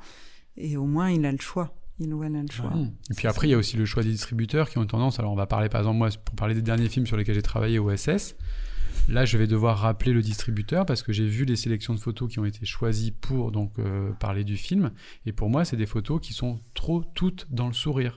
Et 0.56 0.76
au 0.76 0.84
moins 0.86 1.10
il 1.10 1.24
a 1.26 1.32
le 1.32 1.38
choix. 1.38 1.74
A 2.04 2.42
le 2.42 2.50
choix. 2.50 2.72
Et 3.10 3.14
puis 3.14 3.28
après, 3.28 3.48
il 3.48 3.50
y 3.50 3.54
a 3.54 3.58
aussi 3.58 3.76
le 3.76 3.84
choix 3.84 4.02
des 4.02 4.10
distributeurs 4.10 4.68
qui 4.68 4.78
ont 4.78 4.86
tendance. 4.86 5.18
Alors, 5.18 5.32
on 5.32 5.36
va 5.36 5.46
parler 5.46 5.68
par 5.68 5.80
exemple, 5.80 5.98
moi, 5.98 6.08
pour 6.24 6.34
parler 6.34 6.54
des 6.54 6.62
derniers 6.62 6.88
films 6.88 7.06
sur 7.06 7.16
lesquels 7.16 7.34
j'ai 7.34 7.42
travaillé 7.42 7.78
au 7.78 7.94
SS. 7.94 8.36
Là, 9.08 9.24
je 9.24 9.36
vais 9.36 9.46
devoir 9.46 9.78
rappeler 9.78 10.12
le 10.12 10.22
distributeur 10.22 10.86
parce 10.86 11.02
que 11.02 11.12
j'ai 11.12 11.26
vu 11.26 11.44
les 11.44 11.56
sélections 11.56 11.94
de 11.94 11.98
photos 11.98 12.30
qui 12.30 12.38
ont 12.38 12.44
été 12.44 12.64
choisies 12.64 13.10
pour 13.10 13.50
donc 13.50 13.72
euh, 13.78 14.12
parler 14.12 14.44
du 14.44 14.56
film. 14.56 14.92
Et 15.26 15.32
pour 15.32 15.50
moi, 15.50 15.64
c'est 15.64 15.76
des 15.76 15.86
photos 15.86 16.20
qui 16.20 16.32
sont 16.32 16.60
trop 16.74 17.02
toutes 17.14 17.46
dans 17.50 17.66
le 17.66 17.72
sourire. 17.72 18.16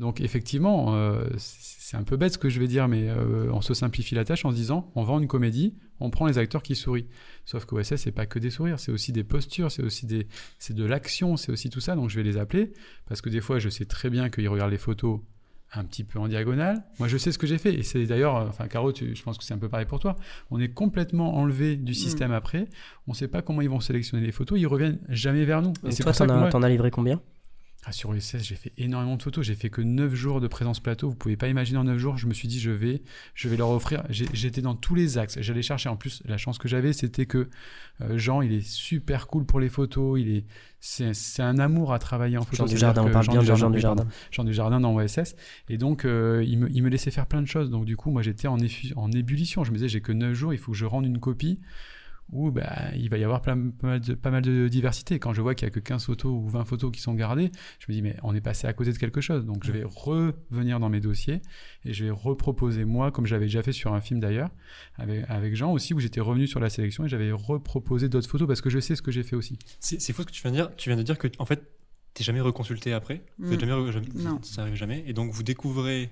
Donc, 0.00 0.20
effectivement, 0.20 0.94
euh, 0.96 1.24
c'est 1.36 1.96
un 1.96 2.02
peu 2.04 2.16
bête 2.16 2.32
ce 2.32 2.38
que 2.38 2.48
je 2.48 2.58
vais 2.58 2.66
dire, 2.66 2.88
mais 2.88 3.08
euh, 3.08 3.50
on 3.52 3.60
se 3.60 3.74
simplifie 3.74 4.14
la 4.14 4.24
tâche 4.24 4.44
en 4.44 4.50
se 4.50 4.56
disant 4.56 4.90
on 4.94 5.02
vend 5.04 5.20
une 5.20 5.28
comédie, 5.28 5.74
on 6.00 6.08
prend 6.10 6.26
les 6.26 6.38
acteurs 6.38 6.62
qui 6.62 6.74
sourient. 6.74 7.06
Sauf 7.44 7.66
qu'au 7.66 7.82
SS, 7.82 7.96
c'est 8.02 8.10
pas 8.12 8.24
que 8.26 8.38
des 8.38 8.50
sourires, 8.50 8.80
c'est 8.80 8.90
aussi 8.92 9.12
des 9.12 9.24
postures, 9.24 9.70
c'est 9.70 9.82
aussi 9.82 10.06
des, 10.06 10.26
c'est 10.58 10.74
de 10.74 10.84
l'action, 10.84 11.36
c'est 11.36 11.52
aussi 11.52 11.68
tout 11.70 11.80
ça. 11.80 11.94
Donc, 11.96 12.08
je 12.10 12.16
vais 12.16 12.22
les 12.22 12.38
appeler 12.38 12.72
parce 13.08 13.20
que 13.20 13.28
des 13.28 13.40
fois, 13.42 13.58
je 13.58 13.68
sais 13.68 13.84
très 13.84 14.08
bien 14.10 14.30
qu'ils 14.30 14.48
regardent 14.48 14.72
les 14.72 14.78
photos 14.78 15.20
un 15.72 15.84
petit 15.84 16.02
peu 16.02 16.18
en 16.18 16.26
diagonale. 16.28 16.82
Moi, 16.98 17.06
je 17.06 17.16
sais 17.16 17.30
ce 17.30 17.38
que 17.38 17.46
j'ai 17.46 17.58
fait. 17.58 17.74
Et 17.74 17.82
c'est 17.84 18.04
d'ailleurs, 18.06 18.34
enfin, 18.48 18.66
Caro, 18.66 18.92
tu- 18.92 19.14
je 19.14 19.22
pense 19.22 19.36
que 19.38 19.44
c'est 19.44 19.54
un 19.54 19.58
peu 19.58 19.68
pareil 19.68 19.86
pour 19.86 20.00
toi. 20.00 20.16
On 20.50 20.58
est 20.58 20.70
complètement 20.70 21.36
enlevé 21.36 21.76
du 21.76 21.92
système 21.94 22.32
après. 22.32 22.68
On 23.06 23.12
ne 23.12 23.16
sait 23.16 23.28
pas 23.28 23.40
comment 23.42 23.60
ils 23.60 23.70
vont 23.70 23.78
sélectionner 23.80 24.24
les 24.26 24.32
photos. 24.32 24.58
Ils 24.58 24.66
reviennent 24.66 24.98
jamais 25.10 25.44
vers 25.44 25.60
nous. 25.62 25.70
Et 25.70 25.82
donc 25.82 25.92
c'est 25.92 26.02
toi 26.04 26.12
t'en 26.26 26.32
as, 26.34 26.38
moi, 26.40 26.50
as 26.64 26.68
livré 26.70 26.90
combien? 26.90 27.20
Ah, 27.86 27.92
sur 27.92 28.14
16, 28.14 28.44
j'ai 28.44 28.56
fait 28.56 28.72
énormément 28.76 29.16
de 29.16 29.22
photos. 29.22 29.44
J'ai 29.46 29.54
fait 29.54 29.70
que 29.70 29.80
9 29.80 30.14
jours 30.14 30.40
de 30.42 30.48
présence 30.48 30.80
plateau. 30.80 31.08
Vous 31.08 31.14
pouvez 31.16 31.36
pas 31.38 31.48
imaginer 31.48 31.78
en 31.78 31.84
9 31.84 31.96
jours. 31.98 32.18
Je 32.18 32.26
me 32.26 32.34
suis 32.34 32.46
dit, 32.46 32.60
je 32.60 32.70
vais, 32.70 33.02
je 33.34 33.48
vais 33.48 33.56
leur 33.56 33.70
offrir. 33.70 34.04
J'ai- 34.10 34.28
J'étais 34.34 34.60
dans 34.60 34.74
tous 34.74 34.94
les 34.94 35.16
axes. 35.16 35.38
J'allais 35.40 35.62
chercher. 35.62 35.88
En 35.88 35.96
plus, 35.96 36.22
la 36.26 36.36
chance 36.36 36.58
que 36.58 36.68
j'avais, 36.68 36.92
c'était 36.92 37.24
que 37.24 37.48
euh, 38.02 38.18
Jean, 38.18 38.42
il 38.42 38.52
est 38.52 38.60
super 38.66 39.26
cool 39.28 39.46
pour 39.46 39.60
les 39.60 39.70
photos. 39.70 40.20
Il 40.20 40.28
est, 40.28 40.44
c'est 40.78 41.14
c'est 41.14 41.42
un 41.42 41.58
amour 41.58 41.94
à 41.94 41.98
travailler 41.98 42.36
en 42.36 42.42
photo. 42.44 42.56
Jean 42.58 42.66
du 42.66 42.76
Jardin, 42.76 43.02
on 43.04 43.10
parle 43.10 43.26
bien 43.28 43.40
de 43.40 43.46
Jean 43.46 43.70
oui, 43.70 43.76
du 43.76 43.82
pardon. 43.82 44.02
Jardin. 44.02 44.08
Jean 44.30 44.44
du 44.44 44.52
Jardin 44.52 44.80
dans 44.80 44.94
OSS. 44.94 45.34
Et 45.70 45.78
donc, 45.78 46.04
euh, 46.04 46.44
il, 46.46 46.58
me, 46.58 46.70
il 46.70 46.82
me 46.82 46.90
laissait 46.90 47.10
faire 47.10 47.26
plein 47.26 47.40
de 47.40 47.46
choses. 47.48 47.70
Donc, 47.70 47.86
du 47.86 47.96
coup, 47.96 48.10
moi, 48.10 48.20
j'étais 48.20 48.46
en, 48.46 48.58
en 48.96 49.10
ébullition. 49.12 49.64
Je 49.64 49.70
me 49.70 49.76
disais, 49.76 49.88
j'ai 49.88 50.02
que 50.02 50.12
9 50.12 50.34
jours, 50.34 50.52
il 50.52 50.58
faut 50.58 50.72
que 50.72 50.78
je 50.78 50.84
rende 50.84 51.06
une 51.06 51.18
copie 51.18 51.58
où 52.32 52.50
bah, 52.50 52.90
il 52.94 53.08
va 53.10 53.18
y 53.18 53.24
avoir 53.24 53.42
plein- 53.42 53.70
pas, 53.70 53.86
mal 53.88 54.00
de, 54.00 54.14
pas 54.14 54.30
mal 54.30 54.42
de 54.42 54.68
diversité. 54.68 55.18
Quand 55.18 55.32
je 55.32 55.42
vois 55.42 55.54
qu'il 55.54 55.66
n'y 55.66 55.70
a 55.70 55.74
que 55.74 55.80
15 55.80 56.04
photos 56.06 56.32
ou 56.32 56.48
20 56.48 56.64
photos 56.64 56.92
qui 56.92 57.00
sont 57.00 57.14
gardées, 57.14 57.50
je 57.80 57.86
me 57.88 57.94
dis, 57.94 58.02
mais 58.02 58.16
on 58.22 58.34
est 58.34 58.40
passé 58.40 58.66
à 58.66 58.72
côté 58.72 58.92
de 58.92 58.98
quelque 58.98 59.20
chose. 59.20 59.44
Donc, 59.44 59.64
je 59.64 59.72
vais 59.72 59.82
revenir 59.84 60.78
dans 60.80 60.88
mes 60.88 61.00
dossiers 61.00 61.40
et 61.84 61.92
je 61.92 62.04
vais 62.04 62.10
reproposer, 62.10 62.84
moi, 62.84 63.10
comme 63.10 63.26
j'avais 63.26 63.46
déjà 63.46 63.62
fait 63.62 63.72
sur 63.72 63.92
un 63.94 64.00
film 64.00 64.20
d'ailleurs, 64.20 64.50
avec, 64.96 65.24
avec 65.28 65.56
Jean 65.56 65.72
aussi, 65.72 65.92
où 65.94 65.98
j'étais 66.00 66.20
revenu 66.20 66.46
sur 66.46 66.60
la 66.60 66.70
sélection 66.70 67.04
et 67.04 67.08
j'avais 67.08 67.32
reproposé 67.32 68.08
d'autres 68.08 68.28
photos 68.28 68.46
parce 68.46 68.60
que 68.60 68.70
je 68.70 68.78
sais 68.78 68.94
ce 68.96 69.02
que 69.02 69.10
j'ai 69.10 69.22
fait 69.22 69.36
aussi. 69.36 69.58
C'est 69.80 70.12
faux 70.12 70.22
ce 70.22 70.26
que 70.28 70.32
tu 70.32 70.42
viens 70.42 70.50
de 70.52 70.56
dire. 70.56 70.76
Tu 70.76 70.88
viens 70.88 70.96
de 70.96 71.02
dire 71.02 71.18
que, 71.18 71.28
en 71.38 71.44
fait, 71.44 71.62
t'es 72.14 72.24
jamais 72.24 72.40
reconsulté 72.40 72.92
après. 72.92 73.24
Vous 73.38 73.52
êtes 73.52 73.62
Mm. 73.62 73.66
jamais, 73.68 73.72
re- 73.72 73.90
jamais- 73.92 74.06
Non. 74.16 74.38
Ça 74.42 74.62
arrive 74.62 74.74
jamais. 74.74 75.02
Et 75.06 75.12
donc, 75.12 75.32
vous 75.32 75.42
découvrez 75.42 76.10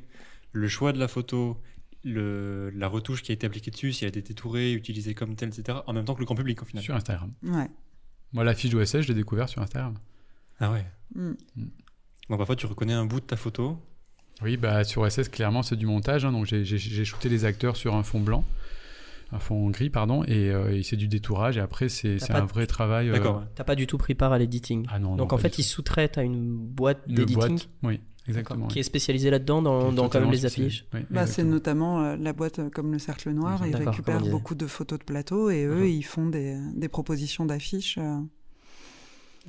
le 0.52 0.66
choix 0.68 0.92
de 0.92 0.98
la 0.98 1.08
photo, 1.08 1.60
le, 2.08 2.70
la 2.70 2.88
retouche 2.88 3.22
qui 3.22 3.32
a 3.32 3.34
été 3.34 3.46
appliquée 3.46 3.70
dessus, 3.70 3.92
si 3.92 4.04
elle 4.04 4.08
a 4.08 4.10
été 4.18 4.22
détourée, 4.22 4.72
utilisée 4.72 5.14
comme 5.14 5.34
telle, 5.36 5.50
etc. 5.50 5.78
En 5.86 5.92
même 5.92 6.04
temps 6.04 6.14
que 6.14 6.20
le 6.20 6.26
grand 6.26 6.34
public, 6.34 6.60
au 6.62 6.64
final. 6.64 6.82
Sur 6.82 6.94
Instagram. 6.94 7.32
Ouais. 7.42 7.68
Moi, 8.32 8.44
la 8.44 8.54
fiche 8.54 8.70
d'OSS, 8.70 9.00
je 9.02 9.08
l'ai 9.08 9.14
découvert 9.14 9.48
sur 9.48 9.62
Instagram. 9.62 9.94
Ah 10.60 10.72
ouais. 10.72 10.84
Mm. 11.14 11.32
Bon, 12.28 12.36
parfois, 12.36 12.56
tu 12.56 12.66
reconnais 12.66 12.92
un 12.92 13.06
bout 13.06 13.20
de 13.20 13.24
ta 13.26 13.36
photo. 13.36 13.78
Oui, 14.42 14.56
bah 14.56 14.84
sur 14.84 15.10
SS, 15.10 15.28
clairement, 15.30 15.62
c'est 15.62 15.76
du 15.76 15.86
montage. 15.86 16.24
hein, 16.24 16.30
donc 16.32 16.46
j'ai- 16.46 17.04
shooté 17.04 17.28
les 17.28 17.44
acteurs 17.44 17.76
sur 17.76 17.94
un 17.96 18.02
fond 18.04 18.20
blanc, 18.20 18.44
un 19.32 19.38
fond 19.40 19.68
gris, 19.70 19.90
pardon, 19.90 20.22
et, 20.24 20.50
euh, 20.50 20.76
et 20.76 20.82
c'est 20.84 20.96
du 20.96 21.08
détourage. 21.08 21.56
Et 21.56 21.60
après, 21.60 21.88
c'est 21.88 22.18
un 22.30 22.44
vrai 22.44 22.66
travail. 22.68 23.08
euh, 23.08 23.12
D'accord. 23.14 23.38
ouais. 23.38 23.44
T'as 23.56 23.64
pas 23.64 23.74
du 23.74 23.86
tout 23.88 23.98
pris 23.98 24.14
part 24.14 24.32
à 24.32 24.38
l'editing. 24.38 24.86
Ah 24.90 24.98
non. 25.00 25.16
donc 25.16 25.30
non, 25.32 25.34
en 25.36 25.38
fait 25.38 25.58
ils 25.58 25.64
sous-traitent 25.64 26.18
à 26.18 26.22
une 26.22 26.56
boîte 26.56 27.08
d'editing 27.08 27.34
boîte, 27.34 27.68
oui, 27.82 28.00
exactement. 28.28 28.66
qui 28.68 28.78
est 28.78 28.80
oui. 28.80 28.84
spécialisée 28.84 29.30
là-dedans 29.30 29.62
dans, 29.62 29.78
dans 29.78 29.82
quand 29.82 29.90
même 29.90 29.96
totalement 30.04 30.30
les 30.30 30.38
spécialisé. 30.38 30.66
affiches. 30.66 30.86
Oui, 30.94 31.00
Bah, 31.10 31.26
c'est 31.26 31.44
notamment 31.44 32.02
euh, 32.02 32.16
la 32.16 32.32
boîte 32.32 32.58
euh, 32.60 32.70
comme 32.70 32.92
le 32.92 32.98
Cercle 32.98 33.30
Noir. 33.30 33.66
Ils 33.66 33.74
récupèrent 33.76 34.20
beaucoup 34.22 34.54
de 34.54 34.66
photos 34.66 34.98
de 34.98 35.04
plateau 35.04 35.50
et 35.50 35.64
eux, 35.64 35.88
ils 35.88 36.02
font 36.04 36.26
des, 36.28 36.56
des 36.74 36.88
propositions 36.88 37.44
d'affiches. 37.46 37.98
euh, 37.98 38.18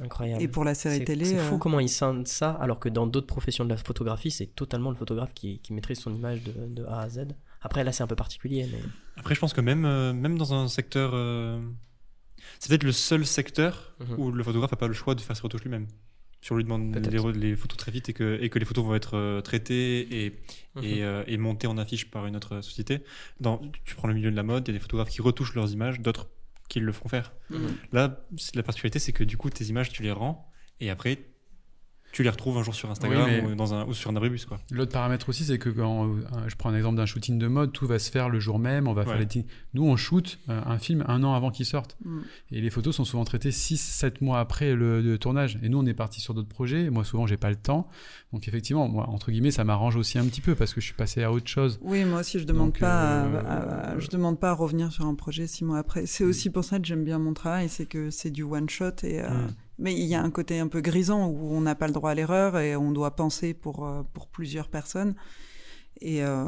Incroyable. 0.02 0.42
et 0.42 0.48
pour 0.48 0.64
la 0.64 0.76
série 0.76 1.04
télé. 1.04 1.26
C'est 1.26 1.38
fou 1.40 1.58
comment 1.58 1.80
ils 1.82 1.90
scindent 1.90 2.28
ça, 2.28 2.52
alors 2.52 2.80
que 2.80 2.88
dans 2.88 3.06
d'autres 3.06 3.28
professions 3.28 3.66
de 3.66 3.70
la 3.70 3.76
photographie, 3.78 4.32
c'est 4.32 4.48
totalement 4.48 4.92
le 4.92 4.96
photographe 4.96 5.34
qui, 5.34 5.60
qui 5.60 5.74
maîtrise 5.74 6.00
son 6.00 6.14
image 6.16 6.42
de, 6.44 6.54
de 6.68 6.86
A 6.86 7.02
à 7.02 7.10
Z. 7.10 7.28
Après, 7.62 7.84
là, 7.84 7.92
c'est 7.92 8.04
un 8.04 8.08
peu 8.08 8.16
particulier, 8.16 8.66
mais 8.72 8.80
Après, 9.18 9.36
je 9.36 9.40
pense 9.42 9.52
que 9.52 9.60
même, 9.60 9.84
euh, 9.84 10.14
même 10.14 10.38
dans 10.38 10.54
un 10.54 10.70
secteur. 10.70 11.12
euh, 11.14 11.60
C'est 12.60 12.70
peut-être 12.70 12.84
le 12.86 12.94
seul 12.94 13.26
secteur 13.26 13.94
Mhm. 14.00 14.16
où 14.18 14.32
le 14.32 14.42
photographe 14.44 14.72
n'a 14.72 14.78
pas 14.78 14.88
le 14.88 14.94
choix 14.94 15.16
de 15.16 15.20
faire 15.20 15.36
ses 15.36 15.42
retouches 15.42 15.64
lui-même. 15.64 15.88
Si 16.42 16.52
on 16.54 16.56
lui 16.56 16.64
demande 16.64 16.96
les, 17.36 17.56
photos 17.56 17.78
très 17.78 17.92
vite 17.92 18.10
et 18.10 18.14
que, 18.14 18.40
et 18.42 18.50
que 18.50 18.60
les 18.60 18.66
photos 18.66 18.86
vont 18.86 18.96
être 18.96 19.16
euh, 19.18 19.42
traitées 19.42 20.26
et, 20.26 20.40
Mhm. 20.76 20.84
et, 20.84 21.04
euh, 21.04 21.24
et 21.28 21.38
montées 21.38 21.68
en 21.68 21.78
affiche 21.78 22.10
par 22.10 22.26
une 22.26 22.36
autre 22.36 22.62
société, 22.62 23.00
dans, 23.40 23.60
tu 23.86 23.96
prends 23.96 24.08
le 24.08 24.14
milieu 24.14 24.32
de 24.32 24.36
la 24.36 24.44
mode, 24.44 24.68
il 24.68 24.72
y 24.72 24.76
a 24.76 24.78
des 24.78 24.82
photographes 24.82 25.10
qui 25.10 25.22
retouchent 25.22 25.56
leurs 25.56 25.72
images, 25.72 26.00
d'autres 26.00 26.30
qui 26.70 26.80
le 26.80 26.92
font 26.92 27.10
faire. 27.10 27.34
Mhm. 27.50 27.60
Là, 27.92 28.26
la 28.54 28.64
particularité, 28.64 29.00
c'est 29.00 29.12
que 29.12 29.24
du 29.24 29.38
coup, 29.38 29.50
tes 29.50 29.66
images, 29.66 29.90
tu 29.90 30.04
les 30.04 30.12
rends 30.12 30.52
et 30.80 30.90
après, 30.90 31.20
tu 32.12 32.24
les 32.24 32.30
retrouves 32.30 32.58
un 32.58 32.64
jour 32.64 32.74
sur 32.74 32.90
Instagram 32.90 33.30
Oui, 33.46 33.52
ou, 33.52 33.56
dans 33.56 33.74
un, 33.74 33.86
ou 33.86 33.94
sur 33.94 34.10
un 34.12 34.16
abribus. 34.16 34.46
Quoi. 34.46 34.60
L'autre 34.72 34.92
paramètre 34.92 35.30
aussi, 35.30 35.44
c'est 35.44 35.58
que 35.60 35.70
quand 35.70 36.06
euh, 36.08 36.10
je 36.48 36.56
prends 36.56 36.70
un 36.70 36.76
exemple 36.76 36.98
d'un 36.98 37.06
shooting 37.06 37.38
de 37.38 37.48
mode, 37.48 37.72
tout 37.72 37.86
va 37.88 38.00
se 38.00 38.10
faire 38.10 38.30
le 38.30 38.40
jour 38.40 38.58
même. 38.60 38.88
On 38.88 38.94
va 38.94 39.06
faire 39.06 39.18
les 39.20 39.28
Nous, 39.74 39.84
on 39.84 39.96
shoot 39.96 40.40
euh, 40.50 40.60
un 40.66 40.80
film 40.80 41.04
un 41.08 41.24
an 41.24 41.34
avant 41.36 41.52
qu'il 41.52 41.66
sorte. 41.66 41.98
Mm. 42.04 42.20
Et 42.52 42.62
les 42.62 42.70
photos 42.70 42.96
sont 42.96 43.06
souvent 43.06 43.24
traitées 43.26 43.52
6-7 43.52 44.16
mois 44.24 44.40
après 44.40 44.74
le, 44.76 45.02
le 45.02 45.18
tournage. 45.18 45.60
Et 45.62 45.70
nous, 45.70 45.78
on 45.80 45.86
est 45.86 45.94
parti 45.94 46.20
sur 46.20 46.34
d'autres 46.34 46.50
projets. 46.50 46.86
Et 46.86 46.90
moi, 46.90 47.04
souvent, 47.04 47.28
j'ai 47.28 47.38
pas 47.38 47.50
le 47.50 47.56
temps. 47.56 47.88
Donc, 48.34 48.48
effectivement, 48.48 48.88
moi, 48.90 49.08
entre 49.10 49.32
guillemets, 49.32 49.52
ça 49.52 49.64
m'arrange 49.64 49.96
aussi 49.96 50.18
un 50.18 50.26
petit 50.26 50.42
peu 50.42 50.56
parce 50.56 50.74
que 50.74 50.82
je 50.82 50.86
suis 50.86 50.96
passé 50.96 51.24
à 51.24 51.32
autre 51.32 51.48
chose. 51.48 51.80
Oui, 51.84 52.06
moi 52.06 52.22
aussi, 52.22 52.40
je 52.40 52.46
demande 52.46 52.68
Donc, 52.70 52.80
pas, 52.80 53.22
à- 53.22 53.26
euh, 53.26 53.42
à- 53.46 53.90
à- 53.94 54.00
je 54.00 54.08
demande 54.10 54.40
pas 54.40 54.50
à 54.50 54.54
revenir 54.54 54.92
sur 54.92 55.06
un 55.06 55.16
projet 55.16 55.46
six 55.48 55.64
mois 55.64 55.78
après. 55.78 56.06
C'est 56.06 56.24
aussi 56.24 56.50
pour 56.50 56.64
ça 56.64 56.80
que 56.80 56.86
j'aime 56.88 57.04
bien 57.04 57.20
mon 57.20 57.34
travail, 57.34 57.70
c'est 57.70 57.86
que 57.86 58.10
c'est 58.10 58.32
du 58.32 58.44
one 58.44 58.68
shot 58.70 58.92
et. 59.04 59.22
euh, 59.22 59.30
Mm. 59.30 59.48
Mais 59.80 59.94
il 59.94 60.06
y 60.06 60.14
a 60.16 60.22
un 60.22 60.30
côté 60.30 60.60
un 60.60 60.68
peu 60.68 60.82
grisant 60.82 61.28
où 61.28 61.54
on 61.54 61.62
n'a 61.62 61.74
pas 61.74 61.88
le 61.88 61.94
droit 61.94 62.12
à 62.12 62.14
l'erreur 62.16 62.58
et 62.60 62.76
on 62.76 62.92
doit 62.92 63.16
penser 63.16 63.54
pour 63.54 63.88
euh, 63.88 64.04
pour 64.14 64.28
plusieurs 64.28 64.68
personnes. 64.68 65.16
Et 66.02 66.24
euh, 66.24 66.46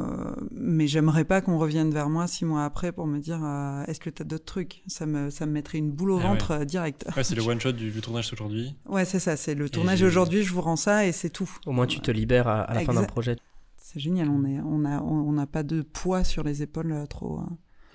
mais 0.50 0.86
j'aimerais 0.86 1.24
pas 1.24 1.40
qu'on 1.42 1.58
revienne 1.58 1.90
vers 1.90 2.08
moi 2.08 2.26
six 2.26 2.44
mois 2.46 2.64
après 2.64 2.90
pour 2.92 3.06
me 3.06 3.18
dire 3.18 3.40
euh, 3.44 3.84
est-ce 3.86 4.00
que 4.00 4.08
tu 4.10 4.22
as 4.22 4.24
d'autres 4.24 4.44
trucs? 4.46 4.82
Ça 4.86 5.04
me 5.04 5.28
ça 5.30 5.44
me 5.46 5.52
mettrait 5.52 5.78
une 5.78 5.90
boule 5.90 6.10
au 6.12 6.18
Ah 6.18 6.28
ventre 6.28 6.64
direct. 6.64 7.04
Ouais, 7.16 7.24
c'est 7.24 7.34
le 7.34 7.42
one 7.46 7.60
shot 7.60 7.72
du, 7.72 7.90
du 7.90 8.00
tournage 8.00 8.32
aujourd'hui. 8.32 8.74
Ouais, 8.86 9.04
c'est 9.04 9.18
ça. 9.18 9.36
C'est 9.36 9.54
le 9.54 9.68
tournage 9.68 10.02
aujourd'hui. 10.02 10.42
Je 10.42 10.52
vous 10.52 10.62
rends 10.62 10.76
ça 10.76 11.06
et 11.06 11.12
c'est 11.12 11.30
tout. 11.30 11.50
au 11.66 11.72
moins 11.72 11.86
tu 11.86 12.00
te 12.00 12.10
libères 12.10 12.48
à, 12.48 12.62
à 12.62 12.74
la 12.74 12.80
fin 12.80 12.94
d'un 12.94 13.04
projet. 13.04 13.36
C'est 13.76 14.00
génial. 14.00 14.30
On 14.30 14.44
est 14.46 14.58
on 14.60 14.84
a 14.86 15.00
on 15.02 15.28
on 15.28 15.32
n'a 15.32 15.46
pas 15.46 15.62
de 15.62 15.82
poids 15.82 16.24
sur 16.24 16.44
les 16.44 16.62
épaules 16.62 17.04
trop. 17.10 17.40
euh. 17.40 17.44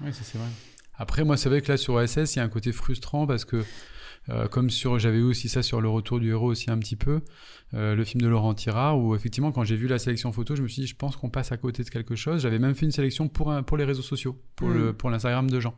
Oui, 0.06 0.14
ça 0.14 0.22
c'est 0.24 0.38
vrai. 0.38 0.48
Après, 1.00 1.24
moi, 1.24 1.38
c'est 1.38 1.48
vrai 1.50 1.62
que 1.62 1.72
là, 1.72 1.78
sur 1.78 1.94
OSS, 1.94 2.36
il 2.36 2.38
y 2.38 2.40
a 2.40 2.44
un 2.44 2.50
côté 2.50 2.72
frustrant 2.72 3.28
parce 3.28 3.46
que, 3.46 3.64
euh, 4.30 4.48
comme 4.48 4.70
sur, 4.70 5.00
j'avais 5.00 5.22
aussi 5.22 5.50
ça 5.50 5.64
sur 5.64 5.82
le 5.82 5.90
retour 5.90 6.20
du 6.20 6.30
héros 6.30 6.48
aussi 6.48 6.70
un 6.70 6.78
petit 6.78 6.96
peu, 6.96 7.22
euh, 7.74 7.96
le 7.96 8.04
film 8.06 8.22
de 8.22 8.28
Laurent 8.28 8.54
Tirard, 8.54 8.98
où 9.00 9.14
effectivement, 9.16 9.52
quand 9.52 9.64
j'ai 9.66 9.76
vu 9.76 9.88
la 9.88 10.00
sélection 10.00 10.32
photo, 10.32 10.56
je 10.56 10.62
me 10.62 10.68
suis 10.70 10.84
dit, 10.84 10.88
je 10.88 10.96
pense 10.96 11.18
qu'on 11.18 11.30
passe 11.30 11.52
à 11.52 11.58
côté 11.58 11.84
de 11.84 11.90
quelque 11.90 12.16
chose. 12.16 12.42
J'avais 12.42 12.60
même 12.60 12.76
fait 12.76 12.86
une 12.86 12.92
sélection 12.92 13.28
pour, 13.28 13.52
un- 13.52 13.62
pour 13.64 13.76
les 13.78 13.84
réseaux 13.84 14.02
sociaux, 14.02 14.40
pour 14.56 14.70
Mm. 14.70 14.74
le 14.74 14.94
pour 14.94 15.10
l'Instagram 15.10 15.50
de 15.50 15.60
Jean. 15.60 15.74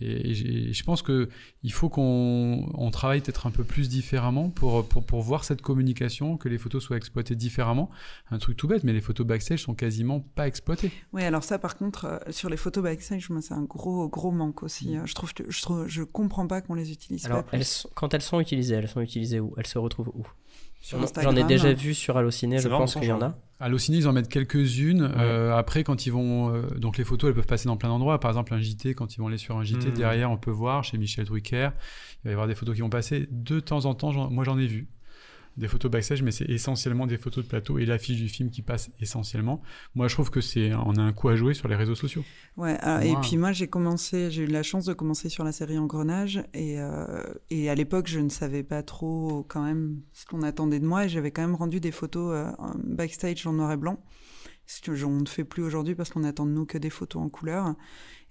Et, 0.00 0.34
je 0.34 0.82
pense 0.84 1.02
que 1.02 1.28
il 1.62 1.72
faut 1.72 1.88
qu'on 1.88 2.68
on 2.74 2.90
travaille 2.90 3.20
peut-être 3.20 3.46
un 3.46 3.50
peu 3.50 3.62
plus 3.64 3.88
différemment 3.88 4.50
pour, 4.50 4.86
pour, 4.88 5.04
pour 5.04 5.22
voir 5.22 5.44
cette 5.44 5.62
communication, 5.62 6.36
que 6.36 6.48
les 6.48 6.58
photos 6.58 6.82
soient 6.82 6.96
exploitées 6.96 7.36
différemment. 7.36 7.88
Un 8.30 8.38
truc 8.38 8.56
tout 8.56 8.66
bête, 8.66 8.82
mais 8.84 8.92
les 8.92 9.00
photos 9.00 9.26
backstage 9.26 9.62
sont 9.62 9.74
quasiment 9.74 10.20
pas 10.20 10.46
exploitées. 10.48 10.90
Oui, 11.12 11.22
alors 11.22 11.44
ça, 11.44 11.58
par 11.58 11.76
contre, 11.76 12.04
euh, 12.06 12.18
sur 12.30 12.48
les 12.50 12.56
photos 12.56 12.82
backstage, 12.82 13.30
moi, 13.30 13.42
c'est 13.42 13.54
un 13.54 13.62
gros, 13.62 14.08
gros 14.08 14.32
manque 14.32 14.62
aussi. 14.62 14.96
Je 15.04 15.14
trouve, 15.14 15.32
que- 15.34 15.48
je 15.50 15.62
trouve, 15.62 15.86
je 15.86 16.02
comprends 16.02 16.46
pas 16.46 16.60
qu'on 16.62 16.74
les 16.74 16.90
utilise 16.92 17.26
Alors, 17.26 17.44
pas. 17.44 17.50
plus. 17.50 17.58
elles 17.58 17.64
sont- 17.64 17.88
quand 17.94 18.12
elles 18.14 18.22
sont 18.22 18.40
utilisées, 18.40 18.74
elles 18.74 18.88
sont 18.88 19.00
utilisées 19.00 19.40
où? 19.40 19.54
Elles 19.56 19.66
se 19.66 19.78
retrouvent 19.78 20.08
où? 20.14 20.26
J'en- 20.80 21.02
Instagram, 21.02 21.34
J'en 21.36 21.44
ai 21.44 21.46
déjà 21.46 21.68
hein. 21.68 21.72
vu 21.74 21.92
sur 21.94 22.16
Allociné, 22.16 22.58
je 22.58 22.68
pense 22.68 22.94
qu'il 22.94 23.04
y 23.04 23.12
en 23.12 23.20
a. 23.20 23.34
Allociné, 23.60 23.98
ils 23.98 24.06
en 24.08 24.12
mettent 24.12 24.28
quelques-unes. 24.28 25.02
Euh, 25.18 25.56
après, 25.56 25.82
quand 25.82 26.06
ils 26.06 26.10
vont. 26.10 26.54
euh, 26.54 26.62
donc, 26.78 26.96
les 26.96 27.04
photos, 27.04 27.28
elles 27.28 27.34
peuvent 27.34 27.46
passer 27.46 27.66
dans 27.66 27.76
plein 27.76 27.88
d'endroits. 27.88 28.20
Par 28.20 28.30
exemple, 28.30 28.54
un 28.54 28.60
JT, 28.60 28.94
quand 28.94 29.16
ils 29.16 29.18
vont 29.18 29.26
aller 29.26 29.38
sur 29.38 29.56
un 29.56 29.64
JT, 29.64 29.88
Mhm. 29.88 29.94
derrière, 29.94 30.30
on 30.30 30.36
peut 30.38 30.52
voir 30.52 30.84
chez 30.84 30.96
Michel 30.96 31.24
Drucker. 31.24 31.70
Il 32.22 32.26
va 32.26 32.30
y 32.30 32.32
avoir 32.32 32.46
des 32.46 32.54
photos 32.54 32.76
qui 32.76 32.82
vont 32.82 32.88
passer. 32.90 33.26
De 33.32 33.58
temps 33.58 33.84
en 33.86 33.94
temps, 33.94 34.12
j'en- 34.12 34.30
moi, 34.30 34.44
j'en 34.44 34.56
ai 34.58 34.66
vu. 34.68 34.86
Des 35.58 35.68
photos 35.68 35.90
backstage, 35.90 36.22
mais 36.22 36.30
c'est 36.30 36.48
essentiellement 36.48 37.06
des 37.06 37.18
photos 37.18 37.44
de 37.44 37.48
plateau 37.48 37.78
et 37.78 37.84
l'affiche 37.84 38.16
du 38.16 38.28
film 38.28 38.50
qui 38.50 38.62
passe 38.62 38.90
essentiellement. 39.00 39.60
Moi, 39.94 40.08
je 40.08 40.14
trouve 40.14 40.30
que 40.30 40.40
c'est, 40.40 40.72
on 40.74 40.94
a 40.94 41.02
un 41.02 41.12
coup 41.12 41.28
à 41.28 41.36
jouer 41.36 41.54
sur 41.54 41.68
les 41.68 41.76
réseaux 41.76 41.94
sociaux. 41.94 42.24
Ouais, 42.56 42.76
alors, 42.80 43.02
et 43.02 43.20
puis 43.20 43.36
moi 43.36 43.52
j'ai 43.52 43.68
commencé, 43.68 44.30
j'ai 44.30 44.42
eu 44.42 44.46
la 44.46 44.62
chance 44.62 44.84
de 44.84 44.92
commencer 44.92 45.28
sur 45.28 45.44
la 45.44 45.52
série 45.52 45.78
Engrenage 45.78 46.42
et, 46.54 46.80
euh, 46.80 47.22
et 47.50 47.70
à 47.70 47.74
l'époque 47.74 48.08
je 48.08 48.18
ne 48.18 48.28
savais 48.28 48.62
pas 48.62 48.82
trop 48.82 49.44
quand 49.48 49.62
même 49.62 50.00
ce 50.12 50.26
qu'on 50.26 50.42
attendait 50.42 50.80
de 50.80 50.86
moi 50.86 51.04
et 51.04 51.08
j'avais 51.08 51.30
quand 51.30 51.42
même 51.42 51.54
rendu 51.54 51.78
des 51.80 51.92
photos 51.92 52.32
euh, 52.34 52.50
backstage 52.82 53.46
en 53.46 53.52
noir 53.52 53.72
et 53.72 53.76
blanc, 53.76 54.02
ce 54.66 54.80
que 54.80 55.04
on 55.04 55.20
ne 55.20 55.26
fait 55.26 55.44
plus 55.44 55.62
aujourd'hui 55.62 55.94
parce 55.94 56.10
qu'on 56.10 56.24
attend 56.24 56.46
de 56.46 56.50
nous 56.50 56.66
que 56.66 56.78
des 56.78 56.90
photos 56.90 57.22
en 57.22 57.28
couleur. 57.28 57.74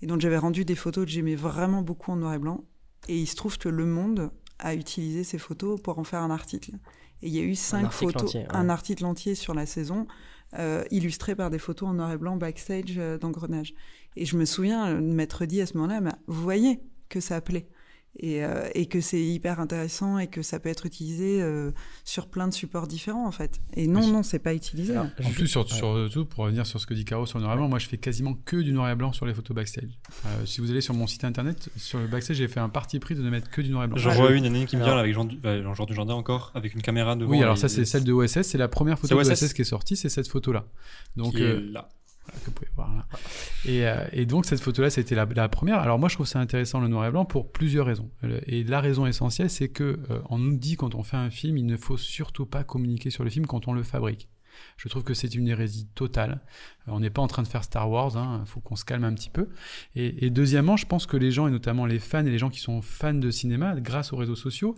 Et 0.02 0.08
donc 0.08 0.22
j'avais 0.22 0.38
rendu 0.38 0.66
des 0.66 0.76
photos 0.76 1.06
que 1.06 1.12
j'aimais 1.12 1.36
vraiment 1.36 1.82
beaucoup 1.82 2.12
en 2.12 2.18
noir 2.18 2.34
et 2.34 2.40
blanc 2.40 2.66
et 3.08 3.18
il 3.18 3.28
se 3.28 3.36
trouve 3.36 3.58
que 3.58 3.70
Le 3.70 3.86
Monde 3.86 4.32
a 4.60 4.76
utilisé 4.76 5.24
ces 5.24 5.38
photos 5.38 5.80
pour 5.82 6.00
en 6.00 6.04
faire 6.04 6.22
un 6.22 6.32
article. 6.32 6.72
Et 7.22 7.28
il 7.28 7.36
y 7.36 7.40
a 7.40 7.44
eu 7.44 7.56
cinq 7.56 7.92
photos, 7.92 8.24
entier, 8.24 8.42
ouais. 8.42 8.48
un 8.56 8.70
article 8.70 9.06
entier 9.06 9.36
sur 9.36 9.54
la 9.54 9.66
saison, 9.66 10.08
euh, 10.58 10.84
illustré 10.92 11.36
par 11.36 11.50
des 11.50 11.60
photos 11.60 11.90
en 11.90 11.94
noir 11.94 12.12
et 12.12 12.18
blanc 12.18 12.38
backstage 12.38 12.98
euh, 12.98 13.18
d'engrenage. 13.18 13.74
Et 14.16 14.26
je 14.26 14.38
me 14.38 14.46
souviens 14.46 14.88
euh, 14.88 14.96
de 14.96 15.14
m'être 15.14 15.46
dit 15.46 15.62
à 15.62 15.66
ce 15.66 15.76
moment-là, 15.78 16.02
bah, 16.02 16.18
vous 16.28 16.42
voyez 16.42 16.80
que 17.10 17.20
ça 17.20 17.42
plaît. 17.42 17.68
Et, 18.20 18.44
euh, 18.44 18.68
et 18.74 18.88
que 18.88 19.00
c'est 19.00 19.22
hyper 19.22 19.60
intéressant 19.60 20.18
et 20.18 20.26
que 20.26 20.42
ça 20.42 20.60
peut 20.60 20.70
être 20.70 20.88
utilisé 20.88 21.40
euh, 21.40 21.70
sur 22.04 22.26
plein 22.28 22.48
de 22.48 22.54
supports 22.54 22.88
différents 22.88 23.28
en 23.28 23.32
fait. 23.32 23.60
Et 23.76 23.86
non, 23.86 24.00
Oui. 24.00 24.12
non, 24.12 24.24
c'est 24.24 24.40
pas 24.40 24.56
utilisé. 24.56 24.94
Alors, 24.94 25.06
En 25.24 25.30
plus, 25.30 25.46
sur, 25.48 25.62
ouais. 25.62 25.68
surtout, 25.70 26.26
pour 26.26 26.46
revenir 26.46 26.66
sur 26.66 26.80
ce 26.80 26.88
que 26.88 26.96
dit 26.96 27.06
Caro 27.06 27.28
sur 27.28 27.38
le 27.38 27.44
noir 27.44 27.54
et 27.54 27.58
blanc, 27.60 27.70
moi 27.70 27.78
je 27.78 27.86
fais 27.88 28.00
quasiment 28.00 28.34
que 28.34 28.58
du 28.58 28.72
noir 28.74 28.90
et 28.90 28.96
blanc 28.96 29.14
sur 29.14 29.28
les 29.28 29.36
photos 29.36 29.54
backstage. 29.54 30.00
Euh, 30.26 30.46
si 30.48 30.62
vous 30.62 30.72
allez 30.72 30.82
sur 30.82 30.96
mon 30.96 31.06
site 31.06 31.26
internet, 31.26 31.70
sur 31.76 32.00
le 32.00 32.08
backstage, 32.08 32.38
j'ai 32.38 32.48
fait 32.48 32.60
un 32.60 32.70
parti 32.70 32.98
pris 32.98 33.14
de 33.14 33.22
ne 33.22 33.30
mettre 33.30 33.52
que 33.52 33.62
du 33.62 33.70
noir 33.70 33.84
et 33.84 33.88
blanc. 33.88 33.98
J'en 33.98 34.10
vois 34.14 34.30
je- 34.30 34.34
une 34.34 34.46
année 34.46 34.66
qui 34.66 34.78
me 34.78 34.82
Alors- 34.82 34.94
vient 34.94 34.96
là, 34.96 35.02
avec 35.02 35.14
Jean, 35.14 35.26
du... 35.26 35.36
bah, 35.38 35.62
Jean 35.76 35.86
du 35.86 35.94
Jardin 35.94 36.16
encore, 36.16 36.52
avec 36.56 36.74
une 36.74 36.82
caméra 36.82 37.16
devant. 37.16 37.30
Oui, 37.30 37.44
alors 37.44 37.60
ça, 37.60 37.70
c'est 37.70 37.86
celle 37.86 38.04
de 38.04 38.14
OSS, 38.14 38.42
c'est 38.42 38.58
la 38.58 38.68
première 38.68 38.98
photo 38.98 39.16
de 39.16 39.24
C'est 39.24 39.32
OSS. 39.44 39.54
Qui 39.54 39.62
est 39.62 39.66
sortie, 39.66 39.96
c'est 39.96 40.10
cette 40.10 40.28
photo-là. 40.28 40.66
Donc, 41.18 41.36
qui 41.36 41.44
est 41.44 41.46
euh, 41.46 41.70
là. 41.72 41.90
Que 42.42 42.46
vous 42.46 42.52
pouvez 42.52 42.70
voir 42.76 42.94
là. 42.96 43.06
Et, 43.66 43.88
euh, 43.88 44.26
donc 44.26 44.46
cette 44.46 44.62
photo-là, 44.62 44.90
c'était 44.90 45.16
la, 45.16 45.50
première. 45.50 45.80
Alors 45.80 46.00
moi, 46.00 46.10
je 46.10 46.16
trouve 46.16 46.28
ça 46.28 46.40
intéressant 46.40 46.80
le 46.80 46.88
noir 46.88 47.06
et 47.06 47.12
blanc 47.12 47.26
pour 47.26 47.52
plusieurs 47.52 47.86
raisons. 47.86 48.10
Et 48.46 48.64
la 48.64 48.82
raison 48.82 49.06
essentielle, 49.06 49.50
c'est 49.50 49.70
que 49.70 50.00
euh, 50.10 50.20
on 50.30 50.38
nous 50.38 50.58
dit 50.58 50.76
quand 50.76 50.96
on 50.96 51.04
fait 51.04 51.18
un 51.18 51.30
film, 51.30 51.58
il 51.58 51.66
ne 51.66 51.78
faut 51.78 51.98
surtout 51.98 52.46
pas 52.46 52.64
communiquer 52.64 53.10
sur 53.10 53.24
le 53.24 53.30
film 53.30 53.46
quand 53.46 53.68
on 53.68 53.74
le 53.74 53.84
fabrique. 53.84 54.30
Je 54.78 54.90
trouve 54.90 55.04
que 55.04 55.14
c'est 55.14 55.36
une 55.36 55.48
hérésie 55.48 55.88
totale. 55.94 56.42
Euh, 56.88 56.92
on 56.92 57.00
n'est 57.00 57.10
pas 57.10 57.22
en 57.22 57.28
train 57.28 57.44
de 57.44 57.48
faire 57.48 57.64
Star 57.64 57.90
Wars, 57.90 58.14
il 58.16 58.46
faut 58.48 58.60
qu'on 58.60 58.76
se 58.76 58.86
calme 58.86 59.04
un 59.04 59.14
petit 59.14 59.30
peu. 59.30 59.50
Et 59.96 60.30
deuxièmement, 60.30 60.78
je 60.78 60.86
pense 60.86 61.06
que 61.06 61.18
les 61.18 61.32
gens, 61.32 61.48
et 61.48 61.52
notamment 61.52 61.86
les 61.86 62.00
fans 62.00 62.26
et 62.26 62.30
les 62.30 62.38
gens 62.38 62.50
qui 62.50 62.60
sont 62.60 62.82
fans 62.82 63.14
de 63.14 63.32
cinéma, 63.32 63.76
grâce 63.80 64.14
aux 64.14 64.18
réseaux 64.18 64.36
sociaux, 64.36 64.76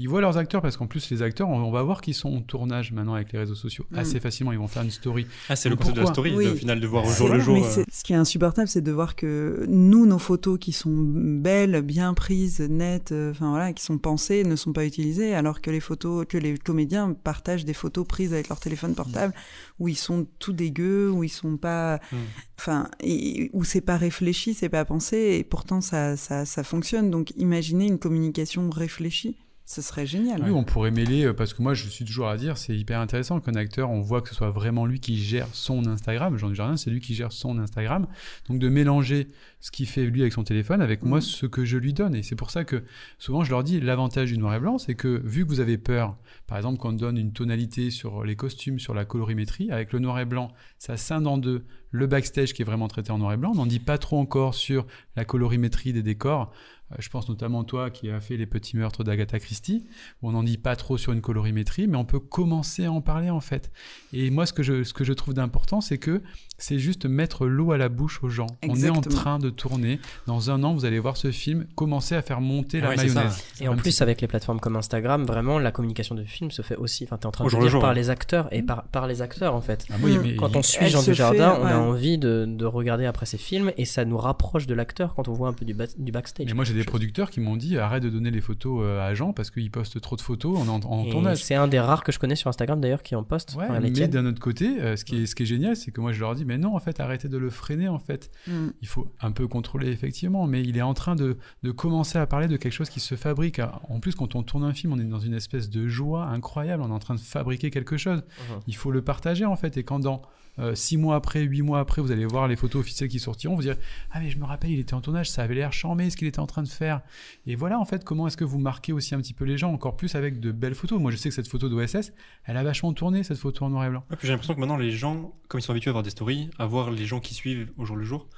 ils 0.00 0.08
voient 0.08 0.20
leurs 0.20 0.36
acteurs 0.38 0.62
parce 0.62 0.76
qu'en 0.76 0.86
plus 0.86 1.10
les 1.10 1.22
acteurs, 1.22 1.48
on, 1.48 1.58
on 1.62 1.70
va 1.70 1.82
voir 1.82 2.00
qu'ils 2.00 2.14
sont 2.14 2.34
en 2.34 2.40
tournage 2.40 2.92
maintenant 2.92 3.14
avec 3.14 3.32
les 3.32 3.38
réseaux 3.38 3.54
sociaux. 3.54 3.84
Mm. 3.90 3.98
Assez 3.98 4.18
facilement, 4.20 4.52
ils 4.52 4.58
vont 4.58 4.66
faire 4.68 4.82
une 4.82 4.90
story. 4.90 5.26
Ah, 5.48 5.56
c'est 5.56 5.68
le 5.68 5.76
concept 5.76 5.96
de 5.96 6.00
la 6.02 6.06
story, 6.08 6.34
Oui. 6.34 6.46
de- 6.46 6.50
au 6.52 6.54
final, 6.54 6.80
de 6.80 6.86
voir 6.86 7.04
au 7.04 7.08
C'est- 7.10 7.18
jour 7.18 7.28
le 7.28 7.38
jour. 7.40 7.54
mais 7.54 7.78
euh, 7.80 7.84
ce 7.92 8.02
qui 8.04 8.12
est 8.12 8.16
insupportable, 8.16 8.68
c'est 8.68 8.80
de 8.80 8.92
voir 8.92 9.14
que 9.16 9.64
nous, 9.68 10.06
nos 10.06 10.18
photos 10.18 10.58
qui 10.58 10.72
sont 10.72 10.94
belles, 10.96 11.82
bien 11.82 12.14
prises, 12.14 12.60
nettes, 12.60 13.12
euh, 13.12 13.30
enfin 13.32 13.50
voilà, 13.50 13.72
qui 13.72 13.84
sont 13.84 13.98
pensées, 13.98 14.44
ne 14.44 14.56
sont 14.56 14.72
pas 14.72 14.84
utilisées, 14.86 15.34
alors 15.34 15.60
que 15.60 15.70
les 15.70 15.80
photos, 15.80 16.24
que 16.28 16.38
les 16.38 16.56
comédiens 16.58 17.12
partagent 17.12 17.64
des 17.64 17.74
photos 17.74 18.06
prises 18.06 18.32
avec 18.32 18.48
leur 18.48 18.58
téléphone 18.60 18.94
portable, 18.94 19.34
où 19.78 19.88
ils 19.88 19.96
sont 19.96 20.26
tout 20.38 20.52
dégueux, 20.52 21.10
où 21.10 21.24
ils 21.24 21.28
sont 21.28 21.56
pas, 21.56 21.96
Mm. 22.12 22.16
enfin, 22.58 22.88
et- 23.02 23.50
où 23.52 23.64
c'est 23.64 23.80
pas 23.80 23.96
réfléchi, 23.96 24.54
c'est 24.54 24.68
pas 24.68 24.84
pensé, 24.84 25.36
et 25.38 25.44
pourtant 25.44 25.80
ça, 25.80 26.16
ça, 26.16 26.44
ça 26.44 26.64
fonctionne. 26.64 27.10
Donc, 27.10 27.32
imaginez 27.36 27.86
une 27.86 27.98
communication 27.98 28.70
réfléchie, 28.70 29.36
ce 29.64 29.82
serait 29.82 30.06
génial. 30.06 30.42
Oui, 30.42 30.50
on 30.50 30.64
pourrait 30.64 30.90
mêler, 30.90 31.26
euh, 31.26 31.32
parce 31.32 31.54
que 31.54 31.62
moi 31.62 31.74
je 31.74 31.86
suis 31.88 32.04
toujours 32.04 32.28
à 32.28 32.36
dire, 32.36 32.58
c'est 32.58 32.76
hyper 32.76 32.98
intéressant 32.98 33.38
qu'un 33.38 33.54
acteur, 33.54 33.88
on 33.88 34.00
voit 34.00 34.20
que 34.20 34.28
ce 34.28 34.34
soit 34.34 34.50
vraiment 34.50 34.84
lui 34.84 34.98
qui 34.98 35.16
gère 35.16 35.46
son 35.52 35.86
Instagram. 35.86 36.36
Jean 36.36 36.48
Dujardin, 36.48 36.76
c'est 36.76 36.90
lui 36.90 37.00
qui 37.00 37.14
gère 37.14 37.30
son 37.30 37.56
Instagram. 37.58 38.08
Donc 38.48 38.58
de 38.58 38.68
mélanger 38.68 39.28
ce 39.60 39.70
qu'il 39.70 39.86
fait 39.86 40.04
lui 40.06 40.22
avec 40.22 40.32
son 40.32 40.42
téléphone 40.42 40.82
avec 40.82 41.02
moi 41.04 41.18
Mhm. 41.18 41.22
ce 41.22 41.46
que 41.46 41.64
je 41.64 41.76
lui 41.78 41.92
donne. 41.92 42.14
Et 42.16 42.22
c'est 42.24 42.34
pour 42.34 42.50
ça 42.50 42.64
que 42.64 42.82
souvent 43.18 43.44
je 43.44 43.50
leur 43.50 43.62
dis, 43.62 43.80
l'avantage 43.80 44.30
du 44.32 44.38
noir 44.38 44.54
et 44.54 44.60
blanc, 44.60 44.78
c'est 44.78 44.94
que 44.96 45.20
vu 45.24 45.44
que 45.44 45.50
vous 45.50 45.60
avez 45.60 45.78
peur, 45.78 46.16
par 46.48 46.56
exemple 46.58 46.78
qu'on 46.78 46.92
donne 46.92 47.16
une 47.16 47.32
tonalité 47.32 47.90
sur 47.90 48.24
les 48.24 48.34
costumes, 48.34 48.80
sur 48.80 48.94
la 48.94 49.04
colorimétrie, 49.04 49.70
avec 49.70 49.92
le 49.92 50.00
noir 50.00 50.18
et 50.18 50.24
blanc, 50.24 50.50
ça 50.78 50.96
scinde 50.96 51.28
en 51.28 51.38
deux 51.38 51.64
le 51.92 52.06
backstage 52.06 52.52
qui 52.54 52.62
est 52.62 52.64
vraiment 52.64 52.88
traité 52.88 53.10
en 53.12 53.18
noir 53.18 53.32
et 53.32 53.36
blanc. 53.36 53.50
On 53.52 53.56
n'en 53.56 53.66
dit 53.66 53.80
pas 53.80 53.98
trop 53.98 54.18
encore 54.18 54.54
sur 54.54 54.86
la 55.16 55.24
colorimétrie 55.24 55.92
des 55.92 56.02
décors. 56.02 56.52
Euh, 56.92 56.96
Je 56.98 57.08
pense 57.08 57.28
notamment 57.28 57.64
toi 57.64 57.90
qui 57.90 58.10
as 58.10 58.20
fait 58.20 58.36
les 58.36 58.46
petits 58.46 58.76
meurtres 58.76 59.04
d'Agatha 59.04 59.38
Christie, 59.38 59.86
où 60.22 60.28
on 60.28 60.32
n'en 60.32 60.42
dit 60.42 60.58
pas 60.58 60.76
trop 60.76 60.98
sur 60.98 61.12
une 61.12 61.20
colorimétrie, 61.20 61.86
mais 61.86 61.96
on 61.96 62.04
peut 62.04 62.20
commencer 62.20 62.84
à 62.86 62.92
en 62.92 63.00
parler 63.00 63.30
en 63.30 63.40
fait. 63.40 63.70
Et 64.12 64.30
moi, 64.30 64.46
ce 64.46 64.52
que 64.52 64.62
je, 64.62 64.82
ce 64.84 64.92
que 64.92 65.04
je 65.04 65.12
trouve 65.12 65.34
d'important, 65.34 65.80
c'est 65.80 65.98
que 65.98 66.22
c'est 66.58 66.78
juste 66.78 67.06
mettre 67.06 67.46
l'eau 67.46 67.72
à 67.72 67.78
la 67.78 67.88
bouche 67.88 68.22
aux 68.22 68.28
gens. 68.28 68.46
On 68.68 68.74
est 68.76 68.90
en 68.90 69.00
train 69.00 69.38
de 69.38 69.48
tourner. 69.50 69.98
Dans 70.26 70.50
un 70.50 70.62
an, 70.62 70.74
vous 70.74 70.84
allez 70.84 70.98
voir 70.98 71.16
ce 71.16 71.30
film 71.30 71.66
commencer 71.74 72.14
à 72.14 72.22
faire 72.22 72.40
monter 72.40 72.78
Ah 72.78 72.82
la 72.84 72.88
ouais, 72.90 72.96
mayonnaise. 72.96 73.42
Et 73.60 73.68
en 73.68 73.76
plus, 73.76 73.92
petit- 73.94 74.02
avec 74.02 74.20
les 74.20 74.26
plateformes 74.28 74.60
comme 74.60 74.76
Instagram, 74.76 75.24
vraiment, 75.24 75.58
la 75.58 75.72
communication 75.72 76.14
de 76.14 76.24
film 76.24 76.50
se 76.50 76.60
fait 76.62 76.76
aussi. 76.76 77.04
Enfin, 77.04 77.16
t'es 77.16 77.26
en 77.26 77.30
train 77.30 77.44
Au 77.44 77.48
de 77.50 77.56
dire 77.56 77.68
jour, 77.68 77.80
par 77.80 77.94
les 77.94 78.10
acteurs 78.10 78.52
et 78.52 78.62
par, 78.62 78.82
par 78.84 79.06
les 79.06 79.22
acteurs, 79.22 79.54
en 79.54 79.60
fait. 79.62 79.86
Ah, 79.90 79.94
oui, 80.02 80.18
mais 80.22 80.36
Quand 80.36 80.54
on 80.56 80.62
suit 80.62 80.84
Elle 80.84 80.90
Jean 80.90 81.02
Dujardin, 81.02 81.54
fait, 81.54 81.60
on 81.62 81.66
a 81.66 81.76
envie 81.76 82.18
de, 82.18 82.44
de 82.46 82.64
regarder 82.66 83.06
après 83.06 83.24
ses 83.26 83.38
films 83.38 83.72
et 83.78 83.84
ça 83.86 84.04
nous 84.04 84.18
rapproche 84.18 84.66
de 84.66 84.74
l'acteur 84.74 85.14
quand 85.14 85.28
on 85.28 85.32
voit 85.32 85.48
un 85.48 85.52
peu 85.54 85.64
du, 85.64 85.72
ba- 85.74 85.86
du 85.98 86.12
backstage. 86.12 86.46
Mais 86.46 86.52
moi, 86.54 86.64
j'ai 86.64 86.74
des 86.80 86.84
producteurs 86.84 87.30
qui 87.30 87.40
m'ont 87.40 87.56
dit 87.56 87.78
arrête 87.78 88.02
de 88.02 88.10
donner 88.10 88.30
les 88.30 88.40
photos 88.40 88.80
euh, 88.82 89.06
à 89.06 89.14
Jean 89.14 89.32
parce 89.32 89.50
qu'il 89.50 89.70
poste 89.70 90.00
trop 90.00 90.16
de 90.16 90.20
photos 90.20 90.58
en, 90.58 90.68
en, 90.68 90.80
tournage. 90.80 91.42
C'est 91.42 91.54
un 91.54 91.68
des 91.68 91.80
rares 91.80 92.04
que 92.04 92.12
je 92.12 92.18
connais 92.18 92.36
sur 92.36 92.48
Instagram 92.48 92.80
d'ailleurs 92.80 93.02
qui 93.02 93.14
en 93.14 93.24
poste. 93.24 93.54
Ouais, 93.56 93.66
enfin, 93.68 93.80
mais 93.80 93.90
d'un 93.90 94.26
autre 94.26 94.40
côté, 94.40 94.80
euh, 94.80 94.96
ce, 94.96 95.04
qui 95.04 95.22
est, 95.22 95.26
ce 95.26 95.34
qui 95.34 95.44
est 95.44 95.46
génial, 95.46 95.76
c'est 95.76 95.90
que 95.90 96.00
moi 96.00 96.12
je 96.12 96.20
leur 96.20 96.34
dis, 96.34 96.44
mais 96.44 96.58
non, 96.58 96.74
en 96.74 96.80
fait, 96.80 97.00
arrêtez 97.00 97.28
de 97.28 97.38
le 97.38 97.50
freiner, 97.50 97.88
en 97.88 97.98
fait. 97.98 98.30
Mm. 98.46 98.68
Il 98.80 98.88
faut 98.88 99.12
un 99.20 99.32
peu 99.32 99.46
contrôler, 99.46 99.88
effectivement, 99.88 100.46
mais 100.46 100.62
il 100.62 100.76
est 100.76 100.82
en 100.82 100.94
train 100.94 101.16
de, 101.16 101.36
de 101.62 101.70
commencer 101.70 102.18
à 102.18 102.26
parler 102.26 102.48
de 102.48 102.56
quelque 102.56 102.72
chose 102.72 102.90
qui 102.90 103.00
se 103.00 103.14
fabrique. 103.14 103.60
En 103.88 104.00
plus, 104.00 104.14
quand 104.14 104.34
on 104.34 104.42
tourne 104.42 104.64
un 104.64 104.72
film, 104.72 104.92
on 104.92 104.98
est 104.98 105.04
dans 105.04 105.20
une 105.20 105.34
espèce 105.34 105.70
de 105.70 105.88
joie 105.88 106.24
incroyable, 106.26 106.82
on 106.82 106.88
est 106.88 106.94
en 106.94 106.98
train 106.98 107.14
de 107.14 107.20
fabriquer 107.20 107.70
quelque 107.70 107.96
chose. 107.96 108.18
Mhm. 108.18 108.60
Il 108.66 108.76
faut 108.76 108.90
le 108.90 109.02
partager, 109.02 109.44
en 109.44 109.56
fait, 109.56 109.76
et 109.76 109.84
quand 109.84 110.00
dans 110.00 110.22
euh, 110.58 110.74
six 110.74 110.96
mois 110.96 111.16
après, 111.16 111.40
huit 111.42 111.62
mois 111.62 111.80
après, 111.80 112.02
vous 112.02 112.10
allez 112.10 112.26
voir 112.26 112.48
les 112.48 112.56
photos 112.56 112.80
officielles 112.80 113.08
qui 113.08 113.18
sortiront, 113.18 113.54
vous 113.54 113.62
direz, 113.62 113.78
ah 114.10 114.20
mais 114.20 114.30
je 114.30 114.38
me 114.38 114.44
rappelle, 114.44 114.70
il 114.70 114.80
était 114.80 114.94
en 114.94 115.00
tournage, 115.00 115.30
ça 115.30 115.42
avait 115.42 115.54
l'air 115.54 115.72
charmé 115.72 116.10
ce 116.10 116.16
qu'il 116.16 116.26
était 116.26 116.40
en 116.40 116.46
train 116.46 116.62
de 116.62 116.68
faire. 116.68 117.00
Et 117.46 117.54
voilà, 117.54 117.78
en 117.78 117.84
fait, 117.84 118.04
comment 118.04 118.26
est-ce 118.26 118.36
que 118.36 118.44
vous 118.44 118.58
marquez 118.58 118.92
aussi 118.92 119.14
un 119.14 119.18
petit 119.18 119.34
peu 119.34 119.44
les 119.44 119.58
gens, 119.58 119.72
encore 119.72 119.96
plus 119.96 120.14
avec 120.14 120.40
de 120.40 120.52
belles 120.52 120.74
photos. 120.74 121.00
Moi, 121.00 121.10
je 121.10 121.16
sais 121.16 121.28
que 121.28 121.34
cette 121.34 121.48
photo 121.48 121.68
d'OSS, 121.68 122.12
elle 122.44 122.56
a 122.56 122.62
vachement 122.62 122.92
tourné, 122.92 123.22
cette 123.22 123.38
photo 123.38 123.64
en 123.64 123.70
noir 123.70 123.84
et 123.84 123.90
blanc. 123.90 124.04
Ouais, 124.10 124.16
j'ai 124.22 124.28
l'impression 124.28 124.54
que 124.54 124.60
maintenant, 124.60 124.76
les 124.76 124.90
gens, 124.90 125.34
comme 125.48 125.60
ils 125.60 125.62
sont 125.62 125.72
habitués 125.72 125.90
à 125.90 125.92
voir 125.92 126.02
des 126.02 126.10
stories, 126.10 126.50
à 126.58 126.66
voir 126.66 126.90
les 126.90 127.06
gens 127.06 127.20
qui 127.20 127.34
suivent 127.34 127.70
au 127.76 127.84
jour 127.84 127.96
le 127.96 128.04
jour, 128.04 128.28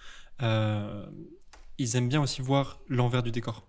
euh, 0.43 1.07
ils 1.79 1.97
aiment 1.97 2.09
bien 2.09 2.21
aussi 2.21 2.43
voir 2.43 2.81
l'envers 2.89 3.23
du 3.23 3.31
décor. 3.31 3.67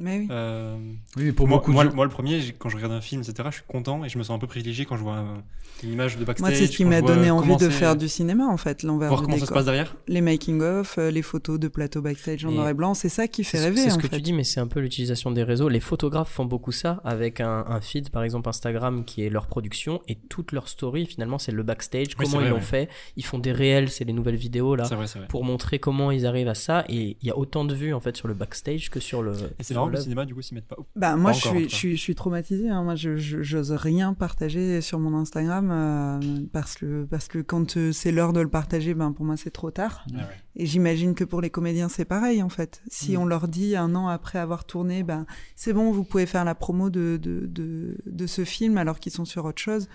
Mais 0.00 0.18
oui. 0.18 0.28
Euh, 0.30 0.76
Oui, 1.16 1.22
mais 1.24 1.32
pour 1.32 1.46
moi, 1.46 1.58
beaucoup 1.58 1.70
moi, 1.72 1.84
gens. 1.84 1.94
moi, 1.94 2.04
le 2.04 2.10
premier, 2.10 2.40
quand 2.58 2.68
je 2.68 2.76
regarde 2.76 2.92
un 2.92 3.00
film, 3.00 3.22
etc., 3.22 3.34
je 3.50 3.54
suis 3.56 3.62
content 3.66 4.04
et 4.04 4.08
je 4.08 4.18
me 4.18 4.24
sens 4.24 4.34
un 4.34 4.38
peu 4.40 4.48
privilégié 4.48 4.84
quand 4.86 4.96
je 4.96 5.02
vois 5.02 5.14
un- 5.16 5.42
une 5.84 5.92
image 5.92 6.18
de 6.18 6.24
backstage. 6.24 6.50
Moi, 6.50 6.58
c'est 6.58 6.66
ce 6.66 6.76
qui 6.76 6.84
m'a 6.84 7.00
donné 7.00 7.30
envie 7.30 7.56
de 7.56 7.68
faire 7.70 7.94
du 7.96 8.08
cinéma, 8.08 8.44
en 8.46 8.56
fait, 8.56 8.82
l'envers 8.82 9.08
Voir 9.08 9.20
du 9.20 9.26
comment 9.26 9.38
ça 9.38 9.46
se 9.46 9.52
passe 9.52 9.64
derrière. 9.66 9.96
Les 10.08 10.20
making-of, 10.20 10.98
euh, 10.98 11.10
les 11.12 11.22
photos 11.22 11.58
de 11.60 11.68
plateau 11.68 12.02
backstage 12.02 12.44
en 12.44 12.50
Et 12.50 12.54
noir 12.54 12.68
et 12.68 12.74
blanc, 12.74 12.94
c'est 12.94 13.08
ça 13.08 13.28
qui 13.28 13.44
fait 13.44 13.58
rêver, 13.60 13.76
C'est 13.76 13.90
ce 13.90 13.94
en 13.94 13.98
que 13.98 14.08
fait. 14.08 14.16
tu 14.16 14.22
dis, 14.22 14.32
mais 14.32 14.42
c'est 14.44 14.58
un 14.60 14.66
peu 14.66 14.80
l'utilisation 14.80 15.30
des 15.30 15.44
réseaux. 15.44 15.68
Les 15.68 15.80
photographes 15.80 16.30
font 16.30 16.44
beaucoup 16.44 16.72
ça 16.72 17.00
avec 17.04 17.40
un, 17.40 17.64
un 17.68 17.80
feed, 17.80 18.10
par 18.10 18.24
exemple 18.24 18.48
Instagram, 18.48 19.04
qui 19.04 19.22
est 19.24 19.30
leur 19.30 19.46
production 19.46 20.02
et 20.08 20.16
toute 20.16 20.50
leur 20.52 20.68
story. 20.68 21.06
Finalement, 21.06 21.38
c'est 21.38 21.52
le 21.52 21.62
backstage, 21.62 22.08
Oui, 22.18 22.26
comment 22.30 22.42
ils 22.44 22.48
l'ont 22.50 22.56
ouais. 22.56 22.60
fait. 22.62 22.88
Ils 23.16 23.24
font 23.24 23.38
des 23.38 23.52
réels, 23.52 23.90
c'est 23.90 24.04
les 24.04 24.12
nouvelles 24.12 24.34
vidéos 24.36 24.74
là, 24.74 24.84
vrai. 24.84 25.06
pour 25.28 25.44
montrer 25.44 25.78
comment 25.78 26.10
ils 26.10 26.26
arrivent 26.26 26.48
à 26.48 26.54
ça. 26.54 26.84
Et 26.88 27.16
il 27.22 27.26
y 27.28 27.30
a 27.30 27.38
autant 27.38 27.64
de 27.64 27.74
vues 27.74 27.94
en 27.94 28.00
fait 28.00 28.16
sur 28.16 28.26
le 28.28 28.34
backstage 28.34 28.90
que 28.90 28.98
sur 29.00 29.22
le. 29.22 29.32
Et 29.58 29.62
c'est 29.62 29.74
marrant, 29.74 29.86
le 29.86 29.92
l'œuvre. 29.92 30.02
cinéma, 30.02 30.24
du 30.24 30.34
coup, 30.34 30.42
s'y 30.42 30.54
mettent 30.54 30.66
pas. 30.66 30.76
Bah, 30.96 31.16
moi, 31.16 31.30
Pas 31.32 31.38
je 31.38 31.48
encore, 31.48 31.58
suis, 31.60 31.68
je 31.68 31.74
suis, 31.74 31.96
je 31.96 32.00
suis 32.02 32.68
hein. 32.68 32.82
Moi, 32.84 32.94
je, 32.94 33.16
je- 33.16 33.42
j'ose 33.42 33.72
rien 33.72 34.14
partager 34.14 34.80
sur 34.80 34.98
mon 34.98 35.16
Instagram 35.16 35.70
euh, 35.70 36.20
parce 36.52 36.74
que, 36.74 37.04
parce 37.04 37.28
que 37.28 37.38
quand 37.38 37.76
euh, 37.76 37.92
c'est 37.92 38.12
l'heure 38.12 38.32
de 38.32 38.40
le 38.40 38.48
partager, 38.48 38.94
ben, 38.94 39.12
pour 39.12 39.24
moi, 39.24 39.36
c'est 39.36 39.50
trop 39.52 39.70
tard. 39.70 40.04
Ah 40.14 40.18
ouais. 40.18 40.22
Et 40.56 40.66
j'imagine 40.66 41.14
que 41.14 41.24
pour 41.24 41.40
les 41.40 41.50
comédiens, 41.50 41.88
c'est 41.88 42.04
pareil, 42.04 42.42
en 42.42 42.48
fait. 42.48 42.82
Si 42.88 43.16
Mm. 43.16 43.20
on 43.20 43.24
leur 43.26 43.48
dit 43.48 43.76
un 43.76 43.94
an 43.94 44.08
après 44.08 44.38
avoir 44.38 44.64
tourné, 44.64 45.02
ben, 45.02 45.26
c'est 45.56 45.72
bon, 45.72 45.90
vous 45.92 46.04
pouvez 46.04 46.26
faire 46.26 46.44
la 46.44 46.54
promo 46.54 46.90
de, 46.90 47.18
de, 47.20 47.46
de, 47.46 47.96
de 48.06 48.26
ce 48.26 48.44
film 48.44 48.78
alors 48.78 48.98
qu'ils 48.98 49.12
sont 49.12 49.24
sur 49.24 49.44
autre 49.44 49.60
chose. 49.62 49.88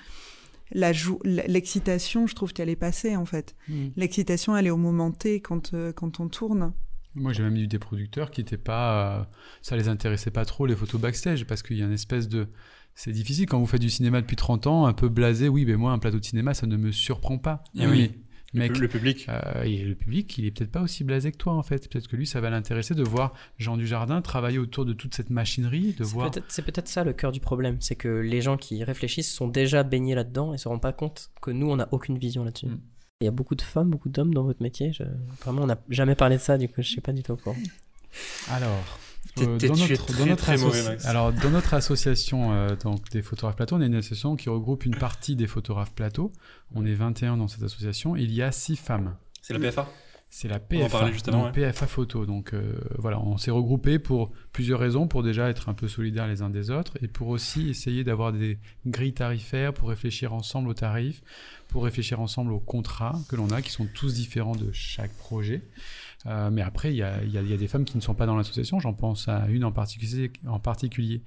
L'excitation, 1.26 2.28
je 2.28 2.36
trouve 2.36 2.53
qu'elle 2.53 2.70
est 2.70 2.76
passée, 2.76 3.16
en 3.16 3.26
fait. 3.26 3.55
Mm. 3.68 3.88
L'excitation, 3.95 4.55
elle 4.55 4.68
est 4.68 4.72
au 4.72 4.78
moment 4.78 5.12
T 5.12 5.39
quand, 5.41 5.74
euh, 5.74 5.91
quand 5.91 6.20
on 6.20 6.28
tourne. 6.28 6.74
Moi, 7.16 7.34
j'ai 7.34 7.43
même 7.43 7.55
eu 7.57 7.68
des 7.68 7.80
producteurs 7.80 8.32
qui 8.32 8.41
étaient 8.41 8.57
pas. 8.57 9.20
euh, 9.20 9.24
ça 9.62 9.76
les 9.76 9.88
intéressait 9.88 10.32
pas 10.32 10.45
trop, 10.45 10.66
les 10.66 10.76
photos 10.76 11.01
backstage, 11.01 11.45
parce 11.45 11.64
qu'il 11.64 11.78
y 11.78 11.82
a 11.82 11.86
une 11.86 11.91
espèce 11.93 12.28
de. 12.30 12.47
C'est 12.95 13.12
difficile 13.12 13.45
quand 13.45 13.60
vous 13.60 13.66
faites 13.66 13.82
du 13.82 13.89
cinéma 13.89 14.22
depuis 14.22 14.36
30 14.36 14.68
ans, 14.68 14.86
un 14.86 14.93
peu 14.93 15.10
blasé. 15.10 15.47
Oui, 15.49 15.66
mais 15.66 15.76
moi, 15.76 15.91
un 15.91 15.99
plateau 15.99 16.20
de 16.20 16.26
cinéma, 16.26 16.53
ça 16.53 16.68
ne 16.68 16.76
me 16.78 16.91
surprend 16.91 17.38
pas. 17.38 17.64
Eh 17.76 17.88
oui, 17.88 17.91
oui. 17.91 18.12
mais 18.53 18.68
Le 18.68 18.70
Mec, 18.70 18.74
pu- 18.74 18.82
le 18.82 18.88
public. 18.88 19.26
euh, 19.30 19.64
et 19.64 19.84
le 19.84 19.95
public, 19.95 20.38
il 20.38 20.45
est 20.45 20.51
peut-être 20.51 20.72
pas 20.72 20.82
aussi 20.82 21.03
blasé 21.03 21.32
que 21.32 21.38
toi 21.38 21.53
en 21.53 21.62
fait. 21.64 21.88
Peut-être 21.89 22.07
que 22.07 22.16
lui, 22.16 22.26
ça 22.28 22.41
va 22.41 22.49
l'intéresser 22.49 22.95
de 22.95 23.03
voir 23.03 23.34
Jean 23.57 23.78
Dujardin 23.78 24.22
travailler 24.22 24.57
autour 24.60 24.86
de 24.86 24.93
toute 24.93 25.14
cette 25.16 25.30
machinerie, 25.30 25.93
de 25.93 26.03
C'est 26.03 26.12
voir. 26.14 26.30
peut-être 26.32 26.45
c'est 26.51 26.64
peut-être 26.64 26.88
ça 26.88 27.03
le 27.03 27.14
cœur 27.14 27.32
du 27.32 27.39
problème, 27.39 27.78
c'est 27.80 27.95
que 27.95 28.07
les 28.10 28.41
gens 28.41 28.57
qui 28.57 28.84
réfléchissent 28.84 29.32
sont 29.34 29.47
déjà 29.47 29.84
baignés 29.84 30.16
là-dedans 30.16 30.53
et 30.53 30.57
se 30.57 30.68
rendent 30.68 30.82
pas 30.82 30.93
compte 30.93 31.30
que 31.41 31.51
nous, 31.51 31.70
on 31.70 31.76
n'a 31.78 31.88
aucune 31.91 32.18
vision 32.18 32.43
là-dessus. 32.43 32.68
Mm. 32.68 32.82
Il 33.22 33.26
y 33.26 33.28
a 33.28 33.32
beaucoup 33.32 33.56
de 33.56 33.62
femmes, 33.62 33.90
beaucoup 33.90 34.08
d'hommes 34.08 34.34
dans 34.34 34.44
votre 34.44 34.64
métier. 34.64 34.94
je- 34.94 35.04
Vraiment, 35.44 35.64
on 35.64 35.68
n'a 35.68 35.78
jamais 35.90 36.16
parlé 36.16 36.38
de 36.38 36.42
ça, 36.42 36.58
du 36.58 36.70
coup, 36.70 36.76
je 36.82 36.88
suis 36.88 37.02
pas 37.02 37.12
du 37.12 37.22
tout 37.22 37.34
au 37.34 37.36
courant. 37.36 37.58
Alors, 38.50 38.98
euh, 39.46 39.58
notre, 39.76 39.88
très, 40.14 40.14
notre 40.30 40.46
associ- 40.70 41.06
dans 41.34 41.50
notre 41.50 41.74
association 41.74 42.54
euh, 42.54 42.78
donc, 42.78 43.10
des 43.10 43.22
photographes 43.22 43.58
plateaux, 43.58 43.76
on 43.76 43.82
est 43.82 43.88
une 43.88 43.96
association 43.96 44.38
qui 44.38 44.48
regroupe 44.48 44.86
une 44.86 44.96
partie 44.96 45.36
des 45.36 45.48
photographes 45.48 45.92
plateaux. 45.92 46.32
On 46.74 46.86
est 46.86 46.94
21 46.94 47.36
dans 47.36 47.50
cette 47.50 47.62
association. 47.64 48.16
Il 48.16 48.32
y 48.32 48.42
a 48.42 48.54
6 48.54 48.78
femmes. 48.78 49.14
C'est 49.42 49.52
la 49.54 49.60
PFA. 49.60 49.90
C'est 50.32 50.48
la 50.48 50.60
PFA, 50.60 50.90
parlait 50.90 51.12
juste 51.12 51.28
avant, 51.28 51.46
donc 51.46 51.54
PFA 51.54 51.88
Photo. 51.88 52.26
Donc 52.28 52.54
euh, 52.54 52.80
voilà, 53.00 53.20
on 53.20 53.38
s'est 53.38 53.50
regroupé 53.50 53.98
pour 53.98 54.32
plusieurs 54.54 54.80
raisons, 54.80 55.08
pour 55.08 55.24
déjà 55.24 55.50
être 55.50 55.70
un 55.70 55.74
peu 55.74 55.88
solidaires 55.88 56.28
les 56.28 56.44
uns 56.44 56.52
des 56.52 56.70
autres, 56.70 56.98
et 57.02 57.08
pour 57.08 57.30
aussi 57.30 57.68
essayer 57.70 58.04
d'avoir 58.04 58.32
des 58.32 58.60
grilles 58.86 59.14
tarifaires, 59.14 59.74
pour 59.74 59.90
réfléchir 59.90 60.34
ensemble 60.34 60.70
aux 60.70 60.76
tarifs, 60.76 61.24
pour 61.68 61.84
réfléchir 61.84 62.20
ensemble 62.20 62.54
aux 62.54 62.60
contrats 62.60 63.20
que 63.28 63.36
l'on 63.36 63.50
a, 63.50 63.64
qui 63.64 63.72
sont 63.72 63.88
tous 63.94 64.14
différents 64.14 64.56
de 64.56 64.72
chaque 64.72 65.14
projet. 65.14 65.64
Euh, 66.28 66.52
mais 66.52 66.62
après, 66.62 66.94
il 66.94 66.98
y 66.98 67.30
y 67.30 67.50
y 67.50 67.54
a 67.54 67.58
des 67.58 67.68
femmes 67.68 67.86
qui 67.86 67.98
ne 67.98 68.02
sont 68.02 68.14
pas 68.14 68.28
dans 68.28 68.36
l'association. 68.36 68.80
J'en 68.80 68.94
pense 68.94 69.28
à 69.28 69.48
une 69.48 69.64
en 69.64 69.72
particulier. 69.72 70.32
En 70.48 70.60
particulier. 70.60 71.24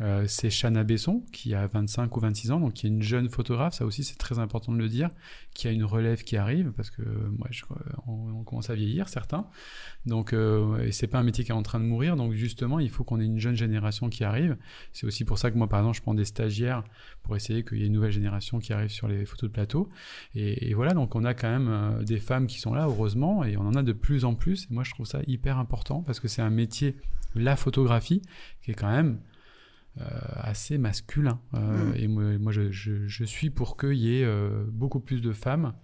Euh, 0.00 0.24
c'est 0.26 0.50
Chana 0.50 0.82
Besson, 0.82 1.22
qui 1.32 1.54
a 1.54 1.66
25 1.66 2.16
ou 2.16 2.20
26 2.20 2.50
ans, 2.50 2.60
donc 2.60 2.74
qui 2.74 2.86
est 2.86 2.90
une 2.90 3.02
jeune 3.02 3.28
photographe. 3.28 3.74
Ça 3.74 3.84
aussi, 3.84 4.02
c'est 4.02 4.16
très 4.16 4.38
important 4.38 4.72
de 4.72 4.78
le 4.78 4.88
dire, 4.88 5.08
qui 5.54 5.68
a 5.68 5.70
une 5.70 5.84
relève 5.84 6.24
qui 6.24 6.36
arrive, 6.36 6.72
parce 6.72 6.90
que 6.90 7.02
euh, 7.02 7.30
moi, 7.38 7.48
je, 7.50 7.64
on, 8.06 8.42
commence 8.44 8.70
à 8.70 8.74
vieillir, 8.74 9.08
certains. 9.08 9.46
Donc, 10.04 10.32
euh, 10.32 10.84
et 10.84 10.92
c'est 10.92 11.06
pas 11.06 11.18
un 11.18 11.22
métier 11.22 11.44
qui 11.44 11.50
est 11.50 11.54
en 11.54 11.62
train 11.62 11.80
de 11.80 11.84
mourir. 11.84 12.16
Donc, 12.16 12.32
justement, 12.32 12.78
il 12.78 12.90
faut 12.90 13.04
qu'on 13.04 13.20
ait 13.20 13.24
une 13.24 13.38
jeune 13.38 13.54
génération 13.54 14.08
qui 14.08 14.24
arrive. 14.24 14.56
C'est 14.92 15.06
aussi 15.06 15.24
pour 15.24 15.38
ça 15.38 15.50
que 15.50 15.56
moi, 15.56 15.68
par 15.68 15.80
exemple, 15.80 15.96
je 15.96 16.02
prends 16.02 16.14
des 16.14 16.24
stagiaires 16.24 16.84
pour 17.22 17.36
essayer 17.36 17.64
qu'il 17.64 17.78
y 17.78 17.84
ait 17.84 17.86
une 17.86 17.92
nouvelle 17.92 18.12
génération 18.12 18.58
qui 18.58 18.72
arrive 18.72 18.90
sur 18.90 19.08
les 19.08 19.24
photos 19.24 19.48
de 19.48 19.54
plateau. 19.54 19.88
Et, 20.34 20.70
et 20.70 20.74
voilà, 20.74 20.92
donc 20.92 21.14
on 21.14 21.24
a 21.24 21.34
quand 21.34 21.48
même 21.48 21.68
euh, 21.68 22.02
des 22.02 22.18
femmes 22.18 22.46
qui 22.46 22.58
sont 22.60 22.74
là, 22.74 22.84
heureusement, 22.84 23.44
et 23.44 23.56
on 23.56 23.62
en 23.62 23.74
a 23.74 23.82
de 23.82 23.92
plus 23.92 24.24
en 24.24 24.34
plus. 24.34 24.64
Et 24.64 24.74
moi, 24.74 24.84
je 24.84 24.90
trouve 24.90 25.06
ça 25.06 25.20
hyper 25.26 25.58
important 25.58 26.02
parce 26.02 26.20
que 26.20 26.28
c'est 26.28 26.42
un 26.42 26.50
métier, 26.50 26.96
la 27.34 27.56
photographie, 27.56 28.22
qui 28.62 28.72
est 28.72 28.74
quand 28.74 28.90
même 28.90 29.18
assez 30.36 30.78
masculin. 30.78 31.40
Euh, 31.54 31.92
Et 31.94 32.08
moi, 32.08 32.24
moi, 32.38 32.52
je, 32.52 32.70
je- 32.72 33.06
je 33.06 33.24
suis 33.24 33.50
pour 33.50 33.76
qu'il 33.76 33.94
y 33.94 34.20
ait 34.20 34.24
euh, 34.24 34.64
beaucoup 34.68 35.00
plus 35.00 35.20
de 35.20 35.32
femmes. 35.32 35.74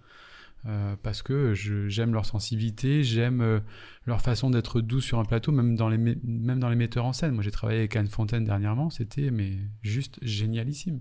euh, 0.67 0.95
parce 1.01 1.23
que 1.23 1.53
j'aime 1.55 2.13
leur 2.13 2.25
sensibilité, 2.27 3.03
j'aime 3.03 3.41
euh, 3.41 3.59
leur 4.05 4.21
façon 4.21 4.51
d'être 4.51 4.79
douce 4.79 5.03
sur 5.05 5.17
un 5.17 5.25
plateau, 5.25 5.51
même 5.51 5.75
dans 5.75 5.89
les, 5.89 5.97
même 5.97 6.59
dans 6.59 6.69
les 6.69 6.75
metteurs 6.75 7.05
en 7.05 7.13
scène. 7.13 7.33
Moi, 7.33 7.41
j'ai 7.43 7.49
travaillé 7.49 7.79
avec 7.79 7.95
Anne 7.95 8.07
Fontaine 8.07 8.43
dernièrement, 8.45 8.91
c'était 8.91 9.31
mais 9.31 9.57
juste 9.81 10.19
génialissime. 10.21 10.99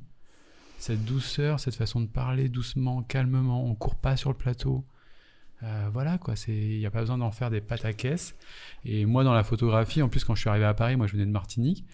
Cette 0.78 1.04
douceur, 1.04 1.60
cette 1.60 1.74
façon 1.74 2.00
de 2.00 2.06
parler 2.06 2.48
doucement, 2.48 3.02
calmement, 3.02 3.62
on 3.66 3.74
court 3.74 3.96
pas 3.96 4.16
sur 4.16 4.30
le 4.30 4.36
plateau. 4.36 4.86
Euh, 5.62 5.90
voilà 5.92 6.16
quoi, 6.16 6.36
c'est 6.36 6.56
il 6.56 6.78
n'y 6.78 6.86
a 6.86 6.90
pas 6.90 7.00
besoin 7.00 7.18
d'en 7.18 7.30
faire 7.30 7.50
des 7.50 7.60
pâtes 7.60 7.84
à 7.84 7.92
caisse. 7.92 8.34
Et 8.86 9.04
moi 9.04 9.24
dans 9.24 9.34
la 9.34 9.44
photographie, 9.44 10.00
en 10.00 10.08
plus 10.08 10.24
quand 10.24 10.34
je 10.34 10.40
suis 10.40 10.48
arrivé 10.48 10.64
à 10.64 10.72
Paris, 10.72 10.96
moi 10.96 11.06
je 11.06 11.12
venais 11.12 11.26
de 11.26 11.30
Martinique, 11.30 11.84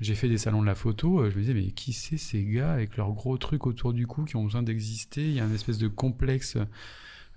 j'ai 0.00 0.14
fait 0.14 0.28
des 0.28 0.38
salons 0.38 0.60
de 0.60 0.66
la 0.66 0.74
photo, 0.74 1.20
euh, 1.20 1.30
je 1.30 1.36
me 1.36 1.40
disais 1.42 1.54
mais 1.54 1.70
qui 1.70 1.92
c'est 1.92 2.16
ces 2.16 2.44
gars 2.44 2.72
avec 2.72 2.96
leurs 2.96 3.12
gros 3.12 3.38
trucs 3.38 3.66
autour 3.66 3.92
du 3.92 4.06
cou 4.06 4.24
qui 4.24 4.36
ont 4.36 4.44
besoin 4.44 4.62
d'exister, 4.62 5.22
il 5.22 5.34
y 5.34 5.40
a 5.40 5.44
une 5.44 5.54
espèce 5.54 5.78
de 5.78 5.88
complexe 5.88 6.56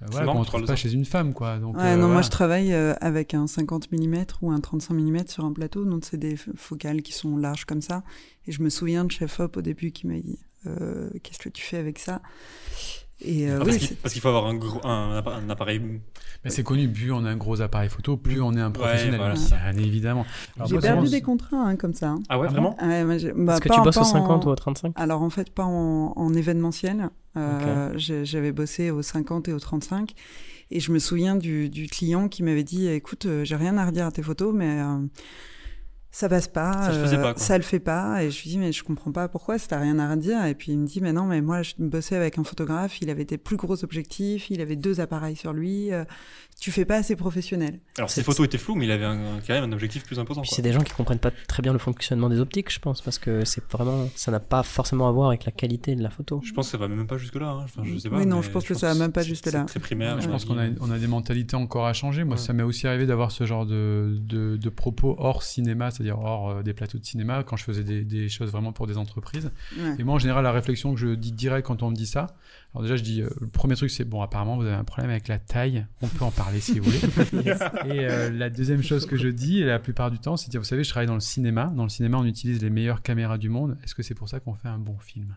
euh, 0.02 0.06
voilà, 0.12 0.28
marrant 0.28 0.44
tu 0.44 0.52
trouve 0.52 0.66
pas 0.66 0.76
chez 0.76 0.94
une 0.94 1.06
femme 1.06 1.34
quoi. 1.34 1.58
Donc, 1.58 1.76
Ouais, 1.76 1.94
euh, 1.94 1.96
non, 1.96 2.08
moi 2.08 2.22
je 2.22 2.30
travaille 2.30 2.72
euh, 2.72 2.94
avec 3.02 3.34
un 3.34 3.48
50 3.48 3.92
mm 3.92 4.26
ou 4.42 4.52
un 4.52 4.60
35 4.60 4.94
mm 4.94 5.28
sur 5.28 5.44
un 5.46 5.54
plateau, 5.54 5.86
donc 5.86 6.06
c'est 6.06 6.18
des 6.18 6.36
focales 6.38 7.02
qui 7.02 7.14
sont 7.14 7.36
larges 7.36 7.66
comme 7.66 7.82
ça. 7.82 8.04
Et 8.46 8.52
je 8.52 8.62
me 8.62 8.70
souviens 8.70 9.06
de 9.06 9.12
Chef 9.12 9.40
Hop 9.40 9.58
au 9.58 9.62
début 9.62 9.92
qui 9.92 10.06
m'a 10.06 10.20
dit 10.20 10.40
euh, 10.68 11.10
Qu'est-ce 11.24 11.40
que 11.40 11.50
tu 11.50 11.64
fais 11.64 11.78
avec 11.78 11.98
ça? 11.98 12.22
Et 13.20 13.50
euh, 13.50 13.58
Ah, 13.62 13.64
oui, 13.66 13.98
parce 14.02 14.14
qu'il 14.14 14.22
faut 14.22 14.28
avoir 14.28 14.46
un, 14.46 14.54
gros, 14.54 14.80
un, 14.86 15.20
appa- 15.20 15.34
un 15.44 15.50
appareil. 15.50 15.82
Mais 16.44 16.52
c'est 16.52 16.62
connu, 16.64 16.88
plus 16.88 17.12
on 17.12 17.26
a 17.26 17.30
un 17.32 17.36
gros 17.36 17.62
appareil 17.62 17.90
photo, 17.90 18.16
plus 18.16 18.40
on 18.42 18.54
est 18.54 18.62
un 18.62 18.68
Ouais, 18.68 18.74
professionnel. 18.74 19.20
voilà. 19.20 19.34
Bien 19.74 19.84
évidemment. 19.84 20.26
J'ai 20.66 20.78
perdu 20.78 21.10
des 21.10 21.22
contrats 21.22 21.58
hein, 21.66 21.76
comme 21.78 21.94
ça. 21.96 22.10
hein. 22.10 22.20
Ah 22.30 22.38
ouais, 22.40 22.46
Ah 22.48 22.52
vraiment 22.54 22.78
j'ai- 23.18 23.34
bah, 23.34 23.54
Est-ce 23.54 23.62
que 23.62 23.70
tu 23.70 23.80
en- 23.80 23.84
bosses 23.84 23.98
au 23.98 24.04
50 24.04 24.46
en- 24.46 24.50
ou 24.50 24.52
au 24.52 24.56
35 24.56 24.94
Alors 24.96 25.24
en 25.24 25.30
fait, 25.32 25.50
pas 25.50 25.66
en, 25.66 26.14
en 26.16 26.34
événementiel. 26.34 27.10
Euh, 27.38 27.94
J'avais 27.98 28.52
bossé 28.52 28.92
au 28.92 29.02
50 29.02 29.48
et 29.48 29.54
au 29.54 29.60
35. 29.60 30.14
Et 30.70 30.80
je 30.80 30.92
me 30.92 31.00
souviens 31.00 31.36
du, 31.36 31.70
du 31.70 31.88
client 31.88 32.28
qui 32.28 32.44
m'avait 32.44 32.64
dit 32.64 32.88
Écoute, 32.88 33.26
euh, 33.26 33.44
j'ai 33.46 33.56
rien 33.56 33.78
à 33.78 33.86
redire 33.86 34.06
à 34.06 34.12
tes 34.12 34.22
photos, 34.24 34.54
mais 34.54 34.80
euh, 34.82 34.98
ça 36.12 36.30
passe 36.30 36.48
pas. 36.48 36.74
Ça 36.74 36.92
euh, 36.92 37.22
pas, 37.22 37.38
ça 37.38 37.58
le 37.58 37.64
fait 37.64 37.80
pas. 37.80 38.24
Et 38.24 38.32
je 38.32 38.42
lui 38.44 38.50
dis 38.52 38.58
Mais 38.58 38.72
je 38.72 38.84
comprends 38.84 39.12
pas 39.12 39.28
pourquoi, 39.28 39.60
si 39.60 39.68
t'as 39.68 39.80
rien 39.80 40.00
à 40.00 40.10
redire. 40.10 40.46
Et 40.46 40.56
puis 40.56 40.72
il 40.72 40.80
me 40.80 40.88
dit 40.88 41.02
Mais 41.02 41.14
non, 41.14 41.26
mais 41.26 41.42
moi, 41.42 41.62
je 41.62 41.74
bossais 41.78 42.16
avec 42.16 42.38
un 42.38 42.44
photographe, 42.44 43.02
il 43.02 43.10
avait 43.10 43.26
des 43.26 43.38
plus 43.38 43.58
gros 43.58 43.84
objectifs, 43.84 44.50
il 44.50 44.62
avait 44.62 44.76
deux 44.76 45.00
appareils 45.00 45.36
sur 45.36 45.54
lui. 45.54 45.92
euh, 45.94 46.06
tu 46.60 46.72
fais 46.72 46.86
pas 46.86 46.96
assez 46.98 47.16
professionnel. 47.16 47.80
Alors, 47.98 48.10
C'est- 48.10 48.22
ses 48.22 48.24
photos 48.26 48.46
étaient 48.48 48.58
floues, 48.58 48.76
mais 48.76 48.86
il 48.86 48.92
avait 48.92 49.06
un- 49.06 49.40
quand 49.46 49.54
même 49.54 49.64
un 49.66 49.72
objectif 49.74 50.04
plus 50.04 50.18
imposant. 50.20 50.42
Puis 50.42 50.50
quoi. 50.50 50.56
c'est 50.56 50.62
des 50.62 50.74
gens 50.74 50.82
qui 50.82 50.94
comprennent 50.94 51.20
pas 51.20 51.32
très 51.48 51.62
bien 51.62 51.72
le 51.72 51.78
fonctionnement 51.80 52.30
des 52.30 52.40
optiques, 52.40 52.72
je 52.74 52.80
pense, 52.80 53.02
parce 53.02 53.20
que 53.20 53.46
c'est 53.46 53.64
vraiment, 53.72 54.10
ça 54.16 54.32
n'a 54.32 54.40
pas 54.40 54.64
forcément 54.64 55.08
à 55.08 55.12
voir 55.12 55.28
avec 55.30 55.46
la 55.46 55.52
qualité 55.52 55.96
de 55.96 56.02
la 56.02 56.10
photo. 56.10 56.42
Je 56.44 56.52
pense 56.54 56.66
que 56.68 56.72
ça 56.72 56.78
va 56.78 56.88
même 56.88 57.06
pas 57.08 57.18
jusque-là. 57.18 57.50
hein. 57.50 57.62
Enfin, 57.64 57.84
je 57.86 57.98
sais 57.98 58.10
pas. 58.10 58.18
Oui, 58.18 58.26
non, 58.26 58.42
je 58.42 58.50
pense 58.50 58.66
que 58.66 58.74
ça 58.74 58.88
va 58.88 58.96
même 58.96 59.12
pas 59.12 59.24
c'est- 59.24 59.36
c'est 59.36 59.52
là. 59.52 59.66
Très 59.66 59.80
primaire. 59.80 60.16
Ouais. 60.16 60.22
Je 60.22 60.28
pense 60.30 60.46
qu'on 60.46 60.58
a, 60.58 60.64
avis. 60.64 60.76
on 60.82 60.90
a 60.90 60.98
des 60.98 61.08
mentalités 61.08 61.56
encore 61.56 61.86
à 61.86 61.94
changer. 61.94 62.24
Moi, 62.24 62.36
Ouais. 62.38 62.42
ça 62.42 62.54
m'est 62.54 62.64
aussi 62.64 62.88
arrivé 62.88 63.06
d'avoir 63.06 63.32
ce 63.32 63.46
genre 63.46 63.66
de, 63.66 64.18
de, 64.20 64.58
de 64.58 64.70
propos 64.70 65.16
hors 65.20 65.44
cinéma, 65.44 65.92
c'est-à-dire 65.92 66.20
hors 66.20 66.50
euh, 66.50 66.64
des 66.64 66.74
plateaux 66.74 66.98
de 66.98 67.06
cinéma, 67.06 67.44
quand 67.44 67.56
je 67.56 67.64
faisais 67.64 67.84
des, 67.84 68.04
des 68.04 68.30
choses 68.30 68.52
vraiment 68.52 68.72
pour 68.72 68.88
des 68.88 68.98
entreprises. 68.98 69.52
Ouais. 69.78 69.96
Et 70.00 70.04
moi, 70.04 70.16
en 70.16 70.20
général, 70.20 70.44
la 70.44 70.52
réflexion 70.52 70.94
que 70.94 71.00
je 71.00 71.10
dis 71.16 71.32
direct 71.32 71.68
quand 71.68 71.84
on 71.84 71.92
me 71.92 71.96
dit 71.96 72.08
ça, 72.08 72.28
alors 72.74 72.84
déjà, 72.84 72.96
je 72.96 73.04
dis, 73.04 73.22
euh, 73.22 73.30
le 73.42 73.48
premier 73.48 73.76
truc, 73.76 73.90
c'est, 73.90 74.04
bon, 74.06 74.22
apparemment, 74.22 74.56
vous 74.58 74.64
avez 74.66 74.76
un 74.76 74.84
problème 74.84 75.10
avec 75.10 75.28
la 75.28 75.40
taille, 75.40 75.86
on 76.02 76.08
peut 76.08 76.24
en 76.26 76.32
parler 76.32 76.60
si 76.60 76.78
vous 76.80 76.92
voulez. 76.92 77.00
Et 77.86 78.06
euh, 78.08 78.30
la 78.30 78.50
deuxième 78.50 78.84
chose 78.84 79.06
que 79.08 79.18
je 79.18 79.30
dis, 79.30 79.64
la 79.64 79.80
plupart 79.80 80.12
du 80.12 80.20
temps, 80.20 80.38
c'est 80.38 80.48
de 80.48 80.52
dire, 80.52 80.62
vous 80.62 80.66
savez, 80.66 80.84
je 80.84 80.90
travaille 80.90 81.08
dans 81.08 81.14
le 81.16 81.20
cinéma. 81.20 81.72
Dans 81.76 81.84
le 81.84 81.90
cinéma, 81.90 82.18
on 82.18 82.26
utilise 82.26 82.62
les 82.62 82.70
meilleures 82.70 83.02
caméras 83.02 83.38
du 83.40 83.50
monde. 83.50 83.78
Est-ce 83.84 83.96
que 83.96 84.04
c'est 84.04 84.16
pour 84.16 84.30
ça 84.30 84.40
qu'on 84.40 84.54
fait 84.54 84.68
un 84.68 84.78
bon 84.80 84.98
film? 85.00 85.36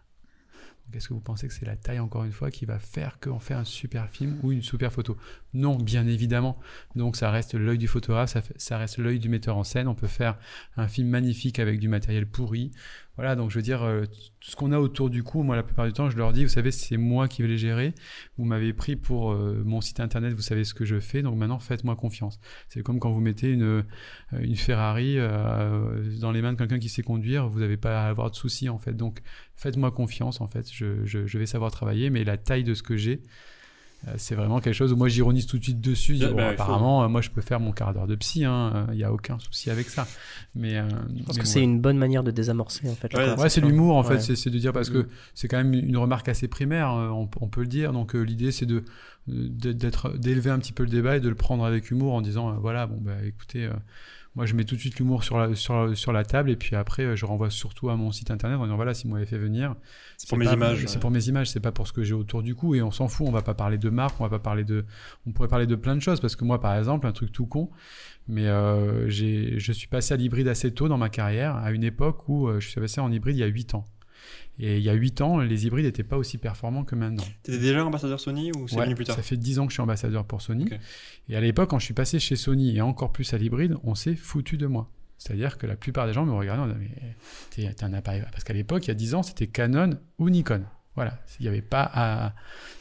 Donc, 0.86 0.96
Est-ce 0.96 1.08
que 1.08 1.14
vous 1.14 1.20
pensez 1.20 1.46
que 1.46 1.54
c'est 1.54 1.64
la 1.66 1.76
taille, 1.76 2.00
encore 2.00 2.24
une 2.24 2.32
fois, 2.32 2.50
qui 2.50 2.64
va 2.66 2.78
faire 2.80 3.18
qu'on 3.20 3.38
fait 3.38 3.54
un 3.54 3.64
super 3.64 4.08
film 4.10 4.38
ou 4.42 4.50
une 4.52 4.62
super 4.62 4.92
photo? 4.92 5.16
Non, 5.54 5.76
bien 5.76 6.06
évidemment. 6.06 6.58
Donc 6.96 7.16
ça 7.16 7.30
reste 7.30 7.54
l'œil 7.54 7.78
du 7.78 7.86
photographe, 7.88 8.30
ça, 8.30 8.42
fait- 8.42 8.54
ça 8.58 8.76
reste 8.76 8.98
l'œil 8.98 9.18
du 9.20 9.28
metteur 9.28 9.56
en 9.56 9.62
scène. 9.64 9.86
On 9.88 9.94
peut 9.94 10.08
faire 10.08 10.36
un 10.76 10.88
film 10.88 11.08
magnifique 11.08 11.58
avec 11.60 11.78
du 11.78 11.88
matériel 11.88 12.26
pourri. 12.26 12.72
Voilà, 13.20 13.36
donc 13.36 13.50
je 13.50 13.56
veux 13.56 13.62
dire, 13.62 13.82
euh, 13.82 14.06
tout 14.40 14.50
ce 14.50 14.56
qu'on 14.56 14.72
a 14.72 14.78
autour 14.78 15.10
du 15.10 15.22
cou, 15.22 15.42
moi 15.42 15.54
la 15.54 15.62
plupart 15.62 15.84
du 15.86 15.92
temps, 15.92 16.08
je 16.08 16.16
leur 16.16 16.32
dis, 16.32 16.42
vous 16.42 16.48
savez, 16.50 16.70
c'est 16.70 16.96
moi 16.96 17.28
qui 17.28 17.42
vais 17.42 17.48
les 17.48 17.58
gérer. 17.58 17.92
Vous 18.38 18.46
m'avez 18.46 18.72
pris 18.72 18.96
pour 18.96 19.32
euh, 19.32 19.62
mon 19.62 19.82
site 19.82 20.00
internet, 20.00 20.32
vous 20.32 20.40
savez 20.40 20.64
ce 20.64 20.72
que 20.72 20.86
je 20.86 20.98
fais, 21.00 21.20
donc 21.20 21.36
maintenant 21.36 21.58
faites-moi 21.58 21.96
confiance. 21.96 22.40
C'est 22.70 22.82
comme 22.82 22.98
quand 22.98 23.10
vous 23.10 23.20
mettez 23.20 23.52
une, 23.52 23.62
euh, 23.62 23.82
une 24.40 24.56
Ferrari 24.56 25.16
euh, 25.18 26.02
dans 26.18 26.32
les 26.32 26.40
mains 26.40 26.54
de 26.54 26.58
quelqu'un 26.58 26.78
qui 26.78 26.88
sait 26.88 27.02
conduire, 27.02 27.46
vous 27.50 27.60
n'avez 27.60 27.76
pas 27.76 28.04
à 28.06 28.08
avoir 28.08 28.30
de 28.30 28.36
soucis 28.36 28.70
en 28.70 28.78
fait. 28.78 28.94
Donc 28.94 29.20
faites-moi 29.54 29.90
confiance 29.90 30.40
en 30.40 30.46
fait, 30.48 30.72
je, 30.72 31.04
je- 31.04 31.38
vais 31.38 31.44
savoir 31.44 31.70
travailler, 31.70 32.08
mais 32.08 32.24
la 32.24 32.38
taille 32.38 32.64
de 32.64 32.72
ce 32.72 32.82
que 32.82 32.96
j'ai, 32.96 33.20
euh, 33.20 33.26
c'est 34.16 34.34
vraiment 34.34 34.60
quelque 34.60 34.74
chose 34.74 34.92
où 34.92 34.96
moi 34.96 35.08
j'ironise 35.08 35.46
tout 35.46 35.58
de 35.58 35.62
suite 35.62 35.80
dessus. 35.80 36.14
Je 36.14 36.18
dis, 36.20 36.24
Bah, 36.24 36.30
bon, 36.30 36.36
bah, 36.36 36.46
faut- 36.48 36.52
apparemment, 36.62 37.02
euh, 37.04 37.08
moi 37.08 37.20
je 37.20 37.30
peux 37.30 37.40
faire 37.42 37.60
mon 37.60 37.72
quart 37.72 37.92
d'heure 37.92 38.06
de 38.06 38.14
psy, 38.16 38.40
il 38.40 38.94
n'y 38.96 39.04
a 39.04 39.12
aucun 39.12 39.38
souci 39.38 39.70
avec 39.70 39.88
ça. 39.88 40.06
Mais, 40.54 40.76
euh, 40.78 40.88
Je 40.88 40.94
pense 40.94 41.08
mais 41.10 41.22
que 41.34 41.38
bon, 41.40 41.44
c'est 41.44 41.62
une 41.62 41.80
bonne 41.80 41.98
manière 41.98 42.22
de 42.24 42.30
désamorcer, 42.30 42.88
en 42.88 42.94
fait. 42.94 43.12
Ouais. 43.14 43.34
Ouais, 43.38 43.48
c'est 43.48 43.60
l'humour 43.60 43.96
en 43.96 44.02
fait, 44.02 44.14
Ouais. 44.14 44.20
c'est- 44.36 44.50
de 44.50 44.58
dire 44.58 44.72
parce 44.72 44.90
que 44.90 45.08
c'est 45.34 45.48
quand 45.48 45.58
même 45.58 45.74
une 45.74 45.96
remarque 45.96 46.28
assez 46.28 46.48
primaire, 46.48 46.92
euh, 46.92 47.08
on, 47.10 47.28
on 47.40 47.48
peut 47.48 47.60
le 47.60 47.66
dire. 47.68 47.92
Donc 47.92 48.14
euh, 48.14 48.20
l'idée 48.22 48.52
c'est 48.52 48.66
de 48.66 48.84
de- 49.28 49.72
d'être 49.72 50.16
d'élever 50.16 50.50
un 50.50 50.58
petit 50.58 50.72
peu 50.72 50.82
le 50.82 50.88
débat 50.88 51.16
et 51.18 51.20
de 51.20 51.28
le 51.28 51.34
prendre 51.34 51.64
avec 51.64 51.90
humour 51.90 52.14
en 52.14 52.20
disant 52.22 52.50
euh, 52.50 52.54
voilà 52.58 52.86
bon 52.86 52.96
bah 53.00 53.12
écoutez 53.24 53.66
euh, 53.66 53.72
moi 54.36 54.46
je 54.46 54.54
mets 54.54 54.64
tout 54.64 54.76
de 54.76 54.80
suite 54.80 54.96
l'humour 54.98 55.24
sur 55.24 55.38
la 55.38 55.54
sur, 55.56 55.74
la- 55.86 55.94
sur 55.96 56.12
la 56.12 56.24
table 56.24 56.50
et 56.50 56.56
puis 56.56 56.76
après 56.76 57.02
euh, 57.02 57.16
je 57.16 57.26
renvoie 57.26 57.50
surtout 57.50 57.90
à 57.90 57.96
mon 57.96 58.12
site 58.12 58.30
internet 58.30 58.58
en 58.58 58.62
disant 58.64 58.76
voilà 58.76 58.94
si 58.94 59.06
vous 59.08 59.12
m'avez 59.14 59.26
fait 59.26 59.38
venir 59.38 59.74
C'est 60.16 60.28
pour 60.28 60.38
mes 60.38 60.44
images. 60.52 60.84
c'est 60.86 61.00
pour 61.00 61.10
mes 61.10 61.26
images 61.28 61.50
c'est 61.50 61.58
pas 61.60 61.72
pour 61.72 61.88
ce 61.88 61.92
que 61.92 62.02
j'ai 62.04 62.14
autour 62.14 62.42
du 62.42 62.54
cou 62.54 62.74
et 62.76 62.82
on 62.82 62.90
s'en 62.92 63.08
fout 63.08 63.26
on 63.26 63.32
va 63.32 63.42
pas 63.42 63.54
parler 63.54 63.76
de 63.78 63.90
marque 63.90 64.20
on 64.20 64.24
va 64.24 64.30
pas 64.30 64.38
parler 64.38 64.62
de 64.64 64.84
on 65.26 65.32
pourrait 65.32 65.48
parler 65.48 65.66
de 65.66 65.74
plein 65.74 65.96
de 65.96 66.00
choses 66.00 66.20
parce 66.20 66.36
que 66.36 66.44
moi 66.44 66.60
par 66.60 66.76
exemple 66.76 67.06
un 67.08 67.12
truc 67.12 67.32
tout 67.32 67.46
con 67.46 67.70
mais 68.28 68.46
euh, 68.46 69.08
j'ai 69.08 69.58
je 69.58 69.72
suis 69.72 69.88
passé 69.88 70.14
à 70.14 70.16
l'hybride 70.16 70.46
assez 70.48 70.72
tôt 70.72 70.86
dans 70.88 70.98
ma 70.98 71.08
carrière 71.08 71.56
à 71.56 71.72
une 71.72 71.82
époque 71.82 72.28
où 72.28 72.46
euh, 72.48 72.60
je 72.60 72.68
suis 72.68 72.80
passé 72.80 73.00
en 73.00 73.10
hybride 73.10 73.36
il 73.36 73.40
y 73.40 73.44
a 73.44 73.46
8 73.48 73.74
ans 73.74 73.86
et 74.58 74.76
il 74.78 74.82
y 74.82 74.90
a 74.90 74.92
8 74.94 75.20
ans 75.22 75.38
les 75.38 75.66
hybrides 75.66 75.86
n'étaient 75.86 76.02
pas 76.02 76.16
aussi 76.18 76.36
performants 76.38 76.84
que 76.84 76.94
maintenant 76.94 77.24
T'étais 77.42 77.58
déjà 77.58 77.84
ambassadeur 77.84 78.20
Sony 78.20 78.52
ou 78.52 78.68
c'est 78.68 78.76
Ouais, 78.76 78.84
venu 78.84 78.94
plus 78.94 79.04
tard 79.04 79.16
Ça 79.16 79.22
fait 79.22 79.36
10 79.36 79.58
ans 79.60 79.66
que 79.66 79.70
je 79.70 79.74
suis 79.76 79.82
ambassadeur 79.82 80.24
pour 80.24 80.42
Sony. 80.42 80.66
Et 81.28 81.36
à 81.36 81.40
l'époque, 81.40 81.70
quand 81.70 81.78
je 81.78 81.84
suis 81.84 81.94
passé 81.94 82.18
chez 82.18 82.36
Sony 82.36 82.76
et 82.76 82.80
encore 82.82 83.12
plus 83.12 83.32
à 83.32 83.38
l'hybride, 83.38 83.76
on 83.84 83.94
s'est 83.94 84.14
foutu 84.16 84.56
de 84.58 84.66
moi. 84.66 84.90
C'est-à-dire 85.18 85.58
que 85.58 85.66
la 85.66 85.76
plupart 85.76 86.06
des 86.06 86.12
gens 86.12 86.24
me 86.26 86.32
regardaient 86.32 86.62
en 86.62 86.66
disant 86.66 86.78
Mais 86.80 87.14
t'es 87.50 87.72
t'es 87.74 87.84
un 87.84 87.92
appareil. 87.92 88.22
Parce 88.32 88.44
qu'à 88.44 88.54
l'époque, 88.54 88.84
il 88.86 88.88
y 88.88 88.90
a 88.90 88.94
10 88.94 89.14
ans, 89.14 89.22
c'était 89.22 89.46
Canon 89.46 89.98
ou 90.18 90.28
Nikon. 90.30 90.62
Voilà, 90.96 91.18
il 91.38 91.44
n'y 91.44 91.48
avait 91.48 91.62
pas 91.62 91.88
à... 91.94 92.34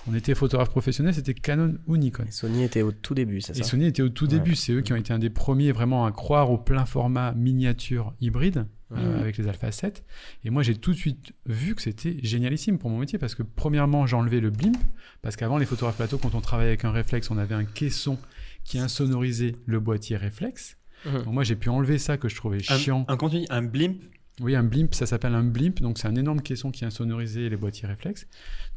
On 0.09 0.15
était 0.15 0.34
photographe 0.36 0.70
professionnel, 0.72 1.13
c'était 1.13 1.36
Canon 1.36 1.76
ou 1.86 1.95
Nikon. 1.95 2.26
Et 2.28 2.32
Sony 2.32 2.63
était 2.63 2.82
au 2.82 2.91
tout 2.91 3.13
début, 3.13 3.39
c'est 3.39 3.55
Et 3.57 3.61
ça? 3.63 3.70
Sony 3.70 3.86
était 3.86 4.01
au 4.01 4.09
tout 4.09 4.26
Ouais. 4.26 4.32
début, 4.32 4.55
c'est 4.55 4.74
eux 4.74 4.82
qui 4.82 4.91
ont 4.93 4.97
été 4.97 5.13
un 5.13 5.20
des 5.20 5.30
premiers 5.30 5.72
vraiment 5.72 6.05
à 6.05 6.11
croire 6.11 6.49
au 6.51 6.57
plein 6.57 6.86
format 6.86 7.34
miniature 7.34 8.13
hybride 8.20 8.65
euh, 8.91 8.95
Mhm. 9.15 9.19
avec 9.21 9.37
les 9.37 9.47
Alpha 9.47 9.71
7. 9.71 10.03
Et 10.43 10.49
moi 10.49 10.63
j'ai 10.63 10.75
tout 10.75 10.91
de 10.91 10.97
suite 10.97 11.33
vu 11.45 11.75
que 11.75 11.81
c'était 11.81 12.17
génialissime 12.23 12.77
pour 12.79 12.89
mon 12.89 12.97
métier 12.99 13.19
parce 13.19 13.35
que 13.35 13.43
premièrement 13.43 14.07
j'ai 14.07 14.15
enlevé 14.15 14.39
le 14.39 14.49
blimp 14.49 14.77
parce 15.21 15.35
qu'avant 15.35 15.57
les 15.57 15.65
photographes 15.65 15.97
plateau 15.97 16.17
quand 16.17 16.33
on 16.35 16.41
travaillait 16.41 16.71
avec 16.71 16.85
un 16.85 16.91
réflexe 16.91 17.29
on 17.31 17.37
avait 17.37 17.55
un 17.55 17.65
caisson 17.65 18.17
qui 18.63 18.79
insonorisait 18.79 19.55
le 19.65 19.79
boîtier 19.79 20.17
réflexe. 20.17 20.77
Mhm. 21.05 21.23
Donc 21.23 21.33
moi 21.33 21.43
j'ai 21.43 21.55
pu 21.55 21.69
enlever 21.69 21.97
ça 21.97 22.17
que 22.17 22.27
je 22.29 22.35
trouvais 22.35 22.57
Un, 22.69 22.77
chiant. 22.77 23.05
un 23.07 23.17
contenu, 23.17 23.45
un 23.49 23.61
blimp. 23.61 24.01
Oui, 24.41 24.55
un 24.55 24.63
blimp, 24.63 24.95
ça 24.95 25.05
s'appelle 25.05 25.33
un 25.35 25.43
blimp, 25.43 25.81
donc 25.81 25.97
c'est 25.97 26.07
un 26.07 26.15
énorme 26.15 26.41
caisson 26.41 26.71
qui 26.71 26.85
insonorisait 26.85 27.49
les 27.49 27.57
boîtiers 27.57 27.89
réflexes. 27.89 28.25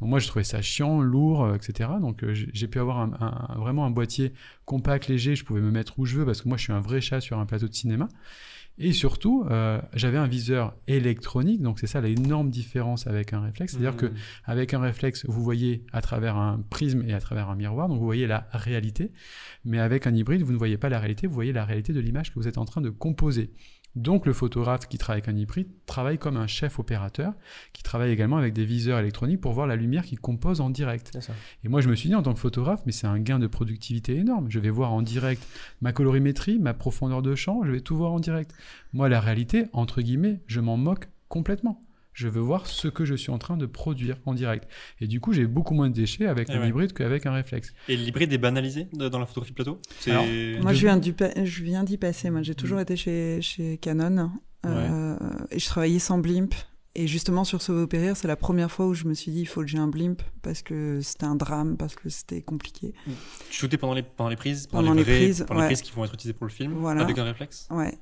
Donc 0.01 0.09
moi, 0.11 0.19
je 0.19 0.27
trouvais 0.27 0.43
ça 0.43 0.61
chiant, 0.61 1.01
lourd, 1.01 1.45
euh, 1.45 1.55
etc. 1.55 1.89
Donc 2.01 2.25
euh, 2.25 2.35
j'ai 2.35 2.49
j'ai 2.53 2.67
pu 2.67 2.81
avoir 2.81 2.99
un, 2.99 3.13
un- 3.21 3.59
vraiment 3.61 3.87
un 3.87 3.91
boîtier 3.93 4.33
compact, 4.65 5.07
léger, 5.07 5.37
je 5.37 5.45
pouvais 5.45 5.61
me 5.61 5.71
mettre 5.71 6.01
où 6.01 6.05
je 6.05 6.17
veux, 6.19 6.25
parce 6.27 6.43
que 6.43 6.49
moi, 6.49 6.57
je 6.59 6.65
suis 6.65 6.73
un 6.73 6.81
vrai 6.81 7.01
chat 7.01 7.21
sur 7.21 7.39
un 7.39 7.47
plateau 7.47 7.69
de 7.69 7.75
cinéma. 7.75 8.09
Et 8.79 8.93
surtout, 8.93 9.45
euh, 9.51 9.81
j'avais 9.95 10.19
un 10.19 10.27
viseur 10.27 10.75
électronique, 10.89 11.61
donc 11.61 11.79
c'est 11.79 11.87
ça 11.87 12.01
l'énorme 12.01 12.51
différence 12.51 13.07
avec 13.07 13.33
un 13.33 13.41
réflexe. 13.41 13.73
C'est-à-dire 13.73 13.97
que 13.97 14.07
Hmm. 14.07 14.15
avec 14.45 14.75
un 14.75 14.81
réflexe, 14.81 15.27
vous 15.29 15.43
voyez 15.43 15.85
à 15.93 16.01
travers 16.01 16.37
un 16.37 16.61
prisme 16.71 17.03
et 17.07 17.13
à 17.13 17.21
travers 17.21 17.51
un 17.51 17.55
miroir, 17.55 17.89
donc 17.89 17.99
vous 17.99 18.05
voyez 18.05 18.27
la 18.27 18.49
réalité. 18.53 19.13
Mais 19.65 19.79
avec 19.79 20.07
un 20.07 20.15
hybride, 20.15 20.43
vous 20.43 20.53
ne 20.53 20.59
voyez 20.59 20.79
pas 20.79 20.89
la 20.89 20.99
réalité, 20.99 21.27
vous 21.27 21.35
voyez 21.35 21.53
la 21.53 21.65
réalité 21.65 21.93
de 21.93 22.01
l'image 22.01 22.31
que 22.33 22.39
vous 22.39 22.49
êtes 22.49 22.59
en 22.59 22.65
train 22.65 22.81
de 22.81 22.91
composer. 22.91 23.51
Donc 23.95 24.25
le 24.25 24.33
photographe 24.33 24.89
qui 24.89 24.97
travaille 24.97 25.23
avec 25.23 25.35
un 25.35 25.37
hybride 25.37 25.69
travaille 25.87 26.19
comme 26.19 26.37
un 26.37 26.47
chef 26.47 26.79
opérateur, 26.79 27.35
qui 27.73 27.83
travaille 27.83 28.11
également 28.11 28.39
avec 28.39 28.55
des 28.55 28.65
viseurs 28.65 28.99
électroniques 28.99 29.41
pour 29.41 29.53
voir 29.53 29.67
la 29.67 29.77
lumière 29.77 30.05
qui 30.05 30.17
compose 30.17 30.61
en 30.61 30.71
direct. 30.71 31.13
Et 31.65 31.69
moi 31.69 31.81
je 31.81 31.89
me 31.89 31.95
suis 31.95 32.09
dit 32.09 32.15
en 32.15 32.23
tant 32.23 32.33
que 32.33 32.41
photographe, 32.41 32.83
mais 32.87 32.93
c'est 32.93 33.07
un 33.07 33.19
gain 33.19 33.39
de 33.39 33.47
productivité 33.47 34.17
énorme. 34.17 34.47
Je 34.51 34.59
vais 34.59 34.71
voir 34.71 34.93
en 34.93 35.03
direct 35.03 35.47
ma 35.83 35.93
colorimétrie, 35.93 36.59
ma 36.59 36.75
profondeur 36.75 37.21
de 37.21 37.35
champ, 37.35 37.63
je 37.65 37.73
vais 37.73 37.81
tout 37.81 37.97
voir 37.97 38.13
en 38.13 38.21
direct. 38.21 38.55
Moi 38.93 39.09
la 39.09 39.21
réalité, 39.21 39.67
entre 39.73 40.01
guillemets, 40.01 40.41
je 40.47 40.61
m'en 40.61 40.77
moque 40.77 41.09
complètement. 41.29 41.83
Je 42.13 42.29
veux 42.29 42.41
voir 42.41 42.67
ce 42.67 42.89
que 42.89 43.05
je 43.05 43.15
suis 43.15 43.31
en 43.31 43.39
train 43.39 43.57
de 43.57 43.67
produire 43.67 44.17
en 44.27 44.35
direct. 44.35 44.69
Et 45.01 45.07
du 45.07 45.21
coup, 45.21 45.33
j'ai 45.33 45.47
beaucoup 45.47 45.75
moins 45.75 45.89
de 45.89 45.95
déchets 45.95 46.27
avec 46.27 46.49
Eh 46.51 46.55
un 46.55 46.61
ouais. 46.61 46.69
hybride 46.69 46.93
qu'avec 46.93 47.25
un 47.27 47.33
réflexe. 47.33 47.73
Et 47.89 47.97
l'hybride 47.97 48.33
est 48.33 48.39
banalisé 48.39 48.89
dans 48.93 49.19
la 49.19 49.27
photographie 49.27 49.53
plateau? 49.55 49.81
Alors, 50.07 50.25
Moi, 50.63 50.73
de- 50.73 50.77
je 50.77 50.81
viens, 50.87 50.97
du 50.99 51.13
pa- 51.15 51.45
je 51.45 51.63
viens 51.63 51.85
d'y 51.85 51.97
passer. 51.97 52.31
Moi, 52.31 52.43
j'ai 52.43 52.55
toujours 52.55 52.81
été 52.81 52.97
chez, 52.97 53.41
chez 53.41 53.79
Canon. 53.79 54.31
euh, 54.65 55.17
et 55.51 55.59
je 55.59 55.67
travaillais 55.67 55.99
sans 55.99 56.19
blimp. 56.19 56.55
Et 56.95 57.07
justement, 57.07 57.45
sur 57.45 57.63
Sauver 57.63 57.85
ou 57.85 57.87
Périr, 57.87 58.19
c'est 58.19 58.29
la 58.29 58.37
première 58.37 58.71
fois 58.71 58.87
où 58.87 58.93
je 58.93 59.05
me 59.07 59.15
suis 59.15 59.33
dit, 59.33 59.41
il 59.41 59.47
faut 59.47 59.63
que 59.63 59.67
j'ai 59.67 59.79
un 59.79 59.89
blimp 59.89 60.21
parce 60.43 60.61
que 60.61 61.01
c'était 61.03 61.25
un 61.25 61.35
drame, 61.35 61.79
parce 61.79 61.95
que 61.95 62.11
c'était 62.11 62.43
compliqué. 62.43 62.93
tu 63.49 63.61
shootais 63.61 63.79
pendant 63.79 63.95
les, 63.95 64.03
pendant 64.03 64.29
les 64.29 64.37
prises 64.37 64.67
Pendant 64.67 64.93
les 64.93 65.03
vraies- 65.03 65.17
prises, 65.25 65.45
pendant 65.49 65.61
les 65.61 65.67
prises 65.69 65.81
qui 65.81 65.91
vont 65.93 66.05
être 66.05 66.13
utilisées 66.13 66.35
pour 66.35 66.47
le 66.47 66.53
film 66.53 66.75
Voilà. 66.75 67.01
Avec 67.01 67.17
un 67.17 67.25
réflexe 67.25 67.67
Ouais. 67.71 67.97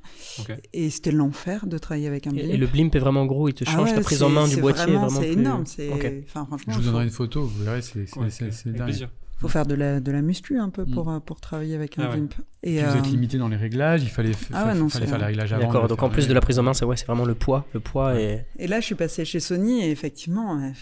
Et 0.72 0.90
c'était 0.90 1.12
l'enfer 1.12 1.66
de 1.66 1.78
travailler 1.78 2.08
avec 2.08 2.26
un 2.26 2.30
blimp. 2.30 2.50
et 2.50 2.56
le 2.56 2.66
blimp 2.66 2.92
est 2.96 2.98
vraiment 2.98 3.26
gros, 3.26 3.48
il 3.48 3.54
te 3.54 3.62
Ah 3.68 3.70
change 3.70 3.90
ouais, 3.90 3.94
ta 3.94 4.00
prise 4.00 4.24
en 4.24 4.28
main 4.28 4.48
du 4.48 4.54
c'est 4.56 4.60
boîtier. 4.60 4.82
Vraiment, 4.86 5.06
vraiment 5.06 5.20
c'est 5.20 5.26
plus- 5.32 5.40
énorme. 5.40 5.66
C'est, 5.66 5.88
Ok. 5.92 6.12
enfin, 6.24 6.46
franchement, 6.46 6.72
Je 6.72 6.78
vous 6.80 6.84
donnerai 6.84 7.04
une 7.04 7.10
photo, 7.10 7.42
vous 7.44 7.62
verrez, 7.64 7.82
c'est 7.82 8.00
Ouais, 8.16 8.28
dingue. 8.72 8.82
plaisir. 8.84 9.08
Faut 9.40 9.48
faire 9.48 9.64
de 9.66 9.74
la, 9.74 10.00
de 10.00 10.12
la 10.12 10.22
muscu 10.22 10.58
un 10.58 10.68
peu 10.68 10.84
Mm. 10.84 10.90
pour, 10.92 11.10
euh, 11.10 11.18
pour 11.20 11.40
travailler 11.40 11.74
avec 11.74 11.98
un 11.98 12.02
Ah 12.04 12.10
ouais. 12.10 12.16
blimp. 12.16 12.34
Et, 12.62 12.76
Puis 12.76 12.84
vous 12.84 12.96
êtes 12.96 13.04
euh, 13.06 13.08
limité 13.08 13.38
dans 13.38 13.48
les 13.48 13.56
réglages, 13.56 14.02
il 14.02 14.10
fallait, 14.10 14.32
Ah 14.52 14.66
ouais, 14.66 14.74
non, 14.74 14.88
fallait 14.88 15.06
faire 15.06 15.18
les 15.18 15.24
réglages 15.24 15.52
avant. 15.52 15.64
D'accord, 15.64 15.88
donc 15.88 16.02
en 16.02 16.08
plus 16.10 16.28
de 16.28 16.34
la 16.34 16.40
prise 16.40 16.58
en 16.58 16.62
main, 16.62 16.74
c'est 16.74 16.84
ouais, 16.84 16.96
c'est 16.96 17.06
vraiment 17.06 17.24
le 17.24 17.34
poids, 17.34 17.66
le 17.72 17.80
poids 17.80 18.20
et 18.20 18.44
Et 18.58 18.66
là, 18.66 18.80
je 18.80 18.86
suis 18.86 18.94
passée 18.94 19.24
chez 19.24 19.40
Sony 19.40 19.82
et 19.82 19.90
effectivement, 19.90 20.72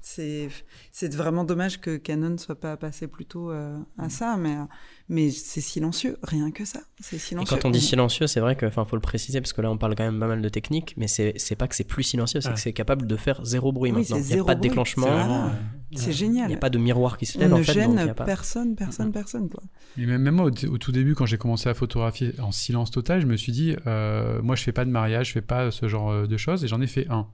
c'est 0.00 0.48
c'est 0.90 1.14
vraiment 1.14 1.44
dommage 1.44 1.80
que 1.80 1.96
Canon 1.96 2.36
soit 2.38 2.58
pas 2.58 2.76
passé 2.76 3.06
plus 3.06 3.24
tôt 3.26 3.50
euh, 3.50 3.78
à 3.98 4.08
ça, 4.08 4.36
mais 4.36 4.56
euh, 4.56 4.64
mais 5.08 5.30
c'est 5.30 5.60
silencieux, 5.60 6.16
rien 6.22 6.50
que 6.50 6.64
ça, 6.64 6.80
c'est 7.00 7.16
Et 7.16 7.18
silencieux. 7.18 7.56
quand 7.56 7.66
on 7.66 7.70
dit 7.70 7.80
silencieux, 7.80 8.26
c'est 8.26 8.40
vrai 8.40 8.56
que, 8.56 8.64
enfin, 8.66 8.84
faut 8.84 8.96
le 8.96 9.02
préciser 9.02 9.40
parce 9.40 9.52
que 9.52 9.60
là, 9.60 9.70
on 9.70 9.76
parle 9.78 9.94
quand 9.94 10.04
même 10.04 10.18
pas 10.20 10.26
mal 10.28 10.40
de 10.42 10.48
technique, 10.48 10.94
mais 10.96 11.08
c'est 11.08 11.34
c'est 11.36 11.56
pas 11.56 11.68
que 11.68 11.74
c'est 11.76 11.84
plus 11.84 12.02
silencieux, 12.02 12.40
c'est 12.40 12.48
Ah. 12.48 12.52
que 12.54 12.60
c'est 12.60 12.72
capable 12.72 13.06
de 13.06 13.16
faire 13.16 13.44
zéro 13.44 13.72
bruit 13.72 13.90
Oui, 13.92 13.98
maintenant. 13.98 14.16
Il 14.18 14.34
n'y 14.34 14.40
a 14.40 14.44
pas 14.44 14.54
de 14.54 14.60
bruit. 14.60 14.68
déclenchement, 14.70 15.06
C'est 15.06 15.10
Voilà. 15.12 15.24
vraiment, 15.26 15.46
euh, 15.46 15.50
c'est 15.96 16.06
ouais. 16.06 16.12
génial. 16.12 16.44
il 16.46 16.48
n'y 16.48 16.54
a 16.54 16.58
pas 16.58 16.70
de 16.70 16.78
miroir 16.78 17.18
qui 17.18 17.26
se 17.26 17.36
on 17.36 17.40
lève 17.40 17.50
ne 17.50 17.54
en 17.54 17.62
fait. 17.62 17.70
y 17.72 17.74
gêne 17.74 18.14
pas... 18.14 18.24
personne, 18.24 18.74
personne, 18.76 19.12
personne 19.12 19.48
quoi. 19.48 19.62
Et 19.98 20.06
même, 20.06 20.22
même 20.22 20.34
moi, 20.36 20.46
au, 20.46 20.66
au 20.68 20.78
tout 20.78 20.92
début, 20.92 21.14
quand 21.14 21.26
j'ai 21.26 21.38
commencé 21.38 21.68
à 21.68 21.74
photographier 21.74 22.32
en 22.40 22.52
silence 22.52 22.90
total, 22.90 23.20
je 23.20 23.26
me 23.26 23.36
suis 23.36 23.52
dit, 23.52 23.76
euh, 23.86 24.40
moi, 24.42 24.56
je 24.56 24.62
fais 24.62 24.72
pas 24.72 24.84
de 24.84 24.90
mariage, 24.90 25.28
je 25.28 25.32
fais 25.32 25.42
pas 25.42 25.70
ce 25.70 25.88
genre 25.88 26.10
euh, 26.10 26.26
de 26.26 26.36
choses, 26.36 26.64
et 26.64 26.68
j'en 26.68 26.80
ai 26.80 26.86
fait 26.86 27.06
un. 27.10 27.26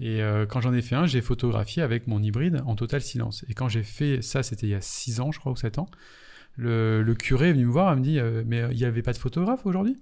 Et 0.00 0.22
euh, 0.22 0.46
quand 0.46 0.60
j'en 0.60 0.72
ai 0.74 0.82
fait 0.82 0.94
un, 0.94 1.06
j'ai 1.06 1.20
photographié 1.20 1.82
avec 1.82 2.06
mon 2.06 2.22
hybride 2.22 2.62
en 2.66 2.76
total 2.76 3.00
silence. 3.00 3.44
Et 3.48 3.54
quand 3.54 3.68
j'ai 3.68 3.82
fait 3.82 4.22
ça, 4.22 4.42
c'était 4.44 4.66
il 4.66 4.70
y 4.70 4.74
a 4.74 4.80
6 4.80 5.18
ans, 5.20 5.32
je 5.32 5.40
crois, 5.40 5.50
ou 5.50 5.56
7 5.56 5.78
ans, 5.78 5.88
le, 6.58 7.02
le 7.02 7.14
curé 7.14 7.48
est 7.48 7.52
venu 7.52 7.64
me 7.66 7.70
voir, 7.70 7.94
il 7.94 7.98
me 8.00 8.04
dit, 8.04 8.18
euh, 8.18 8.42
mais 8.46 8.62
il 8.72 8.76
n'y 8.76 8.84
avait 8.84 9.02
pas 9.02 9.12
de 9.12 9.18
photographe 9.18 9.64
aujourd'hui? 9.64 9.96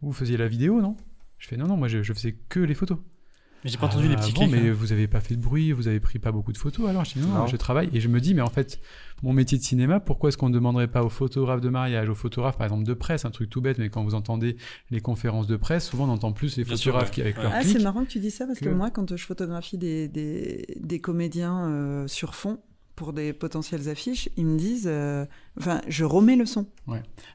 Vous 0.00 0.12
faisiez 0.12 0.36
la 0.36 0.48
vidéo, 0.48 0.80
non? 0.80 0.96
Je 1.38 1.46
fais, 1.48 1.56
non, 1.56 1.66
non, 1.68 1.76
moi, 1.76 1.86
je, 1.88 2.02
je 2.02 2.12
faisais 2.12 2.36
que 2.48 2.60
les 2.60 2.74
photos. 2.74 2.98
Mais 3.64 3.70
j'ai 3.70 3.76
pas 3.78 3.86
entendu 3.86 4.06
les 4.08 4.14
Ah, 4.14 4.18
petits 4.20 4.32
bon, 4.32 4.42
clics. 4.48 4.52
mais 4.52 4.68
hein. 4.70 4.72
vous 4.72 4.92
avez 4.92 5.08
pas 5.08 5.20
fait 5.20 5.34
de 5.34 5.40
bruit, 5.42 5.72
vous 5.72 5.88
avez 5.88 5.98
pris 5.98 6.20
pas 6.20 6.30
beaucoup 6.30 6.52
de 6.52 6.56
photos 6.58 6.88
alors? 6.88 7.04
Je 7.04 7.14
dis 7.14 7.20
non, 7.20 7.34
Non. 7.38 7.46
je 7.48 7.56
travaille 7.56 7.90
et 7.92 7.98
je 8.00 8.06
me 8.08 8.20
dis 8.20 8.32
mais 8.32 8.40
en 8.40 8.50
fait 8.50 8.80
mon 9.24 9.32
métier 9.32 9.58
de 9.58 9.62
cinéma, 9.64 9.98
pourquoi 9.98 10.28
est-ce 10.28 10.38
qu'on 10.38 10.48
ne 10.48 10.54
demanderait 10.54 10.86
pas 10.86 11.02
aux 11.02 11.08
photographes 11.08 11.60
de 11.60 11.68
mariage, 11.68 12.08
aux 12.08 12.14
photographes 12.14 12.56
par 12.56 12.66
exemple 12.66 12.84
de 12.84 12.94
presse, 12.94 13.24
un 13.24 13.32
truc 13.32 13.50
tout 13.50 13.60
bête, 13.60 13.78
mais 13.78 13.88
quand 13.88 14.04
vous 14.04 14.14
entendez 14.14 14.56
les 14.92 15.00
conférences 15.00 15.48
de 15.48 15.56
presse, 15.56 15.88
souvent 15.88 16.04
on 16.08 16.12
entend 16.12 16.30
plus 16.32 16.56
les 16.56 16.62
Bien 16.62 16.76
photographes 16.76 17.08
ouais. 17.08 17.14
qui 17.14 17.20
avec 17.20 17.36
Ouais. 17.36 17.42
leur 17.42 17.52
Ah, 17.52 17.64
c'est 17.64 17.82
marrant 17.82 18.04
que 18.04 18.10
tu 18.10 18.20
dis 18.20 18.30
ça 18.30 18.46
parce 18.46 18.60
que, 18.60 18.66
que- 18.66 18.70
moi, 18.70 18.92
quand 18.92 19.16
je 19.16 19.24
photographie 19.24 19.76
des, 19.76 20.06
des, 20.06 20.64
des 20.80 21.00
comédiens 21.00 21.66
euh, 21.68 22.06
sur 22.06 22.36
fond 22.36 22.60
pour 22.94 23.12
des 23.12 23.32
potentielles 23.32 23.88
affiches, 23.88 24.28
ils 24.36 24.46
me 24.46 24.56
disent, 24.56 24.86
euh, 24.88 25.24
enfin, 25.58 25.80
je 25.88 26.04
remets 26.04 26.36
le 26.36 26.46
son. 26.46 26.66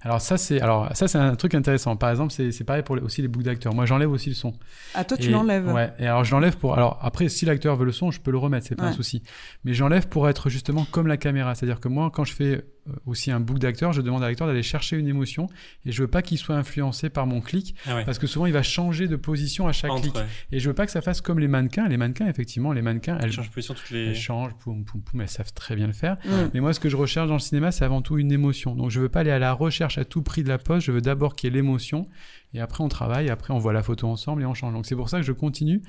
Alors 0.01 0.19
ça 0.19 0.36
c'est 0.38 0.59
alors 0.61 0.89
ça 0.95 1.07
c'est 1.07 1.19
un 1.19 1.36
truc 1.36 1.53
intéressant. 1.53 1.95
Par 1.95 2.09
exemple 2.09 2.32
c'est 2.34 2.51
c'est 2.51 2.63
pareil 2.63 2.82
pour 2.82 2.95
les- 2.95 3.03
aussi 3.03 3.21
les 3.21 3.28
boucles 3.28 3.45
d'acteurs. 3.45 3.76
Moi 3.76 3.86
j'enlève 3.86 4.09
aussi 4.11 4.30
le 4.30 4.36
son. 4.36 4.53
Ah, 4.95 5.03
toi, 5.03 5.15
tu 5.15 5.30
l'enlèves. 5.30 5.71
Ouais. 5.71 5.91
Et 5.99 6.07
alors 6.07 6.24
je 6.24 6.32
l'enlève 6.32 6.57
pour. 6.57 6.74
Alors 6.74 6.97
après, 7.03 7.30
si 7.30 7.45
l'acteur 7.45 7.76
veut 7.76 7.86
le 7.86 7.91
son, 7.91 8.09
je 8.09 8.19
peux 8.19 8.32
le 8.32 8.39
remettre, 8.39 8.65
c'est 8.67 8.76
pas 8.76 8.86
un 8.86 8.88
Ouais. 8.89 8.93
souci. 8.95 9.21
Mais 9.63 9.74
j'enlève 9.76 10.07
pour 10.07 10.28
être 10.28 10.49
justement 10.49 10.86
comme 10.89 11.05
la 11.07 11.17
caméra. 11.17 11.53
C'est-à-dire 11.53 11.80
que 11.80 11.88
moi, 11.88 12.09
quand 12.11 12.24
je 12.24 12.34
fais 12.34 12.65
euh, 12.89 12.91
aussi 13.05 13.30
un 13.32 13.39
book 13.39 13.59
d'acteur, 13.59 13.93
je 13.93 14.01
demande 14.01 14.24
à 14.24 14.28
l'acteur 14.28 14.47
d'aller 14.47 14.63
chercher 14.63 14.97
une 14.97 15.07
émotion 15.07 15.47
et 15.86 15.91
je 15.91 16.01
veux 16.01 16.07
pas 16.09 16.21
qu'il 16.24 16.38
soit 16.39 16.55
influencé 16.55 17.09
par 17.09 17.28
mon 17.28 17.39
clic 17.39 17.76
Ah 17.88 17.95
ouais. 17.95 18.05
parce 18.05 18.17
que 18.19 18.28
souvent 18.28 18.45
il 18.47 18.51
va 18.53 18.63
changer 18.63 19.07
de 19.07 19.15
position 19.15 19.67
à 19.67 19.71
chaque 19.71 19.91
Entre, 19.91 20.01
clic. 20.01 20.15
ouais. 20.15 20.26
Et 20.51 20.59
je 20.59 20.67
veux 20.67 20.74
pas 20.76 20.86
que 20.86 20.91
ça 20.91 21.01
fasse 21.01 21.21
comme 21.21 21.39
les 21.39 21.47
mannequins. 21.47 21.88
Les 21.88 21.97
mannequins, 21.97 22.28
effectivement, 22.28 22.74
les 22.74 22.82
mannequins, 22.82 23.17
elles, 23.19 23.26
Elle 23.26 23.32
change 23.32 23.49
de 23.49 23.53
position 23.53 23.74
toutes 23.76 23.91
les. 23.91 24.07
elles 24.07 24.15
changent, 24.15 24.53
poum, 24.55 24.84
poum, 24.84 25.01
poum, 25.01 25.21
elles 25.21 25.30
savent 25.30 25.53
très 25.53 25.76
bien 25.76 25.86
le 25.88 25.93
faire. 25.93 26.17
Mais 26.55 26.59
moi, 26.59 26.74
ce 26.74 26.80
que 26.80 26.89
je 26.89 26.97
recherche 26.97 27.28
dans 27.28 27.36
le 27.36 27.39
cinéma, 27.39 27.71
c'est 27.71 27.86
avant 27.86 28.01
tout 28.01 28.12
une 28.18 28.32
émotion. 28.32 28.76
Donc, 28.76 28.89
je 28.91 28.99
veux 28.99 29.09
pas 29.09 29.22
aller 29.22 29.32
à 29.32 29.39
la 29.39 29.53
recherche 29.53 29.97
à 29.97 30.05
tout 30.05 30.22
prix 30.22 30.43
de 30.43 30.49
la 30.49 30.57
pose. 30.57 30.84
Je 30.84 30.91
veux 30.91 31.01
d'abord 31.01 31.36
qu'il 31.36 31.49
y 31.49 31.53
ait 31.53 31.55
l'émotion. 31.55 32.07
Et 32.53 32.59
après, 32.59 32.84
on 32.84 32.89
travaille. 32.89 33.30
Après, 33.30 33.53
on 33.53 33.59
voit 33.59 33.74
la 33.74 33.84
photo 33.84 34.07
ensemble 34.07 34.41
et 34.43 34.45
on 34.45 34.53
change. 34.53 34.74
Donc, 34.74 34.86
c'est 34.86 34.95
pour 34.95 35.09
ça 35.09 35.18
que 35.18 35.26
je 35.26 35.32
continue 35.32 35.82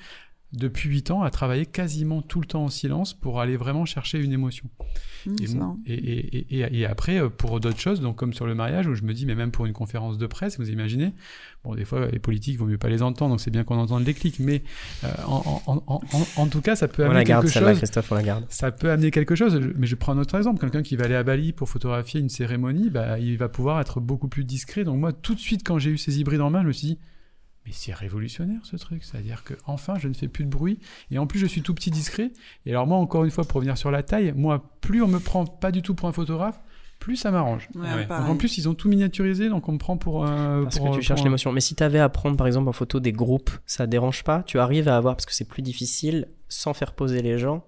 depuis 0.56 0.88
8 0.88 1.10
ans 1.10 1.22
à 1.22 1.30
travailler 1.30 1.66
quasiment 1.66 2.22
tout 2.22 2.40
le 2.40 2.46
temps 2.46 2.64
en 2.64 2.68
silence 2.68 3.12
pour 3.14 3.40
aller 3.40 3.56
vraiment 3.56 3.84
chercher 3.84 4.18
une 4.20 4.32
émotion. 4.32 4.68
Mm, 5.26 5.34
Et, 5.42 5.46
c'est 5.46 5.54
marrant. 5.56 5.78
et, 5.86 5.94
et, 5.94 6.60
et, 6.60 6.78
et 6.80 6.86
après, 6.86 7.18
euh, 7.20 7.28
pour 7.28 7.58
d'autres 7.60 7.80
choses, 7.80 8.00
donc 8.00 8.16
comme 8.16 8.32
sur 8.32 8.46
le 8.46 8.54
mariage, 8.54 8.86
où 8.86 8.94
je 8.94 9.02
me 9.02 9.12
dis, 9.14 9.26
mais 9.26 9.34
même 9.34 9.50
pour 9.50 9.66
une 9.66 9.72
conférence 9.72 10.18
de 10.18 10.26
presse, 10.26 10.58
vous 10.58 10.70
imaginez, 10.70 11.12
bon, 11.64 11.74
des 11.74 11.84
fois, 11.84 12.06
les 12.06 12.18
politiques, 12.18 12.54
il 12.54 12.58
vaut 12.58 12.66
mieux 12.66 12.78
pas 12.78 12.88
les 12.88 13.02
entendre, 13.02 13.30
donc 13.32 13.40
c'est 13.40 13.50
bien 13.50 13.64
qu'on 13.64 13.78
entende 13.78 14.04
les 14.06 14.14
clics, 14.14 14.38
mais 14.38 14.62
euh, 15.04 15.08
en, 15.26 15.62
en, 15.66 15.82
en, 15.86 16.00
en, 16.12 16.26
en 16.36 16.46
tout 16.46 16.60
cas, 16.60 16.76
ça 16.76 16.88
peut 16.88 17.02
On 17.02 17.06
amener 17.06 17.20
la 17.20 17.24
garde 17.24 17.44
quelque 17.44 17.54
celle-là, 17.54 17.70
chose. 17.70 17.78
Christophe, 17.78 18.12
on 18.12 18.14
la 18.16 18.22
garde. 18.22 18.44
Ça 18.48 18.70
peut 18.70 18.90
amener 18.90 19.10
quelque 19.10 19.34
chose, 19.34 19.58
mais 19.76 19.86
je 19.86 19.94
prends 19.94 20.12
un 20.12 20.18
autre 20.18 20.34
exemple. 20.36 20.60
Quelqu'un 20.60 20.82
qui 20.82 20.96
va 20.96 21.04
aller 21.06 21.14
à 21.14 21.22
Bali 21.22 21.52
pour 21.52 21.68
photographier 21.68 22.20
une 22.20 22.28
cérémonie, 22.28 22.90
bah, 22.90 23.18
il 23.18 23.36
va 23.38 23.48
pouvoir 23.48 23.80
être 23.80 24.00
beaucoup 24.00 24.28
plus 24.28 24.44
discret. 24.44 24.84
Donc 24.84 24.98
moi, 24.98 25.12
tout 25.12 25.34
de 25.34 25.40
suite, 25.40 25.62
quand 25.64 25.78
j'ai 25.78 25.90
eu 25.90 25.98
ces 25.98 26.20
hybrides 26.20 26.40
en 26.42 26.50
main, 26.50 26.62
je 26.62 26.66
me 26.68 26.72
suis 26.72 26.86
dit, 26.86 26.98
mais 27.66 27.72
c'est 27.72 27.94
révolutionnaire 27.94 28.60
ce 28.64 28.76
truc. 28.76 29.04
C'est-à-dire 29.04 29.42
que 29.44 29.54
enfin, 29.66 29.94
je 29.98 30.08
ne 30.08 30.14
fais 30.14 30.28
plus 30.28 30.44
de 30.44 30.50
bruit. 30.50 30.78
Et 31.10 31.18
en 31.18 31.26
plus, 31.26 31.38
je 31.38 31.46
suis 31.46 31.62
tout 31.62 31.74
petit 31.74 31.90
discret. 31.90 32.30
Et 32.66 32.70
alors 32.70 32.86
moi, 32.86 32.98
encore 32.98 33.24
une 33.24 33.30
fois, 33.30 33.44
pour 33.44 33.56
revenir 33.56 33.78
sur 33.78 33.90
la 33.90 34.02
taille, 34.02 34.32
moi, 34.36 34.70
plus 34.80 35.02
on 35.02 35.08
me 35.08 35.18
prend 35.18 35.46
pas 35.46 35.70
du 35.72 35.82
tout 35.82 35.94
pour 35.94 36.08
un 36.08 36.12
photographe, 36.12 36.60
plus 37.00 37.16
ça 37.16 37.30
m'arrange. 37.30 37.68
Ouais, 37.74 37.82
ouais. 37.82 38.06
En 38.10 38.36
plus, 38.36 38.56
ils 38.56 38.68
ont 38.68 38.74
tout 38.74 38.88
miniaturisé, 38.88 39.48
donc 39.48 39.68
on 39.68 39.72
me 39.72 39.78
prend 39.78 39.96
pour 39.98 40.24
un... 40.26 40.62
Parce 40.64 40.78
pour, 40.78 40.86
que 40.86 40.90
tu 40.92 40.96
pour 40.98 41.02
cherches 41.04 41.20
un- 41.20 41.24
l'émotion. 41.24 41.52
Mais 41.52 41.60
si 41.60 41.74
tu 41.74 41.82
avais 41.82 41.98
à 41.98 42.08
prendre 42.08 42.36
par 42.36 42.46
exemple 42.46 42.68
en 42.68 42.72
photo 42.72 42.98
des 43.00 43.12
groupes, 43.12 43.50
ça 43.66 43.86
dérange 43.86 44.24
pas 44.24 44.42
Tu 44.44 44.58
arrives 44.58 44.88
à 44.88 44.96
avoir, 44.96 45.14
parce 45.16 45.26
que 45.26 45.34
c'est 45.34 45.48
plus 45.48 45.62
difficile, 45.62 46.28
sans 46.48 46.72
faire 46.72 46.92
poser 46.94 47.20
les 47.20 47.38
gens, 47.38 47.64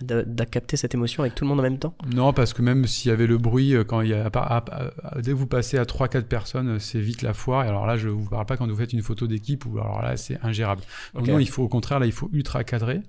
de, 0.00 0.22
de 0.26 0.44
capter 0.44 0.76
cette 0.76 0.94
émotion 0.94 1.22
avec 1.22 1.34
tout 1.34 1.44
le 1.44 1.48
monde 1.48 1.60
en 1.60 1.62
même 1.62 1.78
temps 1.78 1.94
Non, 2.14 2.32
parce 2.32 2.52
que 2.52 2.62
même 2.62 2.86
s'il 2.86 3.08
y 3.10 3.12
avait 3.12 3.26
le 3.26 3.38
bruit, 3.38 3.74
euh, 3.74 3.84
quand 3.84 4.00
il 4.02 4.10
y 4.10 4.14
a, 4.14 4.24
à 4.26 4.30
part- 4.30 4.50
à- 4.52 4.64
à- 5.02 5.20
dès 5.20 5.30
que 5.32 5.36
vous 5.36 5.46
passez 5.46 5.78
à 5.78 5.84
3-4 5.84 6.24
personnes, 6.26 6.68
euh, 6.68 6.78
c'est 6.78 7.00
vite 7.00 7.22
la 7.22 7.32
foire. 7.34 7.64
Et 7.64 7.68
alors 7.68 7.86
là, 7.86 7.96
je 7.96 8.08
vous 8.08 8.28
parle 8.28 8.46
pas 8.46 8.56
quand 8.56 8.66
vous 8.68 8.76
faites 8.76 8.92
une 8.92 9.02
photo 9.02 9.26
d'équipe, 9.26 9.64
où 9.66 9.78
alors 9.78 10.02
là, 10.02 10.16
c'est 10.16 10.38
ingérable. 10.44 10.82
Donc 11.14 11.26
non, 11.28 11.38
il 11.38 11.48
faut 11.48 11.62
au 11.62 11.68
contraire, 11.68 11.98
là, 12.00 12.06
il 12.06 12.12
faut 12.12 12.28
ultra 12.32 12.62
cadrer. 12.64 13.00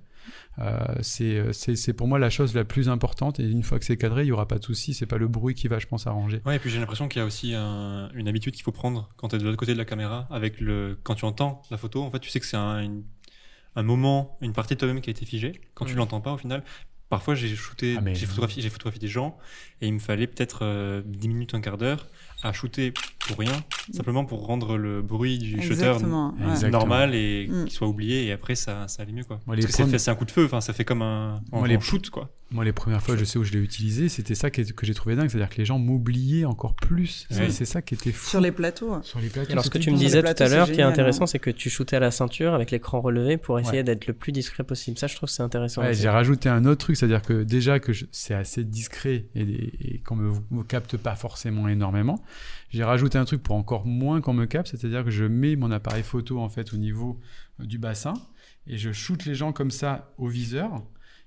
Euh, 0.58 0.76
c'est, 1.02 1.36
euh, 1.38 1.52
c'est, 1.52 1.76
c'est 1.76 1.92
pour 1.92 2.08
moi 2.08 2.18
la 2.18 2.30
chose 2.30 2.52
la 2.54 2.64
plus 2.64 2.88
importante. 2.88 3.38
Et 3.38 3.44
une 3.48 3.62
fois 3.62 3.78
que 3.78 3.84
c'est 3.84 3.96
cadré, 3.96 4.24
il 4.24 4.28
y 4.28 4.32
aura 4.32 4.48
pas 4.48 4.58
de 4.58 4.64
souci. 4.64 4.92
C'est 4.92 5.06
pas 5.06 5.16
le 5.16 5.28
bruit 5.28 5.54
qui 5.54 5.68
va, 5.68 5.78
je 5.78 5.86
pense, 5.86 6.06
arranger. 6.08 6.40
Ouais, 6.44 6.56
et 6.56 6.58
puis 6.58 6.68
j'ai 6.68 6.80
l'impression 6.80 7.06
qu'il 7.06 7.20
y 7.20 7.22
a 7.22 7.26
aussi 7.26 7.54
un- 7.54 8.10
une 8.14 8.26
habitude 8.28 8.54
qu'il 8.54 8.64
faut 8.64 8.72
prendre 8.72 9.08
quand 9.16 9.28
tu 9.28 9.36
es 9.36 9.38
de 9.38 9.44
l'autre 9.44 9.56
côté 9.56 9.72
de 9.72 9.78
la 9.78 9.84
caméra. 9.84 10.26
Avec 10.30 10.60
le, 10.60 10.98
quand 11.04 11.14
tu 11.14 11.24
entends 11.24 11.62
la 11.70 11.76
photo, 11.76 12.02
en 12.02 12.10
fait, 12.10 12.18
tu 12.18 12.28
sais 12.30 12.40
que 12.40 12.46
c'est 12.46 12.56
un, 12.56 12.80
une- 12.80 13.04
un 13.78 13.82
moment, 13.84 14.36
une 14.40 14.52
partie 14.52 14.74
de 14.74 14.78
toi-même 14.80 15.00
qui 15.00 15.10
a 15.10 15.12
été 15.12 15.24
figée, 15.24 15.60
quand 15.74 15.84
tu 15.84 15.94
Mm. 15.94 15.98
l'entends 15.98 16.20
pas 16.20 16.32
au 16.32 16.36
final. 16.38 16.62
Parfois, 17.08 17.34
j'ai 17.34 17.54
shooté, 17.56 17.96
Ah, 17.98 18.02
j'ai 18.12 18.26
photographié, 18.26 18.60
j'ai 18.62 18.68
photographié 18.68 19.00
des 19.00 19.08
gens 19.08 19.38
et 19.80 19.86
il 19.86 19.94
me 19.94 19.98
fallait 19.98 20.26
peut-être 20.26 20.58
euh, 20.62 21.00
10 21.06 21.28
minutes, 21.28 21.54
un 21.54 21.60
quart 21.62 21.78
d'heure 21.78 22.06
à 22.42 22.52
shooter 22.52 22.92
pour 23.28 23.38
rien, 23.38 23.52
simplement 23.92 24.24
pour 24.24 24.46
rendre 24.46 24.76
le 24.76 25.02
bruit 25.02 25.38
du 25.38 25.60
shutter 25.62 25.72
Exactement. 25.74 26.34
ouais. 26.40 26.50
Exact. 26.50 26.70
normal 26.70 27.14
et 27.14 27.46
Mm. 27.48 27.64
qu'il 27.64 27.72
soit 27.72 27.86
oublié 27.86 28.26
et 28.26 28.32
après 28.32 28.54
ça, 28.54 28.88
ça 28.88 29.02
allait 29.02 29.12
mieux 29.12 29.24
quoi. 29.24 29.38
Moi, 29.46 29.56
Parce 29.56 29.66
que 29.76 29.98
c'est 29.98 30.10
un 30.10 30.14
coup 30.14 30.24
de 30.24 30.30
feu, 30.30 30.44
enfin 30.46 30.60
ça 30.60 30.72
fait 30.72 30.84
comme 30.84 31.02
un, 31.02 31.40
Moi, 31.52 31.64
un 31.64 31.66
les- 31.68 31.80
shoot 31.80 32.10
quoi. 32.10 32.30
Moi, 32.50 32.64
les 32.64 32.72
premières 32.72 33.02
fois, 33.02 33.14
je 33.14 33.24
sais 33.26 33.38
où 33.38 33.44
je 33.44 33.52
l'ai 33.52 33.58
utilisé, 33.58 34.08
c'était 34.08 34.34
ça 34.34 34.50
qui 34.50 34.62
est- 34.62 34.72
que 34.72 34.86
j'ai 34.86 34.94
trouvé 34.94 35.14
dingue, 35.16 35.28
c'est-à-dire 35.28 35.50
que 35.50 35.58
les 35.58 35.66
gens 35.66 35.78
m'oubliaient 35.78 36.46
encore 36.46 36.74
plus. 36.74 37.26
C'est- 37.28 37.64
ça 37.66 37.82
qui 37.82 37.92
était 37.92 38.10
fou. 38.10 38.26
Sur 38.30 38.40
les 38.40 38.52
plateaux. 38.52 39.02
Sur 39.02 39.20
les 39.20 39.28
plateaux. 39.28 39.52
Alors 39.52 39.64
ce 39.64 39.68
que 39.70 39.76
tu 39.76 39.90
me 39.90 39.96
disais 39.98 40.22
tout 40.22 40.42
à 40.42 40.48
l'heure, 40.48 40.66
qui 40.70 40.80
est 40.80 40.82
intéressant, 40.82 41.24
hein. 41.24 41.26
c'est 41.26 41.38
que 41.38 41.50
tu 41.50 41.68
shootais 41.68 41.96
à 41.96 42.00
la 42.00 42.10
ceinture 42.10 42.54
avec 42.54 42.70
l'écran 42.70 43.02
relevé 43.02 43.36
pour 43.36 43.58
essayer 43.60 43.78
Ouais. 43.78 43.84
d'être 43.84 44.06
le 44.06 44.14
plus 44.14 44.32
discret 44.32 44.64
possible. 44.64 44.96
Ça, 44.98 45.06
je 45.08 45.14
trouve 45.16 45.28
que 45.28 45.34
c'est 45.34 45.42
intéressant. 45.42 45.82
J'ai 45.92 46.08
rajouté 46.08 46.48
un 46.48 46.64
autre 46.64 46.78
truc, 46.86 46.96
c'est-à-dire 46.96 47.20
que 47.20 47.42
déjà 47.42 47.80
que 47.80 47.92
c'est 48.12 48.32
assez 48.34 48.64
discret 48.64 49.26
et, 49.34 49.42
et 49.96 49.98
qu'on 49.98 50.16
me, 50.16 50.32
me 50.50 50.62
capte 50.62 50.96
pas 50.96 51.16
forcément 51.16 51.68
énormément, 51.68 52.22
j'ai 52.70 52.84
rajouté 52.84 53.18
un 53.18 53.24
truc 53.24 53.42
pour 53.42 53.56
encore 53.56 53.86
moins 53.86 54.20
qu'on 54.20 54.34
me 54.34 54.46
capte, 54.46 54.68
c'est-à-dire 54.68 55.04
que 55.04 55.10
je 55.10 55.24
mets 55.24 55.56
mon 55.56 55.70
appareil 55.70 56.02
photo 56.02 56.40
en 56.40 56.48
fait 56.48 56.72
au 56.74 56.76
niveau 56.76 57.18
euh, 57.60 57.64
du 57.64 57.78
bassin 57.78 58.14
et 58.66 58.76
je 58.76 58.92
shoote 58.92 59.24
les 59.24 59.34
gens 59.34 59.52
comme 59.52 59.70
ça 59.70 60.12
au 60.18 60.28
viseur. 60.28 60.82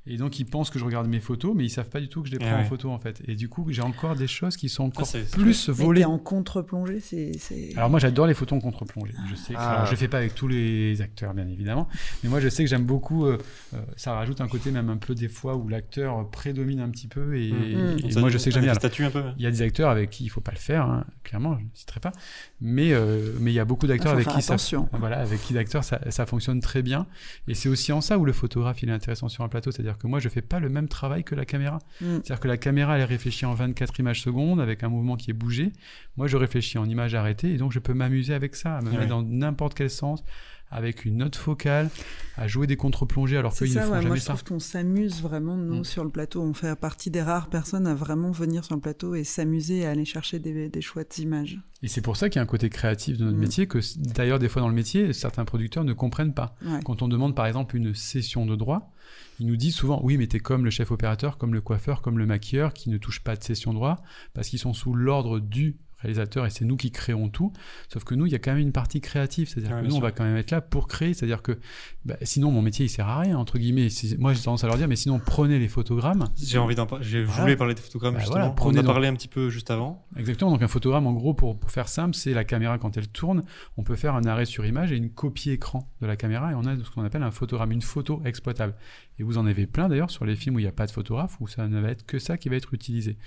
Et 0.07 0.17
donc 0.17 0.39
ils 0.39 0.45
pensent 0.45 0.71
que 0.71 0.79
je 0.79 0.83
regarde 0.83 1.07
mes 1.07 1.19
photos, 1.19 1.53
mais 1.55 1.63
ils 1.63 1.69
savent 1.69 1.89
pas 1.89 1.99
du 1.99 2.09
tout 2.09 2.23
que 2.23 2.27
je 2.27 2.33
les 2.33 2.39
Ah 2.41 2.45
prends 2.47 2.55
en 2.57 2.61
ouais. 2.63 2.67
photo 2.67 2.89
en 2.89 2.97
fait. 2.97 3.21
Et 3.27 3.35
du 3.35 3.49
coup 3.49 3.67
j'ai 3.69 3.83
encore 3.83 4.15
des 4.15 4.25
choses 4.25 4.57
qui 4.57 4.67
sont 4.67 4.85
encore 4.85 5.07
plus 5.31 5.67
Mais 5.67 5.73
volées. 5.75 5.99
t'es 6.01 6.05
en 6.05 6.17
contre-plongée, 6.17 6.99
c'est. 6.99 7.33
c'est- 7.37 7.77
Alors 7.77 7.91
moi 7.91 7.99
j'adore 7.99 8.25
les 8.25 8.33
photos 8.33 8.57
en 8.57 8.61
contre-plongée. 8.61 9.13
Je 9.29 9.35
sais 9.35 9.53
que, 9.53 9.59
Ah. 9.59 9.73
alors, 9.73 9.85
je 9.85 9.95
fais 9.95 10.07
pas 10.07 10.17
avec 10.17 10.33
tous 10.33 10.47
les 10.47 11.01
acteurs 11.01 11.35
bien 11.35 11.47
évidemment, 11.47 11.87
mais 12.23 12.29
moi 12.29 12.39
je 12.39 12.49
sais 12.49 12.63
que 12.63 12.69
j'aime 12.69 12.83
beaucoup. 12.85 13.25
euh, 13.27 13.37
euh, 13.75 13.77
ça 13.95 14.13
rajoute 14.13 14.41
un 14.41 14.47
côté 14.47 14.71
même 14.71 14.89
un 14.89 14.97
peu 14.97 15.13
des 15.13 15.27
fois 15.29 15.55
où 15.55 15.67
l'acteur 15.67 16.27
prédomine 16.31 16.79
un 16.79 16.89
petit 16.89 17.07
peu 17.07 17.35
et, 17.37 17.51
Mm. 17.51 17.97
et 18.07 18.11
Ça, 18.11 18.19
moi 18.21 18.29
je 18.31 18.39
sais 18.39 18.49
que 18.49 18.55
j'aime 18.55 18.63
bien. 18.63 18.73
le 18.73 18.79
statut 18.79 19.03
un 19.05 19.11
peu. 19.11 19.23
Il 19.37 19.43
y 19.43 19.45
a 19.45 19.51
des 19.51 19.61
acteurs 19.61 19.91
avec 19.91 20.09
qui 20.09 20.23
il 20.23 20.29
faut 20.29 20.41
pas 20.41 20.51
le 20.51 20.57
faire, 20.57 20.83
hein, 20.85 21.05
clairement, 21.23 21.55
je 21.59 21.63
ne 21.63 21.69
citerai 21.75 21.99
pas. 21.99 22.11
Mais 22.59 22.91
euh, 22.93 23.33
mais 23.39 23.51
il 23.51 23.55
y 23.55 23.59
a 23.59 23.65
beaucoup 23.65 23.85
d'acteurs 23.85 24.13
Ah, 24.13 24.15
avec 24.15 24.27
qui 24.29 24.41
ça, 24.41 24.53
attention. 24.53 24.89
voilà, 24.93 25.19
avec 25.19 25.39
qui 25.41 25.53
d'acteurs 25.53 25.83
ça, 25.83 25.99
ça 26.09 26.25
fonctionne 26.25 26.59
très 26.59 26.81
bien. 26.81 27.05
Et 27.47 27.53
c'est 27.53 27.69
aussi 27.69 27.91
en 27.91 28.01
ça 28.01 28.17
où 28.17 28.25
le 28.25 28.33
photographe 28.33 28.81
il 28.81 28.89
est 28.89 28.93
intéressant 28.93 29.29
sur 29.29 29.43
un 29.43 29.47
plateau, 29.49 29.69
c'est-à-dire 29.71 29.90
que 29.97 30.07
moi 30.07 30.19
je 30.19 30.29
fais 30.29 30.41
pas 30.41 30.59
le 30.59 30.69
même 30.69 30.87
travail 30.87 31.23
que 31.23 31.35
la 31.35 31.45
caméra. 31.45 31.79
Mm. 32.01 32.05
C'est-à-dire 32.23 32.39
que 32.39 32.47
la 32.47 32.57
caméra, 32.57 32.97
elle 32.97 33.03
réfléchit 33.03 33.45
en 33.45 33.53
24 33.53 33.99
images 33.99 34.21
secondes 34.21 34.59
avec 34.59 34.83
un 34.83 34.89
mouvement 34.89 35.15
qui 35.15 35.31
est 35.31 35.33
bougé. 35.33 35.71
Moi, 36.17 36.27
je 36.27 36.37
réfléchis 36.37 36.77
en 36.77 36.87
images 36.87 37.15
arrêtées 37.15 37.53
et 37.53 37.57
donc 37.57 37.71
je 37.71 37.79
peux 37.79 37.93
m'amuser 37.93 38.33
avec 38.33 38.55
ça, 38.55 38.79
me 38.81 38.91
mettre 38.91 39.07
dans 39.07 39.21
n'importe 39.21 39.73
quel 39.73 39.89
sens, 39.89 40.23
avec 40.71 41.05
une 41.05 41.17
note 41.17 41.35
focale, 41.35 41.89
à 42.37 42.47
jouer 42.47 42.65
des 42.65 42.77
contre-plongées 42.77 43.37
alors 43.37 43.53
qu'ils 43.53 43.67
ne 43.67 43.73
font 43.73 43.79
ouais. 43.79 43.95
jamais 43.97 44.07
Moi, 44.07 44.15
je 44.15 44.21
ça. 44.21 44.33
trouve 44.33 44.43
qu'on 44.45 44.59
s'amuse 44.59 45.21
vraiment, 45.21 45.57
nous, 45.57 45.81
Mm. 45.81 45.83
sur 45.83 46.03
le 46.03 46.09
plateau. 46.09 46.41
On 46.41 46.53
fait 46.53 46.75
partie 46.75 47.11
des 47.11 47.21
rares 47.21 47.49
personnes 47.49 47.85
à 47.87 47.93
vraiment 47.93 48.31
venir 48.31 48.63
sur 48.63 48.75
le 48.75 48.81
plateau 48.81 49.13
et 49.15 49.23
s'amuser 49.23 49.85
à 49.85 49.91
aller 49.91 50.05
chercher 50.05 50.39
des, 50.39 50.69
des 50.69 50.81
chouettes 50.81 51.17
images. 51.19 51.59
Et 51.83 51.87
c'est 51.87 52.01
pour 52.01 52.15
ça 52.15 52.29
qu'il 52.29 52.37
y 52.37 52.39
a 52.39 52.43
un 52.43 52.47
côté 52.47 52.69
créatif 52.69 53.17
de 53.17 53.25
notre 53.25 53.37
Mm. 53.37 53.41
métier 53.41 53.67
que, 53.67 53.79
d'ailleurs, 53.97 54.39
des 54.39 54.47
fois 54.49 54.61
dans 54.61 54.69
le 54.69 54.73
métier, 54.75 55.11
certains 55.13 55.45
producteurs 55.45 55.83
ne 55.83 55.93
comprennent 55.93 56.33
pas. 56.33 56.55
Ouais. 56.65 56.79
Quand 56.85 57.01
on 57.01 57.07
demande 57.07 57.35
par 57.35 57.45
exemple 57.47 57.75
une 57.75 57.93
session 57.93 58.45
de 58.45 58.55
droit, 58.55 58.91
ils 59.39 59.47
nous 59.47 59.57
disent 59.57 59.75
souvent 59.75 59.99
oui, 60.03 60.17
mais 60.17 60.27
t'es 60.27 60.39
comme 60.39 60.63
le 60.63 60.69
chef 60.71 60.91
opérateur, 60.91 61.37
comme 61.37 61.53
le 61.53 61.61
coiffeur, 61.61 62.01
comme 62.01 62.17
le 62.17 62.25
maquilleur 62.25 62.73
qui 62.73 62.89
ne 62.89 62.97
touche 62.97 63.19
pas 63.21 63.35
de 63.35 63.43
session 63.43 63.71
de 63.71 63.75
droit 63.75 63.97
parce 64.33 64.47
qu'ils 64.47 64.59
sont 64.59 64.73
sous 64.73 64.93
l'ordre 64.93 65.39
du 65.39 65.75
réalisateur 66.01 66.45
et 66.45 66.49
c'est 66.49 66.65
nous 66.65 66.77
qui 66.77 66.91
créons 66.91 67.29
tout. 67.29 67.51
Sauf 67.91 68.03
que 68.03 68.15
nous, 68.15 68.25
il 68.25 68.31
y 68.31 68.35
a 68.35 68.39
quand 68.39 68.51
même 68.51 68.59
une 68.61 68.71
partie 68.71 69.01
créative, 69.01 69.47
c'est-à-dire 69.49 69.75
Ouais, 69.75 69.81
que 69.83 69.87
nous, 69.87 69.95
on 69.95 69.99
va 69.99 70.11
quand 70.11 70.23
même 70.23 70.37
être 70.37 70.51
là 70.51 70.61
pour 70.61 70.87
créer, 70.87 71.13
c'est-à-dire 71.13 71.41
que 71.41 71.59
bah, 72.05 72.15
sinon 72.23 72.51
mon 72.51 72.61
métier 72.61 72.85
il 72.85 72.89
sert 72.89 73.07
à 73.07 73.19
rien 73.19 73.37
entre 73.37 73.57
guillemets. 73.57 73.87
Moi, 74.19 74.33
j'ai 74.33 74.41
tendance 74.43 74.63
à 74.63 74.67
leur 74.67 74.77
dire 74.77 74.87
mais 74.87 74.95
sinon 74.95 75.19
prenez 75.23 75.59
les 75.59 75.67
photogrammes. 75.67 76.25
J'ai 76.41 76.57
envie 76.57 76.75
d'en 76.75 76.85
parler. 76.85 77.05
Je 77.05 77.19
voulais 77.19 77.55
parler 77.55 77.73
des 77.75 77.81
photogrammes 77.81 78.13
Bah 78.15 78.19
justement. 78.19 78.39
voilà, 78.39 78.51
on 78.51 78.55
prenez 78.55 78.77
en 78.77 78.81
a 78.81 78.83
donc- 78.83 78.93
parlé 78.93 79.07
un 79.07 79.13
petit 79.13 79.27
peu 79.27 79.49
juste 79.49 79.71
avant. 79.71 80.05
Exactement. 80.17 80.51
Donc 80.51 80.61
un 80.61 80.67
photogramme, 80.67 81.07
en 81.07 81.13
gros, 81.13 81.33
pour, 81.33 81.59
pour 81.59 81.71
faire 81.71 81.87
simple, 81.87 82.15
c'est 82.15 82.33
la 82.33 82.43
caméra 82.43 82.77
quand 82.77 82.97
elle 82.97 83.07
tourne. 83.07 83.43
On 83.77 83.83
peut 83.83 83.95
faire 83.95 84.15
un 84.15 84.23
arrêt 84.25 84.45
sur 84.45 84.65
image 84.65 84.91
et 84.91 84.95
une 84.97 85.09
copie 85.09 85.51
écran 85.51 85.87
de 86.01 86.07
la 86.07 86.15
caméra 86.15 86.51
et 86.51 86.55
on 86.55 86.65
a 86.65 86.75
ce 86.77 86.89
qu'on 86.89 87.03
appelle 87.03 87.23
un 87.23 87.31
photogramme, 87.31 87.71
une 87.71 87.81
photo 87.81 88.21
exploitable. 88.25 88.73
Et 89.19 89.23
vous 89.23 89.37
en 89.37 89.45
avez 89.45 89.67
plein 89.67 89.87
d'ailleurs 89.87 90.09
sur 90.09 90.25
les 90.25 90.35
films 90.35 90.55
où 90.55 90.59
il 90.59 90.63
n'y 90.63 90.67
a 90.67 90.71
pas 90.71 90.87
de 90.87 90.91
photographe, 90.91 91.37
où 91.39 91.47
ça 91.47 91.67
ne 91.67 91.79
va 91.79 91.89
être 91.89 92.05
que 92.05 92.17
ça 92.17 92.37
qui 92.37 92.49
va 92.49 92.55
être 92.55 92.73
utilisé. 92.73 93.17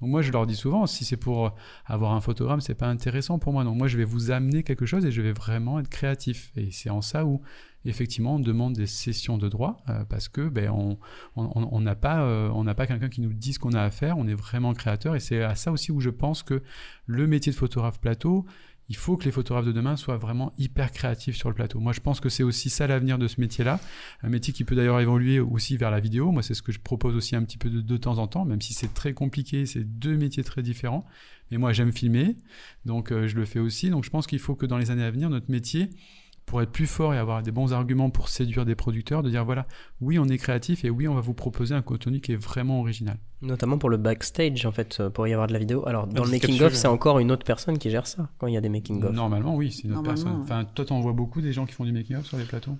Donc 0.00 0.10
moi 0.10 0.22
je 0.22 0.30
leur 0.30 0.46
dis 0.46 0.56
souvent, 0.56 0.86
si 0.86 1.04
c'est 1.04 1.16
pour 1.16 1.54
avoir 1.84 2.12
un 2.12 2.20
photogramme, 2.20 2.60
c'est 2.60 2.74
pas 2.74 2.86
intéressant 2.88 3.38
pour 3.38 3.52
moi. 3.52 3.64
Donc 3.64 3.76
moi 3.76 3.88
je 3.88 3.96
vais 3.96 4.04
vous 4.04 4.30
amener 4.30 4.62
quelque 4.62 4.86
chose 4.86 5.04
et 5.04 5.10
je 5.10 5.22
vais 5.22 5.32
vraiment 5.32 5.80
être 5.80 5.88
créatif. 5.88 6.52
Et 6.56 6.70
c'est 6.70 6.90
en 6.90 7.02
ça 7.02 7.24
où 7.24 7.40
effectivement 7.84 8.36
on 8.36 8.40
demande 8.40 8.74
des 8.74 8.86
sessions 8.86 9.38
de 9.38 9.48
droit 9.48 9.78
euh, 9.88 10.04
parce 10.04 10.28
que 10.28 10.48
ben 10.48 10.70
on 11.36 11.80
n'a 11.80 11.94
pas 11.94 12.22
euh, 12.22 12.50
on 12.54 12.64
n'a 12.64 12.74
pas 12.74 12.86
quelqu'un 12.86 13.08
qui 13.08 13.20
nous 13.20 13.32
dit 13.32 13.52
ce 13.52 13.58
qu'on 13.58 13.72
a 13.72 13.82
à 13.82 13.90
faire. 13.90 14.18
On 14.18 14.26
est 14.28 14.34
vraiment 14.34 14.72
créateur 14.72 15.16
et 15.16 15.20
c'est 15.20 15.42
à 15.42 15.54
ça 15.54 15.72
aussi 15.72 15.92
où 15.92 16.00
je 16.00 16.10
pense 16.10 16.42
que 16.42 16.62
le 17.06 17.26
métier 17.26 17.52
de 17.52 17.56
photographe 17.56 18.00
plateau 18.00 18.46
il 18.88 18.96
faut 18.96 19.16
que 19.16 19.24
les 19.24 19.30
photographes 19.30 19.66
de 19.66 19.72
demain 19.72 19.96
soient 19.96 20.16
vraiment 20.16 20.52
hyper 20.56 20.92
créatifs 20.92 21.36
sur 21.36 21.50
le 21.50 21.54
plateau. 21.54 21.78
Moi, 21.78 21.92
je 21.92 22.00
pense 22.00 22.20
que 22.20 22.28
c'est 22.28 22.42
aussi 22.42 22.70
ça 22.70 22.86
l'avenir 22.86 23.18
de 23.18 23.28
ce 23.28 23.40
métier-là. 23.40 23.80
Un 24.22 24.30
métier 24.30 24.54
qui 24.54 24.64
peut 24.64 24.74
d'ailleurs 24.74 25.00
évoluer 25.00 25.40
aussi 25.40 25.76
vers 25.76 25.90
la 25.90 26.00
vidéo. 26.00 26.32
Moi, 26.32 26.42
c'est 26.42 26.54
ce 26.54 26.62
que 26.62 26.72
je 26.72 26.80
propose 26.80 27.14
aussi 27.14 27.36
un 27.36 27.42
petit 27.42 27.58
peu 27.58 27.68
de, 27.68 27.96
temps 27.98 28.18
en 28.18 28.26
temps, 28.26 28.46
même 28.46 28.62
si 28.62 28.72
c'est 28.72 28.94
très 28.94 29.12
compliqué. 29.12 29.66
C'est 29.66 29.84
deux 29.84 30.16
métiers 30.16 30.42
très 30.42 30.62
différents. 30.62 31.04
Mais 31.50 31.58
moi, 31.58 31.72
j'aime 31.72 31.92
filmer, 31.92 32.36
donc 32.84 33.10
euh, 33.10 33.26
je 33.26 33.36
le 33.36 33.44
fais 33.46 33.58
aussi. 33.58 33.90
Donc, 33.90 34.04
je 34.04 34.10
pense 34.10 34.26
qu'il 34.26 34.38
faut 34.38 34.54
que 34.54 34.66
dans 34.66 34.76
les 34.78 34.90
années 34.90 35.04
à 35.04 35.10
venir, 35.10 35.30
notre 35.30 35.50
métier, 35.50 35.90
pour 36.48 36.62
être 36.62 36.70
plus 36.70 36.86
fort 36.86 37.12
et 37.12 37.18
avoir 37.18 37.42
des 37.42 37.50
bons 37.50 37.72
arguments 37.72 38.08
pour 38.10 38.28
séduire 38.28 38.64
des 38.64 38.74
producteurs, 38.74 39.22
de 39.22 39.30
dire 39.30 39.44
voilà, 39.44 39.66
oui, 40.00 40.18
on 40.18 40.26
est 40.26 40.38
créatif 40.38 40.84
et 40.84 40.90
oui, 40.90 41.06
on 41.06 41.14
va 41.14 41.20
vous 41.20 41.34
proposer 41.34 41.74
un 41.74 41.82
contenu 41.82 42.20
qui 42.20 42.32
est 42.32 42.36
vraiment 42.36 42.80
original. 42.80 43.18
Notamment 43.42 43.78
pour 43.78 43.90
le 43.90 43.98
backstage, 43.98 44.64
en 44.64 44.72
fait, 44.72 44.98
euh, 44.98 45.10
pour 45.10 45.28
y 45.28 45.32
avoir 45.32 45.46
de 45.46 45.52
la 45.52 45.58
vidéo. 45.58 45.86
Alors, 45.86 46.06
dans 46.06 46.24
le 46.24 46.30
making-of, 46.30 46.72
c'est 46.72 46.88
ouais. 46.88 46.94
encore 46.94 47.18
une 47.18 47.30
autre 47.30 47.44
personne 47.44 47.78
qui 47.78 47.90
gère 47.90 48.06
ça, 48.06 48.30
quand 48.38 48.46
il 48.46 48.54
y 48.54 48.56
a 48.56 48.60
des 48.60 48.70
making-of. 48.70 49.12
Normalement, 49.12 49.54
oui, 49.54 49.70
c'est 49.70 49.84
une 49.84 49.92
autre 49.92 50.02
personne. 50.02 50.40
Enfin, 50.42 50.64
toi, 50.64 50.84
t'en 50.84 51.00
vois 51.00 51.12
beaucoup 51.12 51.40
des 51.40 51.52
gens 51.52 51.66
qui 51.66 51.74
font 51.74 51.84
du 51.84 51.92
making-of 51.92 52.24
sur 52.24 52.38
les 52.38 52.44
plateaux 52.44 52.76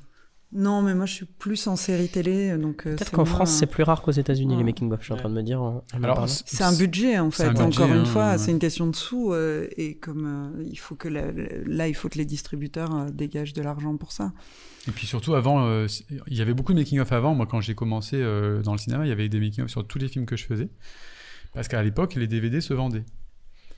Non, 0.50 0.80
mais 0.80 0.94
moi, 0.94 1.04
je 1.04 1.12
suis 1.12 1.26
plus 1.26 1.66
en 1.66 1.76
série 1.76 2.08
télé, 2.08 2.56
donc. 2.56 2.86
euh, 2.86 2.94
Peut-être 2.96 3.08
c'est 3.10 3.14
qu'en 3.14 3.24
moins- 3.24 3.34
France, 3.34 3.50
c'est 3.50 3.66
plus 3.66 3.82
rare 3.82 4.00
qu'aux 4.00 4.12
États-Unis, 4.12 4.52
Ouais. 4.54 4.58
les 4.58 4.64
making-of, 4.64 4.98
je 5.00 5.04
suis 5.04 5.12
en 5.12 5.16
train 5.18 5.28
de 5.28 5.34
me 5.34 5.42
dire. 5.42 5.60
en- 5.60 5.68
en 5.68 5.98
en 5.98 6.02
Alors, 6.02 6.16
parlant. 6.16 6.32
C'est 6.46 6.64
un 6.64 6.72
budget 6.74 7.18
en 7.18 7.30
fait, 7.30 7.44
un 7.44 7.48
budget, 7.52 7.62
encore 7.82 7.94
une 7.94 8.00
hein, 8.00 8.04
fois, 8.06 8.30
ouais. 8.32 8.38
c'est 8.38 8.50
une 8.52 8.58
question 8.58 8.86
de 8.86 8.96
sous 8.96 9.32
euh, 9.34 9.68
et 9.76 9.96
comme 9.98 10.24
euh, 10.58 10.64
il 10.64 10.78
faut 10.78 10.94
que 10.94 11.08
la- 11.08 11.32
là 11.66 11.86
il 11.88 11.94
faut 11.94 12.08
que 12.08 12.16
les 12.16 12.24
distributeurs 12.24 12.94
euh, 12.96 13.10
dégagent 13.10 13.52
de 13.52 13.60
l'argent 13.60 13.94
pour 13.98 14.10
ça. 14.12 14.32
Et 14.88 14.90
puis 14.90 15.06
surtout, 15.06 15.34
avant, 15.34 15.66
euh, 15.66 15.86
il 16.28 16.36
y 16.36 16.40
avait 16.40 16.54
beaucoup 16.54 16.72
de 16.72 16.78
making-of 16.78 17.12
avant. 17.12 17.34
Moi, 17.34 17.46
quand 17.46 17.60
j'ai 17.60 17.74
commencé 17.74 18.16
euh, 18.16 18.62
dans 18.62 18.72
le 18.72 18.78
cinéma, 18.78 19.04
il 19.04 19.10
y 19.10 19.12
avait 19.12 19.28
des 19.28 19.40
making-of 19.40 19.68
sur 19.70 19.86
tous 19.86 19.98
les 19.98 20.08
films 20.08 20.24
que 20.24 20.36
je 20.36 20.46
faisais. 20.46 20.70
Parce 21.52 21.68
qu'à 21.68 21.82
l'époque, 21.82 22.14
les 22.14 22.26
DVD 22.26 22.62
se 22.62 22.72
vendaient. 22.72 23.04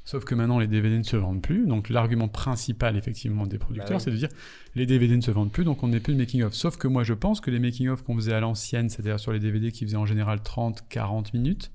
Sauf 0.05 0.25
que 0.25 0.35
maintenant, 0.35 0.59
les 0.59 0.67
DVD 0.67 0.99
ne 0.99 1.03
se 1.03 1.17
vendent 1.17 1.43
plus. 1.43 1.67
Donc, 1.67 1.89
l'argument 1.89 2.27
principal, 2.27 2.97
effectivement, 2.97 3.47
des 3.47 3.59
producteurs, 3.59 3.91
Bah 3.91 3.97
oui. 3.97 4.03
c'est 4.03 4.11
de 4.11 4.17
dire 4.17 4.29
les 4.75 4.87
DVD 4.87 5.15
ne 5.17 5.21
se 5.21 5.31
vendent 5.31 5.53
plus, 5.53 5.63
donc 5.65 5.83
on 5.83 5.89
n'est 5.89 6.01
plus 6.01 6.15
de 6.15 6.19
making-of. 6.19 6.55
Sauf 6.55 6.77
que 6.77 6.89
moi, 6.89 7.05
je 7.05 7.15
pense 7.15 7.41
que 7.41 7.51
les 7.51 7.59
making-of 7.59 8.03
qu'on 8.03 8.17
faisait 8.17 8.33
à 8.33 8.41
l'ancienne, 8.41 8.89
c'est-à-dire 8.89 9.21
sur 9.21 9.33
les 9.33 9.39
DVD 9.41 9.71
qui 9.71 9.85
faisaient 9.85 9.97
en 9.97 10.07
général 10.07 10.43
30, 10.43 10.85
40 10.89 11.35
minutes, 11.35 11.71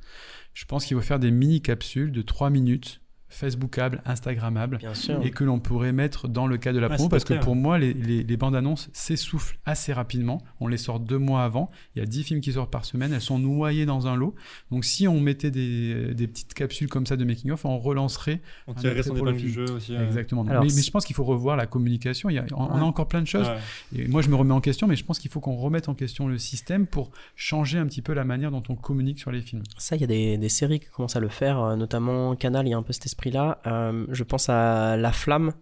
je 0.53 0.65
pense 0.65 0.85
qu'il 0.85 0.97
faut 0.97 1.03
faire 1.03 1.19
des 1.19 1.31
mini-capsules 1.31 2.11
de 2.11 2.21
3 2.21 2.49
minutes, 2.49 3.01
Bien 4.77 4.93
sûr. 4.93 5.19
et 5.23 5.31
que 5.31 5.43
l'on 5.43 5.59
pourrait 5.59 5.91
mettre 5.91 6.27
dans 6.27 6.47
le 6.47 6.57
cadre 6.57 6.75
de 6.75 6.81
la 6.81 6.87
Ouais, 6.89 6.95
promo 6.95 7.09
parce 7.09 7.23
que 7.23 7.33
pour 7.43 7.55
moi 7.55 7.77
les, 7.77 7.93
les- 7.93 8.23
les 8.23 8.37
bandes 8.37 8.55
annonces 8.55 8.89
s'essoufflent 8.93 9.57
assez 9.65 9.93
rapidement. 9.93 10.41
On 10.59 10.67
les 10.67 10.77
sort 10.77 10.99
deux 10.99 11.17
mois 11.17 11.43
avant. 11.43 11.69
Il 11.95 11.99
y 11.99 12.01
a 12.01 12.05
10 12.05 12.23
films 12.23 12.41
qui 12.41 12.53
sortent 12.53 12.71
par 12.71 12.85
semaine. 12.85 13.11
Elles 13.13 13.21
sont 13.21 13.39
noyées 13.39 13.85
dans 13.85 14.07
un 14.07 14.15
lot. 14.15 14.35
Donc 14.71 14.85
si 14.85 15.07
on 15.07 15.19
mettait 15.19 15.51
des, 15.51 16.13
des 16.13 16.27
petites 16.27 16.53
capsules 16.53 16.87
comme 16.87 17.05
ça 17.05 17.15
de 17.17 17.25
making 17.25 17.51
of 17.51 17.65
on 17.65 17.77
relancerait 17.77 18.41
On 18.67 18.73
tirerait 18.73 19.03
son 19.03 19.13
pour 19.15 19.25
le 19.25 19.31
épingle 19.31 19.45
du 19.47 19.51
jeu 19.53 19.65
aussi. 19.71 19.95
euh. 19.95 20.05
exactement. 20.05 20.45
Alors, 20.47 20.63
mais, 20.63 20.69
je 20.69 20.91
pense 20.91 21.05
qu'il 21.05 21.15
faut 21.15 21.23
revoir 21.25 21.55
la 21.57 21.65
communication. 21.65 22.29
Il 22.29 22.33
y 22.35 22.39
a, 22.39 22.45
on, 22.53 22.63
on 22.63 22.77
a 22.77 22.81
encore 22.83 23.07
plein 23.07 23.21
de 23.21 23.27
choses. 23.27 23.47
Ouais. 23.47 24.01
et 24.03 24.07
moi 24.07 24.21
je 24.21 24.29
me 24.29 24.35
remets 24.35 24.53
en 24.53 24.61
question 24.61 24.87
mais 24.87 24.95
je 24.95 25.03
pense 25.03 25.19
qu'il 25.19 25.29
faut 25.31 25.39
qu'on 25.39 25.55
remette 25.55 25.89
en 25.89 25.93
question 25.93 26.27
le 26.27 26.37
système 26.37 26.87
pour 26.87 27.11
changer 27.35 27.77
un 27.77 27.85
petit 27.87 28.01
peu 28.01 28.13
la 28.13 28.23
manière 28.23 28.51
dont 28.51 28.63
on 28.69 28.75
communique 28.75 29.19
sur 29.19 29.31
les 29.31 29.41
films. 29.41 29.63
Ça, 29.77 29.95
il 29.95 30.01
y 30.01 30.03
a 30.03 30.07
des, 30.07 30.37
des 30.37 30.49
séries 30.49 30.79
qui 30.79 30.87
commencent 30.87 31.15
à 31.15 31.19
le 31.19 31.29
faire, 31.29 31.59
euh, 31.59 31.75
notamment 31.75 32.35
Canal, 32.35 32.67
il 32.67 32.71
y 32.71 32.73
a 32.73 32.77
un 32.77 32.83
peu 32.83 32.93
cet 32.93 33.05
esprit-là. 33.25 33.59
Euh, 33.67 34.05
je 34.09 34.23
pense 34.23 34.49
à 34.49 34.97
La 34.97 35.11
Flamme, 35.11 35.53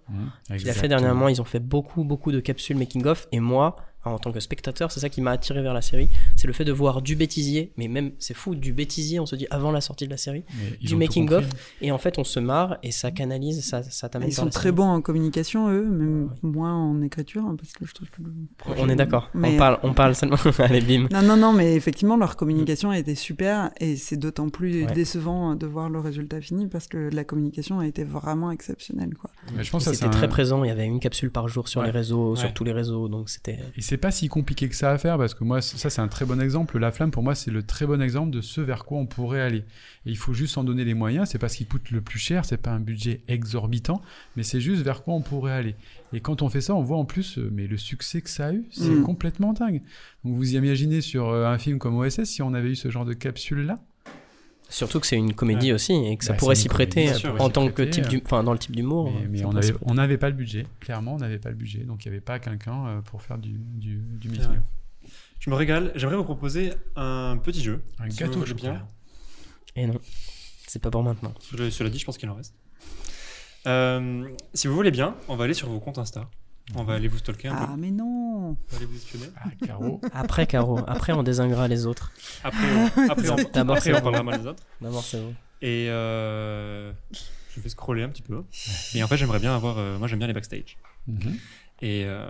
qu'il 0.56 0.70
a 0.70 0.74
fait 0.74 0.88
dernièrement. 0.88 1.28
Ils 1.28 1.42
ont 1.42 1.46
fait 1.46 1.60
beaucoup, 1.60 2.04
beaucoup 2.04 2.32
de 2.32 2.40
capsules 2.40 2.78
making-of. 2.78 3.28
Et 3.32 3.40
moi, 3.40 3.76
en 4.06 4.18
tant 4.20 4.32
que 4.32 4.40
spectateur, 4.40 4.92
c'est 4.92 5.00
ça 5.00 5.10
qui 5.10 5.22
m'a 5.22 5.32
attiré 5.32 5.62
vers 5.62 5.74
la 5.74 5.82
série. 5.82 6.10
C'est 6.36 6.48
le 6.48 6.54
fait 6.54 6.66
de 6.66 6.72
voir 6.72 7.02
du 7.02 7.16
bêtisier, 7.16 7.72
mais 7.78 7.88
même, 7.88 8.12
c'est 8.20 8.34
fou, 8.34 8.56
du 8.56 8.74
bêtisier, 8.74 9.20
on 9.20 9.26
se 9.26 9.36
dit 9.36 9.48
avant 9.50 9.72
la 9.72 9.82
sortie 9.82 10.06
de 10.06 10.12
la 10.12 10.18
série. 10.18 10.44
Mais 10.60 10.78
Du 10.86 10.96
making-of. 10.96 11.44
compris. 11.46 11.60
Et 11.82 11.92
en 11.92 11.98
fait, 11.98 12.18
on 12.20 12.24
se 12.24 12.40
marre 12.40 12.78
et 12.84 12.92
ça 12.92 13.12
canalise, 13.12 13.64
ça, 13.64 13.82
ça 13.84 14.10
t'amène 14.10 14.30
Ils 14.30 14.34
sont 14.34 14.48
très 14.50 14.64
série. 14.64 14.76
bons 14.76 14.84
en 14.88 15.02
communication 15.02 15.70
eux, 15.70 15.86
même 15.90 16.30
moins 16.42 16.74
en 16.76 17.02
écriture 17.02 17.44
hein, 17.46 17.56
parce 17.58 17.72
que 17.74 17.86
je 17.86 17.94
trouve 17.94 18.10
que 18.10 18.22
le 18.22 18.32
projet- 18.58 18.80
On 18.82 18.90
est 18.90 18.96
d'accord. 18.96 19.30
Mais- 19.34 19.54
On 19.56 19.58
parle, 19.58 19.80
on 19.84 19.94
parle 19.94 20.16
seulement. 20.16 20.36
Allez, 20.60 20.82
bim. 20.82 21.08
Non, 21.12 21.22
non, 21.22 21.38
non, 21.38 21.54
mais 21.54 21.76
effectivement, 21.76 22.18
leur 22.18 22.36
communication 22.36 22.90
a 22.90 22.98
été 23.00 23.16
super 23.16 23.72
et 23.80 23.96
c'est 23.96 24.18
d'autant 24.18 24.50
plus 24.50 24.86
Ouais. 24.86 24.92
décevant 24.94 25.56
de 25.56 25.66
voir 25.68 25.90
le 25.90 26.00
résultat 26.00 26.42
fini 26.42 26.68
parce 26.68 26.88
que 26.88 27.10
la 27.14 27.24
communication 27.24 27.80
a 27.80 27.88
été 27.88 28.04
vraiment 28.04 28.52
exceptionnelle. 28.52 29.14
Quoi. 29.16 29.30
Mais 29.56 29.64
je 29.64 29.72
pense 29.72 29.84
Et 29.88 29.92
que 29.92 29.96
ça, 29.96 30.04
C'était 30.06 30.18
très 30.18 30.28
présent. 30.30 30.64
Il 30.64 30.68
y 30.68 30.72
avait 30.72 30.86
une 30.86 31.00
capsule 31.00 31.32
par 31.32 31.48
jour 31.48 31.68
sur 31.68 31.82
Ouais. 31.82 31.88
les 31.88 31.92
réseaux, 31.92 32.36
sur 32.36 32.54
tous 32.54 32.64
les 32.64 32.72
réseaux. 32.72 33.08
Donc 33.08 33.30
c'était. 33.30 33.60
C'est 33.94 33.98
pas 33.98 34.10
si 34.10 34.28
compliqué 34.28 34.68
que 34.70 34.76
ça 34.76 34.90
à 34.90 34.98
faire 34.98 35.20
parce 35.20 35.36
que 35.36 35.44
moi, 35.44 35.62
ça, 35.62 35.92
c'est 35.92 36.02
un 36.02 36.08
très 36.08 36.26
bon 36.26 36.42
exemple. 36.42 36.80
La 36.80 36.92
flamme, 36.92 37.12
pour 37.12 37.22
moi, 37.22 37.36
c'est 37.36 37.52
le 37.52 37.62
très 37.62 37.86
bon 37.86 38.02
exemple 38.02 38.32
de 38.32 38.42
ce 38.42 38.60
vers 38.60 38.86
quoi 38.86 38.98
on 38.98 39.06
pourrait 39.06 39.40
aller. 39.42 39.66
Et 40.08 40.10
il 40.10 40.18
faut 40.18 40.34
juste 40.34 40.58
en 40.58 40.64
donner 40.64 40.84
les 40.84 40.96
moyens. 40.96 41.30
C'est 41.30 41.38
pas 41.38 41.48
ce 41.48 41.58
qui 41.58 41.68
coûte 41.68 41.92
le 41.92 42.02
plus 42.02 42.18
cher, 42.18 42.44
c'est 42.44 42.58
pas 42.58 42.72
un 42.72 42.80
budget 42.80 43.22
exorbitant, 43.28 44.02
mais 44.36 44.42
c'est 44.42 44.62
juste 44.62 44.82
vers 44.82 45.04
quoi 45.04 45.14
on 45.14 45.22
pourrait 45.22 45.52
aller. 45.54 45.76
Et 46.12 46.22
quand 46.22 46.42
on 46.42 46.50
fait 46.50 46.60
ça, 46.60 46.74
on 46.74 46.82
voit 46.82 46.98
en 46.98 47.06
plus, 47.06 47.38
euh, 47.38 47.52
mais 47.54 47.68
le 47.68 47.78
succès 47.78 48.22
que 48.22 48.32
ça 48.32 48.48
a 48.48 48.54
eu, 48.54 48.66
c'est 48.72 48.90
Mm. 48.90 49.04
complètement 49.04 49.54
dingue. 49.54 49.84
Donc 50.26 50.38
vous 50.38 50.56
imaginez 50.56 51.02
sur 51.02 51.30
euh, 51.30 51.46
un 51.46 51.60
film 51.60 51.78
comme 51.78 51.96
OSS 51.96 52.24
si 52.24 52.42
on 52.42 52.56
avait 52.56 52.72
eu 52.72 52.76
ce 52.76 52.90
genre 52.90 53.06
de 53.06 53.14
capsule 53.14 53.60
là 53.68 53.80
Surtout 54.74 55.00
que 55.00 55.08
c'est 55.08 55.16
une 55.18 55.34
comédie 55.34 55.72
aussi 55.72 55.94
et 55.94 56.18
que 56.18 56.24
ça 56.26 56.34
Bah, 56.34 56.40
pourrait 56.40 56.56
s'y 56.56 56.68
prêter 56.68 57.14
sûr, 57.14 57.40
en 57.40 57.50
tant 57.50 57.70
que 57.70 57.84
type 57.84 58.06
euh. 58.06 58.08
du, 58.08 58.22
enfin 58.26 58.44
dans 58.44 58.54
le 58.54 58.60
type 58.60 58.76
d'humour. 58.76 59.12
Mais, 59.12 59.28
mais 59.28 59.38
c'est 59.62 59.74
on 59.84 59.94
n'avait 59.94 60.18
pas 60.18 60.30
le 60.30 60.36
budget. 60.36 60.66
Clairement, 60.80 61.14
on 61.16 61.18
n'avait 61.18 61.38
pas 61.38 61.50
le 61.50 61.56
budget. 61.56 61.80
Donc 61.84 62.04
il 62.06 62.10
n'y 62.10 62.16
avait 62.16 62.22
pas 62.22 62.40
quelqu'un 62.40 62.88
euh, 62.88 63.02
pour 63.02 63.22
faire 63.22 63.38
du, 63.38 63.52
du, 63.52 63.98
du. 64.20 64.30
Je 65.40 65.50
me 65.50 65.56
régale. 65.56 65.92
J'aimerais 65.96 66.16
vous 66.16 66.24
proposer 66.24 66.72
un 66.96 67.38
petit 67.38 67.62
jeu. 67.62 67.82
Un 68.00 68.10
Si 68.10 68.18
gâteau 68.18 68.40
voulez 68.40 68.54
bien. 68.54 68.86
Et 69.76 69.86
non, 69.88 70.00
c'est 70.68 70.82
pas 70.82 70.90
pour 70.90 71.04
maintenant. 71.04 71.34
Je- 71.56 71.70
Cela 71.70 71.90
dit, 71.90 72.00
je 72.00 72.06
pense 72.06 72.18
qu'il 72.18 72.30
en 72.30 72.36
reste. 72.36 72.56
Euh, 73.68 74.28
si 74.54 74.68
vous 74.68 74.76
voulez 74.76 74.92
bien, 74.92 75.16
on 75.28 75.36
va 75.36 75.46
aller 75.46 75.54
sur 75.54 75.70
vos 75.70 75.80
comptes 75.80 75.98
Insta. 75.98 76.30
On 76.76 76.84
va 76.84 76.94
aller 76.94 77.08
vous 77.10 77.18
stalker 77.18 77.50
un 77.50 77.56
peu. 77.56 77.66
Ah, 77.72 77.76
mais 77.78 77.92
non 77.92 78.50
On 78.52 78.58
va 78.72 78.78
aller 78.78 78.86
vous 78.86 78.96
espionner. 78.96 79.26
Ah, 79.38 79.50
Caro. 79.66 80.00
Après 80.14 80.48
Caro, 80.48 80.80
après 80.88 81.12
on 81.14 81.22
désingrera 81.24 81.68
les 81.68 81.86
autres. 81.86 82.12
Après, 82.44 82.66
on, 82.76 82.86
après, 83.10 83.30
on, 83.30 83.36
D'abord, 83.54 83.76
après, 83.78 83.90
c'est 83.90 83.94
on 83.94 83.98
vous. 83.98 84.04
parlera 84.04 84.24
mal 84.24 84.42
des 84.42 84.48
autres. 84.48 84.64
D'abord 84.82 85.04
c'est 85.04 85.20
vous. 85.22 85.34
Et 85.62 85.88
euh, 85.90 86.92
je 87.56 87.60
vais 87.62 87.70
scroller 87.70 88.04
un 88.04 88.10
petit 88.10 88.22
peu. 88.22 88.44
Et 88.96 89.04
en 89.04 89.08
fait, 89.08 89.18
j'aimerais 89.18 89.40
bien 89.40 89.56
avoir. 89.56 89.78
euh, 89.78 89.98
moi, 89.98 90.08
j'aime 90.08 90.20
bien 90.20 90.28
les 90.28 90.34
backstage. 90.34 90.78
Mhm. 91.08 91.38
Et, 91.82 92.06
euh, 92.06 92.26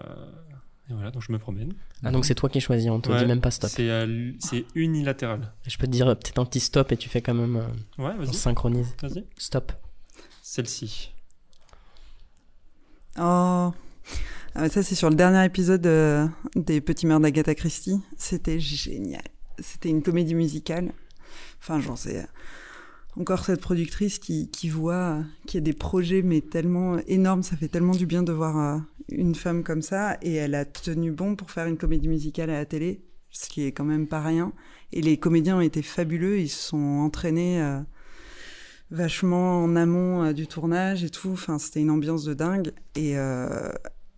et 0.90 0.94
voilà, 0.94 1.12
donc 1.12 1.22
je 1.22 1.32
me 1.32 1.38
promène. 1.38 1.74
Ah 2.04 2.12
donc 2.12 2.26
c'est 2.26 2.36
toi 2.36 2.50
qui 2.50 2.60
choisis, 2.60 2.90
on 2.90 3.00
te 3.00 3.10
Ouais, 3.12 3.20
dit 3.20 3.26
même 3.26 3.40
pas 3.40 3.52
stop. 3.52 3.70
C'est 3.70 3.90
euh, 3.90 4.04
l- 4.04 4.36
c'est 4.40 4.66
unilatéral. 4.76 5.54
Je 5.68 5.78
peux 5.78 5.86
te 5.86 5.92
dire 5.92 6.08
euh, 6.08 6.16
peut-être 6.16 6.40
un 6.40 6.46
petit 6.46 6.60
stop 6.60 6.92
et 6.92 6.98
tu 6.98 7.08
fais 7.08 7.22
quand 7.22 7.36
même, 7.36 7.56
euh, 7.58 8.04
Ouais, 8.04 8.14
on 8.20 8.24
vas-y. 8.24 8.34
synchronise. 8.34 8.96
Vas-y. 9.02 9.26
Stop. 9.38 9.72
Celle-ci. 10.42 11.12
Oh 13.20 13.74
Ah, 14.56 14.70
Ça, 14.70 14.84
c'est 14.84 14.96
sur 14.96 15.10
le 15.10 15.16
dernier 15.16 15.44
épisode 15.46 15.86
euh, 15.88 16.28
des 16.56 16.82
Petits 16.82 17.08
Mœurs 17.08 17.20
d'Agatha 17.22 17.56
Christie. 17.56 18.00
C'était 18.18 18.60
génial. 18.60 19.24
C'était 19.60 19.90
une 19.90 20.04
comédie 20.04 20.36
musicale. 20.36 20.94
Enfin, 21.60 21.80
j'en 21.80 21.96
sais. 21.96 22.20
euh, 22.20 22.26
Encore 23.20 23.46
cette 23.46 23.62
productrice 23.62 24.20
qui, 24.20 24.50
qui 24.52 24.70
voit 24.70 24.94
euh, 24.94 25.22
qu'il 25.48 25.60
y 25.60 25.64
a 25.64 25.66
des 25.66 25.74
projets, 25.74 26.22
mais 26.22 26.42
tellement 26.42 26.98
énormes. 27.08 27.44
Ça 27.44 27.56
fait 27.56 27.68
tellement 27.68 27.94
du 27.94 28.06
bien 28.06 28.24
de 28.24 28.32
voir 28.32 28.82
une 29.10 29.36
femme 29.36 29.64
comme 29.64 29.82
ça. 29.82 30.18
Et 30.22 30.34
elle 30.34 30.56
a 30.56 30.66
tenu 30.66 31.12
bon 31.12 31.36
pour 31.36 31.50
faire 31.52 31.66
une 31.68 31.78
comédie 31.78 32.08
musicale 32.08 32.50
à 32.50 32.54
la 32.58 32.66
télé, 32.66 33.02
ce 33.32 33.50
qui 33.50 33.66
est 33.66 33.72
quand 33.72 33.86
même 33.86 34.08
pas 34.08 34.22
rien. 34.22 34.54
Et 34.92 35.02
les 35.02 35.18
comédiens 35.18 35.58
ont 35.58 35.62
été 35.62 35.82
fabuleux. 35.82 36.40
Ils 36.40 36.50
se 36.50 36.70
sont 36.70 36.78
entraînés. 36.78 37.60
Vachement 38.94 39.64
en 39.64 39.76
amont 39.76 40.24
euh, 40.24 40.34
du 40.34 40.48
tournage 40.48 41.04
et 41.04 41.10
tout. 41.10 41.32
Enfin, 41.34 41.60
c'était 41.60 41.82
une 41.82 41.90
ambiance 41.90 42.24
de 42.24 42.34
dingue. 42.34 42.72
Et, 42.96 43.18
euh, 43.18 43.70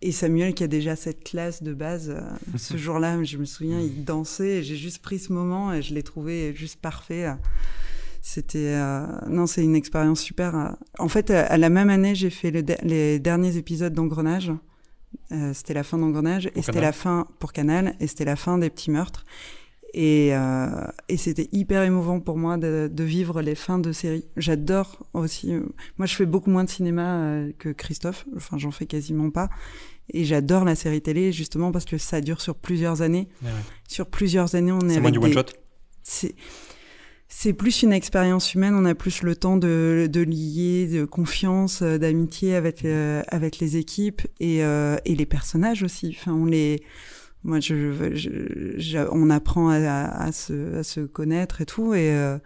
et 0.02 0.12
Samuel, 0.12 0.54
qui 0.54 0.62
a 0.62 0.68
déjà 0.68 0.94
cette 0.94 1.24
classe 1.24 1.62
de 1.62 1.74
base, 1.74 2.10
euh, 2.10 2.20
ce 2.56 2.76
jour-là, 2.84 3.22
je 3.24 3.38
me 3.38 3.44
souviens, 3.44 3.80
il 3.80 4.04
dansait. 4.04 4.62
J'ai 4.62 4.76
juste 4.76 5.00
pris 5.02 5.18
ce 5.18 5.32
moment 5.32 5.72
et 5.72 5.82
je 5.82 5.94
l'ai 5.94 6.02
trouvé 6.02 6.54
juste 6.54 6.80
parfait. 6.80 7.26
C'était 8.22 8.74
euh, 8.74 9.06
non, 9.28 9.46
c'est 9.46 9.62
une 9.62 9.76
expérience 9.76 10.20
super. 10.20 10.76
En 10.98 11.08
fait, 11.08 11.30
à 11.30 11.56
la 11.58 11.68
même 11.70 11.90
année, 11.90 12.14
j'ai 12.14 12.30
fait 12.30 12.50
le 12.50 12.62
de- 12.62 12.76
les 12.82 13.18
derniers 13.18 13.56
épisodes 13.56 13.92
d'Engrenage. 13.92 14.52
Euh, 15.32 15.52
c'était 15.54 15.74
la 15.74 15.84
fin 15.84 15.96
d'Engrenage 15.96 16.50
et 16.56 16.62
c'était 16.62 16.80
la 16.80 16.92
fin 16.92 17.26
pour 17.38 17.52
Canal 17.52 17.94
et 18.00 18.06
c'était 18.08 18.24
la 18.24 18.36
fin 18.36 18.58
des 18.58 18.68
petits 18.68 18.90
meurtres. 18.90 19.24
Et, 19.98 20.28
euh, 20.36 20.66
et 21.08 21.16
c'était 21.16 21.48
hyper 21.52 21.82
émouvant 21.82 22.20
pour 22.20 22.36
moi 22.36 22.58
de, 22.58 22.90
de 22.92 23.02
vivre 23.04 23.40
les 23.40 23.54
fins 23.54 23.78
de 23.78 23.92
séries. 23.92 24.26
J'adore 24.36 24.98
aussi. 25.14 25.54
euh, 25.54 25.62
moi, 25.96 26.04
je 26.06 26.14
fais 26.14 26.26
beaucoup 26.26 26.50
moins 26.50 26.64
de 26.64 26.68
cinéma 26.68 27.16
euh, 27.22 27.52
que 27.58 27.70
Christophe. 27.70 28.26
Enfin, 28.36 28.58
j'en 28.58 28.70
fais 28.70 28.84
quasiment 28.84 29.30
pas. 29.30 29.48
Et 30.12 30.24
j'adore 30.26 30.66
la 30.66 30.74
série 30.74 31.00
télé 31.00 31.32
justement 31.32 31.72
parce 31.72 31.86
que 31.86 31.96
ça 31.96 32.20
dure 32.20 32.42
sur 32.42 32.56
plusieurs 32.56 33.00
années. 33.00 33.28
Ouais, 33.42 33.48
ouais. 33.48 33.54
Sur 33.88 34.06
plusieurs 34.08 34.54
années, 34.54 34.70
on 34.72 34.80
est, 34.88 34.94
C'est 34.94 35.00
moins 35.00 35.10
du 35.10 35.18
one 35.18 35.28
des- 35.30 35.32
shot. 35.32 35.46
c'est 37.28 37.52
plus 37.52 37.82
une 37.82 37.92
expérience 37.92 38.54
humaine. 38.54 38.74
On 38.74 38.84
a 38.84 38.94
plus 38.94 39.22
le 39.22 39.34
temps 39.34 39.56
de, 39.56 40.08
de 40.10 40.20
lier, 40.20 40.86
de 40.86 41.04
confiance, 41.04 41.82
d'amitié 41.82 42.54
avec 42.54 42.84
euh, 42.84 43.22
avec 43.28 43.58
les 43.58 43.76
équipes 43.78 44.22
et 44.40 44.62
euh, 44.62 44.96
et 45.04 45.14
les 45.16 45.26
personnages 45.26 45.82
aussi. 45.82 46.14
Enfin, 46.18 46.32
on 46.34 46.44
les 46.44 46.82
moi, 47.44 47.60
je, 47.60 47.92
je- 48.14 48.74
je- 48.78 49.08
on 49.12 49.30
apprend 49.30 49.68
à, 49.68 50.32
se, 50.32 50.76
à 50.76 50.82
se 50.82 51.00
connaître 51.00 51.60
et 51.60 51.66
tout, 51.66 51.94
et, 51.94 52.10
euh, 52.14 52.38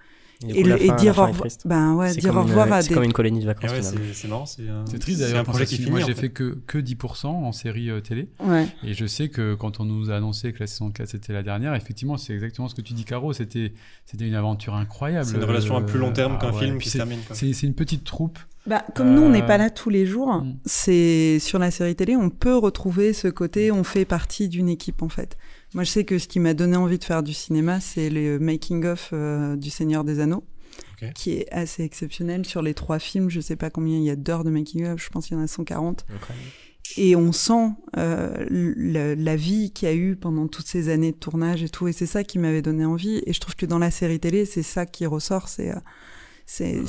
et, 0.48 0.62
le- 0.62 0.96
dire 0.96 1.18
au. 1.18 1.68
Ben 1.68 1.94
ouais, 1.94 2.12
C'est 2.12 2.20
dire 2.20 2.30
comme 2.30 2.38
au 2.38 2.42
revoir 2.44 2.66
une- 2.68 2.72
à 2.72 2.82
C'est 2.82 2.88
des. 2.88 2.94
comme 2.94 3.04
une 3.04 3.12
colonie 3.12 3.40
de 3.40 3.46
vacances 3.46 3.70
ouais, 3.70 3.82
finalement. 3.82 4.00
c'est 4.08 4.14
c'est 4.14 4.28
marrant. 4.28 4.46
C'est 4.46 4.62
C'est 4.86 4.98
triste 4.98 5.18
c'est 5.18 5.24
d'ailleurs. 5.26 5.40
un 5.40 5.44
pour 5.44 5.52
projet 5.52 5.66
ça 5.66 5.70
qui 5.70 5.76
que 5.76 5.82
finit. 5.82 5.90
Moi, 5.90 6.00
j'ai 6.00 6.14
fait. 6.14 6.20
fait 6.22 6.28
que, 6.30 6.58
que 6.66 6.78
10% 6.78 7.26
en 7.26 7.52
série 7.52 7.90
euh, 7.90 8.00
télé. 8.00 8.28
Ouais. 8.42 8.66
Et 8.84 8.94
je 8.94 9.04
sais 9.06 9.28
que 9.28 9.54
quand 9.54 9.80
on 9.80 9.84
nous 9.84 10.10
a 10.10 10.16
annoncé 10.16 10.52
que 10.52 10.60
la 10.60 10.66
saison 10.66 10.90
4 10.90 11.08
c'était 11.10 11.32
la 11.32 11.42
dernière, 11.42 11.74
effectivement, 11.74 12.16
c'est 12.16 12.32
exactement 12.32 12.68
ce 12.68 12.74
que 12.74 12.80
tu 12.82 12.94
dis, 12.94 13.04
Caro. 13.04 13.32
C'était 13.32 13.72
c'était 14.06 14.26
une 14.26 14.34
aventure 14.34 14.74
incroyable. 14.74 15.26
C'est 15.26 15.36
une 15.36 15.44
relation 15.44 15.76
à 15.76 15.82
plus 15.82 15.98
long 15.98 16.12
terme 16.12 16.36
Ah 16.38 16.46
qu'un 16.46 16.52
ouais. 16.52 16.58
film 16.64 16.78
qui 16.78 16.86
se 16.88 16.92
c'est- 16.92 16.98
termine. 16.98 17.18
quoi. 17.26 17.36
C'est 17.36 17.52
c'est 17.52 17.66
une 17.66 17.74
petite 17.74 18.04
troupe. 18.04 18.38
Bah, 18.66 18.84
comme 18.94 19.14
nous, 19.14 19.22
on 19.22 19.30
n'est 19.30 19.42
Euh, 19.42 19.46
pas 19.46 19.56
là 19.56 19.70
tous 19.70 19.88
les 19.88 20.04
jours, 20.04 20.34
mm. 20.42 20.56
c'est 20.66 21.38
sur 21.38 21.58
la 21.58 21.70
série 21.70 21.96
télé, 21.96 22.14
on 22.16 22.28
peut 22.28 22.56
retrouver 22.56 23.14
ce 23.14 23.26
côté, 23.28 23.72
on 23.72 23.84
fait 23.84 24.04
partie 24.04 24.48
d'une 24.50 24.68
équipe 24.68 25.02
en 25.02 25.08
fait. 25.08 25.38
Moi, 25.74 25.84
je 25.84 25.90
sais 25.90 26.04
que 26.04 26.18
ce 26.18 26.26
qui 26.26 26.40
m'a 26.40 26.54
donné 26.54 26.76
envie 26.76 26.98
de 26.98 27.04
faire 27.04 27.22
du 27.22 27.32
cinéma, 27.32 27.80
c'est 27.80 28.10
le 28.10 28.38
making 28.38 28.84
of 28.86 29.10
euh, 29.12 29.56
du 29.56 29.70
Seigneur 29.70 30.04
des 30.04 30.20
Anneaux, 30.20 30.44
qui 31.14 31.32
est 31.32 31.50
assez 31.52 31.84
exceptionnel 31.84 32.44
sur 32.44 32.60
les 32.62 32.74
trois 32.74 32.98
films. 32.98 33.30
Je 33.30 33.40
sais 33.40 33.56
pas 33.56 33.70
combien 33.70 33.96
il 33.96 34.04
y 34.04 34.10
a 34.10 34.16
d'heures 34.16 34.44
de 34.44 34.50
making 34.50 34.86
of, 34.86 35.02
je 35.02 35.10
pense 35.10 35.28
qu'il 35.28 35.36
y 35.36 35.40
en 35.40 35.42
a 35.42 35.46
140. 35.46 36.04
Incroyable. 36.12 36.48
Et 36.96 37.14
on 37.14 37.30
sent 37.32 37.70
euh, 37.96 38.46
la 38.50 39.36
vie 39.36 39.70
qu'il 39.70 39.88
y 39.88 39.92
a 39.92 39.94
eu 39.94 40.16
pendant 40.16 40.48
toutes 40.48 40.66
ces 40.66 40.88
années 40.88 41.12
de 41.12 41.16
tournage 41.16 41.62
et 41.62 41.68
tout. 41.68 41.86
Et 41.86 41.92
c'est 41.92 42.06
ça 42.06 42.24
qui 42.24 42.38
m'avait 42.40 42.62
donné 42.62 42.84
envie. 42.84 43.22
Et 43.26 43.32
je 43.32 43.38
trouve 43.38 43.54
que 43.54 43.66
dans 43.66 43.78
la 43.78 43.92
série 43.92 44.18
télé, 44.18 44.44
c'est 44.44 44.64
ça 44.64 44.86
qui 44.86 45.06
ressort. 45.06 45.48
C'est 45.48 45.70
euh, 45.70 45.78
c'est 46.46 46.82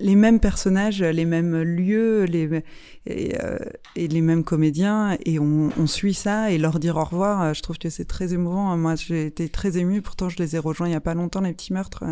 les 0.00 0.16
mêmes 0.16 0.40
personnages, 0.40 1.02
les 1.02 1.24
mêmes 1.24 1.62
lieux, 1.62 2.24
les, 2.24 2.62
et, 3.06 3.40
euh, 3.40 3.58
et 3.94 4.08
les 4.08 4.20
mêmes 4.20 4.44
comédiens. 4.44 5.16
Et 5.24 5.38
on, 5.38 5.70
on 5.78 5.86
suit 5.86 6.14
ça. 6.14 6.50
Et 6.50 6.58
leur 6.58 6.78
dire 6.78 6.96
au 6.96 7.04
revoir, 7.04 7.42
euh, 7.42 7.52
je 7.54 7.62
trouve 7.62 7.78
que 7.78 7.88
c'est 7.88 8.04
très 8.04 8.34
émouvant. 8.34 8.76
Moi, 8.76 8.96
j'ai 8.96 9.26
été 9.26 9.48
très 9.48 9.78
émue. 9.78 10.02
Pourtant, 10.02 10.28
je 10.28 10.38
les 10.38 10.56
ai 10.56 10.58
rejoints 10.58 10.88
il 10.88 10.92
y 10.92 10.96
a 10.96 11.00
pas 11.00 11.14
longtemps, 11.14 11.40
les 11.40 11.52
petits 11.52 11.72
meurtres. 11.72 12.04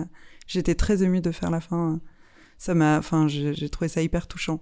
J'étais 0.47 0.75
très 0.75 1.03
émue 1.03 1.21
de 1.21 1.31
faire 1.33 1.51
la 1.51 1.61
fin. 1.61 2.01
Ça 2.59 2.75
m'a, 2.75 2.99
enfin, 2.99 3.27
j'ai 3.29 3.69
trouvé 3.69 3.89
ça 3.89 4.03
hyper 4.03 4.29
touchant. 4.29 4.61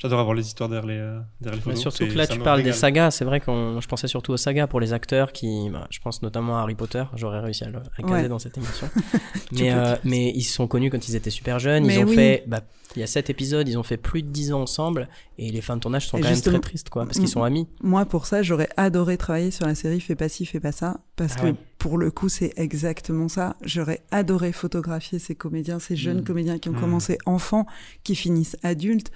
J'adore 0.00 0.20
avoir 0.20 0.34
les 0.34 0.46
histoires 0.46 0.68
derrière 0.70 0.86
les, 0.86 0.96
euh, 0.96 1.20
derrière 1.42 1.60
les 1.60 1.70
Mais 1.70 1.76
photos. 1.76 1.80
surtout 1.94 2.06
que 2.10 2.16
là, 2.16 2.26
tu 2.26 2.38
parles 2.38 2.62
des 2.62 2.72
sagas. 2.72 3.10
C'est 3.10 3.24
vrai 3.26 3.38
que 3.38 3.46
je 3.80 3.86
pensais 3.86 4.08
surtout 4.08 4.32
aux 4.32 4.38
sagas 4.38 4.66
pour 4.66 4.80
les 4.80 4.92
acteurs 4.94 5.30
qui, 5.32 5.68
bah, 5.70 5.86
je 5.90 5.98
pense 6.00 6.22
notamment 6.22 6.56
à 6.58 6.62
Harry 6.62 6.74
Potter. 6.74 7.04
J'aurais 7.16 7.40
réussi 7.40 7.64
à 7.64 7.68
le 7.68 7.78
à 7.78 8.02
caser 8.02 8.12
Ouais. 8.22 8.28
dans 8.28 8.38
cette 8.38 8.56
émission. 8.56 8.88
Mais, 9.52 9.72
euh, 9.72 9.96
mais 10.04 10.30
ils 10.34 10.42
se 10.44 10.54
sont 10.54 10.66
connus 10.68 10.90
quand 10.90 11.06
ils 11.08 11.16
étaient 11.16 11.28
super 11.30 11.58
jeunes. 11.58 11.84
Mais 11.84 11.96
ils 11.96 11.98
ont 12.04 12.08
oui. 12.08 12.14
fait, 12.14 12.44
bah, 12.46 12.60
il 12.96 13.00
y 13.00 13.02
a 13.02 13.06
sept 13.06 13.28
épisodes, 13.30 13.68
ils 13.68 13.76
ont 13.76 13.82
fait 13.82 13.96
plus 13.96 14.22
de 14.22 14.28
10 14.28 14.52
ans 14.52 14.62
ensemble. 14.62 15.08
Et 15.38 15.50
les 15.50 15.60
fins 15.60 15.76
de 15.76 15.80
tournage 15.80 16.06
sont 16.08 16.16
Et 16.18 16.22
quand 16.22 16.30
même 16.30 16.40
très 16.40 16.58
tristes, 16.60 16.88
quoi, 16.88 17.04
parce 17.04 17.18
qu'ils 17.18 17.28
sont 17.28 17.42
amis. 17.42 17.68
Moi, 17.82 18.04
pour 18.06 18.26
ça, 18.26 18.42
j'aurais 18.42 18.68
adoré 18.76 19.16
travailler 19.18 19.50
sur 19.50 19.66
la 19.66 19.74
série 19.74 20.00
Fais 20.00 20.14
pas 20.16 20.28
ci, 20.28 20.46
fais 20.46 20.60
pas 20.60 20.72
ça. 20.72 21.00
Parce 21.16 21.34
Ah 21.36 21.40
que 21.40 21.46
ouais. 21.48 21.54
pour 21.78 21.98
le 21.98 22.10
coup, 22.10 22.28
c'est 22.28 22.52
exactement 22.56 23.28
ça. 23.28 23.56
J'aurais 23.62 24.00
adoré 24.12 24.52
photographier 24.52 25.18
ces 25.18 25.34
comédiens, 25.34 25.78
ces 25.78 25.94
jeunes 25.96 26.20
Mm. 26.20 26.24
comédiens 26.24 26.58
qui 26.58 26.68
ont 26.68 26.72
Mm. 26.72 26.80
commencé 26.80 27.18
enfants, 27.26 27.66
qui 28.04 28.14
finissent 28.14 28.56
adultes. 28.62 29.10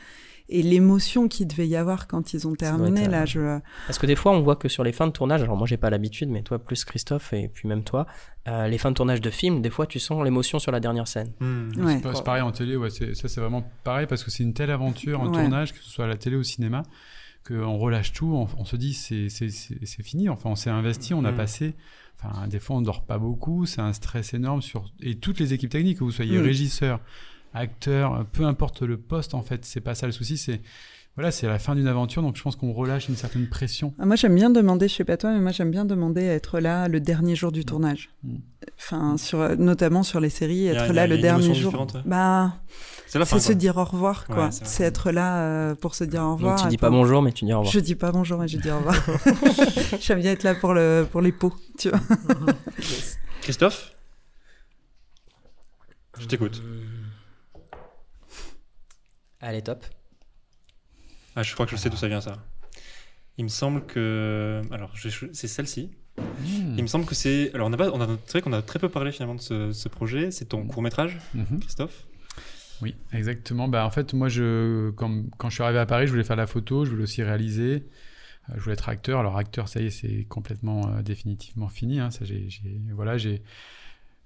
Et 0.50 0.62
l'émotion 0.62 1.26
qu'il 1.26 1.46
devait 1.46 1.66
y 1.66 1.74
avoir 1.74 2.06
quand 2.06 2.34
ils 2.34 2.46
ont 2.46 2.52
terminé, 2.54 3.08
là, 3.08 3.22
euh, 3.22 3.26
je. 3.26 3.60
Parce 3.86 3.98
que 3.98 4.04
des 4.06 4.14
fois, 4.14 4.32
on 4.32 4.42
voit 4.42 4.56
que 4.56 4.68
sur 4.68 4.84
les 4.84 4.92
fins 4.92 5.06
de 5.06 5.12
tournage, 5.12 5.42
alors 5.42 5.56
moi 5.56 5.66
j'ai 5.66 5.78
pas 5.78 5.88
l'habitude, 5.88 6.28
mais 6.28 6.42
toi 6.42 6.58
plus 6.58 6.84
Christophe 6.84 7.32
et 7.32 7.48
puis 7.48 7.66
même 7.66 7.82
toi, 7.82 8.06
euh, 8.46 8.68
les 8.68 8.76
fins 8.76 8.90
de 8.90 8.94
tournage 8.96 9.22
de 9.22 9.30
films, 9.30 9.62
des 9.62 9.70
fois 9.70 9.86
tu 9.86 9.98
sens 9.98 10.22
l'émotion 10.22 10.58
sur 10.58 10.70
la 10.70 10.80
dernière 10.80 11.08
scène. 11.08 11.32
Ouais. 11.78 11.98
C'est 12.14 12.24
pareil 12.24 12.42
en 12.42 12.52
télé, 12.52 12.76
ouais, 12.76 12.90
ça 12.90 13.06
c'est 13.28 13.40
vraiment 13.40 13.64
pareil 13.84 14.06
parce 14.06 14.22
que 14.22 14.30
c'est 14.30 14.42
une 14.42 14.52
telle 14.52 14.70
aventure 14.70 15.20
en 15.22 15.28
Ouais. 15.28 15.32
tournage, 15.32 15.72
que 15.72 15.78
ce 15.78 15.88
soit 15.90 16.04
à 16.04 16.08
la 16.08 16.16
télé 16.16 16.36
ou 16.36 16.40
au 16.40 16.42
cinéma, 16.42 16.82
qu'on 17.48 17.78
relâche 17.78 18.12
tout, 18.12 18.34
on, 18.34 18.46
on 18.58 18.64
se 18.66 18.76
dit 18.76 18.92
c'est 18.92 19.28
fini, 20.02 20.28
enfin 20.28 20.50
on 20.50 20.56
s'est 20.56 20.68
investi, 20.70 21.14
on 21.14 21.24
a 21.24 21.32
Mm. 21.32 21.36
passé, 21.36 21.74
enfin 22.20 22.46
des 22.48 22.58
fois 22.58 22.76
on 22.76 22.82
dort 22.82 23.04
pas 23.06 23.16
beaucoup, 23.18 23.64
c'est 23.64 23.80
un 23.80 23.94
stress 23.94 24.34
énorme 24.34 24.60
sur 24.60 24.84
et 25.00 25.14
toutes 25.16 25.40
les 25.40 25.54
équipes 25.54 25.70
techniques, 25.70 25.98
que 26.00 26.04
vous 26.04 26.10
soyez 26.12 26.38
Mm. 26.38 26.42
régisseur, 26.42 27.00
acteur, 27.54 28.26
peu 28.32 28.44
importe 28.44 28.82
le 28.82 28.96
poste 28.98 29.34
en 29.34 29.42
fait, 29.42 29.64
c'est 29.64 29.80
pas 29.80 29.94
ça 29.94 30.06
le 30.06 30.12
souci, 30.12 30.36
c'est 30.36 30.60
voilà, 31.16 31.30
c'est 31.30 31.46
la 31.46 31.60
fin 31.60 31.76
d'une 31.76 31.86
aventure, 31.86 32.22
donc 32.22 32.36
je 32.36 32.42
pense 32.42 32.56
qu'on 32.56 32.72
relâche 32.72 33.08
une 33.08 33.14
certaine 33.14 33.46
pression. 33.48 33.94
Ah, 34.00 34.04
Moi, 34.04 34.16
j'aime 34.16 34.34
bien 34.34 34.50
demander, 34.50 34.88
je 34.88 34.94
sais 34.94 35.04
pas 35.04 35.16
toi, 35.16 35.30
mais 35.32 35.38
moi, 35.38 35.52
j'aime 35.52 35.70
bien 35.70 35.84
demander 35.84 36.28
à 36.28 36.32
être 36.34 36.58
là 36.58 36.88
le 36.88 36.98
dernier 36.98 37.36
jour 37.36 37.52
du 37.52 37.64
tournage. 37.64 38.10
Mm. 38.24 38.34
Enfin, 38.80 39.16
sur, 39.16 39.56
notamment 39.56 40.02
sur 40.02 40.18
les 40.18 40.28
séries, 40.28 40.66
être 40.66 40.90
a- 40.90 40.92
là 40.92 41.02
a 41.02 41.06
le 41.06 41.18
dernier 41.18 41.54
jour. 41.54 41.72
ouais. 41.72 42.00
Bah, 42.04 42.56
C'est 43.06 43.20
la 43.20 43.26
fin. 43.26 43.36
c'est 43.38 43.42
se 43.44 43.52
quoi. 43.52 43.54
dire 43.54 43.76
au 43.76 43.84
revoir, 43.84 44.26
quoi. 44.26 44.46
Ouais, 44.46 44.50
c'est 44.50 44.82
être 44.82 45.12
là 45.12 45.38
euh, 45.42 45.74
pour 45.76 45.94
se 45.94 46.02
dire 46.02 46.20
au 46.24 46.34
revoir. 46.34 46.56
Donc 46.56 46.64
tu 46.64 46.68
dis 46.70 46.78
pas 46.78 46.88
pour- 46.88 46.96
bonjour, 46.96 47.22
mais 47.22 47.30
tu 47.30 47.44
dis 47.44 47.52
au 47.52 47.58
revoir. 47.58 47.72
Je 47.72 47.78
dis 47.78 47.94
pas 47.94 48.10
bonjour 48.10 48.42
et 48.42 48.48
je 48.48 48.58
dis 48.58 48.70
au 48.72 48.78
revoir. 48.78 48.96
J'aime 50.00 50.18
bien 50.18 50.32
être 50.32 50.42
là 50.42 50.56
pour, 50.56 50.74
le, 50.74 51.06
pour 51.12 51.20
les 51.20 51.30
pots, 51.30 51.54
tu 51.78 51.90
vois. 51.90 52.00
Christophe? 53.42 53.92
Je 56.18 56.26
t'écoute. 56.26 56.60
Allez, 59.46 59.60
top. 59.62 59.84
Ah, 61.36 61.42
je 61.42 61.52
crois 61.52 61.66
que 61.66 61.72
je 61.72 61.76
sais 61.76 61.90
d'où 61.90 61.96
ça 61.96 62.08
vient 62.08 62.20
ça. 62.22 62.42
Il 63.36 63.44
me 63.44 63.48
semble 63.50 63.84
que. 63.84 64.62
Alors, 64.70 64.96
je- 64.96 65.08
c'est 65.32 65.48
celle-ci. 65.48 65.90
Hmm. 66.16 66.74
Il 66.78 66.82
me 66.82 66.86
semble 66.86 67.04
que 67.04 67.14
c'est. 67.14 67.52
Alors, 67.54 67.68
on 67.68 67.72
a 67.72 67.76
pas. 67.76 67.90
On 67.90 68.00
a... 68.00 68.06
C'est 68.26 68.32
vrai 68.32 68.40
qu'on 68.42 68.52
a 68.54 68.62
très 68.62 68.78
peu 68.78 68.88
parlé 68.88 69.12
finalement 69.12 69.34
de 69.34 69.40
ce, 69.40 69.72
ce 69.72 69.88
projet. 69.88 70.30
C'est 70.30 70.46
ton 70.46 70.66
court-métrage, 70.66 71.18
Mhm. 71.34 71.60
Christophe? 71.60 72.06
Oui, 72.80 72.94
exactement. 73.12 73.68
Bah, 73.68 73.84
en 73.84 73.90
fait, 73.90 74.14
moi, 74.14 74.28
je, 74.28 74.90
quand, 74.92 75.24
quand 75.36 75.50
je 75.50 75.54
suis 75.56 75.62
arrivé 75.62 75.78
à 75.78 75.86
Paris, 75.86 76.06
je 76.06 76.12
voulais 76.12 76.24
faire 76.24 76.36
la 76.36 76.46
photo, 76.46 76.84
je 76.84 76.90
voulais 76.90 77.02
aussi 77.04 77.22
réaliser, 77.22 77.84
euh, 78.48 78.54
je 78.56 78.60
voulais 78.60 78.74
être 78.74 78.88
acteur. 78.88 79.20
Alors, 79.20 79.36
acteur, 79.36 79.68
ça 79.68 79.80
y 79.80 79.86
est, 79.86 79.90
c'est 79.90 80.24
complètement 80.24 80.88
euh, 80.88 81.02
définitivement 81.02 81.68
fini. 81.68 82.00
hein. 82.00 82.10
Ça, 82.10 82.24
j'ai- 82.24 82.48
voilà, 82.94 83.18
j'ai, 83.18 83.42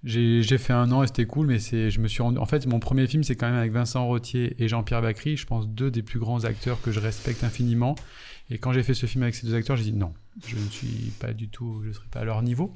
j'ai, 0.04 0.58
fait 0.58 0.72
un 0.72 0.92
an 0.92 1.02
et 1.02 1.08
c'était 1.08 1.26
cool, 1.26 1.48
mais 1.48 1.58
c'est, 1.58 1.90
je 1.90 2.00
me 2.00 2.06
suis 2.06 2.22
rendu. 2.22 2.38
En 2.38 2.46
fait, 2.46 2.66
mon 2.66 2.78
premier 2.78 3.06
film, 3.06 3.24
c'est 3.24 3.34
quand 3.34 3.46
même 3.46 3.58
avec 3.58 3.72
Vincent 3.72 4.06
Rottier 4.06 4.54
et 4.62 4.68
Jean-Pierre 4.68 5.02
Bacry. 5.02 5.36
Je 5.36 5.44
pense 5.44 5.68
deux 5.68 5.90
des 5.90 6.02
plus 6.02 6.20
grands 6.20 6.44
acteurs 6.44 6.80
que 6.80 6.92
je 6.92 7.00
respecte 7.00 7.42
infiniment. 7.42 7.96
Et 8.50 8.58
quand 8.58 8.72
j'ai 8.72 8.82
fait 8.82 8.94
ce 8.94 9.06
film 9.06 9.24
avec 9.24 9.34
ces 9.34 9.46
deux 9.46 9.54
acteurs, 9.54 9.76
j'ai 9.76 9.84
dit 9.84 9.92
non, 9.92 10.14
je 10.46 10.56
ne 10.56 10.70
suis 10.70 11.12
pas 11.20 11.32
du 11.32 11.48
tout, 11.48 11.80
je 11.82 11.88
ne 11.88 11.92
serai 11.92 12.06
pas 12.10 12.20
à 12.20 12.24
leur 12.24 12.42
niveau. 12.42 12.72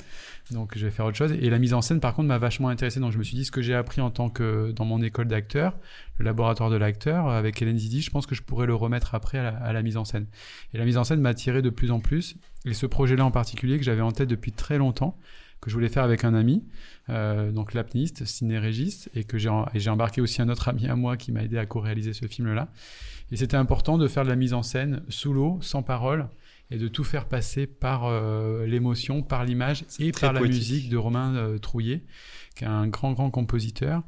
Donc 0.50 0.76
je 0.76 0.84
vais 0.84 0.90
faire 0.90 1.06
autre 1.06 1.16
chose. 1.16 1.32
Et 1.32 1.48
la 1.48 1.58
mise 1.58 1.72
en 1.74 1.80
scène, 1.80 2.00
par 2.00 2.12
contre, 2.12 2.28
m'a 2.28 2.38
vachement 2.38 2.68
intéressé. 2.68 3.00
Donc 3.00 3.12
je 3.12 3.18
me 3.18 3.22
suis 3.22 3.36
dit 3.36 3.44
ce 3.44 3.52
que 3.52 3.62
j'ai 3.62 3.74
appris 3.74 4.00
en 4.00 4.10
tant 4.10 4.28
que 4.28 4.72
dans 4.72 4.84
mon 4.84 5.00
école 5.00 5.28
d'acteur, 5.28 5.78
le 6.18 6.24
laboratoire 6.24 6.70
de 6.70 6.76
l'acteur 6.76 7.28
avec 7.28 7.62
Hélène 7.62 7.78
Zidi, 7.78 8.02
je 8.02 8.10
pense 8.10 8.26
que 8.26 8.34
je 8.34 8.42
pourrais 8.42 8.66
le 8.66 8.74
remettre 8.74 9.14
après 9.14 9.38
à 9.38 9.44
la, 9.44 9.56
à 9.58 9.72
la 9.72 9.82
mise 9.82 9.96
en 9.96 10.04
scène. 10.04 10.26
Et 10.74 10.78
la 10.78 10.84
mise 10.84 10.98
en 10.98 11.04
scène 11.04 11.20
m'a 11.20 11.30
attiré 11.30 11.62
de 11.62 11.70
plus 11.70 11.92
en 11.92 12.00
plus. 12.00 12.34
Et 12.66 12.74
ce 12.74 12.86
projet-là 12.86 13.24
en 13.24 13.30
particulier 13.30 13.78
que 13.78 13.84
j'avais 13.84 14.02
en 14.02 14.12
tête 14.12 14.28
depuis 14.28 14.52
très 14.52 14.76
longtemps, 14.76 15.16
que 15.62 15.70
je 15.70 15.74
voulais 15.74 15.88
faire 15.88 16.02
avec 16.02 16.24
un 16.24 16.34
ami, 16.34 16.64
euh, 17.08 17.52
donc 17.52 17.72
l'apnéiste, 17.72 18.24
cinérégiste, 18.26 19.08
et 19.14 19.24
que 19.24 19.38
j'ai 19.38 19.90
embarqué 19.90 20.20
aussi 20.20 20.42
un 20.42 20.48
autre 20.48 20.68
ami 20.68 20.88
à 20.88 20.96
moi 20.96 21.16
qui 21.16 21.32
m'a 21.32 21.44
aidé 21.44 21.56
à 21.56 21.64
co-réaliser 21.64 22.12
ce 22.12 22.26
film-là. 22.26 22.68
Et 23.30 23.36
c'était 23.36 23.56
important 23.56 23.96
de 23.96 24.08
faire 24.08 24.24
de 24.24 24.28
la 24.28 24.36
mise 24.36 24.52
en 24.54 24.62
scène 24.62 25.02
sous 25.08 25.32
l'eau, 25.32 25.58
sans 25.62 25.82
parole, 25.82 26.28
et 26.72 26.78
de 26.78 26.88
tout 26.88 27.04
faire 27.04 27.26
passer 27.26 27.66
par 27.66 28.06
euh, 28.06 28.66
l'émotion, 28.66 29.22
par 29.22 29.44
l'image 29.44 29.84
et 30.00 30.10
par 30.10 30.32
la 30.32 30.40
musique 30.40 30.88
de 30.88 30.96
Romain 30.96 31.34
euh, 31.36 31.58
Trouillet, 31.58 32.02
qui 32.56 32.64
est 32.64 32.66
un 32.66 32.88
grand, 32.88 33.12
grand 33.12 33.30
compositeur, 33.30 34.02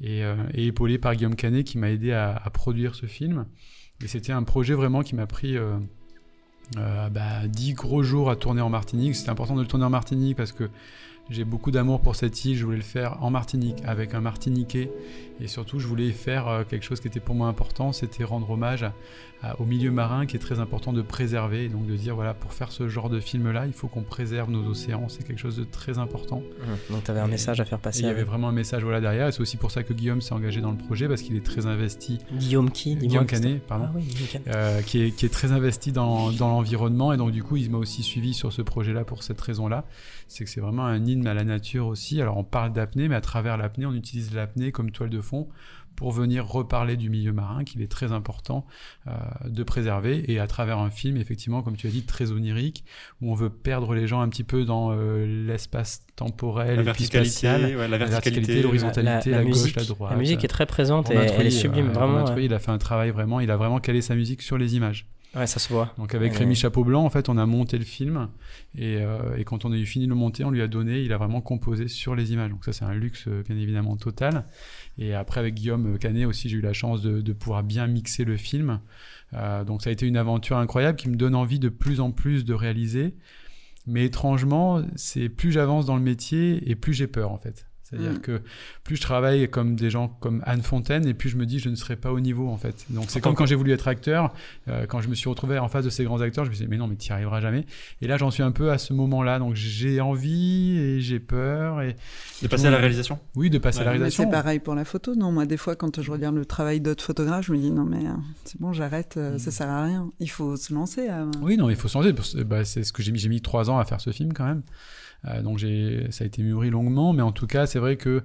et, 0.00 0.24
euh, 0.24 0.36
et 0.54 0.68
épaulé 0.68 0.96
par 0.96 1.14
Guillaume 1.14 1.36
Canet, 1.36 1.66
qui 1.66 1.76
m'a 1.76 1.90
aidé 1.90 2.12
à, 2.12 2.34
à 2.34 2.50
produire 2.50 2.94
ce 2.94 3.04
film. 3.04 3.46
Et 4.02 4.08
c'était 4.08 4.32
un 4.32 4.42
projet 4.42 4.74
vraiment 4.74 5.02
qui 5.02 5.14
m'a 5.14 5.26
pris 5.26 5.56
euh, 6.76 6.80
euh, 6.80 7.08
bah, 7.08 7.46
10 7.48 7.74
gros 7.74 8.02
jours 8.02 8.30
à 8.30 8.36
tourner 8.36 8.60
en 8.62 8.70
Martinique. 8.70 9.14
C'était 9.16 9.30
important 9.30 9.54
de 9.56 9.60
le 9.60 9.66
tourner 9.66 9.84
en 9.84 9.90
Martinique 9.90 10.36
parce 10.36 10.52
que 10.52 10.70
j'ai 11.30 11.44
beaucoup 11.44 11.70
d'amour 11.70 12.00
pour 12.00 12.16
cette 12.16 12.44
île. 12.44 12.56
Je 12.56 12.64
voulais 12.64 12.76
le 12.76 12.82
faire 12.82 13.22
en 13.22 13.30
Martinique 13.30 13.76
avec 13.86 14.14
un 14.14 14.20
Martiniquais. 14.20 14.90
Et 15.40 15.48
surtout, 15.48 15.78
je 15.80 15.86
voulais 15.86 16.10
faire 16.12 16.48
euh, 16.48 16.64
quelque 16.68 16.82
chose 16.84 17.00
qui 17.00 17.08
était 17.08 17.20
pour 17.20 17.34
moi 17.34 17.48
important, 17.48 17.92
c'était 17.92 18.24
rendre 18.24 18.50
hommage 18.50 18.82
à- 18.82 18.92
au 19.58 19.64
milieu 19.64 19.90
marin 19.90 20.26
qui 20.26 20.36
est 20.36 20.40
très 20.40 20.60
important 20.60 20.92
de 20.92 21.02
préserver. 21.02 21.64
Et 21.64 21.68
donc 21.68 21.86
de 21.86 21.96
dire, 21.96 22.14
voilà, 22.14 22.34
pour 22.34 22.52
faire 22.52 22.72
ce 22.72 22.88
genre 22.88 23.08
de 23.08 23.20
film-là, 23.20 23.66
il 23.66 23.72
faut 23.72 23.88
qu'on 23.88 24.02
préserve 24.02 24.50
nos 24.50 24.66
océans. 24.66 25.08
C'est 25.08 25.26
quelque 25.26 25.38
chose 25.38 25.56
de 25.56 25.64
très 25.64 25.98
important. 25.98 26.38
Mmh. 26.38 26.92
Donc 26.92 27.04
tu 27.04 27.10
avais 27.10 27.20
un 27.20 27.28
message 27.28 27.60
à 27.60 27.64
faire 27.64 27.78
passer. 27.78 28.00
il 28.00 28.06
y 28.06 28.08
avait 28.08 28.24
vraiment 28.24 28.48
un 28.48 28.52
message 28.52 28.82
voilà, 28.82 29.00
derrière. 29.00 29.28
Et 29.28 29.32
c'est 29.32 29.40
aussi 29.40 29.56
pour 29.56 29.70
ça 29.70 29.82
que 29.82 29.92
Guillaume 29.92 30.20
s'est 30.20 30.34
engagé 30.34 30.60
dans 30.60 30.72
le 30.72 30.78
projet 30.78 31.08
parce 31.08 31.22
qu'il 31.22 31.36
est 31.36 31.44
très 31.44 31.66
investi. 31.66 32.18
Guillaume 32.32 32.70
qui 32.70 32.96
Guillaume 32.96 33.26
Christophe 33.26 33.50
Canet, 33.50 33.66
pardon. 33.66 33.86
Ah 33.88 33.92
oui, 33.94 34.02
Guillaume. 34.02 34.42
Euh, 34.48 34.82
qui, 34.82 35.02
est, 35.02 35.10
qui 35.10 35.26
est 35.26 35.32
très 35.32 35.52
investi 35.52 35.92
dans, 35.92 36.30
dans 36.32 36.48
l'environnement 36.48 37.12
et 37.12 37.16
donc 37.16 37.30
du 37.30 37.42
coup 37.42 37.56
il 37.56 37.70
m'a 37.70 37.78
aussi 37.78 38.02
suivi 38.02 38.34
sur 38.34 38.52
ce 38.52 38.62
projet-là 38.62 39.04
pour 39.04 39.22
cette 39.22 39.40
raison-là. 39.40 39.84
C'est 40.28 40.44
que 40.44 40.50
c'est 40.50 40.60
vraiment 40.60 40.84
un 40.84 41.04
hymne 41.04 41.26
à 41.26 41.34
la 41.34 41.44
nature 41.44 41.86
aussi. 41.86 42.20
Alors 42.20 42.36
on 42.36 42.44
parle 42.44 42.72
d'apnée, 42.72 43.08
mais 43.08 43.14
à 43.14 43.20
travers 43.20 43.56
l'apnée, 43.56 43.86
on 43.86 43.94
utilise 43.94 44.34
l'apnée 44.34 44.72
comme 44.72 44.90
toile 44.90 45.10
de 45.10 45.20
fond 45.20 45.48
pour 45.96 46.12
venir 46.12 46.46
reparler 46.46 46.96
du 46.96 47.08
milieu 47.10 47.32
marin 47.32 47.64
qu'il 47.64 47.82
est 47.82 47.90
très 47.90 48.12
important 48.12 48.66
euh, 49.06 49.12
de 49.46 49.62
préserver 49.62 50.30
et 50.32 50.38
à 50.38 50.46
travers 50.46 50.78
un 50.78 50.90
film 50.90 51.16
effectivement 51.16 51.62
comme 51.62 51.76
tu 51.76 51.86
as 51.86 51.90
dit 51.90 52.02
très 52.04 52.32
onirique 52.32 52.84
où 53.20 53.30
on 53.30 53.34
veut 53.34 53.50
perdre 53.50 53.94
les 53.94 54.06
gens 54.06 54.20
un 54.20 54.28
petit 54.28 54.44
peu 54.44 54.64
dans 54.64 54.90
euh, 54.92 55.24
l'espace 55.46 56.04
temporel 56.16 56.76
La 56.76 56.82
verticalité, 56.82 57.30
spatial 57.30 57.76
ouais, 57.76 57.88
la 57.88 57.98
verticalité, 57.98 58.62
l'horizontalité, 58.62 59.30
La- 59.30 59.36
la, 59.38 59.42
la 59.42 59.44
gauche, 59.44 59.58
musique, 59.62 59.76
la 59.76 59.84
droite. 59.84 60.10
La 60.12 60.18
musique 60.18 60.44
est 60.44 60.48
très 60.48 60.66
présente 60.66 61.10
et 61.10 61.14
elle 61.14 61.46
est 61.46 61.50
sublime, 61.50 61.88
euh, 61.88 61.92
vraiment. 61.92 62.24
Ouais. 62.24 62.44
Il 62.44 62.54
a 62.54 62.58
fait 62.58 62.70
un 62.70 62.78
travail 62.78 63.10
vraiment, 63.10 63.40
il 63.40 63.50
a 63.50 63.56
vraiment 63.56 63.78
calé 63.80 64.00
sa 64.00 64.14
musique 64.14 64.42
sur 64.42 64.58
les 64.58 64.76
images. 64.76 65.06
Ouais, 65.36 65.48
ça 65.48 65.58
se 65.58 65.72
voit. 65.72 65.92
Donc 65.98 66.14
avec 66.14 66.30
Ouais. 66.34 66.38
Rémi 66.38 66.54
Chapeau 66.54 66.84
Blanc, 66.84 67.04
en 67.04 67.10
fait, 67.10 67.28
on 67.28 67.36
a 67.38 67.44
monté 67.44 67.76
le 67.76 67.84
film 67.84 68.28
et, 68.76 68.98
euh, 69.00 69.36
et 69.36 69.42
quand 69.42 69.64
on 69.64 69.72
a 69.72 69.76
eu 69.76 69.84
fini 69.84 70.04
de 70.04 70.10
le 70.10 70.14
monter, 70.14 70.44
on 70.44 70.50
lui 70.52 70.62
a 70.62 70.68
donné, 70.68 71.00
il 71.00 71.12
a 71.12 71.16
vraiment 71.18 71.40
composé 71.40 71.88
sur 71.88 72.14
les 72.14 72.32
images. 72.32 72.50
Donc 72.50 72.64
ça, 72.64 72.72
c'est 72.72 72.84
un 72.84 72.94
luxe 72.94 73.24
euh, 73.26 73.42
bien 73.42 73.56
évidemment 73.56 73.96
total. 73.96 74.44
Et 74.98 75.14
après 75.14 75.40
avec 75.40 75.54
Guillaume 75.54 75.98
Canet 75.98 76.26
aussi, 76.26 76.48
j'ai 76.48 76.56
eu 76.56 76.60
la 76.60 76.72
chance 76.72 77.02
de, 77.02 77.32
pouvoir 77.32 77.62
bien 77.62 77.86
mixer 77.86 78.24
le 78.24 78.36
film. 78.36 78.80
Euh, 79.32 79.64
donc 79.64 79.82
ça 79.82 79.90
a 79.90 79.92
été 79.92 80.06
une 80.06 80.16
aventure 80.16 80.56
incroyable 80.56 80.96
qui 80.96 81.08
me 81.08 81.16
donne 81.16 81.34
envie 81.34 81.58
de 81.58 81.68
plus 81.68 82.00
en 82.00 82.10
plus 82.12 82.44
de 82.44 82.54
réaliser. 82.54 83.14
Mais 83.86 84.04
étrangement, 84.04 84.82
c'est 84.96 85.28
plus 85.28 85.52
j'avance 85.52 85.86
dans 85.86 85.96
le 85.96 86.02
métier 86.02 86.70
et 86.70 86.74
plus 86.74 86.94
j'ai 86.94 87.06
peur 87.06 87.32
en 87.32 87.38
fait. 87.38 87.66
C'est-à-dire 87.94 88.18
Mm. 88.18 88.20
que 88.20 88.40
plus 88.82 88.96
je 88.96 89.00
travaille 89.02 89.48
comme 89.48 89.76
des 89.76 89.90
gens 89.90 90.08
comme 90.20 90.42
Anne 90.46 90.62
Fontaine 90.62 91.06
et 91.06 91.14
plus 91.14 91.28
je 91.30 91.36
me 91.36 91.46
dis 91.46 91.58
je 91.58 91.68
ne 91.68 91.74
serai 91.74 91.96
pas 91.96 92.12
au 92.12 92.20
niveau 92.20 92.48
en 92.48 92.56
fait. 92.56 92.84
Donc 92.90 93.06
c'est 93.08 93.20
comme 93.20 93.34
quand 93.34 93.46
j'ai 93.46 93.54
voulu 93.54 93.72
être 93.72 93.88
acteur, 93.88 94.34
euh, 94.68 94.86
quand 94.86 95.00
je 95.00 95.08
me 95.08 95.14
suis 95.14 95.28
retrouvé 95.28 95.58
en 95.58 95.68
face 95.68 95.84
de 95.84 95.90
ces 95.90 96.04
grands 96.04 96.20
acteurs, 96.20 96.44
je 96.44 96.50
me 96.50 96.54
suis 96.54 96.64
dit 96.64 96.70
mais 96.70 96.76
non 96.76 96.86
mais 96.86 96.96
tu 96.96 97.08
n'y 97.10 97.14
arriveras 97.14 97.40
jamais. 97.40 97.66
Et 98.02 98.06
là 98.06 98.16
j'en 98.16 98.30
suis 98.30 98.42
un 98.42 98.52
peu 98.52 98.70
à 98.70 98.78
ce 98.78 98.92
moment-là, 98.92 99.38
donc 99.38 99.54
j'ai 99.54 100.00
envie 100.00 100.78
et 100.78 101.00
j'ai 101.00 101.20
peur 101.20 101.80
et 101.82 101.96
De 102.42 102.48
passer 102.48 102.66
à 102.66 102.70
la 102.70 102.78
réalisation? 102.78 103.18
Oui 103.34 103.50
de 103.50 103.58
passer 103.58 103.80
à 103.80 103.84
la 103.84 103.90
réalisation. 103.92 104.24
c'est 104.24 104.30
pareil 104.30 104.58
pour 104.58 104.74
la 104.74 104.84
photo, 104.84 105.14
non 105.14 105.32
Moi, 105.32 105.46
des 105.46 105.56
fois, 105.56 105.76
quand 105.76 106.00
je 106.00 106.10
regarde 106.10 106.34
le 106.34 106.44
travail 106.44 106.80
d'autres 106.80 107.04
photographes, 107.04 107.46
je 107.46 107.52
me 107.52 107.58
dis 107.58 107.70
non, 107.70 107.84
mais 107.84 108.06
euh, 108.06 108.10
c'est 108.44 108.60
bon, 108.60 108.72
j'arrête, 108.72 109.16
euh, 109.16 109.38
ça 109.38 109.50
sert 109.50 109.68
à 109.68 109.84
rien. 109.84 110.10
Il 110.20 110.30
faut 110.30 110.56
se 110.56 110.72
lancer. 110.74 111.08
Oui, 111.42 111.56
non, 111.56 111.70
il 111.70 111.76
faut 111.76 111.88
se 111.88 111.96
lancer. 111.96 112.12
parce 112.12 112.34
que, 112.34 112.42
bah, 112.42 112.64
c'est 112.64 112.84
ce 112.84 112.92
que 112.92 113.02
j'ai 113.02 113.12
mis. 113.12 113.18
J'ai 113.18 113.28
mis 113.28 113.40
trois 113.40 113.70
ans 113.70 113.78
à 113.78 113.84
faire 113.84 114.00
ce 114.00 114.10
film 114.10 114.32
quand 114.32 114.44
même. 114.44 114.62
Euh, 115.26 115.42
donc 115.42 115.58
j'ai, 115.58 116.06
ça 116.10 116.24
a 116.24 116.26
été 116.26 116.42
mûri 116.42 116.68
longuement, 116.70 117.12
mais 117.12 117.22
en 117.22 117.32
tout 117.32 117.46
cas, 117.46 117.66
c'est 117.66 117.78
que 117.96 118.22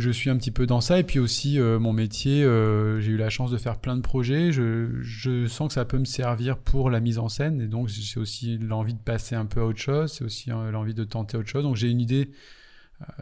je 0.00 0.10
suis 0.10 0.30
un 0.30 0.36
petit 0.36 0.50
peu 0.50 0.66
dans 0.66 0.80
ça. 0.80 0.98
Et 0.98 1.04
puis 1.04 1.18
aussi, 1.18 1.58
euh, 1.58 1.78
mon 1.78 1.92
métier, 1.92 2.42
euh, 2.42 3.00
j'ai 3.00 3.12
eu 3.12 3.16
la 3.16 3.30
chance 3.30 3.50
de 3.50 3.56
faire 3.56 3.78
plein 3.78 3.96
de 3.96 4.00
projets. 4.00 4.52
Je, 4.52 5.46
sens 5.48 5.68
que 5.68 5.74
ça 5.74 5.84
peut 5.84 5.98
me 5.98 6.04
servir 6.04 6.58
pour 6.58 6.90
la 6.90 7.00
mise 7.00 7.18
en 7.18 7.28
scène. 7.28 7.60
Et 7.60 7.66
donc, 7.66 7.88
j'ai 7.88 8.20
aussi 8.20 8.58
l'envie 8.58 8.94
de 8.94 9.00
passer 9.00 9.34
un 9.34 9.46
peu 9.46 9.60
à 9.60 9.64
autre 9.64 9.80
chose. 9.80 10.12
C'est 10.12 10.24
aussi 10.24 10.50
euh, 10.50 10.70
l'envie 10.70 10.94
de 10.94 11.04
tenter 11.04 11.36
autre 11.36 11.48
chose. 11.48 11.62
Donc, 11.62 11.76
j'ai 11.76 11.88
une 11.88 12.00
idée 12.00 12.30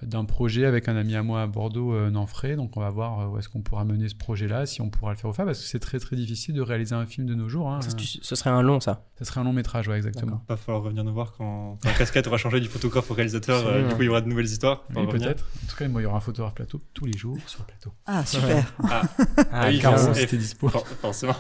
d'un 0.02 0.24
projet 0.24 0.64
avec 0.66 0.88
un 0.88 0.96
ami 0.96 1.14
à 1.14 1.22
moi 1.22 1.42
à 1.42 1.46
Bordeaux, 1.46 1.92
euh, 1.94 2.10
Nanfray. 2.10 2.56
Donc, 2.56 2.76
on 2.76 2.80
va 2.80 2.90
voir 2.90 3.20
euh, 3.20 3.26
où 3.28 3.38
est-ce 3.38 3.48
qu'on 3.48 3.60
pourra 3.62 3.84
mener 3.84 4.08
ce 4.08 4.14
projet-là, 4.14 4.66
si 4.66 4.80
on 4.80 4.90
pourra 4.90 5.12
le 5.12 5.16
faire 5.18 5.30
ou 5.30 5.32
pas, 5.32 5.44
parce 5.44 5.58
que 5.60 5.64
c'est 5.66 5.78
très 5.78 5.98
très 5.98 6.16
difficile 6.16 6.54
de 6.54 6.60
réaliser 6.62 6.94
un 6.94 7.06
film 7.06 7.26
de 7.26 7.34
nos 7.34 7.48
jours. 7.48 7.70
hein. 7.70 7.80
Ça, 7.80 7.92
tu- 7.92 8.06
Ce 8.06 8.34
serait 8.34 8.50
un 8.50 8.62
long, 8.62 8.80
ça. 8.80 9.04
Ça 9.18 9.24
serait 9.24 9.40
un 9.40 9.44
long 9.44 9.52
métrage, 9.52 9.88
ouais, 9.88 9.96
exactement. 9.96 10.32
D'accord. 10.32 10.44
Va 10.48 10.56
falloir 10.56 10.82
revenir 10.84 11.04
nous 11.04 11.12
voir 11.12 11.32
quand, 11.36 11.78
quand 11.82 11.88
la 11.88 11.94
casquette 11.94 12.26
aura 12.26 12.36
changé 12.38 12.60
du 12.60 12.68
photographe 12.68 13.10
au 13.10 13.14
réalisateur. 13.14 13.66
euh, 13.66 13.88
du 13.88 13.94
coup, 13.94 14.02
il 14.02 14.06
y 14.06 14.08
aura 14.08 14.20
de 14.20 14.28
nouvelles 14.28 14.46
histoires. 14.46 14.84
Oui, 14.96 15.06
peut-être. 15.06 15.46
En 15.64 15.70
tout 15.70 15.76
cas, 15.76 15.88
moi, 15.88 16.00
il 16.00 16.04
y 16.04 16.06
aura 16.06 16.16
un 16.16 16.20
photographe 16.20 16.54
plateau 16.54 16.80
tous 16.94 17.04
les 17.06 17.16
jours 17.16 17.36
sur 17.46 17.60
le 17.60 17.66
plateau. 17.66 17.92
Ah, 18.06 18.24
super. 18.24 18.72
Ah, 18.84 19.02
Ah, 19.52 19.68
oui, 19.68 19.78
Caro, 19.78 20.12
c'était 20.14 20.36
dispo. 20.36 20.68
For- 20.68 20.86
forcément. 20.86 21.34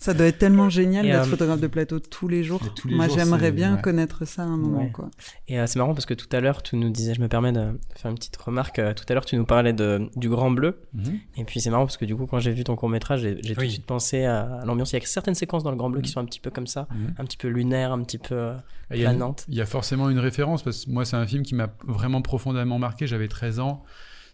Ça 0.00 0.14
doit 0.14 0.26
être 0.26 0.38
tellement 0.38 0.68
génial 0.68 1.04
d'être 1.06 1.20
euh, 1.20 1.24
photographe 1.24 1.60
de 1.60 1.66
plateau 1.66 2.00
tous 2.00 2.28
les 2.28 2.42
jours. 2.44 2.60
Et 2.66 2.70
tous 2.74 2.88
les 2.88 2.96
Moi, 2.96 3.08
j'aimerais 3.08 3.52
bien 3.52 3.76
ouais. 3.76 3.82
connaître 3.82 4.24
ça 4.26 4.42
à 4.42 4.46
un 4.46 4.56
moment, 4.56 4.82
Ouais. 4.84 4.90
quoi. 4.90 5.10
Et 5.48 5.58
euh, 5.60 5.66
c'est 5.66 5.78
marrant 5.78 5.94
parce 5.94 6.06
que 6.06 6.14
tout 6.14 6.28
à 6.32 6.40
l'heure, 6.40 6.62
tu 6.62 6.76
nous 6.76 6.90
disais, 6.90 7.14
je 7.14 7.20
me 7.20 7.28
permets 7.28 7.52
de 7.52 7.78
faire 7.94 8.10
une 8.10 8.16
petite 8.16 8.36
remarque. 8.36 8.78
euh, 8.78 8.94
tout 8.94 9.04
à 9.08 9.14
l'heure, 9.14 9.24
tu 9.24 9.36
nous 9.36 9.44
parlais 9.44 9.72
de, 9.72 10.08
du 10.16 10.28
Grand 10.28 10.50
Bleu. 10.50 10.82
Mhm. 10.94 11.18
Et 11.36 11.44
puis 11.44 11.60
c'est 11.60 11.70
marrant 11.70 11.84
parce 11.86 11.96
que 11.96 12.04
du 12.04 12.16
coup, 12.16 12.26
quand 12.26 12.38
j'ai 12.38 12.52
vu 12.52 12.64
ton 12.64 12.76
court 12.76 12.88
métrage, 12.88 13.20
j'ai 13.20 13.36
tout 13.54 13.60
de 13.60 13.66
suite 13.68 13.86
pensé 13.86 14.24
à 14.24 14.60
l'ambiance. 14.64 14.92
Il 14.92 14.98
y 15.00 15.02
a 15.02 15.06
certaines 15.06 15.34
séquences 15.34 15.62
dans 15.64 15.70
le 15.70 15.76
Grand 15.76 15.90
Bleu 15.90 16.00
qui 16.00 16.10
sont 16.10 16.20
un 16.20 16.24
petit 16.24 16.40
peu 16.40 16.50
comme 16.50 16.66
ça, 16.66 16.86
Mhm. 16.90 17.14
un 17.18 17.24
petit 17.24 17.36
peu 17.36 17.48
lunaire, 17.48 17.92
un 17.92 18.02
petit 18.02 18.18
peu 18.18 18.34
euh, 18.34 18.54
Et 18.90 18.96
Il 18.96 19.00
y, 19.00 19.04
planante. 19.04 19.44
y 19.48 19.60
a 19.60 19.66
forcément 19.66 20.10
une 20.10 20.18
référence, 20.18 20.62
parce 20.62 20.84
que 20.84 20.90
moi, 20.90 21.04
c'est 21.04 21.16
un 21.16 21.26
film 21.26 21.42
qui 21.44 21.54
m'a 21.54 21.68
vraiment 21.86 22.22
profondément 22.22 22.78
marqué. 22.78 23.06
J'avais 23.06 23.28
13 23.28 23.60
ans. 23.60 23.84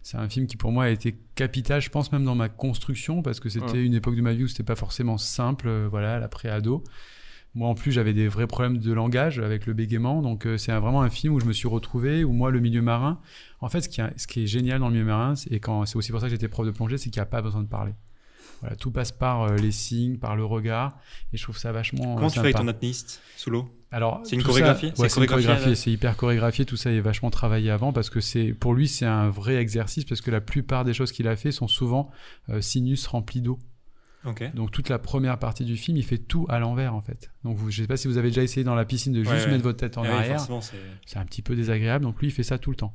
C'est 0.03 0.17
un 0.17 0.29
film 0.29 0.47
qui, 0.47 0.55
pour 0.55 0.71
moi, 0.71 0.85
a 0.85 0.89
été 0.89 1.17
capital, 1.35 1.81
je 1.81 1.89
pense 1.89 2.11
même 2.13 2.23
dans 2.23 2.33
ma 2.35 2.47
construction, 2.49 3.21
parce 3.21 3.39
que 3.41 3.49
c'était 3.49 3.83
une 3.83 3.93
époque 3.93 4.15
de 4.15 4.21
ma 4.21 4.33
vie 4.33 4.43
où 4.45 4.47
c'était 4.47 4.63
pas 4.63 4.75
forcément 4.77 5.17
simple, 5.17 5.67
euh, 5.67 5.87
voilà, 5.91 6.17
l'après-ado. 6.19 6.83
Moi, 7.57 7.67
en 7.69 7.73
plus, 7.73 7.91
j'avais 7.91 8.13
des 8.13 8.27
vrais 8.27 8.45
problèmes 8.45 8.77
de 8.77 8.93
langage 8.93 9.39
avec 9.39 9.65
le 9.65 9.73
bégaiement. 9.73 10.21
Donc, 10.21 10.45
euh, 10.45 10.57
c'est 10.59 10.71
vraiment 10.73 11.01
un 11.01 11.09
film 11.09 11.33
où 11.33 11.39
je 11.39 11.45
me 11.45 11.53
suis 11.53 11.67
retrouvé, 11.67 12.23
où 12.23 12.31
moi, 12.31 12.51
le 12.51 12.59
milieu 12.59 12.83
marin, 12.83 13.19
en 13.61 13.67
fait, 13.67 13.81
ce 13.81 13.89
qui, 13.89 13.99
a- 13.99 14.13
ce 14.15 14.27
qui 14.27 14.43
est 14.43 14.45
génial 14.45 14.79
dans 14.79 14.89
le 14.89 14.93
milieu 14.93 15.05
marin, 15.05 15.35
c'est- 15.35 15.51
et 15.51 15.59
quand 15.59 15.83
c'est 15.87 15.95
aussi 15.95 16.11
pour 16.11 16.19
ça 16.21 16.27
que 16.27 16.31
j'étais 16.31 16.47
prof 16.49 16.67
de 16.67 16.71
plongée, 16.71 16.99
c'est 16.99 17.09
qu'il 17.09 17.19
n'y 17.19 17.23
a 17.23 17.25
pas 17.25 17.41
besoin 17.41 17.63
de 17.63 17.67
parler. 17.67 17.93
Voilà, 18.61 18.75
tout 18.75 18.91
passe 18.91 19.11
par 19.11 19.41
euh, 19.41 19.55
les 19.57 19.71
signes, 19.71 20.17
par 20.19 20.35
le 20.35 20.45
regard, 20.45 20.99
et 21.33 21.37
je 21.37 21.41
trouve 21.41 21.57
ça 21.57 21.71
vachement. 21.71 22.15
Comment 22.15 22.27
euh, 22.27 22.29
tu 22.29 22.35
fais 22.35 22.39
avec 22.41 22.55
ton 22.57 22.67
apnéiste 22.67 23.21
sous 23.35 23.49
l'eau? 23.49 23.67
Alors, 23.89 24.21
C'est 24.23 24.35
une 24.35 24.43
chorégraphie? 24.43 24.91
C'est 24.93 25.01
Ouais, 25.01 25.09
c'est 25.09 25.19
une 25.19 25.25
chorégraphié 25.25 25.45
chorégraphie, 25.47 25.65
avec- 25.69 25.77
c'est 25.77 25.91
hyper 25.91 26.15
chorégraphié. 26.15 26.65
Tout 26.65 26.77
ça 26.77 26.91
est 26.91 26.99
vachement 26.99 27.31
travaillé 27.31 27.71
avant 27.71 27.91
parce 27.91 28.11
que 28.11 28.19
c'est 28.19 28.53
pour 28.53 28.75
lui 28.75 28.87
c'est 28.87 29.05
un 29.05 29.29
vrai 29.29 29.55
exercice 29.55 30.05
parce 30.05 30.21
que 30.21 30.29
la 30.29 30.41
plupart 30.41 30.85
des 30.85 30.93
choses 30.93 31.11
qu'il 31.11 31.27
a 31.27 31.35
fait 31.35 31.51
sont 31.51 31.67
souvent 31.67 32.11
euh, 32.49 32.61
sinus 32.61 33.07
remplis 33.07 33.41
d'eau. 33.41 33.57
Donc 34.55 34.71
toute 34.71 34.89
la 34.89 34.99
première 34.99 35.37
partie 35.39 35.65
du 35.65 35.77
film, 35.77 35.97
il 35.97 36.03
fait 36.03 36.17
tout 36.17 36.45
à 36.49 36.59
l'envers 36.59 36.93
en 36.95 37.01
fait. 37.01 37.31
Donc 37.43 37.57
vous, 37.57 37.71
je 37.71 37.81
sais 37.81 37.87
pas 37.87 37.97
si 37.97 38.07
vous 38.07 38.17
avez 38.17 38.29
déjà 38.29 38.43
essayé 38.43 38.63
dans 38.63 38.75
la 38.75 38.85
piscine 38.85 39.13
de 39.13 39.19
juste 39.23 39.31
Ouais, 39.31 39.39
ouais. 39.45 39.51
mettre 39.51 39.63
votre 39.63 39.77
tête 39.79 39.97
en 39.97 40.03
Ah 40.03 40.17
arrière. 40.17 40.39
c'est- 41.05 41.17
un 41.17 41.25
petit 41.25 41.41
peu 41.41 41.55
désagréable. 41.55 42.03
Donc 42.05 42.19
lui, 42.19 42.27
il 42.27 42.31
fait 42.31 42.43
ça 42.43 42.57
tout 42.57 42.69
le 42.69 42.75
temps. 42.75 42.93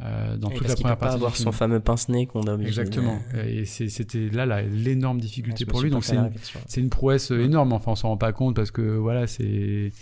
Euh, 0.00 0.36
dans 0.36 0.48
Et 0.50 0.54
toute 0.54 0.62
parce 0.66 0.70
la 0.70 0.76
première 0.80 0.96
peut 0.96 1.00
pas 1.00 1.06
partie 1.06 1.14
avoir 1.16 1.30
du 1.30 1.36
son 1.36 1.42
film. 1.44 1.52
fameux 1.52 1.78
pince-nez 1.80 2.26
qu'on 2.26 2.42
a 2.48 2.54
obligé. 2.54 2.68
Exactement. 2.68 3.20
Et 3.46 3.64
c'était 3.64 4.28
là 4.30 4.44
la- 4.44 4.62
l'énorme 4.62 5.20
difficulté 5.20 5.64
pour 5.66 5.80
lui. 5.82 5.90
pas 5.90 5.94
Donc 5.96 6.04
c'est 6.04 6.16
une, 6.16 6.84
une 6.84 6.90
prouesse 6.90 7.30
énorme. 7.30 7.72
Enfin, 7.72 7.92
on 7.92 7.94
s'en 7.94 8.08
rend 8.08 8.16
pas 8.16 8.32
compte 8.32 8.56
parce 8.56 8.72
que 8.72 8.82
voilà, 8.96 9.28
c'est, 9.28 9.92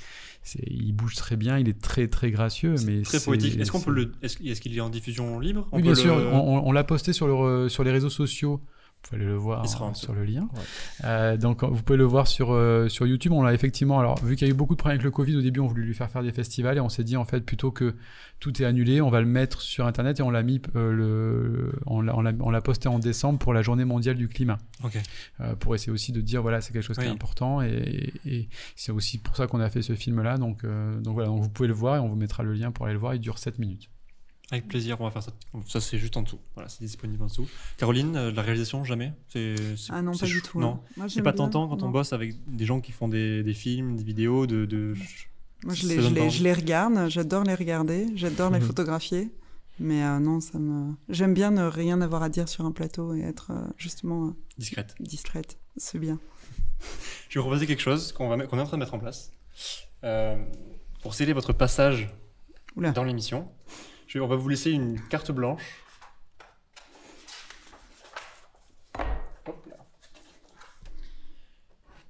c'est, 0.43 0.63
il 0.67 0.93
bouge 0.93 1.15
très 1.17 1.37
bien, 1.37 1.59
il 1.59 1.69
est 1.69 1.79
très 1.79 2.09
très 2.09 2.31
gracieux, 2.31 2.75
mais 2.87 3.03
Très 3.03 3.19
c'est- 3.19 3.25
poétique. 3.27 3.59
Est-ce 3.61 3.71
qu'on 3.71 3.83
peut 3.83 3.93
le. 3.93 4.13
Est-ce 4.23 4.43
est-ce 4.43 4.63
qu'il 4.63 4.75
est 4.75 4.81
en 4.81 4.89
diffusion 4.89 5.39
libre? 5.39 5.69
On 5.73 5.77
Oui, 5.77 5.83
bien 5.83 5.93
peut 5.93 5.99
sûr. 5.99 6.17
le- 6.19 6.27
On, 6.29 6.39
on- 6.57 6.69
on 6.69 6.73
l'a 6.73 6.85
posté 6.85 7.13
sur, 7.13 7.27
le, 7.27 7.69
sur 7.69 7.85
les 7.85 7.91
réseaux 7.91 8.09
sociaux. 8.11 8.63
Vous 9.05 9.09
pouvez 9.11 9.23
aller 9.23 9.31
le 9.31 9.37
voir 9.37 9.63
euh, 9.91 9.95
sur 9.95 10.13
le 10.15 10.25
lien. 10.25 10.43
Ouais. 10.55 10.61
Euh, 11.05 11.37
donc, 11.37 11.65
vous 11.65 11.83
pouvez 11.83 11.97
le 11.97 12.05
voir 12.05 12.29
sur, 12.29 12.53
euh, 12.53 12.89
sur 12.89 13.07
YouTube. 13.07 13.33
On 13.33 13.43
l'a 13.43 13.53
effectivement. 13.53 13.99
Alors, 13.99 14.19
vu 14.25 14.37
qu'il 14.37 14.47
y 14.47 14.51
a 14.51 14.55
eu 14.55 14.57
beaucoup 14.57 14.75
de 14.75 14.79
problèmes 14.79 14.95
avec 14.97 15.05
le 15.05 15.11
Covid, 15.11 15.37
au 15.37 15.41
début, 15.43 15.59
on 15.61 15.67
voulait 15.67 15.83
lui 15.83 15.95
faire 15.95 16.09
faire 16.09 16.23
des 16.23 16.31
festivals 16.33 16.77
et 16.77 16.81
on 16.81 16.89
s'est 16.89 17.03
dit, 17.05 17.17
en 17.17 17.25
fait, 17.25 17.41
plutôt 17.41 17.73
que 17.73 17.95
tout 18.39 18.63
est 18.63 18.65
annulé, 18.65 19.01
on 19.01 19.11
va 19.11 19.21
le 19.21 19.27
mettre 19.27 19.61
sur 19.61 19.87
Internet 19.87 20.21
et 20.21 20.23
on 20.23 20.31
l'a 20.31 20.43
mis, 20.45 20.61
euh, 20.77 20.93
le, 20.93 21.73
on 21.87 22.01
l'a- 22.01 22.61
posté 22.61 22.89
en 22.89 22.99
décembre 23.01 23.39
pour 23.41 23.53
la 23.53 23.63
journée 23.63 23.85
mondiale 23.85 24.17
du 24.17 24.29
climat. 24.29 24.59
Ok. 24.85 24.97
Euh, 25.41 25.57
pour 25.57 25.75
essayer 25.75 25.93
aussi 25.93 26.13
de 26.13 26.21
dire, 26.21 26.41
voilà, 26.43 26.61
c'est 26.61 26.73
quelque 26.73 26.83
chose 26.85 26.97
qui 26.97 27.05
est 27.05 27.09
important 27.09 27.61
et, 27.61 28.13
et 28.25 28.49
c'est 28.77 28.93
aussi 28.93 29.19
pour 29.19 29.37
ça 29.37 29.47
qu'on 29.49 29.61
a 29.61 29.69
fait 29.69 29.83
ce 29.83 29.95
film-là. 29.95 30.39
Donc, 30.39 30.63
euh, 30.65 31.01
donc 31.01 31.15
voilà, 31.15 31.29
donc 31.29 31.43
vous 31.43 31.49
pouvez 31.51 31.69
le 31.69 31.75
voir 31.75 31.97
et 31.97 31.99
on 31.99 32.09
vous 32.09 32.17
mettra 32.17 32.43
le 32.45 32.53
lien 32.53 32.71
pour 32.71 32.87
aller 32.87 32.95
le 32.95 33.01
voir. 33.01 33.15
Il 33.15 33.21
dure 33.21 33.39
7 33.39 33.59
minutes. 33.59 33.89
Avec 34.51 34.69
plaisir, 34.69 35.01
on 35.01 35.05
va 35.05 35.11
faire 35.11 35.23
ça. 35.23 35.33
Ça, 35.67 35.81
c'est 35.81 35.97
juste 35.97 36.15
en 36.17 36.23
dessous. 36.23 36.39
Voilà, 36.55 36.69
c'est 36.69 36.85
disponible 36.85 37.23
en 37.23 37.27
dessous. 37.27 37.49
Caroline, 37.79 38.17
euh, 38.17 38.33
la 38.33 38.43
réalisation, 38.43 38.85
jamais? 38.85 39.13
C'est, 39.29 39.55
c'est- 39.77 39.91
Ah 39.95 40.03
non, 40.03 40.15
pas 40.17 40.27
du 40.27 40.43
tout. 40.43 40.61
Non. 40.61 40.73
hein. 40.75 40.81
Moi, 40.99 41.07
C'est 41.09 41.23
pas 41.23 41.33
bien. 41.33 41.45
tentant 41.45 41.69
quand 41.69 41.83
on 41.83 41.89
bosse 41.89 42.13
avec 42.13 42.35
des 42.55 42.67
gens 42.67 42.81
qui 42.81 42.93
font 42.93 43.09
des, 43.09 43.43
des 43.43 43.55
films, 43.55 43.97
des 43.97 44.05
vidéos, 44.05 44.47
de. 44.47 44.67
de... 44.67 44.95
Moi, 45.65 45.73
je 45.75 45.87
les, 45.87 45.97
donne 45.97 46.05
je, 46.05 46.09
pas 46.11 46.15
les, 46.17 46.21
envie. 46.23 46.37
je 46.37 46.43
les 46.45 46.53
regarde, 46.53 47.09
j'adore 47.09 47.45
les 47.45 47.55
regarder, 47.55 48.07
j'adore 48.15 48.51
les 48.51 48.59
Mhm. 48.61 48.67
photographier. 48.67 49.31
Mais 49.81 50.03
euh, 50.05 50.19
non, 50.19 50.41
ça 50.41 50.59
me. 50.59 50.93
J'aime 51.09 51.33
bien 51.33 51.51
ne 51.51 51.63
rien 51.65 52.03
avoir 52.03 52.23
à 52.23 52.29
dire 52.29 52.47
sur 52.49 52.67
un 52.67 52.73
plateau 52.73 53.15
et 53.15 53.21
être 53.23 53.53
euh, 53.53 53.63
justement 53.79 54.27
euh, 54.27 54.31
discrète. 54.59 54.95
discrète. 55.01 55.59
C'est 55.79 55.99
bien. 55.99 56.19
Je 57.31 57.39
vais 57.39 57.41
vous 57.43 57.47
proposer 57.49 57.67
quelque 57.67 57.81
chose 57.81 58.13
qu'on, 58.13 58.29
va, 58.29 58.37
met- 58.37 58.47
qu'on 58.47 58.59
est 58.59 58.61
en 58.61 58.67
train 58.67 58.77
de 58.77 58.83
mettre 58.83 58.93
en 58.95 58.99
place. 58.99 59.33
Euh, 60.05 60.37
pour 61.01 61.15
sceller 61.15 61.33
votre 61.33 61.53
passage 61.55 62.11
Oula. 62.77 62.91
dans 62.91 63.05
l'émission, 63.05 63.49
je 64.07 64.19
vais- 64.19 64.25
on 64.25 64.29
va 64.29 64.37
vous 64.37 64.49
laisser 64.49 64.71
une 64.71 65.01
carte 65.09 65.31
blanche. 65.33 65.63
Hop 69.47 69.67
là. 69.69 69.77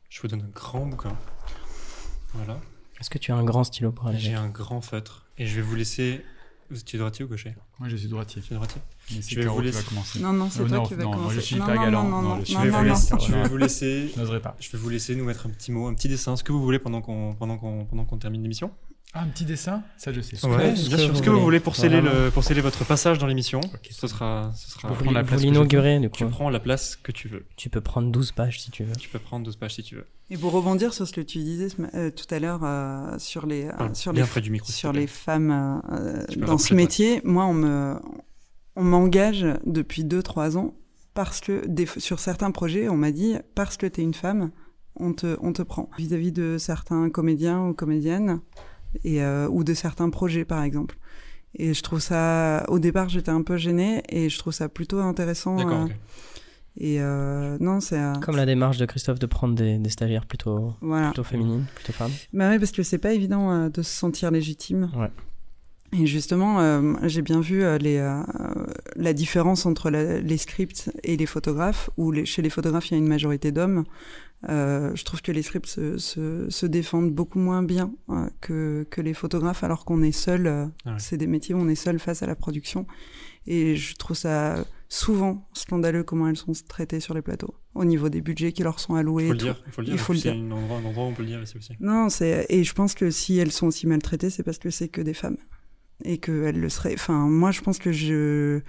Je 0.09 0.21
vous 0.21 0.29
donne 0.29 0.43
un 0.43 0.49
grand 0.55 0.87
bouquin. 0.87 1.17
Voilà. 2.35 2.59
Est-ce 3.01 3.11
que 3.11 3.19
tu 3.19 3.33
as 3.33 3.37
un 3.37 3.45
grand 3.45 3.65
stylo 3.65 3.93
pour 3.93 4.07
aller 4.09 4.19
J'ai 4.19 4.35
un 4.35 4.49
grand 4.49 4.81
feutre. 4.81 5.27
Et 5.39 5.47
je 5.47 5.57
vais 5.57 5.63
vous 5.63 5.75
laisser. 5.75 6.25
Tu 6.87 6.97
es 6.97 6.99
droitier 6.99 7.25
ou 7.27 7.29
gaucher? 7.29 7.55
Moi, 7.79 7.89
je 7.91 7.97
suis 7.97 8.09
droitier. 8.09 8.41
Tu 8.41 8.53
es 8.53 8.57
droitier? 8.57 8.81
Mais 9.11 9.21
c'est 9.21 9.33
Je 9.35 9.41
vais 9.41 9.47
vous 9.47 9.53
qui 9.57 9.59
va 9.59 9.65
laisser- 9.65 9.85
commencer. 9.85 10.19
Non, 10.21 10.33
non, 10.33 10.49
c'est 10.49 10.61
Oh, 10.63 10.69
toi 10.69 10.77
non, 10.79 10.87
qui 10.87 10.95
vas 10.95 11.03
non, 11.03 11.09
moi, 11.11 11.17
commencer. 11.19 11.37
je 11.37 11.41
suis 11.43 11.57
non, 11.57 11.67
pas 11.67 11.75
non, 11.75 11.83
galant. 11.83 12.03
Non, 12.05 12.09
non, 12.09 12.23
Non, 12.23 12.37
non, 12.39 12.45
je 12.45 12.57
vais 12.59 12.71
non, 12.71 12.79
vous 12.79 12.85
laisser, 12.85 13.15
je 13.21 13.33
vais 13.33 13.49
vous 13.49 13.57
laisser. 13.59 14.09
Je 14.15 14.19
n'oserais 14.21 14.41
pas. 14.41 14.57
Je 14.59 14.71
vais 14.71 14.79
vous 14.79 14.89
laisser 14.89 15.15
nous 15.15 15.25
mettre 15.27 15.45
un 15.47 15.51
petit 15.51 15.71
mot, 15.71 15.87
un 15.87 15.95
petit 15.95 16.09
dessin, 16.09 16.35
ce 16.37 16.43
que 16.45 16.53
vous 16.53 16.63
voulez 16.63 16.79
pendant 16.79 17.03
qu'on 17.03 17.35
pendant 17.35 17.59
qu'on 17.59 17.85
pendant 17.85 18.07
qu'on 18.07 18.17
termine 18.17 18.43
l'émission. 18.43 18.71
Ah, 19.15 19.23
un 19.23 19.27
petit 19.29 19.45
dessin 19.45 19.83
Ça, 19.99 20.11
je 20.13 20.23
sais. 20.23 20.37
Ouais, 20.47 20.75
ce 20.75 20.89
bien 20.89 20.97
que 20.97 21.03
vous 21.11 21.17
Ce 21.17 21.23
que 21.23 21.29
vous 21.31 21.41
voulez. 21.41 21.61
pour 21.61 21.77
sceller 21.77 22.01
Vraiment. 22.01 22.25
le 22.25 22.31
pour 22.31 22.45
sceller 22.45 22.63
votre 22.63 22.85
passage 22.87 23.19
dans 23.19 23.27
l'émission. 23.27 23.61
Ce 23.91 24.07
sera 24.07 24.53
ce 24.57 24.71
sera. 24.71 24.89
Pour 24.89 24.97
Vous, 24.97 25.05
prendre 25.05 25.19
la 25.19 25.25
place 25.25 25.43
du 25.43 26.11
Tu 26.11 26.27
prends 26.27 26.49
la 26.49 26.61
place 26.61 26.97
que 26.97 27.13
tu 27.13 27.29
veux. 27.29 27.45
Tu 27.57 27.69
peux 27.69 27.83
prendre 27.83 28.11
12 28.11 28.33
pages 28.33 28.61
si 28.61 28.71
tu 28.71 28.85
veux. 28.85 28.97
Tu 28.97 29.11
peux 29.11 29.19
prendre 29.19 29.45
12 29.45 29.57
pages 29.57 29.75
si 29.75 29.83
tu 29.83 29.97
veux. 29.97 30.07
Et 30.31 30.39
pour 30.39 30.53
rebondir 30.53 30.95
sur 30.95 31.07
ce 31.07 31.13
que 31.13 31.21
tu 31.21 31.39
disais 31.39 31.69
euh, 31.95 32.11
tout 32.11 32.33
à 32.35 32.39
l'heure 32.39 32.61
euh, 32.65 33.19
sur 33.19 33.45
les 33.45 33.67
euh, 33.67 33.73
Parle 33.77 33.95
sur 33.95 34.15
bien 34.15 34.23
les 34.25 34.29
près 34.31 34.41
du 34.41 34.51
micro. 34.51 34.67
s'il 34.67 34.77
sur 34.77 34.89
te 34.89 34.95
plaît. 34.95 35.03
les 35.03 35.07
femmes 35.07 35.83
euh, 35.93 36.25
dans 36.39 36.57
ce 36.57 36.73
métier, 36.75 37.21
moi 37.25 37.45
on 37.45 37.55
me 37.55 37.97
on 38.77 38.83
m'engage 38.85 39.45
depuis 39.67 40.05
2-3 40.05 40.57
ans 40.57 40.75
parce 41.13 41.43
que 41.43 41.67
des, 41.67 41.85
sur 41.99 42.19
certains 42.19 42.51
projets 42.51 42.89
on 42.89 42.97
m'a 42.97 43.11
dit 43.13 43.35
parce 43.55 43.77
que 43.77 43.87
tu 43.87 44.01
es 44.01 44.05
une 44.05 44.15
femme 44.15 44.51
on 44.97 45.13
te 45.13 45.37
on 45.43 45.53
te 45.53 45.61
prend 45.61 45.91
vis-à-vis 45.99 46.33
de 46.33 46.57
certains 46.59 47.11
comédiens 47.11 47.61
ou 47.67 47.75
comédiennes 47.75 48.41
et 49.05 49.23
euh, 49.23 49.49
ou 49.49 49.65
de 49.65 49.75
certains 49.75 50.11
projets 50.11 50.45
par 50.45 50.63
exemple. 50.63 50.97
Et 51.55 51.75
je 51.75 51.83
trouve 51.83 52.01
ça 52.01 52.65
au 52.69 52.79
départ 52.79 53.09
j'étais 53.11 53.31
un 53.31 53.43
peu 53.43 53.57
gênée 53.59 54.03
et 54.09 54.29
je 54.31 54.39
trouve 54.39 54.53
ça 54.53 54.69
plutôt 54.69 55.01
intéressant. 55.01 55.57
D'accord. 55.57 55.83
euh. 55.85 55.89
Et 56.79 56.97
euh, 57.01 57.59
non 57.61 57.81
c'est 57.81 58.01
Comme 58.23 58.37
la 58.37 58.47
démarche 58.47 58.79
de 58.79 58.87
Christophe 58.87 59.19
de 59.19 59.27
prendre 59.27 59.55
des, 59.55 59.77
des 59.77 59.91
stagiaires 59.91 60.25
plutôt, 60.25 60.73
voilà. 60.81 61.09
plutôt 61.09 61.25
féminines, 61.25 61.67
plutôt 61.75 61.93
femmes. 61.93 62.13
Bah 62.33 62.49
oui, 62.51 62.59
parce 62.59 62.73
que 62.73 62.83
c'est 62.83 62.97
pas 62.99 63.13
évident 63.13 63.51
euh, 63.53 63.69
de 63.69 63.83
se 63.83 63.93
sentir 63.95 64.31
légitime. 64.31 64.91
Ouais. 64.97 65.11
Et 65.95 66.07
justement, 66.07 66.61
euh, 66.61 66.95
j'ai 67.03 67.21
bien 67.21 67.43
vu 67.43 67.63
euh, 67.63 67.77
les, 67.77 67.99
euh, 67.99 68.23
la 68.97 69.13
différence 69.13 69.67
entre 69.67 69.91
la- 69.91 70.21
les 70.21 70.39
scripts 70.39 70.91
et 71.05 71.19
les 71.19 71.27
photographes, 71.27 71.91
où 71.99 72.11
les- 72.11 72.25
chez 72.25 72.41
les 72.41 72.49
photographes, 72.49 72.89
il 72.91 72.93
y 72.93 72.95
a 72.95 72.99
une 72.99 73.07
majorité 73.09 73.53
d'hommes. 73.53 73.85
Euh, 74.49 74.91
je 74.97 75.05
trouve 75.05 75.23
que 75.23 75.31
les 75.31 75.43
scripts 75.43 75.67
se, 75.67 75.99
se, 75.99 76.51
se 76.51 76.67
défendent 76.67 77.13
beaucoup 77.13 77.39
moins 77.39 77.63
bien 77.63 77.93
euh, 78.11 78.29
que, 78.41 78.87
que 78.91 79.01
les 79.01 79.15
photographes, 79.15 79.63
alors 79.63 79.85
qu'on 79.85 80.03
est 80.03 80.11
seul. 80.13 80.47
euh, 80.47 80.67
Ah 80.85 80.91
ouais. 80.93 80.97
C'est 80.99 81.17
des 81.17 81.27
métiers 81.29 81.55
où 81.55 81.59
on 81.59 81.69
est 81.69 81.75
seul 81.77 81.99
face 82.01 82.23
à 82.23 82.27
la 82.27 82.35
production. 82.35 82.87
Et 83.47 83.77
je 83.77 83.95
trouve 83.97 84.17
ça 84.17 84.65
souvent 84.89 85.49
scandaleux 85.53 86.03
comment 86.05 86.29
elles 86.29 86.37
sont 86.37 86.53
traitées 86.69 87.01
sur 87.01 87.15
les 87.15 87.23
plateaux, 87.23 87.55
au 87.75 87.85
niveau 87.85 88.09
des 88.09 88.21
budgets 88.21 88.53
qui 88.53 88.63
leur 88.63 88.79
sont 88.81 88.95
alloués. 88.95 89.25
Il 89.25 89.29
faut 89.29 89.33
le 89.33 89.39
dire. 89.39 89.63
Il 89.67 89.73
faut 89.73 89.81
le 89.81 89.85
dire. 89.87 89.95
Il 89.95 89.99
faut 90.01 90.13
le 90.13 90.19
C'est 90.19 90.33
dire. 90.33 90.43
un 90.43 90.51
endroit, 90.51 90.79
un 90.79 90.85
endroit 90.85 91.05
où 91.05 91.09
on 91.09 91.13
peut 91.15 91.23
le 91.23 91.29
dire 91.29 91.43
ici 91.43 91.57
aussi. 91.57 91.73
Non, 91.81 92.09
c'est 92.09 92.47
et 92.49 92.63
je 92.65 92.73
pense 92.75 92.95
que 92.95 93.11
si 93.11 93.39
elles 93.39 93.53
sont 93.53 93.67
aussi 93.69 93.87
maltraitées, 93.87 94.31
c'est 94.31 94.43
parce 94.43 94.59
que 94.59 94.71
c'est 94.71 94.89
que 94.89 95.01
des 95.01 95.15
femmes 95.15 95.39
et 96.05 96.19
qu'elles 96.19 96.61
le 96.61 96.69
seraient. 96.69 96.95
Enfin, 96.95 97.27
moi, 97.29 97.53
je 97.53 97.61
pense 97.63 97.79
que 97.79 97.91
je 97.93 98.61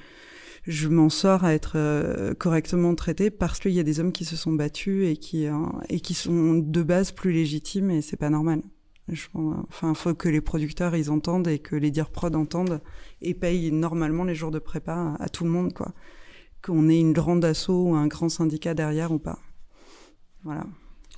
je 0.65 0.87
m'en 0.87 1.09
sors 1.09 1.43
à 1.43 1.53
être 1.53 1.73
euh, 1.75 2.33
correctement 2.33 2.95
traitée 2.95 3.29
parce 3.29 3.59
qu'il 3.59 3.71
y 3.73 3.79
a 3.79 3.83
des 3.83 3.99
hommes 3.99 4.11
qui 4.13 4.25
se 4.25 4.35
sont 4.35 4.53
battus 4.53 5.05
et 5.07 5.17
qui 5.17 5.45
euh, 5.47 5.53
et 5.89 5.99
qui 5.99 6.13
sont 6.13 6.53
de 6.55 6.83
base 6.83 7.11
plus 7.11 7.31
légitimes 7.33 7.91
et 7.91 8.01
c'est 8.01 8.17
pas 8.17 8.29
normal. 8.29 8.61
Je 9.09 9.27
enfin, 9.69 9.93
faut 9.93 10.13
que 10.13 10.29
les 10.29 10.39
producteurs 10.39 10.95
ils 10.95 11.11
entendent 11.11 11.49
et 11.49 11.59
que 11.59 11.75
les 11.75 11.91
dire 11.91 12.09
prod 12.09 12.33
entendent 12.35 12.81
et 13.21 13.33
payent 13.33 13.71
normalement 13.73 14.23
les 14.23 14.35
jours 14.35 14.51
de 14.51 14.59
prépa 14.59 14.93
à, 15.19 15.23
à 15.23 15.27
tout 15.29 15.43
le 15.43 15.49
monde, 15.49 15.73
quoi. 15.73 15.93
Qu'on 16.61 16.87
ait 16.87 16.99
une 16.99 17.11
grande 17.11 17.43
asso 17.43 17.67
ou 17.69 17.93
un 17.95 18.07
grand 18.07 18.29
syndicat 18.29 18.73
derrière 18.73 19.11
ou 19.11 19.19
pas. 19.19 19.39
Voilà. 20.45 20.63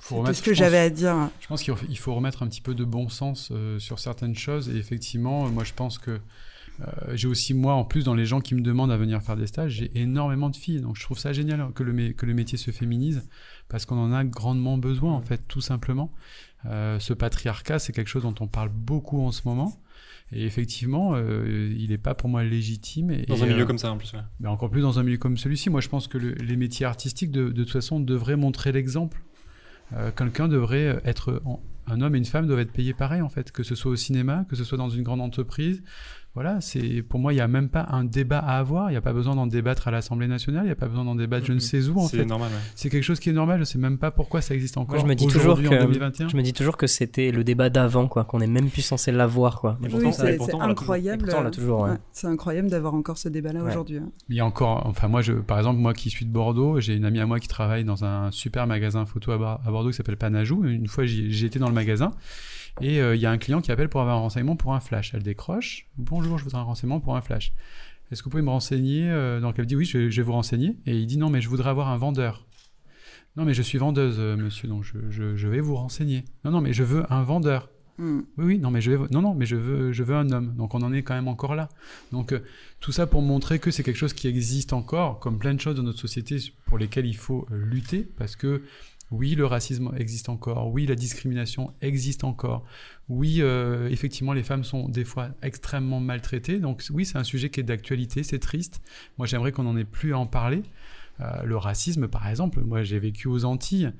C'est 0.00 0.14
tout 0.14 0.20
remettre- 0.22 0.38
ce 0.38 0.42
que 0.42 0.54
j'avais 0.54 0.78
à 0.78 0.90
dire. 0.90 1.30
Je 1.40 1.46
pense 1.46 1.62
qu'il 1.62 1.98
faut, 1.98 2.14
remettre 2.14 2.42
un 2.42 2.48
petit 2.48 2.60
peu 2.60 2.74
de 2.74 2.84
bon 2.84 3.08
sens 3.08 3.50
euh, 3.52 3.78
sur 3.78 4.00
certaines 4.00 4.34
choses. 4.34 4.68
Et 4.68 4.76
effectivement, 4.76 5.48
moi, 5.48 5.62
je 5.62 5.72
pense 5.72 5.98
que 5.98 6.18
j'ai 7.14 7.26
aussi, 7.28 7.54
moi, 7.54 7.74
en 7.74 7.84
plus, 7.84 8.04
dans 8.04 8.14
les 8.14 8.26
gens 8.26 8.40
qui 8.40 8.54
me 8.54 8.60
demandent 8.60 8.92
à 8.92 8.96
venir 8.96 9.22
faire 9.22 9.36
des 9.36 9.46
stages, 9.46 9.72
j'ai 9.72 9.90
énormément 9.98 10.50
de 10.50 10.56
filles. 10.56 10.80
Donc, 10.80 10.96
je 10.96 11.02
trouve 11.02 11.18
ça 11.18 11.32
génial 11.32 11.72
que 11.74 11.82
le, 11.82 12.12
que 12.12 12.26
le 12.26 12.34
métier 12.34 12.58
se 12.58 12.70
féminise 12.70 13.26
parce 13.68 13.86
qu'on 13.86 13.96
en 13.98 14.12
a 14.12 14.24
grandement 14.24 14.76
besoin, 14.78 15.12
en 15.14 15.20
fait, 15.22 15.42
tout 15.48 15.60
simplement. 15.60 16.12
Euh, 16.66 16.98
ce 16.98 17.12
patriarcat, 17.14 17.78
c'est 17.78 17.92
quelque 17.92 18.08
chose 18.08 18.24
dont 18.24 18.34
on 18.40 18.46
parle 18.48 18.68
beaucoup 18.70 19.20
en 19.22 19.30
ce 19.32 19.42
moment. 19.46 19.80
Et 20.32 20.44
effectivement, 20.44 21.12
euh, 21.14 21.72
il 21.78 21.90
n'est 21.90 21.98
pas 21.98 22.14
pour 22.14 22.28
moi 22.28 22.42
légitime. 22.42 23.10
Et, 23.12 23.26
Dans 23.26 23.42
un 23.42 23.46
milieu 23.46 23.62
euh, 23.62 23.66
comme 23.66 23.78
ça, 23.78 23.92
en 23.92 23.96
plus. 23.96 24.12
ouais. 24.12 24.20
mais 24.40 24.48
encore 24.48 24.70
plus 24.70 24.82
dans 24.82 24.98
un 24.98 25.02
milieu 25.04 25.18
comme 25.18 25.36
celui-ci. 25.36 25.70
Moi, 25.70 25.80
je 25.80 25.88
pense 25.88 26.08
que 26.08 26.18
le- 26.18 26.32
les 26.34 26.56
métiers 26.56 26.84
artistiques, 26.84 27.30
de, 27.30 27.48
de 27.50 27.62
toute 27.62 27.72
façon, 27.72 28.00
devraient 28.00 28.36
montrer 28.36 28.72
l'exemple. 28.72 29.22
Euh, 29.92 30.10
Quelqu'un 30.10 30.48
devrait 30.48 31.00
être. 31.04 31.40
en- 31.44 31.62
un 31.88 32.00
homme 32.00 32.16
et 32.16 32.18
une 32.18 32.24
femme 32.24 32.48
doivent 32.48 32.58
être 32.58 32.72
payés 32.72 32.94
pareil, 32.94 33.22
en 33.22 33.28
fait, 33.28 33.52
que 33.52 33.62
ce 33.62 33.76
soit 33.76 33.92
au 33.92 33.96
cinéma, 33.96 34.44
que 34.48 34.56
ce 34.56 34.64
soit 34.64 34.76
dans 34.76 34.90
une 34.90 35.04
grande 35.04 35.20
entreprise. 35.20 35.84
Voilà, 36.36 36.60
c'est 36.60 37.02
pour 37.02 37.18
moi, 37.18 37.32
il 37.32 37.36
n'y 37.36 37.40
a 37.40 37.48
même 37.48 37.70
pas 37.70 37.86
un 37.90 38.04
débat 38.04 38.38
à 38.38 38.58
avoir. 38.58 38.90
Il 38.90 38.92
n'y 38.92 38.96
a 38.98 39.00
pas 39.00 39.14
besoin 39.14 39.34
d'en 39.34 39.46
débattre 39.46 39.88
à 39.88 39.90
l'Assemblée 39.90 40.28
nationale. 40.28 40.64
Il 40.64 40.66
n'y 40.66 40.72
a 40.72 40.76
pas 40.76 40.86
besoin 40.86 41.02
d'en 41.04 41.14
débattre 41.14 41.46
je 41.46 41.54
ne 41.54 41.58
sais 41.58 41.88
où, 41.88 41.98
en 41.98 42.06
C'est 42.08 42.18
fait. 42.18 42.24
normal. 42.26 42.50
ouais. 42.52 42.58
C'est 42.74 42.90
quelque 42.90 43.02
chose 43.02 43.18
qui 43.20 43.30
est 43.30 43.32
normal. 43.32 43.58
Je 43.60 43.64
sais 43.64 43.78
même 43.78 43.96
pas 43.96 44.10
pourquoi 44.10 44.42
ça 44.42 44.54
existe 44.54 44.76
encore. 44.76 44.96
Moi, 44.96 45.02
je 45.02 45.08
me 45.08 45.14
dis 45.14 45.26
toujours 45.26 45.56
que 45.60 45.66
en 45.66 45.70
2021. 45.86 46.28
je 46.28 46.36
me 46.36 46.42
dis 46.42 46.52
toujours 46.52 46.76
que 46.76 46.86
c'était 46.86 47.30
le 47.32 47.42
débat 47.42 47.70
d'avant, 47.70 48.06
quoi, 48.06 48.24
qu'on 48.24 48.40
est 48.40 48.46
même 48.46 48.68
plus 48.68 48.82
censé 48.82 49.12
l'avoir, 49.12 49.60
quoi. 49.60 49.78
Et 49.80 49.86
Oui, 49.86 49.90
pourtant, 49.90 50.12
c'est 50.12 50.34
et 50.34 50.36
pourtant, 50.36 50.58
c'est 50.58 50.64
on 50.64 50.66
l'a 50.68 50.74
toujours. 50.74 50.82
incroyable. 50.82 51.22
Et 51.22 51.24
pourtant, 51.24 51.40
on 51.40 51.44
l'a 51.44 51.50
toujours, 51.50 51.80
ouais. 51.80 51.90
Ouais, 51.92 51.96
c'est 52.12 52.26
incroyable 52.26 52.68
d'avoir 52.68 52.94
encore 52.94 53.16
ce 53.16 53.30
débat-là 53.30 53.62
Ouais. 53.64 53.70
aujourd'hui. 53.70 53.96
hein. 53.96 54.10
Il 54.28 54.36
y 54.36 54.40
a 54.40 54.44
encore, 54.44 54.86
enfin 54.86 55.08
moi, 55.08 55.22
je, 55.22 55.32
par 55.32 55.56
exemple, 55.56 55.80
moi 55.80 55.94
qui 55.94 56.10
suis 56.10 56.26
de 56.26 56.30
Bordeaux, 56.30 56.80
j'ai 56.80 56.96
une 56.96 57.06
amie 57.06 57.20
à 57.20 57.24
moi 57.26 57.40
qui 57.40 57.48
travaille 57.48 57.84
dans 57.84 58.04
un 58.04 58.30
super 58.30 58.66
magasin 58.66 59.06
photo 59.06 59.32
à, 59.32 59.38
Bordeaux 59.70 59.88
qui 59.88 59.96
s'appelle 59.96 60.18
Panajou. 60.18 60.64
Une 60.66 60.86
fois, 60.86 61.06
j'y- 61.06 61.46
été 61.46 61.58
dans 61.58 61.68
le 61.68 61.74
magasin 61.74 62.12
et 62.80 63.00
euh, 63.00 63.14
il 63.16 63.20
y 63.20 63.26
a 63.26 63.30
un 63.30 63.38
client 63.38 63.60
qui 63.60 63.72
appelle 63.72 63.88
pour 63.88 64.00
avoir 64.00 64.16
un 64.16 64.20
renseignement 64.20 64.56
pour 64.56 64.74
un 64.74 64.80
flash. 64.80 65.12
Elle 65.14 65.22
décroche. 65.22 65.86
Bonjour, 65.96 66.38
je 66.38 66.44
voudrais 66.44 66.58
un 66.60 66.64
renseignement 66.64 67.00
pour 67.00 67.16
un 67.16 67.20
flash. 67.20 67.52
Est-ce 68.10 68.22
que 68.22 68.24
vous 68.26 68.30
pouvez 68.30 68.42
me 68.42 68.50
renseigner 68.50 69.08
euh, 69.10 69.40
Donc 69.40 69.58
elle 69.58 69.66
dit 69.66 69.76
oui, 69.76 69.84
je, 69.84 70.10
je 70.10 70.16
vais 70.20 70.24
vous 70.26 70.32
renseigner. 70.32 70.76
Et 70.86 70.96
il 70.98 71.06
dit 71.06 71.18
non, 71.18 71.30
mais 71.30 71.40
je 71.40 71.48
voudrais 71.48 71.70
avoir 71.70 71.88
un 71.88 71.96
vendeur. 71.96 72.44
Non, 73.36 73.44
mais 73.44 73.52
je 73.54 73.62
suis 73.62 73.78
vendeuse, 73.78 74.16
euh, 74.18 74.36
monsieur, 74.36 74.66
donc 74.68 74.82
je, 74.84 74.98
je- 75.10 75.36
je 75.36 75.48
vais 75.48 75.60
vous 75.60 75.74
renseigner. 75.74 76.24
Non, 76.44 76.50
non, 76.50 76.60
mais 76.60 76.72
je 76.72 76.84
veux 76.84 77.10
un 77.12 77.22
vendeur. 77.22 77.68
Hmm. 77.98 78.20
Oui, 78.36 78.44
oui, 78.44 78.58
non, 78.58 78.70
mais 78.70 78.80
je 78.82 78.90
vais, 78.92 78.98
non, 79.10 79.22
non, 79.22 79.34
mais 79.34 79.46
je 79.46 79.56
veux, 79.56 79.92
je 79.92 80.02
veux 80.02 80.14
un 80.14 80.30
homme. 80.30 80.54
Donc 80.56 80.74
on 80.74 80.82
en 80.82 80.92
est 80.92 81.02
quand 81.02 81.14
même 81.14 81.28
encore 81.28 81.54
là. 81.54 81.68
Donc 82.12 82.32
euh, 82.32 82.40
tout 82.80 82.92
ça 82.92 83.06
pour 83.06 83.22
montrer 83.22 83.58
que 83.58 83.70
c'est 83.70 83.82
quelque 83.82 83.96
chose 83.96 84.12
qui 84.12 84.28
existe 84.28 84.72
encore, 84.74 85.18
comme 85.18 85.38
plein 85.38 85.54
de 85.54 85.60
choses 85.60 85.74
dans 85.76 85.82
notre 85.82 85.98
société 85.98 86.36
pour 86.66 86.76
lesquelles 86.78 87.06
il 87.06 87.16
faut 87.16 87.46
euh, 87.50 87.56
lutter, 87.64 88.06
parce 88.18 88.36
que 88.36 88.62
oui, 89.10 89.34
le 89.34 89.46
racisme 89.46 89.92
existe 89.96 90.28
encore, 90.28 90.72
oui, 90.72 90.86
la 90.86 90.96
discrimination 90.96 91.72
existe 91.80 92.24
encore, 92.24 92.64
oui, 93.08 93.36
euh, 93.40 93.88
effectivement, 93.88 94.32
les 94.32 94.42
femmes 94.42 94.64
sont 94.64 94.88
des 94.88 95.04
fois 95.04 95.30
extrêmement 95.42 96.00
maltraitées. 96.00 96.58
Donc 96.58 96.82
oui, 96.90 97.06
c'est 97.06 97.18
un 97.18 97.24
sujet 97.24 97.50
qui 97.50 97.60
est 97.60 97.64
d'actualité, 97.64 98.22
c'est 98.24 98.40
triste. 98.40 98.80
Moi, 99.18 99.26
j'aimerais 99.26 99.52
qu'on 99.52 99.62
n'en 99.62 99.76
ait 99.76 99.84
plus 99.84 100.12
à 100.12 100.18
en 100.18 100.26
parler. 100.26 100.62
Euh, 101.20 101.42
le 101.44 101.56
racisme, 101.56 102.08
par 102.08 102.28
exemple, 102.28 102.60
moi 102.60 102.82
j'ai 102.82 102.98
vécu 102.98 103.28
aux 103.28 103.44
Antilles, 103.44 103.92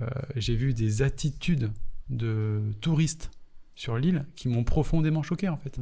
euh, 0.00 0.06
j'ai 0.36 0.56
vu 0.56 0.72
des 0.72 1.02
attitudes 1.02 1.70
de 2.08 2.62
touristes 2.80 3.30
sur 3.74 3.98
l'île 3.98 4.24
qui 4.36 4.48
m'ont 4.48 4.64
profondément 4.64 5.22
choqué 5.22 5.48
en 5.48 5.56
fait. 5.56 5.78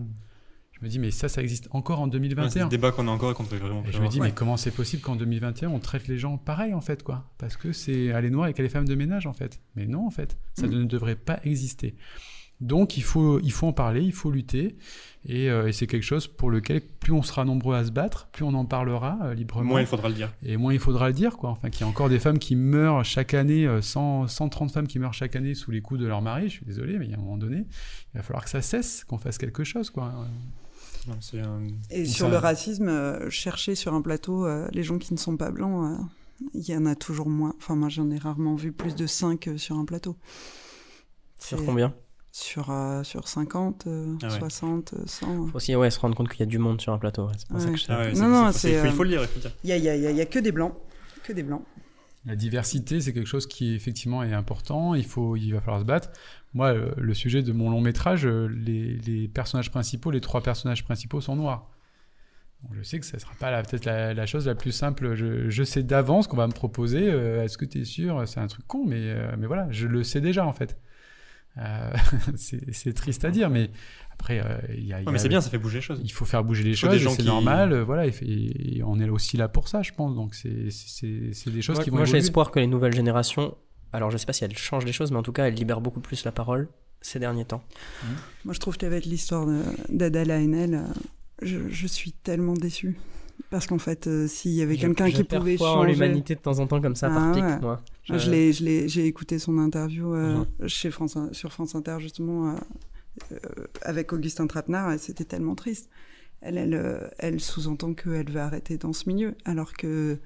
Je 0.80 0.86
me 0.86 0.90
dis 0.90 0.98
mais 0.98 1.10
ça, 1.10 1.28
ça 1.28 1.42
existe 1.42 1.68
encore 1.72 2.00
en 2.00 2.04
Ouais, 2.04 2.10
c'est 2.12 2.18
2021. 2.18 2.64
le 2.64 2.70
débat 2.70 2.90
qu'on 2.90 3.06
a 3.06 3.10
encore 3.10 3.30
et 3.30 3.34
qu'on 3.34 3.42
devrait 3.44 3.58
vraiment 3.58 3.82
Et 3.86 3.92
je 3.92 4.00
me 4.00 4.08
dis, 4.08 4.20
mais 4.20 4.32
comment 4.32 4.56
c'est 4.56 4.70
possible 4.70 5.02
qu'en 5.02 5.14
2021, 5.16 5.68
on 5.70 5.78
traite 5.78 6.08
les 6.08 6.16
gens 6.18 6.38
pareil, 6.38 6.72
en 6.74 6.80
fait, 6.80 7.02
quoi? 7.02 7.30
Parce 7.38 7.56
que 7.56 7.72
c'est 7.72 8.06
elle 8.06 8.24
est 8.24 8.30
noire 8.30 8.48
et 8.48 8.54
qu'elle 8.54 8.64
est 8.66 8.70
femme 8.70 8.88
de 8.88 8.94
ménage, 8.94 9.26
en 9.26 9.32
fait. 9.34 9.60
Mais 9.76 9.86
non, 9.86 10.06
en 10.06 10.10
fait, 10.10 10.38
ça 10.54 10.66
Mm. 10.66 10.70
ne 10.70 10.84
devrait 10.84 11.16
pas 11.16 11.38
exister. 11.44 11.96
Donc, 12.62 12.98
il 12.98 13.02
faut, 13.02 13.40
il 13.40 13.52
faut 13.52 13.66
en 13.66 13.72
parler, 13.72 14.02
il 14.02 14.12
faut 14.12 14.30
lutter. 14.30 14.76
Et, 15.26 15.48
euh, 15.50 15.68
et 15.68 15.72
c'est 15.72 15.86
quelque 15.86 16.02
chose 16.02 16.26
pour 16.26 16.50
lequel, 16.50 16.82
plus 16.82 17.12
on 17.12 17.22
sera 17.22 17.46
nombreux 17.46 17.74
à 17.74 17.84
se 17.86 17.90
battre, 17.90 18.28
plus 18.32 18.44
on 18.44 18.52
en 18.52 18.66
parlera 18.66 19.18
euh, 19.22 19.34
librement. 19.34 19.64
Moins 19.64 19.80
il 19.80 19.86
faudra 19.86 20.08
le 20.10 20.14
dire. 20.14 20.30
Et 20.42 20.58
moins 20.58 20.74
il 20.74 20.78
faudra 20.78 21.08
le 21.08 21.14
dire, 21.14 21.38
quoi. 21.38 21.50
Enfin, 21.50 21.70
qu'il 21.70 21.80
y 21.82 21.84
a 21.84 21.86
encore 21.88 22.10
des 22.10 22.18
femmes 22.18 22.38
qui 22.38 22.56
meurent 22.56 23.02
chaque 23.04 23.32
année, 23.32 23.66
euh, 23.66 23.80
100, 23.80 24.28
130 24.28 24.70
femmes 24.72 24.86
qui 24.86 24.98
meurent 24.98 25.14
chaque 25.14 25.36
année 25.36 25.54
sous 25.54 25.70
les 25.70 25.80
coups 25.80 26.00
de 26.00 26.06
leur 26.06 26.20
mari. 26.20 26.44
Je 26.50 26.54
suis 26.56 26.66
désolé, 26.66 26.98
mais 26.98 27.06
il 27.06 27.10
y 27.10 27.14
a 27.14 27.16
un 27.16 27.20
moment 27.20 27.38
donné, 27.38 27.64
il 28.14 28.18
va 28.18 28.22
falloir 28.22 28.44
que 28.44 28.50
ça 28.50 28.60
cesse, 28.60 29.04
qu'on 29.04 29.18
fasse 29.18 29.38
quelque 29.38 29.64
chose, 29.64 29.88
quoi. 29.88 30.12
Non, 31.08 31.16
c'est 31.20 31.40
un- 31.40 31.60
Et 31.90 32.04
sur 32.04 32.26
ça- 32.26 32.30
le 32.32 32.36
racisme, 32.36 32.88
euh, 32.88 33.30
chercher 33.30 33.74
sur 33.74 33.94
un 33.94 34.02
plateau 34.02 34.46
euh, 34.46 34.68
les 34.72 34.82
gens 34.82 34.98
qui 34.98 35.12
ne 35.14 35.18
sont 35.18 35.36
pas 35.36 35.50
blancs, 35.50 35.98
euh, 35.98 36.02
il 36.54 36.68
y 36.68 36.76
en 36.76 36.84
a 36.86 36.94
toujours 36.94 37.28
moins. 37.28 37.54
Enfin, 37.58 37.74
moi, 37.76 37.88
j'en 37.88 38.10
ai 38.10 38.18
rarement 38.18 38.54
vu 38.54 38.72
plus 38.72 38.94
de 38.94 39.06
5 39.06 39.48
sur 39.56 39.76
un 39.78 39.84
plateau. 39.84 40.16
Sur 41.38 41.58
C'est- 41.58 41.64
combien? 41.64 41.94
Sur, 42.32 42.70
euh, 42.70 43.02
sur 43.02 43.26
50, 43.26 43.86
euh, 43.88 44.14
Ah 44.22 44.26
ouais. 44.28 44.38
60, 44.38 44.94
euh, 44.94 45.02
100. 45.06 45.48
Faut 45.48 45.56
aussi 45.56 45.74
ouais, 45.74 45.90
se 45.90 45.98
rendre 45.98 46.14
compte 46.14 46.28
qu'il 46.28 46.40
y 46.40 46.42
a 46.44 46.46
du 46.46 46.58
monde 46.58 46.80
sur 46.80 46.92
un 46.92 46.98
plateau. 46.98 47.26
ouais. 47.26 47.32
C'est 47.36 47.48
pour 47.48 47.60
ça 47.60 47.66
Ouais. 47.66 47.72
que 47.72 47.78
je 47.78 47.86
Ah 47.88 47.98
ouais, 47.98 48.08
Non, 48.08 48.14
c'est- 48.14 48.20
non, 48.28 48.52
c'est- 48.52 48.58
c'est, 48.58 48.88
il 48.88 48.92
faut- 48.92 49.00
euh, 49.00 49.04
le 49.04 49.10
dire, 49.10 49.22
il 49.22 49.26
faut 49.26 49.34
le 49.36 49.40
dire. 49.40 49.52
Il 49.64 49.70
y 49.70 49.72
a, 49.72 49.76
il 49.78 49.84
y 49.84 49.88
a- 49.88 49.96
il 49.96 50.02
y 50.02 50.06
a- 50.06 50.10
il 50.12 50.16
y 50.16 50.20
a 50.20 50.26
que 50.26 50.38
des 50.38 50.52
blancs. 50.52 50.74
Que 51.24 51.32
des 51.32 51.42
blancs. 51.42 51.64
La 52.26 52.36
diversité, 52.36 53.00
c'est 53.00 53.14
quelque 53.14 53.26
chose 53.26 53.46
qui 53.46 53.74
effectivement 53.74 54.22
est 54.22 54.34
important. 54.34 54.94
Il 54.94 55.06
faut, 55.06 55.36
il 55.36 55.52
va 55.52 55.60
falloir 55.60 55.80
se 55.80 55.86
battre. 55.86 56.10
Moi, 56.52 56.74
euh, 56.74 56.92
le 56.98 57.14
sujet 57.14 57.42
de 57.42 57.52
mon 57.52 57.70
long 57.70 57.80
métrage, 57.80 58.26
euh, 58.26 58.46
les, 58.46 59.28
personnages 59.28 59.70
principaux, 59.70 60.10
les 60.10 60.20
trois 60.20 60.42
personnages 60.42 60.84
principaux 60.84 61.22
sont 61.22 61.36
noirs. 61.36 61.70
Je 62.72 62.82
sais 62.82 63.00
que 63.00 63.06
ça 63.06 63.18
sera 63.18 63.32
pas 63.40 63.62
peut-être 63.62 63.86
la, 63.86 64.12
la 64.12 64.26
chose 64.26 64.46
la 64.46 64.54
plus 64.54 64.72
simple. 64.72 65.14
Je, 65.14 65.62
sais 65.62 65.82
d'avance 65.82 66.26
qu'on 66.26 66.36
va 66.36 66.46
me 66.46 66.52
proposer. 66.52 67.10
euh, 67.10 67.42
Est-ce 67.42 67.56
que 67.56 67.64
tu 67.64 67.80
es 67.80 67.84
sûr? 67.86 68.28
C'est 68.28 68.40
un 68.40 68.48
truc 68.48 68.66
con, 68.66 68.84
mais, 68.84 69.14
mais 69.38 69.46
voilà, 69.46 69.66
je 69.70 69.86
le 69.86 70.02
sais 70.02 70.20
déjà 70.20 70.44
en 70.44 70.52
fait. 70.52 70.78
C'est 72.36 72.92
triste 72.94 73.24
à 73.24 73.30
dire, 73.30 73.48
mais 73.50 73.70
après, 74.20 74.40
euh, 74.40 74.58
il 74.76 74.86
y 74.86 74.92
a. 74.92 75.00
y 75.00 75.04
Ouais, 75.04 75.12
mais 75.12 75.18
a- 75.18 75.22
c'est 75.22 75.28
bien, 75.28 75.40
ça 75.40 75.50
fait 75.50 75.58
bouger 75.58 75.78
les 75.78 75.82
choses. 75.82 76.00
il 76.04 76.12
faut 76.12 76.24
faire 76.24 76.44
bouger 76.44 76.62
les 76.62 76.74
choses, 76.74 76.90
c'est 77.08 77.16
qui- 77.22 77.24
normal, 77.24 77.72
euh, 77.72 77.82
voilà, 77.84 78.06
et, 78.06 78.82
on 78.84 79.00
est 79.00 79.08
aussi 79.08 79.36
là 79.36 79.48
pour 79.48 79.66
ça, 79.68 79.82
je 79.82 79.92
pense. 79.92 80.14
Donc 80.14 80.34
c'est 80.34 80.50
des 81.50 81.62
choses 81.62 81.80
qui 81.80 81.90
vont 81.90 81.96
moi, 81.96 82.04
j'ai 82.06 82.18
espoir 82.18 82.50
que 82.50 82.60
les 82.60 82.66
nouvelles 82.66 82.94
générations, 82.94 83.56
alors 83.92 84.10
je 84.10 84.16
sais 84.18 84.26
pas 84.26 84.32
si 84.32 84.44
elles 84.44 84.56
changent 84.56 84.84
les 84.84 84.92
choses, 84.92 85.10
mais 85.10 85.18
en 85.18 85.22
tout 85.22 85.32
cas, 85.32 85.46
elles 85.46 85.54
libèrent 85.54 85.80
beaucoup 85.80 86.00
plus 86.00 86.24
la 86.24 86.32
parole 86.32 86.68
ces 87.00 87.18
derniers 87.18 87.46
temps. 87.46 87.62
Moi, 88.44 88.52
je 88.54 88.60
trouve 88.60 88.76
qu'avec 88.76 89.06
l'histoire 89.06 89.46
d'Adala 89.88 90.36
Haenel, 90.38 90.74
euh, 90.74 90.82
je, 91.40 91.56
je 91.70 91.86
suis 91.86 92.12
tellement 92.12 92.52
déçue. 92.54 92.96
Parce 93.48 93.66
qu'en 93.66 93.78
fait, 93.78 94.06
euh, 94.06 94.28
s'il 94.28 94.52
y 94.52 94.60
avait 94.60 94.76
quelqu'un 94.76 95.10
qui 95.10 95.24
pouvait 95.24 95.56
changer... 95.56 95.92
l'humanité 95.92 96.34
de 96.34 96.40
temps 96.40 96.58
en 96.58 96.66
temps 96.66 96.80
comme 96.80 96.94
ça 96.94 97.08
Ah 97.10 97.14
par 97.14 97.32
pic, 97.32 97.42
ouais. 97.42 97.58
moi. 97.60 97.80
Moi, 98.10 98.18
je 98.18 98.28
Euh, 98.28 98.32
l'ai- 98.32 98.52
je 98.52 98.62
l'ai- 98.64 98.86
J'ai 98.88 99.06
écouté 99.06 99.38
son 99.38 99.56
interview 99.58 100.14
euh, 100.14 100.44
chez 100.66 100.90
France, 100.90 101.16
sur 101.32 101.50
France 101.50 101.74
Inter, 101.74 101.96
justement, 102.00 102.54
avec 103.82 104.12
Augustin 104.12 104.46
Trapenard, 104.46 104.98
c'était 104.98 105.24
tellement 105.24 105.54
triste. 105.54 105.88
Elle, 106.42 106.56
elle, 106.56 106.74
euh, 106.74 107.08
elle 107.18 107.38
sous-entend 107.38 107.92
qu'elle 107.92 108.30
veut 108.30 108.40
arrêter 108.40 108.78
dans 108.78 108.94
ce 108.94 109.08
milieu, 109.08 109.34
alors 109.44 109.74
que 109.74 110.18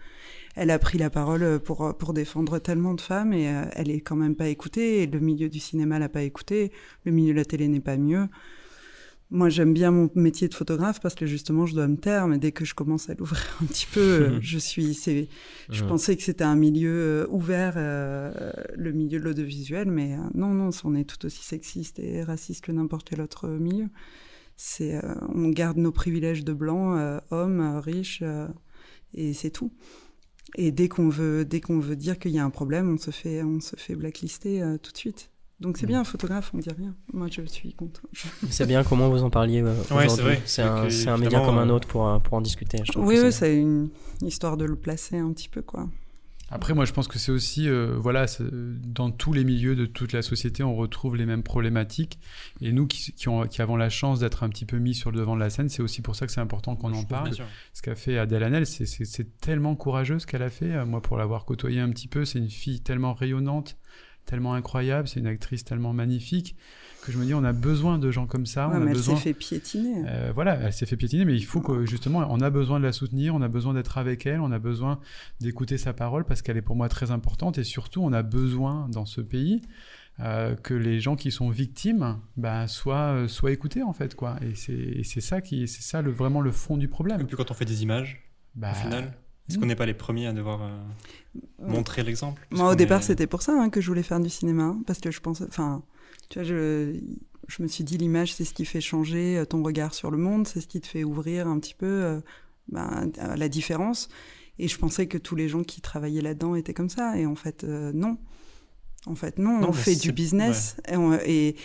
elle 0.55 0.71
a 0.71 0.79
pris 0.79 0.97
la 0.97 1.11
parole 1.11 1.59
pour, 1.59 1.97
pour 1.99 2.15
défendre 2.15 2.61
tellement 2.61 2.95
de 2.95 3.01
femmes, 3.01 3.33
et 3.33 3.49
euh, 3.49 3.65
elle 3.73 3.91
est 3.91 4.01
quand 4.01 4.15
même 4.15 4.37
pas 4.37 4.49
écoutée, 4.49 5.03
et 5.03 5.07
le 5.07 5.19
milieu 5.19 5.49
du 5.49 5.59
cinéma 5.59 5.99
l'a 5.99 6.09
pas 6.09 6.23
écoutée, 6.23 6.71
le 7.05 7.11
milieu 7.11 7.33
de 7.33 7.39
la 7.39 7.45
télé 7.45 7.66
n'est 7.66 7.81
pas 7.81 7.97
mieux. 7.97 8.29
Moi, 9.31 9.49
j'aime 9.49 9.73
bien 9.73 9.91
mon 9.91 10.11
métier 10.15 10.49
de 10.49 10.55
photographe 10.55 11.01
parce 11.01 11.15
que 11.15 11.27
justement, 11.27 11.67
je 11.67 11.75
dois 11.75 11.89
me 11.89 11.97
taire, 11.97 12.29
mais 12.29 12.39
dès 12.39 12.53
que 12.53 12.65
je 12.65 12.75
commence 12.75 13.11
à 13.11 13.15
l'ouvrir 13.15 13.59
un 13.63 13.67
petit 13.67 13.87
peu, 13.93 14.01
euh, 14.01 14.39
je 14.43 14.59
suis, 14.59 14.95
c'est, 14.95 15.29
je 15.71 15.85
pensais 15.85 16.17
que 16.17 16.23
c'était 16.23 16.45
un 16.45 16.57
milieu 16.57 16.93
euh, 16.93 17.27
ouvert, 17.31 17.75
euh, 17.77 18.53
le 18.75 18.93
milieu 18.93 19.19
de 19.19 19.25
l'audiovisuel, 19.25 19.91
mais 19.91 20.17
non, 20.35 20.49
non, 20.55 20.71
on 20.85 20.95
est 20.95 21.05
tout 21.05 21.25
aussi 21.27 21.43
sexiste 21.43 21.99
et 21.99 22.23
raciste 22.23 22.65
que 22.65 22.73
n'importe 22.73 23.09
quel 23.09 23.21
autre 23.21 23.49
milieu. 23.49 23.89
C'est, 24.57 24.95
euh, 25.05 25.15
on 25.35 25.49
garde 25.49 25.79
nos 25.79 25.93
privilèges 25.93 26.45
de 26.45 26.53
blancs, 26.53 26.97
euh, 26.99 27.21
hommes, 27.31 27.79
riches, 27.79 28.21
euh, 28.23 28.47
et 29.13 29.33
c'est 29.33 29.51
tout. 29.51 29.73
Et 30.57 30.71
dès 30.71 30.89
qu'on 30.89 31.09
veut, 31.09 31.45
dès 31.45 31.61
qu'on 31.61 31.81
veut 31.81 31.97
dire 31.97 32.19
qu'il 32.19 32.31
y 32.33 32.39
a 32.39 32.45
un 32.45 32.51
problème, 32.51 32.93
on 32.93 32.99
se 32.99 33.11
fait, 33.11 33.43
on 33.43 33.61
se 33.61 33.77
fait 33.77 33.97
blacklister 33.97 34.63
tout 34.83 34.93
de 34.93 34.97
suite. 34.97 35.31
Donc 35.61 35.77
c'est 35.79 35.85
Mhm. 35.87 35.89
bien, 35.89 36.01
un 36.01 36.05
photographe, 36.05 36.51
on 36.53 36.59
dit 36.59 36.69
rien. 36.77 36.95
Moi, 37.13 37.29
je 37.31 37.43
suis 37.47 37.73
content. 37.75 38.03
C'est 38.51 38.67
bien 38.67 38.83
comment 38.85 39.09
vous 39.09 39.23
en 39.23 39.31
parliez 39.31 39.63
euh, 39.63 39.75
c'est 39.87 39.95
aujourd'hui. 39.95 40.25
vrai. 40.25 40.43
C'est 40.45 40.63
un, 40.63 40.89
un 41.07 41.17
média 41.19 41.41
comme 41.41 41.59
un 41.59 41.69
euh, 41.69 41.73
autre 41.73 41.87
pour, 41.89 42.09
euh, 42.09 42.19
pour 42.19 42.35
en 42.35 42.41
discuter. 42.41 42.79
je 42.85 42.99
Oui, 42.99 43.19
oui, 43.23 43.33
c'est- 43.33 43.57
une 43.57 43.89
histoire 44.23 44.57
de 44.57 44.65
le 44.65 44.77
placer 44.77 45.17
un 45.19 45.33
petit 45.33 45.49
peu, 45.49 45.63
quoi. 45.63 45.89
Après, 46.51 46.75
moi, 46.75 46.85
je 46.85 46.93
pense 46.93 47.09
que 47.09 47.19
c'est 47.19 47.33
aussi, 47.33 47.69
euh, 47.69 47.97
voilà, 47.99 48.27
c'est- 48.27 48.45
dans 48.51 49.11
tous 49.11 49.33
les 49.33 49.45
milieux 49.45 49.75
de 49.75 49.87
toute 49.87 50.13
la 50.13 50.23
société, 50.23 50.63
on 50.63 50.75
retrouve 50.77 51.17
les 51.17 51.25
mêmes 51.25 51.43
problématiques. 51.43 52.19
Et 52.61 52.71
nous 52.71 52.87
qui, 52.87 53.13
qui, 53.13 53.29
ont- 53.29 53.47
qui 53.47 53.63
avons 53.63 53.77
la 53.77 53.89
chance 53.89 54.21
d'être 54.21 54.43
un 54.43 54.49
petit 54.51 54.67
peu 54.67 54.79
mis 54.79 54.95
sur 54.95 55.11
le 55.11 55.19
devant 55.19 55.35
de 55.37 55.41
la 55.41 55.51
scène, 55.51 55.69
c'est 55.69 55.83
aussi 55.83 56.03
pour 56.03 56.15
ça 56.17 56.27
que 56.27 56.33
c'est 56.33 56.41
important 56.43 56.77
qu'on 56.77 56.93
en 56.93 57.05
parle. 57.05 57.31
Ce 57.73 57.81
qu'a 57.81 57.95
fait 57.95 58.19
Adèle 58.19 58.43
Hanel, 58.43 58.67
c'est- 58.67 58.87
c'est 58.87 59.05
c'est 59.07 59.39
tellement 59.41 59.75
courageux 59.75 60.19
ce 60.19 60.27
qu'elle 60.27 60.43
a 60.43 60.51
fait. 60.51 60.85
Moi, 60.85 61.01
pour 61.01 61.17
l'avoir 61.17 61.45
côtoyée 61.45 61.81
un 61.81 61.91
petit 61.91 62.09
peu, 62.09 62.25
c'est 62.25 62.39
une 62.41 62.51
fille 62.51 62.83
tellement 62.83 63.15
rayonnante, 63.15 63.77
tellement 64.25 64.55
incroyable, 64.55 65.09
c'est 65.09 65.21
une 65.21 65.27
actrice 65.27 65.65
tellement 65.65 65.93
magnifique 65.93 66.57
que 67.03 67.13
je 67.13 67.19
me 67.19 67.25
dis, 67.27 67.35
on 67.35 67.45
a 67.45 67.53
besoin 67.53 67.99
de 67.99 68.11
gens 68.11 68.27
comme 68.27 68.47
ça. 68.47 68.67
Ouais, 68.69 68.75
on 68.75 68.77
a 68.77 68.81
mais 68.81 68.91
elle 68.93 68.97
besoin... 68.97 69.17
s'est 69.17 69.23
fait 69.23 69.35
piétiner. 69.35 70.05
Euh, 70.09 70.33
voilà, 70.35 70.55
elle 70.55 70.73
s'est 70.73 70.87
fait 70.87 70.97
piétiner, 70.97 71.27
mais 71.27 71.37
il 71.37 71.45
faut 71.45 71.61
que 71.61 71.85
justement, 71.85 72.27
on 72.31 72.41
a 72.41 72.49
besoin 72.49 72.79
de 72.81 72.85
la 72.85 72.93
soutenir, 72.93 73.35
on 73.35 73.43
a 73.43 73.49
besoin 73.49 73.75
d'être 73.75 73.99
avec 73.99 74.25
elle, 74.25 74.41
on 74.41 74.51
a 74.53 74.59
besoin 74.59 74.99
d'écouter 75.41 75.77
sa 75.77 75.93
parole 75.93 76.25
parce 76.25 76.41
qu'elle 76.41 76.57
est 76.57 76.63
pour 76.63 76.77
moi 76.77 76.89
très 76.89 77.11
importante 77.11 77.59
et 77.59 77.65
surtout, 77.65 78.01
on 78.03 78.13
a 78.15 78.23
besoin 78.23 78.89
dans 78.91 79.05
ce 79.05 79.21
pays 79.21 79.61
euh, 80.21 80.55
que 80.57 80.73
les 80.73 80.99
gens 81.01 81.17
qui 81.17 81.31
sont 81.31 81.51
victimes 81.51 82.21
bah, 82.39 82.69
soient, 82.69 83.13
euh, 83.15 83.29
soient 83.29 83.53
écoutés 83.53 83.83
en 83.83 83.93
fait, 83.93 84.15
quoi. 84.15 84.37
Et 84.41 84.55
c'est 84.55 84.73
et 84.73 85.05
c'est 85.05 85.21
ça 85.21 85.43
qui, 85.43 85.69
c'est 85.69 85.83
ça 85.83 86.01
le, 86.01 86.11
vraiment 86.11 86.41
le 86.41 86.53
fond 86.53 86.79
du 86.79 86.87
Et 86.87 86.89
problème. 86.89 87.27
puis 87.27 87.37
quand 87.37 87.51
on 87.51 87.55
fait 87.55 87.65
des 87.67 87.83
images, 87.83 88.23
Bah, 88.55 88.71
au 88.71 88.75
final, 88.77 89.13
est-ce 89.49 89.57
mm. 89.57 89.61
qu'on 89.61 89.66
n'est 89.66 89.77
pas 89.77 89.87
les 89.87 89.95
premiers 89.95 90.27
à 90.27 90.33
devoir 90.33 90.62
euh, 90.62 90.69
montrer 91.59 92.03
l'exemple? 92.03 92.47
Moi, 92.51 92.71
au 92.71 92.75
départ, 92.75 93.01
est- 93.01 93.05
c'était 93.07 93.27
pour 93.27 93.43
ça 93.43 93.53
hein, 93.53 93.71
que 93.71 93.81
je 93.81 93.89
voulais 93.89 94.03
faire 94.03 94.21
du 94.21 94.31
cinéma, 94.31 94.65
hein, 94.65 94.83
parce 94.87 95.01
que 95.01 95.11
je 95.11 95.21
pensais, 95.21 95.45
enfin, 95.49 95.83
tu 96.31 96.39
vois, 96.39 96.49
je, 96.49 96.99
je 97.49 97.62
me 97.62 97.69
suis 97.69 97.85
dit 97.85 97.99
l'image, 97.99 98.35
c'est 98.35 98.45
ce 98.45 98.55
qui 98.55 98.65
fait 98.65 98.81
changer 98.81 99.39
euh, 99.39 99.45
ton 99.45 99.62
regard 99.62 99.95
sur 99.95 100.11
le 100.11 100.19
monde, 100.19 100.47
c'est 100.49 100.61
ce 100.61 100.66
qui 100.66 100.81
te 100.81 100.87
fait 100.87 101.05
ouvrir 101.05 101.47
un 101.47 101.59
petit 101.59 101.75
peu 101.75 101.87
euh, 101.87 102.21
ben, 102.69 103.11
à 103.19 103.37
la 103.37 103.49
différence. 103.49 104.09
Et 104.59 104.69
je 104.69 104.79
pensais 104.79 105.07
que 105.09 105.19
tous 105.19 105.35
les 105.35 105.49
gens 105.49 105.65
qui 105.65 105.81
travaillaient 105.81 106.23
là-dedans 106.23 106.55
étaient 106.55 106.75
comme 106.75 106.89
ça, 106.91 107.19
et 107.19 107.27
en 107.27 107.35
fait, 107.35 107.65
euh, 107.65 107.93
non. 107.93 108.19
En 109.07 109.16
fait, 109.16 109.39
non, 109.39 109.61
Non, 109.61 109.69
on 109.69 109.73
fait 109.73 109.97
du 109.97 110.12
business, 110.12 110.77
et, 110.89 110.97
on- 110.97 111.19
et, 111.27 111.57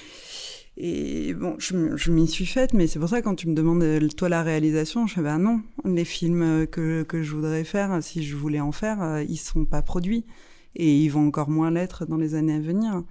et 0.81 1.34
bon, 1.34 1.56
je, 1.60 1.95
je 1.97 2.11
m'y 2.11 2.27
suis 2.27 2.45
faite, 2.45 2.73
mais 2.73 2.88
c'est 2.88 2.99
pour 2.99 3.10
ça 3.10 3.22
quand 3.22 3.35
tu 3.35 3.47
me 3.49 3.53
demandes 3.53 3.84
euh, 3.84 4.07
toi 4.15 4.30
la 4.30 4.43
réalisation, 4.43 5.07
je 5.07 5.15
fais 5.15 5.22
bah 5.22 5.38
non, 5.38 5.61
les 5.85 6.06
films 6.06 6.41
euh, 6.41 6.65
que, 6.65 7.03
que 7.03 7.22
je 7.22 7.35
voudrais 7.35 7.65
faire, 7.65 8.01
si 8.01 8.23
je 8.23 8.35
voulais 8.35 8.61
en 8.61 8.72
faire, 8.72 9.01
euh, 9.01 9.23
ils 9.23 9.38
sont 9.38 9.65
pas 9.65 9.81
produits 9.81 10.26
et 10.76 10.95
ils 10.95 11.10
vont 11.10 11.27
encore 11.27 11.49
moins 11.49 11.69
l'être 11.72 12.06
dans 12.06 12.15
les 12.18 12.34
années 12.35 12.53
à 12.53 12.60
venir. 12.60 13.03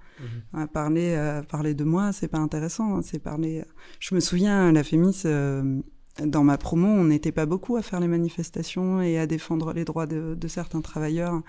Euh, 0.55 0.65
parler, 0.67 1.13
euh, 1.15 1.43
parler 1.43 1.73
de 1.75 1.83
moi, 1.83 2.11
c'est 2.11 2.27
pas 2.29 2.39
intéressant. 2.39 2.95
hein, 2.95 3.01
C'est 3.03 3.19
parler. 3.19 3.63
Je 3.99 4.15
me 4.15 4.19
souviens, 4.19 4.71
la 4.71 4.83
Fémis, 4.83 5.21
euh, 5.25 5.79
dans 6.23 6.43
ma 6.43 6.57
promo, 6.57 6.87
on 6.87 7.03
n'était 7.03 7.31
pas 7.33 7.45
beaucoup 7.45 7.75
à 7.77 7.81
faire 7.81 7.99
les 7.99 8.07
manifestations 8.07 9.01
et 9.01 9.19
à 9.19 9.27
défendre 9.27 9.73
les 9.73 9.85
droits 9.85 10.07
de, 10.07 10.35
de 10.35 10.47
certains 10.47 10.81
travailleurs 10.81 11.41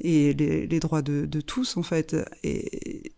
et 0.00 0.34
les, 0.34 0.66
les 0.66 0.80
droits 0.80 1.02
de, 1.02 1.26
de 1.26 1.40
tous 1.40 1.76
en 1.78 1.82
fait. 1.82 2.14
Et 2.44 3.12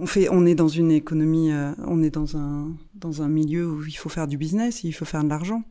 on 0.00 0.06
fait, 0.06 0.28
on 0.30 0.46
est 0.46 0.54
dans 0.54 0.68
une 0.68 0.90
économie, 0.90 1.52
euh, 1.52 1.72
on 1.86 2.02
est 2.02 2.10
dans 2.10 2.36
un 2.36 2.72
dans 2.94 3.22
un 3.22 3.28
milieu 3.28 3.70
où 3.70 3.84
il 3.84 3.92
faut 3.96 4.08
faire 4.08 4.26
du 4.26 4.36
business, 4.38 4.82
il 4.84 4.92
faut 4.92 5.04
faire 5.04 5.22
de 5.22 5.28
l'argent. 5.28 5.62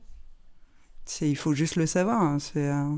C'est, 1.05 1.29
il 1.29 1.35
faut 1.35 1.53
juste 1.53 1.75
le 1.75 1.85
savoir. 1.87 2.21
hein, 2.21 2.37
C'est 2.39 2.67
euh, 2.69 2.95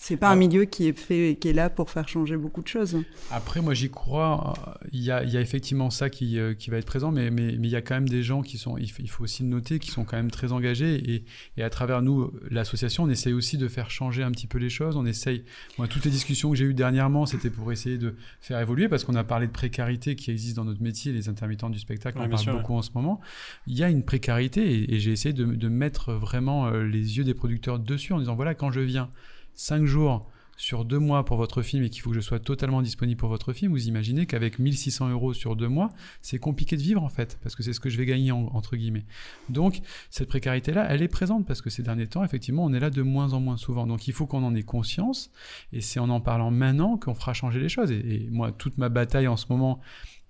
C'est 0.00 0.16
pas 0.16 0.30
un 0.30 0.36
milieu 0.36 0.64
qui 0.64 0.86
est 0.86 0.96
fait, 0.96 1.36
qui 1.40 1.48
est 1.48 1.52
là 1.52 1.70
pour 1.70 1.90
faire 1.90 2.08
changer 2.08 2.36
beaucoup 2.36 2.62
de 2.62 2.68
choses. 2.68 3.02
Après, 3.32 3.60
moi, 3.60 3.74
j'y 3.74 3.90
crois. 3.90 4.54
Il 4.92 5.02
y, 5.02 5.10
a, 5.10 5.24
il 5.24 5.30
y 5.30 5.36
a 5.36 5.40
effectivement 5.40 5.90
ça 5.90 6.08
qui, 6.08 6.38
euh, 6.38 6.54
qui 6.54 6.70
va 6.70 6.76
être 6.76 6.86
présent, 6.86 7.10
mais, 7.10 7.32
mais, 7.32 7.56
mais 7.58 7.66
il 7.66 7.70
y 7.70 7.76
a 7.76 7.82
quand 7.82 7.96
même 7.96 8.08
des 8.08 8.22
gens 8.22 8.42
qui 8.42 8.58
sont, 8.58 8.78
il 8.78 8.88
faut, 8.88 9.24
aussi 9.24 9.42
le 9.42 9.48
noter, 9.48 9.80
qui 9.80 9.90
sont 9.90 10.04
quand 10.04 10.16
même 10.16 10.30
très 10.30 10.52
engagés. 10.52 10.94
Et, 11.12 11.24
et 11.56 11.64
à 11.64 11.68
travers 11.68 12.00
nous, 12.00 12.32
l'association, 12.48 13.02
on 13.02 13.10
essaye 13.10 13.32
aussi 13.32 13.58
de 13.58 13.66
faire 13.66 13.90
changer 13.90 14.22
un 14.22 14.30
petit 14.30 14.46
peu 14.46 14.58
les 14.58 14.70
choses. 14.70 14.96
On 14.96 15.04
essaye. 15.04 15.42
Moi, 15.78 15.88
toutes 15.88 16.04
les 16.04 16.12
discussions 16.12 16.50
que 16.50 16.56
j'ai 16.56 16.64
eues 16.64 16.74
dernièrement, 16.74 17.26
c'était 17.26 17.50
pour 17.50 17.72
essayer 17.72 17.98
de 17.98 18.14
faire 18.40 18.60
évoluer, 18.60 18.88
parce 18.88 19.02
qu'on 19.02 19.16
a 19.16 19.24
parlé 19.24 19.48
de 19.48 19.52
précarité 19.52 20.14
qui 20.14 20.30
existe 20.30 20.54
dans 20.54 20.64
notre 20.64 20.82
métier, 20.82 21.12
les 21.12 21.28
intermittents 21.28 21.70
du 21.70 21.80
spectacle, 21.80 22.18
Ouais, 22.18 22.26
on 22.26 22.30
parle 22.30 22.42
sûr, 22.42 22.56
beaucoup 22.56 22.74
en 22.74 22.82
ce 22.82 22.90
moment. 22.94 23.20
Il 23.66 23.76
y 23.76 23.82
a 23.82 23.90
une 23.90 24.04
précarité, 24.04 24.74
et, 24.74 24.94
et 24.94 25.00
j'ai 25.00 25.10
essayé 25.10 25.32
de, 25.32 25.44
de 25.44 25.68
mettre 25.68 26.12
vraiment 26.12 26.68
euh, 26.68 26.84
les 26.84 27.18
yeux 27.18 27.24
des 27.24 27.34
producteurs 27.34 27.80
dessus 27.80 28.12
en 28.12 28.20
disant 28.20 28.36
voilà, 28.36 28.54
quand 28.54 28.70
je 28.70 28.80
viens 28.80 29.10
cinq 29.58 29.84
jours 29.84 30.30
sur 30.56 30.84
deux 30.84 30.98
mois 30.98 31.24
pour 31.24 31.36
votre 31.36 31.62
film 31.62 31.84
et 31.84 31.88
qu'il 31.90 32.02
faut 32.02 32.10
que 32.10 32.16
je 32.16 32.20
sois 32.20 32.40
totalement 32.40 32.82
disponible 32.82 33.16
pour 33.16 33.28
votre 33.28 33.52
film, 33.52 33.70
vous 33.70 33.86
imaginez 33.86 34.26
qu'avec 34.26 34.58
1600 34.58 35.08
euros 35.10 35.32
sur 35.32 35.54
deux 35.54 35.68
mois, 35.68 35.90
c'est 36.20 36.38
compliqué 36.40 36.76
de 36.76 36.82
vivre 36.82 37.04
en 37.04 37.08
fait, 37.08 37.38
parce 37.44 37.54
que 37.54 37.62
c'est 37.62 37.72
ce 37.72 37.78
que 37.78 37.88
je 37.88 37.96
vais 37.96 38.06
gagner 38.06 38.32
en- 38.32 38.48
entre 38.52 38.74
guillemets. 38.76 39.04
Donc 39.50 39.80
cette 40.10 40.28
précarité-là, 40.28 40.84
elle 40.90 41.00
est 41.00 41.06
présente 41.08 41.46
parce 41.46 41.60
que 41.62 41.70
ces 41.70 41.84
derniers 41.84 42.08
temps, 42.08 42.24
effectivement, 42.24 42.64
on 42.64 42.72
est 42.72 42.80
là 42.80 42.90
de 42.90 43.02
moins 43.02 43.34
en 43.34 43.40
moins 43.40 43.56
souvent. 43.56 43.86
Donc 43.86 44.08
il 44.08 44.12
faut 44.12 44.26
qu'on 44.26 44.42
en 44.42 44.52
ait 44.56 44.64
conscience 44.64 45.30
et 45.72 45.80
c'est 45.80 46.00
en 46.00 46.08
en 46.10 46.20
parlant 46.20 46.50
maintenant 46.50 46.96
qu'on 46.96 47.14
fera 47.14 47.34
changer 47.34 47.60
les 47.60 47.68
choses. 47.68 47.92
Et, 47.92 48.24
et 48.24 48.28
moi, 48.30 48.50
toute 48.50 48.78
ma 48.78 48.88
bataille 48.88 49.28
en 49.28 49.36
ce 49.36 49.46
moment, 49.50 49.78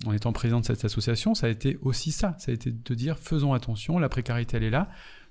en 0.05 0.12
étant 0.12 0.32
président 0.34 0.60
de 0.60 0.66
cette 0.66 0.84
association, 0.84 1.34
ça 1.34 1.46
a 1.46 1.50
été 1.50 1.78
aussi 1.80 2.12
ça. 2.12 2.36
Ça 2.38 2.50
a 2.50 2.55
été 2.55 2.70
de 2.70 2.94
dire 2.94 3.16
faisons 3.18 3.55
attention, 3.55 3.98
la 3.98 4.10
précarité 4.10 4.59
elle 4.59 4.64
est 4.64 4.70
là 4.70 4.90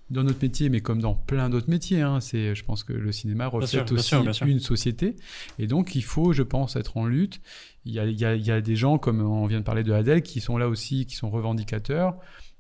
dans 0.10 0.24
notre 0.24 0.42
métier, 0.42 0.70
mais 0.70 0.80
comme 0.82 1.02
dans 1.02 1.14
plein 1.16 1.50
d'autres 1.50 1.70
métiers. 1.70 2.02
Hein, 2.02 2.20
c'est, 2.22 2.56
je 2.56 2.64
pense 2.64 2.84
que 2.84 2.94
le 2.94 3.12
cinéma 3.12 3.48
reflète 3.48 3.70
sûr, 3.70 3.84
bien 3.86 3.96
aussi 3.96 4.08
sûr, 4.08 4.22
bien 4.24 4.34
sûr. 4.34 4.48
une 4.48 4.60
société, 4.60 5.16
et 5.60 5.68
donc 5.68 5.96
il 5.96 6.04
faut, 6.04 6.32
je 6.34 6.44
pense, 6.44 6.76
être 6.76 6.98
en 6.98 7.06
lutte. 7.06 7.42
Il 7.86 7.94
y 7.94 8.00
a, 8.00 8.06
il 8.06 8.20
y 8.20 8.26
a- 8.26 8.36
il 8.36 8.46
y 8.46 8.52
a 8.52 8.62
des 8.62 8.76
gens, 8.76 8.98
comme 8.98 9.22
on 9.22 9.46
vient 9.48 9.60
de 9.60 9.64
parler 9.66 9.84
de 9.84 9.92
Adèle, 9.94 10.22
qui 10.22 10.40
sont 10.42 10.58
là 10.58 10.68
aussi, 10.70 11.06
qui 11.06 11.16
sont 11.16 11.30
revendicateurs. 11.30 12.16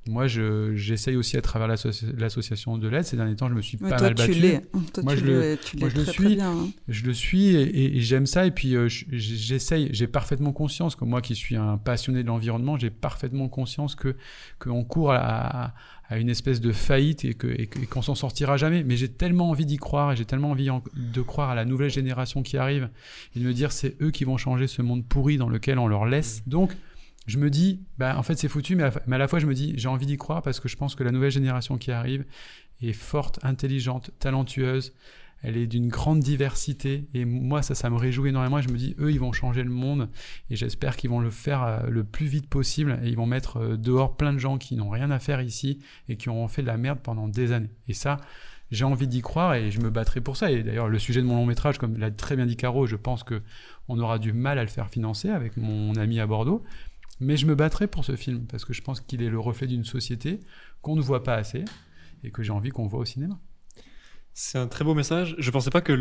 Moi, 0.10 0.28
je, 0.28 0.74
j'essaye 0.74 1.18
aussi 1.18 1.36
à 1.36 1.42
travers 1.42 1.68
l'associ- 1.68 2.06
l'association 2.18 2.78
de 2.78 2.88
l'aide. 2.88 3.04
Ces 3.04 3.18
derniers 3.18 3.36
temps, 3.36 3.50
je 3.50 3.54
me 3.56 3.62
suis 3.62 3.76
pas 3.76 3.90
toi, 3.90 4.00
mal 4.04 4.16
tu 4.16 4.28
battu. 4.28 4.40
l'es. 4.40 4.62
Toi, 4.94 5.04
Moi, 5.04 5.14
tu 5.16 5.20
je 5.20 5.26
le- 5.26 5.40
l'es, 5.42 5.58
tu 5.58 5.78
moi, 5.80 5.90
je 5.90 5.96
le 5.98 6.06
suis. 6.06 6.24
très 6.24 6.36
bien. 6.36 6.50
hein. 6.50 6.68
Je 6.88 7.04
le 7.06 7.14
suis 7.14 7.48
et, 7.48 7.62
et- 7.64 7.98
et 7.98 8.00
j'aime 8.00 8.26
ça. 8.26 8.46
Et 8.46 8.52
puis 8.52 8.78
euh, 8.78 8.88
je- 8.88 9.04
j'essaye, 9.12 9.90
j'ai 9.92 10.08
parfaitement 10.08 10.54
conscience 10.54 10.96
que 10.96 11.04
moi 11.04 11.22
qui 11.22 11.36
suis 11.36 11.58
un 11.58 11.78
passionné 11.78 12.24
de 12.24 12.28
l'environnement, 12.30 12.78
j'ai 12.78 12.90
parfaitement 12.90 13.50
conscience 13.50 13.96
que 13.96 14.16
qu'on 14.60 14.86
court 14.86 15.12
à, 15.12 15.18
à- 15.66 15.74
à 16.10 16.18
une 16.18 16.30
espèce 16.30 16.62
de 16.62 16.72
faillite 16.72 17.26
et 17.26 17.30
et 17.30 17.34
que- 17.34 17.48
et 17.48 17.68
qu'on 17.68 18.02
s'en 18.02 18.16
sortira 18.16 18.56
jamais. 18.58 18.84
Mais 18.84 18.96
j'ai 18.96 19.10
tellement 19.10 19.50
envie 19.50 19.66
d'y 19.66 19.78
croire 19.78 20.12
et 20.12 20.16
j'ai 20.16 20.26
tellement 20.26 20.52
envie 20.52 20.70
en- 20.70 20.82
de 20.96 21.22
croire 21.22 21.50
à 21.50 21.56
la 21.56 21.66
nouvelle 21.66 21.90
génération 21.90 22.44
qui 22.44 22.58
arrive 22.58 22.90
et 23.36 23.40
de 23.40 23.46
me 23.46 23.54
dire 23.54 23.72
c'est 23.72 24.02
eux 24.02 24.12
qui 24.12 24.24
vont 24.24 24.38
changer 24.38 24.68
ce 24.68 24.82
monde 24.82 25.06
pourri 25.06 25.38
dans 25.38 25.50
lequel 25.50 25.80
on 25.80 25.88
leur 25.88 26.06
laisse. 26.06 26.44
Donc 26.48 26.76
je 27.26 27.38
me 27.38 27.50
dis, 27.50 27.82
bah, 27.98 28.18
en 28.18 28.24
fait 28.24 28.36
c'est 28.38 28.48
foutu, 28.48 28.76
mais 28.78 28.84
à, 28.84 28.92
mais 29.06 29.16
à 29.16 29.20
la 29.20 29.28
fois 29.28 29.40
je 29.40 29.46
me 29.48 29.54
dis 29.54 29.74
j'ai 29.76 29.90
envie 29.90 30.06
d'y 30.06 30.16
croire 30.18 30.42
parce 30.42 30.60
que 30.62 30.70
je 30.70 30.78
pense 30.78 30.96
que 30.96 31.04
la 31.04 31.12
nouvelle 31.12 31.32
génération 31.32 31.78
qui 31.78 31.92
arrive 31.92 32.24
est 32.82 32.94
forte, 32.94 33.40
intelligente, 33.44 34.12
talentueuse. 34.20 34.94
Elle 35.44 35.58
est 35.58 35.68
d'une 35.68 35.88
grande 35.88 36.20
diversité 36.20 37.08
et 37.14 37.26
moi 37.26 37.62
ça, 37.62 37.76
ça 37.76 37.90
me 37.90 37.96
réjouit 37.96 38.30
énormément. 38.30 38.60
Et 38.60 38.62
je 38.62 38.70
me 38.70 38.78
dis, 38.78 38.96
eux, 39.00 39.12
ils 39.12 39.20
vont 39.20 39.32
changer 39.32 39.64
le 39.64 39.70
monde 39.70 40.10
et 40.50 40.56
j'espère 40.56 40.98
qu'ils 40.98 41.10
vont 41.10 41.20
le 41.20 41.30
faire 41.30 41.64
euh, 41.64 41.88
le 41.90 42.04
plus 42.04 42.26
vite 42.26 42.50
possible 42.50 43.00
et 43.04 43.10
ils 43.10 43.16
vont 43.16 43.26
mettre 43.26 43.58
euh, 43.58 43.78
dehors 43.78 44.18
plein 44.18 44.34
de 44.34 44.40
gens 44.40 44.58
qui 44.58 44.76
n'ont 44.76 44.90
rien 44.90 45.12
à 45.12 45.20
faire 45.20 45.42
ici 45.42 45.80
et 46.10 46.18
qui 46.18 46.30
auront 46.30 46.48
fait 46.48 46.62
de 46.62 46.68
la 46.68 46.78
merde 46.78 47.00
pendant 47.02 47.28
des 47.28 47.52
années. 47.52 47.72
Et 47.88 47.94
ça, 47.94 48.18
j'ai 48.72 48.84
envie 48.84 49.08
d'y 49.08 49.22
croire 49.22 49.54
et 49.54 49.72
je 49.72 49.80
me 49.80 49.90
battrai 49.90 50.22
pour 50.22 50.38
ça. 50.38 50.52
Et 50.52 50.64
d'ailleurs, 50.64 50.90
le 50.90 51.00
sujet 51.00 51.22
de 51.22 51.28
mon 51.28 51.36
long 51.36 51.46
métrage, 51.46 51.78
comme 51.78 51.98
l'a 51.98 52.12
très 52.12 52.36
bien 52.36 52.46
dit 52.46 52.58
Caro, 52.58 52.86
je 52.86 52.96
pense 52.96 53.24
que 53.24 53.42
on 53.88 54.00
aura 54.00 54.20
du 54.20 54.34
mal 54.34 54.60
à 54.60 54.64
le 54.64 54.70
faire 54.70 54.90
financer 54.90 55.30
avec 55.30 55.56
mon 55.58 55.96
ami 55.96 56.20
à 56.20 56.28
Bordeaux. 56.28 56.64
Mais 57.20 57.38
je 57.38 57.46
me 57.46 57.56
battrai 57.56 57.88
pour 57.88 58.06
ce 58.06 58.16
film 58.16 58.46
parce 58.46 58.66
que 58.66 58.74
je 58.74 58.82
pense 58.82 59.02
qu'il 59.02 59.24
est 59.24 59.30
le 59.30 59.40
reflet 59.40 59.68
d'une 59.68 59.86
société 59.86 60.40
qu'on 60.82 60.96
ne 60.96 61.02
voit 61.02 61.24
pas 61.24 61.36
assez 61.36 61.66
et 62.24 62.32
que 62.32 62.44
j'ai 62.44 62.52
envie 62.52 62.70
qu'on 62.70 62.88
voit 62.88 63.00
au 63.00 63.06
cinéma. 63.06 63.40
C'est 64.40 64.60
un 64.60 64.68
très 64.68 64.86
beau 64.86 64.94
message. 64.94 65.36
Je 65.40 65.50
pensais 65.50 65.72
pas 65.72 65.82
que 65.82 65.92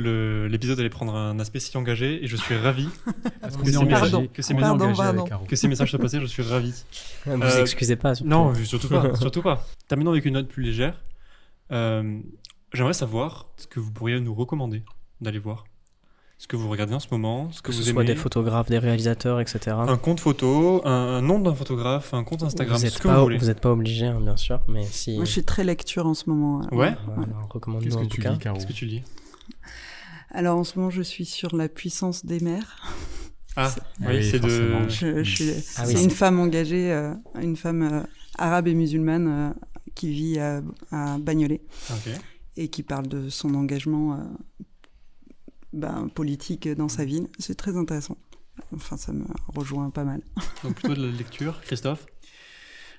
l'épisode 0.50 0.78
allait 0.78 0.90
prendre 0.90 1.14
un 1.14 1.38
aspect 1.38 1.58
si 1.58 1.74
engagé 1.78 2.22
et 2.22 2.26
je 2.26 2.36
suis 2.36 2.54
ravi 2.54 2.86
que 3.42 3.70
ces 3.72 3.82
messages- 3.86 4.28
que 4.30 4.42
ces 4.42 4.52
on 4.52 4.58
est 4.58 4.60
Pardon, 4.60 4.84
engagé 4.84 5.00
avec 5.02 5.14
pardon. 5.16 5.24
Caro. 5.24 5.44
que 5.46 5.56
ces 5.56 5.68
messages 5.68 5.88
soient 5.90 5.98
passés. 5.98 6.20
Je 6.20 6.26
suis 6.26 6.42
ravi. 6.42 6.74
Ne 7.26 7.34
vous 7.36 7.42
Euh, 7.44 7.60
excusez 7.62 7.96
pas. 7.96 8.14
surtout. 8.14 8.28
Non, 8.28 8.54
surtout 8.54 8.88
pas, 8.90 9.14
surtout 9.14 9.40
pas. 9.40 9.66
Terminons 9.88 10.10
avec 10.10 10.26
une 10.26 10.34
note 10.34 10.48
plus 10.48 10.62
légère. 10.62 11.02
Euh, 11.72 12.20
J'aimerais 12.74 12.92
savoir 12.92 13.46
ce 13.56 13.66
que 13.66 13.80
vous 13.80 13.90
pourriez 13.90 14.20
nous 14.20 14.34
recommander 14.34 14.82
d'aller 15.22 15.38
voir. 15.38 15.64
Ce 16.38 16.46
que 16.46 16.56
vous 16.56 16.68
regardez 16.68 16.92
en 16.92 17.00
ce 17.00 17.06
moment, 17.10 17.50
ce 17.50 17.62
que, 17.62 17.68
que 17.68 17.72
ce 17.72 17.78
vous 17.78 17.84
soit 17.92 18.02
aimez. 18.04 18.12
des 18.12 18.16
photographes, 18.20 18.68
des 18.68 18.78
réalisateurs, 18.78 19.40
etc. 19.40 19.58
Un 19.78 19.96
compte 19.96 20.20
photo, 20.20 20.82
un, 20.84 20.90
un 20.90 21.22
nom 21.22 21.38
d'un 21.40 21.54
photographe, 21.54 22.12
un 22.12 22.24
compte 22.24 22.42
Instagram, 22.42 22.74
vous 22.76 22.80
ce 22.80 22.84
n'êtes 22.86 22.98
que 22.98 23.08
pas, 23.08 23.16
vous 23.16 23.22
voulez. 23.22 23.38
vous 23.38 23.48
êtes 23.48 23.60
pas 23.60 23.72
obligé, 23.72 24.04
hein, 24.06 24.20
bien 24.20 24.36
sûr, 24.36 24.60
mais 24.68 24.84
si. 24.84 25.16
Moi, 25.16 25.24
je 25.24 25.30
suis 25.30 25.44
très 25.44 25.64
lecture 25.64 26.06
en 26.06 26.12
ce 26.14 26.28
moment. 26.28 26.60
euh. 26.70 26.76
Ouais. 26.76 26.94
Voilà, 27.14 27.32
recommande-nous 27.48 27.86
Qu'est-ce 27.88 27.96
en 27.96 28.02
que 28.02 28.08
tout 28.08 28.16
tu 28.16 28.20
cas. 28.22 28.32
lis, 28.32 28.38
Caro 28.38 28.56
Qu'est-ce 28.56 28.66
que 28.66 28.72
tu 28.74 28.84
lis? 28.84 29.02
Alors, 30.30 30.58
en 30.58 30.64
ce 30.64 30.78
moment, 30.78 30.90
je 30.90 31.00
suis 31.02 31.24
sur 31.24 31.56
la 31.56 31.68
puissance 31.70 32.26
des 32.26 32.40
mers. 32.40 32.82
Ah, 33.56 33.72
Ah 34.02 34.08
oui, 34.10 34.22
c'est 34.30 34.38
de. 34.38 34.48
Je, 34.90 35.22
je 35.24 35.30
suis- 35.30 35.50
Ah 35.76 35.84
oui, 35.86 35.92
c'est 35.92 35.96
c'est- 35.96 36.04
une 36.04 36.10
femme 36.10 36.38
engagée, 36.38 36.92
euh, 36.92 37.14
une 37.40 37.56
femme 37.56 37.82
euh, 37.82 38.02
arabe 38.36 38.68
et 38.68 38.74
musulmane 38.74 39.26
euh, 39.28 39.50
qui 39.94 40.10
vit 40.10 40.38
à, 40.38 40.60
à 40.92 41.16
Bagnolet 41.16 41.62
Ok. 41.90 42.12
et 42.58 42.68
qui 42.68 42.82
parle 42.82 43.06
de 43.08 43.30
son 43.30 43.54
engagement 43.54 44.12
euh, 44.12 44.16
ben, 45.76 46.08
politique 46.08 46.68
dans 46.68 46.88
sa 46.88 47.04
ville. 47.04 47.28
C'est 47.38 47.54
très 47.56 47.76
intéressant. 47.76 48.16
Enfin, 48.74 48.96
ça 48.96 49.12
me 49.12 49.24
rejoint 49.48 49.90
pas 49.90 50.04
mal. 50.04 50.20
Donc 50.64 50.74
plutôt 50.76 50.94
de 50.94 51.06
la 51.06 51.12
lecture. 51.16 51.60
Christophe? 51.62 52.06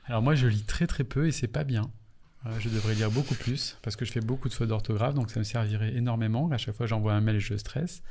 Alors 0.06 0.22
moi, 0.22 0.36
je 0.36 0.48
lis 0.48 0.64
très 0.64 0.88
très 0.88 1.04
peu 1.04 1.28
et 1.28 1.32
c'est 1.32 1.48
pas 1.48 1.64
bien. 1.64 1.92
Euh, 2.46 2.52
je 2.60 2.70
devrais 2.70 2.94
lire 2.94 3.10
beaucoup 3.12 3.34
plus 3.34 3.78
parce 3.82 3.96
que 3.96 4.06
je 4.06 4.12
fais 4.12 4.22
beaucoup 4.22 4.48
de 4.48 4.54
fautes 4.54 4.70
d'orthographe, 4.70 5.16
donc 5.16 5.32
ça 5.32 5.40
me 5.40 5.44
servirait 5.44 5.96
énormément. 5.96 6.50
À 6.52 6.58
chaque 6.58 6.76
fois, 6.76 6.86
j'envoie 6.86 7.14
un 7.14 7.20
mail 7.20 7.38
et 7.38 7.40
je 7.40 7.58
stresse. 7.58 8.04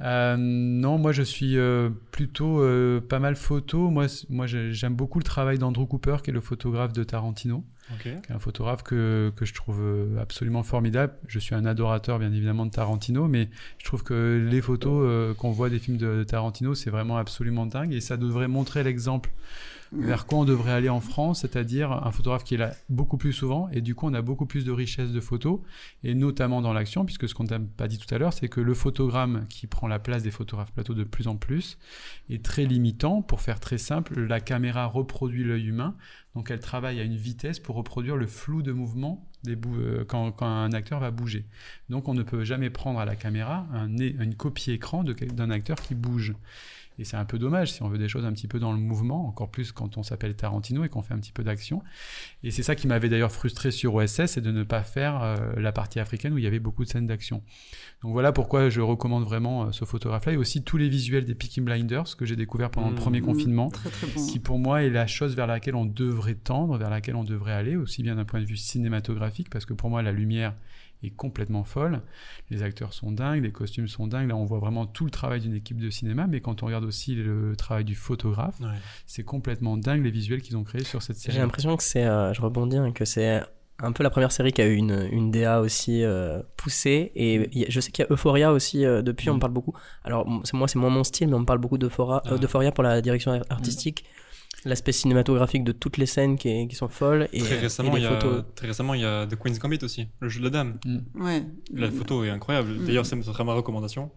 Euh, 0.00 0.36
non, 0.38 0.98
moi, 0.98 1.12
je 1.12 1.22
suis 1.22 1.56
euh, 1.58 1.90
plutôt 2.10 2.60
euh, 2.62 3.00
pas 3.00 3.18
mal 3.20 3.36
photo. 3.36 3.90
Moi, 3.90 4.06
moi, 4.30 4.46
j'ai- 4.46 4.72
j'aime 4.72 4.94
beaucoup 4.96 5.18
le 5.18 5.24
travail 5.24 5.58
d'Andrew 5.58 5.86
Cooper, 5.86 6.16
qui 6.24 6.30
est 6.30 6.32
le 6.32 6.40
photographe 6.40 6.92
de 6.94 7.04
Tarantino, 7.04 7.64
Ok. 7.92 8.02
qui 8.02 8.08
est 8.08 8.32
un 8.32 8.38
photographe 8.38 8.82
que, 8.82 9.32
que 9.36 9.44
je 9.44 9.54
trouve 9.54 9.80
euh, 9.80 10.20
absolument 10.20 10.62
formidable. 10.62 11.14
Je 11.28 11.38
suis 11.38 11.54
un 11.54 11.64
adorateur, 11.64 12.18
bien 12.18 12.32
évidemment, 12.32 12.66
de 12.66 12.70
Tarantino, 12.70 13.28
mais 13.28 13.48
je 13.78 13.84
trouve 13.84 14.02
que 14.02 14.44
les 14.50 14.60
photos 14.60 15.02
euh, 15.04 15.34
qu'on 15.34 15.52
voit 15.52 15.70
des 15.70 15.78
films 15.78 15.96
de 15.96 16.24
Tarantino, 16.24 16.74
c'est 16.74 16.90
vraiment 16.90 17.16
absolument 17.16 17.66
dingue 17.66 17.92
et 17.92 18.00
ça 18.00 18.16
devrait 18.16 18.48
montrer 18.48 18.82
l'exemple 18.82 19.30
vers 19.92 20.26
quoi 20.26 20.38
on 20.38 20.44
devrait 20.44 20.72
aller 20.72 20.88
en 20.88 21.00
France, 21.00 21.40
c'est-à-dire 21.40 21.92
un 21.92 22.10
photographe 22.10 22.44
qui 22.44 22.54
est 22.54 22.58
là 22.58 22.72
beaucoup 22.88 23.16
plus 23.16 23.32
souvent, 23.32 23.68
et 23.70 23.80
du 23.80 23.94
coup 23.94 24.06
on 24.06 24.14
a 24.14 24.22
beaucoup 24.22 24.46
plus 24.46 24.64
de 24.64 24.72
richesse 24.72 25.12
de 25.12 25.20
photos, 25.20 25.60
et 26.04 26.14
notamment 26.14 26.62
dans 26.62 26.72
l'action, 26.72 27.04
puisque 27.04 27.28
ce 27.28 27.34
qu'on 27.34 27.46
t'a 27.46 27.58
pas 27.58 27.88
dit 27.88 27.98
tout 27.98 28.12
à 28.14 28.18
l'heure, 28.18 28.32
c'est 28.32 28.48
que 28.48 28.60
le 28.60 28.74
photogramme 28.74 29.46
qui 29.48 29.66
prend 29.66 29.88
la 29.88 29.98
place 29.98 30.22
des 30.22 30.30
photographes 30.30 30.72
plateau 30.72 30.94
de 30.94 31.04
plus 31.04 31.28
en 31.28 31.36
plus 31.36 31.78
est 32.30 32.44
très 32.44 32.64
limitant. 32.64 33.22
Pour 33.22 33.40
faire 33.40 33.60
très 33.60 33.78
simple, 33.78 34.20
la 34.20 34.40
caméra 34.40 34.86
reproduit 34.86 35.44
l'œil 35.44 35.66
humain, 35.66 35.96
donc 36.34 36.50
elle 36.50 36.60
travaille 36.60 37.00
à 37.00 37.02
une 37.02 37.16
vitesse 37.16 37.60
pour 37.60 37.76
reproduire 37.76 38.16
le 38.16 38.26
flou 38.26 38.62
de 38.62 38.72
mouvement 38.72 39.26
des 39.42 39.56
euh, 39.78 40.04
quand, 40.06 40.32
quand 40.32 40.46
un 40.46 40.72
acteur 40.72 41.00
va 41.00 41.10
bouger. 41.10 41.46
Donc 41.88 42.08
on 42.08 42.14
ne 42.14 42.22
peut 42.22 42.44
jamais 42.44 42.70
prendre 42.70 42.98
à 42.98 43.04
la 43.04 43.16
caméra 43.16 43.66
un, 43.72 43.88
une 43.96 44.34
copie 44.34 44.72
écran 44.72 45.04
d'un 45.04 45.50
acteur 45.50 45.80
qui 45.80 45.94
bouge. 45.94 46.34
Et 46.98 47.04
c'est 47.04 47.16
un 47.16 47.24
peu 47.24 47.38
dommage 47.38 47.72
si 47.72 47.82
on 47.82 47.88
veut 47.88 47.98
des 47.98 48.08
choses 48.08 48.24
un 48.24 48.32
petit 48.32 48.48
peu 48.48 48.58
dans 48.58 48.72
le 48.72 48.78
mouvement, 48.78 49.28
encore 49.28 49.50
plus 49.50 49.70
quand 49.72 49.96
on 49.98 50.02
s'appelle 50.02 50.34
Tarantino 50.34 50.82
et 50.84 50.88
qu'on 50.88 51.02
fait 51.02 51.14
un 51.14 51.18
petit 51.18 51.32
peu 51.32 51.44
d'action. 51.44 51.82
Et 52.42 52.50
c'est 52.50 52.62
ça 52.62 52.74
qui 52.74 52.86
m'avait 52.88 53.08
d'ailleurs 53.08 53.32
frustré 53.32 53.70
sur 53.70 53.94
OSS, 53.94 54.26
c'est 54.26 54.40
de 54.40 54.50
ne 54.50 54.64
pas 54.64 54.82
faire 54.82 55.22
euh, 55.22 55.36
la 55.56 55.72
partie 55.72 56.00
africaine 56.00 56.32
où 56.32 56.38
il 56.38 56.44
y 56.44 56.46
avait 56.46 56.58
beaucoup 56.58 56.84
de 56.84 56.88
scènes 56.88 57.06
d'action. 57.06 57.42
Donc 58.02 58.12
voilà 58.12 58.32
pourquoi 58.32 58.68
je 58.68 58.80
recommande 58.80 59.24
vraiment 59.24 59.64
euh, 59.66 59.72
ce 59.72 59.84
photographe-là 59.84 60.32
et 60.32 60.36
aussi 60.36 60.62
tous 60.64 60.76
les 60.76 60.88
visuels 60.88 61.24
des 61.24 61.34
Peaky 61.34 61.60
Blinders 61.60 62.16
que 62.16 62.24
j'ai 62.24 62.36
découvert 62.36 62.70
pendant 62.70 62.88
le 62.88 62.96
Mmh. 62.96 62.98
premier 62.98 63.20
confinement 63.20 63.68
Très 63.68 63.90
très 63.90 64.06
bon. 64.06 64.26
qui 64.26 64.38
pour 64.38 64.58
moi 64.58 64.82
est 64.82 64.90
la 64.90 65.06
chose 65.06 65.36
vers 65.36 65.46
laquelle 65.46 65.74
on 65.76 65.84
devrait 65.84 66.34
tendre, 66.34 66.78
vers 66.78 66.90
laquelle 66.90 67.14
on 67.16 67.24
devrait 67.24 67.52
aller, 67.52 67.76
aussi 67.76 68.02
bien 68.02 68.16
d'un 68.16 68.24
point 68.24 68.40
de 68.40 68.46
vue 68.46 68.56
cinématographique, 68.56 69.50
parce 69.50 69.66
que 69.66 69.74
pour 69.74 69.90
moi 69.90 70.02
la 70.02 70.12
lumière 70.12 70.54
est 71.02 71.10
complètement 71.10 71.64
folle, 71.64 72.00
les 72.50 72.62
acteurs 72.62 72.92
sont 72.94 73.12
dingues, 73.12 73.42
les 73.42 73.52
costumes 73.52 73.88
sont 73.88 74.06
dingues, 74.06 74.28
là 74.28 74.36
on 74.36 74.44
voit 74.44 74.58
vraiment 74.58 74.86
tout 74.86 75.04
le 75.04 75.10
travail 75.10 75.40
d'une 75.40 75.54
équipe 75.54 75.78
de 75.78 75.90
cinéma, 75.90 76.26
mais 76.26 76.40
quand 76.40 76.62
on 76.62 76.66
regarde 76.66 76.84
aussi 76.84 77.14
le 77.14 77.54
travail 77.56 77.84
du 77.84 77.94
photographe, 77.94 78.58
Ouais. 78.60 78.68
c'est 79.06 79.22
complètement 79.22 79.76
dingue 79.76 80.02
les 80.04 80.10
visuels 80.10 80.42
qu'ils 80.42 80.56
ont 80.56 80.64
créés 80.64 80.84
sur 80.84 81.02
cette 81.02 81.16
série. 81.16 81.34
J'ai 81.36 81.42
l'impression 81.42 81.76
que 81.76 81.82
c'est, 81.82 82.04
euh, 82.06 82.32
je 82.32 82.40
rebondis, 82.40 82.76
hein, 82.78 82.92
que 82.92 83.04
c'est 83.04 83.42
un 83.78 83.92
peu 83.92 84.02
la 84.02 84.08
première 84.08 84.32
série 84.32 84.52
qui 84.52 84.62
a 84.62 84.66
eu 84.66 84.74
une, 84.74 85.06
une 85.12 85.30
DA 85.30 85.60
aussi 85.60 86.02
euh, 86.02 86.40
poussée. 86.56 87.12
Et 87.14 87.64
a- 87.66 87.66
je 87.68 87.78
sais 87.80 87.90
qu'il 87.92 88.04
y 88.04 88.08
a 88.08 88.12
Euphoria 88.12 88.50
aussi, 88.52 88.86
euh, 88.86 89.02
depuis, 89.02 89.28
on 89.28 89.34
me 89.34 89.38
parle 89.38 89.52
beaucoup. 89.52 89.74
Alors, 90.02 90.26
moi, 90.26 90.66
c'est 90.66 90.78
moins 90.78 90.88
mon 90.88 91.04
style, 91.04 91.28
mais 91.28 91.34
on 91.34 91.40
me 91.40 91.44
parle 91.44 91.58
beaucoup 91.58 91.76
d'Euphoria 91.76 92.22
Ah. 92.24 92.32
euh, 92.32 92.70
pour 92.70 92.82
la 92.82 93.02
direction 93.02 93.32
ar- 93.32 93.44
artistique. 93.50 94.04
L'aspect 94.66 94.92
cinématographique 94.92 95.64
de 95.64 95.72
toutes 95.72 95.96
les 95.96 96.06
scènes 96.06 96.36
qui, 96.36 96.48
est- 96.48 96.68
qui 96.68 96.76
sont 96.76 96.88
folles 96.88 97.28
et, 97.32 97.40
très, 97.40 97.54
et 97.54 97.58
récemment, 97.60 97.94
les 97.94 98.00
il 98.00 98.04
y 98.04 98.06
a, 98.06 98.44
très 98.54 98.66
récemment, 98.66 98.92
il 98.94 99.00
y 99.00 99.04
a 99.04 99.26
The 99.26 99.36
Queen's 99.36 99.58
Gambit 99.58 99.78
aussi, 99.82 100.08
le 100.20 100.28
jeu 100.28 100.40
de 100.40 100.44
la 100.44 100.50
dame. 100.50 100.78
Ouais. 101.14 101.42
La 101.72 101.90
photo 101.90 102.22
est 102.24 102.30
incroyable. 102.30 102.70
Mm. 102.72 102.84
D'ailleurs, 102.86 103.06
ça 103.06 103.16
sera 103.22 103.44
ma 103.44 103.54
recommandation. 103.54 104.10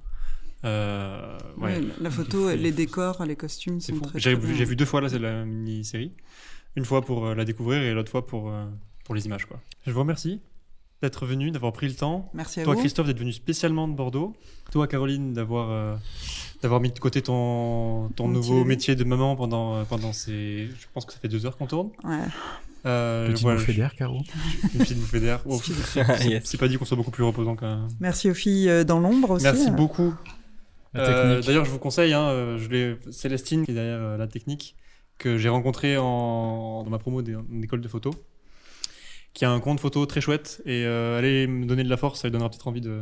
Euh, 0.66 1.38
ouais. 1.58 1.78
Ouais, 1.78 1.82
la 2.02 2.10
photo, 2.10 2.50
les 2.54 2.72
décors, 2.72 3.24
les 3.26 3.36
costumes 3.38 3.80
C'est 3.80 3.94
sont 3.94 4.00
fou. 4.00 4.06
très, 4.08 4.20
J'ai 4.20 4.38
j'ai 4.56 4.66
vu 4.66 4.76
deux 4.76 4.86
fois 4.86 5.00
là, 5.02 5.08
c'est 5.10 5.20
la 5.20 5.46
mini-série. 5.46 6.12
Une 6.76 6.84
fois 6.86 7.02
pour 7.02 7.28
euh, 7.28 7.36
la 7.36 7.46
découvrir 7.46 7.82
et 7.82 7.94
l'autre 7.94 8.12
fois 8.12 8.26
pour, 8.28 8.50
euh, 8.52 8.66
pour 9.06 9.16
les 9.16 9.26
images. 9.26 9.46
Quoi. 9.46 9.60
Je 9.86 9.92
vous 9.92 10.00
remercie 10.00 10.42
d'être 11.02 11.26
venu, 11.26 11.52
d'avoir 11.52 11.72
pris 11.74 11.88
le 11.88 11.94
temps. 11.96 12.30
Merci 12.34 12.60
à 12.60 12.64
Toi, 12.64 12.74
vous. 12.74 12.80
Christophe, 12.82 13.08
d'être 13.08 13.20
venu 13.20 13.32
spécialement 13.32 13.88
de 13.88 13.94
Bordeaux. 13.94 14.36
Toi, 14.72 14.88
Caroline, 14.88 15.34
d'avoir 15.34 15.70
euh, 15.72 15.96
d'avoir 16.62 16.82
mis 16.82 16.92
de 16.92 17.00
côté 17.00 17.22
ton, 17.22 18.10
ton 18.16 18.28
nouveau 18.28 18.62
petit 18.62 18.68
métier 18.68 18.96
de 18.96 19.04
maman 19.04 19.36
pendant, 19.36 19.76
euh, 19.78 19.84
pendant 19.84 20.12
ces. 20.14 20.68
Je 20.68 20.86
pense 20.94 21.06
que 21.06 21.14
ça 21.14 21.20
fait 21.20 21.28
deux 21.30 21.46
heures 21.46 21.58
qu'on 21.58 21.68
tourne. 21.68 21.90
Ouais. 22.04 22.20
Euh, 22.86 23.28
Petite 23.28 23.42
voilà, 23.44 23.60
bouffée 23.60 23.74
d'air, 23.74 23.94
Caro. 23.96 24.20
Une 24.74 24.80
petite 24.80 24.98
bouffée 25.00 25.20
d'air. 25.20 25.42
Oh, 25.46 25.60
c'est 26.44 26.58
pas 26.58 26.68
dit 26.68 26.78
qu'on 26.78 26.86
soit 26.86 26.98
beaucoup 26.98 27.12
plus 27.12 27.24
reposant 27.24 27.56
quand 27.56 27.68
même. 27.68 27.88
Merci 28.00 28.30
aux 28.30 28.34
filles 28.34 28.86
dans 28.86 29.00
l'ombre 29.00 29.32
aussi. 29.32 29.44
Merci 29.44 29.70
euh. 29.70 29.74
beaucoup. 29.74 30.14
Euh. 30.96 31.42
D'ailleurs, 31.42 31.66
je 31.66 31.72
vous 31.72 31.80
conseille, 31.80 32.14
hein, 32.14 32.58
je 32.58 32.68
l'ai- 32.70 32.96
Célestine, 33.12 33.66
qui 33.66 33.72
est 33.72 33.74
derrière 33.76 34.00
euh, 34.00 34.18
la 34.18 34.28
technique, 34.28 34.76
que 35.18 35.38
j'ai 35.38 35.50
rencontrée 35.50 35.98
en, 35.98 36.84
dans 36.84 36.90
ma 36.90 36.98
promo 37.00 37.22
d'é- 37.22 37.36
d'école 37.50 37.82
de 37.82 37.88
photo, 37.88 38.12
qui 39.34 39.46
a 39.46 39.52
un 39.52 39.60
compte 39.60 39.80
photo 39.80 40.06
très 40.06 40.22
chouette. 40.22 40.62
Et 40.66 40.86
euh, 40.86 41.18
allez 41.20 41.48
me 41.48 41.66
donner 41.66 41.84
de 41.84 41.90
la 41.90 41.98
force, 41.98 42.22
ça 42.22 42.28
lui 42.28 42.32
donnera 42.32 42.50
peut-être 42.50 42.68
envie 42.68 42.82
de, 42.82 43.02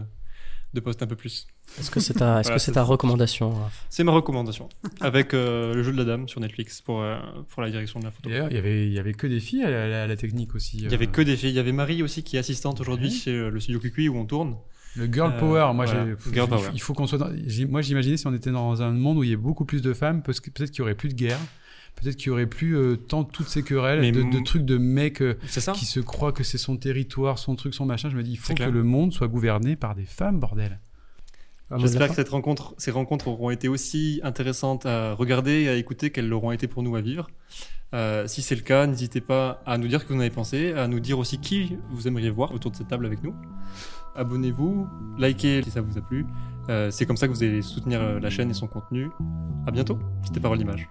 de 0.73 0.79
poster 0.79 1.03
un 1.05 1.07
peu 1.07 1.15
plus. 1.15 1.47
Est-ce 1.79 1.91
que 1.91 1.99
c'est 1.99 2.13
ta, 2.13 2.39
est-ce 2.39 2.47
Voilà, 2.49 2.63
que 2.63 2.71
ta 2.71 2.83
recommandation 2.83 3.53
C'est 3.89 4.03
ma 4.03 4.11
recommandation. 4.13 4.69
Avec 5.01 5.33
euh, 5.33 5.73
le 5.73 5.83
jeu 5.83 5.91
de 5.91 5.97
la 5.97 6.05
dame 6.05 6.27
sur 6.29 6.39
Netflix 6.39 6.81
pour, 6.81 7.01
euh, 7.01 7.17
pour 7.49 7.61
la 7.61 7.69
direction 7.69 7.99
de 7.99 8.05
la 8.05 8.11
photo. 8.11 8.29
D'ailleurs, 8.29 8.47
il 8.49 8.55
y 8.55 8.57
avait, 8.57 8.87
il 8.87 8.93
y 8.93 8.99
avait 8.99 9.13
que 9.13 9.27
des 9.27 9.39
filles 9.39 9.63
à 9.63 9.69
la, 9.69 9.83
à 9.83 9.87
la- 9.87 10.03
à 10.03 10.07
la 10.07 10.15
technique 10.15 10.55
aussi. 10.55 10.77
Il 10.77 10.89
y 10.91 10.93
avait 10.93 11.07
que 11.07 11.21
des 11.21 11.35
filles. 11.35 11.49
Il 11.49 11.55
y 11.55 11.59
avait 11.59 11.71
Marie 11.73 12.03
aussi 12.03 12.23
qui 12.23 12.37
est 12.37 12.39
assistante 12.39 12.79
aujourd'hui 12.79 13.07
Ouais. 13.09 13.13
chez 13.13 13.49
le 13.49 13.59
studio 13.59 13.79
QQ 13.79 14.09
où 14.09 14.17
on 14.17 14.25
tourne. 14.25 14.55
Le 14.95 15.05
girl 15.11 15.31
Euh, 15.35 15.39
power, 15.39 15.73
moi, 15.75 15.85
voilà, 15.85 16.05
j'ai- 16.25 16.33
girl 16.33 16.47
il- 16.47 16.55
power. 16.55 16.69
il 16.73 16.81
faut 16.81 16.93
qu'on 16.93 17.05
soit. 17.05 17.17
dans- 17.19 17.29
j'ai- 17.45 17.65
Moi, 17.65 17.81
j'imaginais 17.81 18.17
si 18.17 18.25
on 18.25 18.33
était 18.33 18.49
dans 18.51 18.81
un 18.81 18.91
monde 18.91 19.17
où 19.17 19.23
il 19.23 19.29
y 19.29 19.33
avait 19.33 19.41
beaucoup 19.41 19.65
plus 19.65 19.81
de 19.81 19.93
femmes, 19.93 20.23
peut-être 20.23 20.71
qu'il 20.71 20.79
y 20.79 20.81
aurait 20.81 20.95
plus 20.95 21.09
de 21.09 21.13
guerre, 21.13 21.37
peut-être 22.02 22.15
qu'il 22.15 22.28
y 22.28 22.30
aurait 22.30 22.48
plus 22.48 22.78
euh, 22.78 22.95
tant 22.95 23.24
toutes 23.24 23.48
ces 23.48 23.64
querelles 23.64 24.11
de, 24.11 24.24
de 24.24 24.44
trucs 24.44 24.65
de 24.65 24.78
mecs 24.78 25.22
euh, 25.22 25.38
qui 25.76 25.86
se 25.86 25.99
croient 25.99 26.32
que 26.32 26.44
c'est 26.44 26.57
son 26.57 26.78
territoire, 26.78 27.40
son 27.40 27.56
truc, 27.56 27.74
son 27.74 27.86
machin. 27.86 28.10
Je 28.10 28.18
me 28.18 28.24
dis, 28.24 28.32
il 28.32 28.38
faut 28.38 28.53
que 28.53 28.57
clair. 28.57 28.72
le 28.72 28.84
monde 28.84 29.11
soit 29.11 29.28
gouverné 29.28 29.76
par 29.76 29.95
des 29.95 30.06
femmes, 30.06 30.40
bordel. 30.40 30.80
La 31.69 31.78
J'espère 31.80 32.07
que 32.10 32.15
cette 32.15 32.30
rencontre, 32.30 32.76
ces 32.78 32.91
rencontres 32.91 33.28
auront 33.28 33.49
été 33.49 33.68
aussi 33.68 34.22
intéressantes 34.24 34.86
à 34.86 35.14
regarder 35.14 35.64
et 35.64 35.69
à 35.69 35.76
écouter 35.76 36.11
qu'elles 36.11 36.30
l'auront 36.30 36.52
été 36.52 36.68
pour 36.68 36.82
nous 36.82 36.95
à 36.95 37.02
vivre. 37.02 37.28
Euh, 37.94 38.26
si 38.28 38.41
c'est 38.41 38.56
le 38.56 38.61
cas, 38.61 38.88
n'hésitez 38.88 39.22
pas 39.22 39.61
à 39.65 39.78
nous 39.78 39.88
dire 39.88 39.99
ce 40.02 40.06
que 40.06 40.14
vous 40.14 40.18
en 40.18 40.22
avez 40.22 40.30
pensé, 40.30 40.74
à 40.74 40.88
nous 40.88 40.99
dire 40.99 41.19
aussi 41.19 41.40
qui 41.40 41.78
vous 41.91 42.07
aimeriez 42.07 42.30
voir 42.30 42.53
autour 42.53 42.72
de 42.72 42.76
cette 42.78 42.88
table 42.88 43.06
avec 43.06 43.22
nous. 43.22 43.34
Abonnez-vous, 44.15 44.88
likez 45.18 45.61
si 45.64 45.72
ça 45.72 45.82
vous 45.82 45.98
a 45.98 46.02
plu. 46.02 46.26
Euh, 46.69 46.90
c'est 46.90 47.06
comme 47.06 47.18
ça 47.18 47.28
que 47.28 47.34
vous 47.34 47.44
allez 47.44 47.61
soutenir 47.61 48.19
la 48.19 48.30
chaîne 48.30 48.49
et 48.49 48.53
son 48.53 48.68
contenu. 48.68 49.10
À 49.65 49.72
bientôt. 49.72 49.99
C'était 50.24 50.40
Parole 50.40 50.57
d'image. 50.57 50.88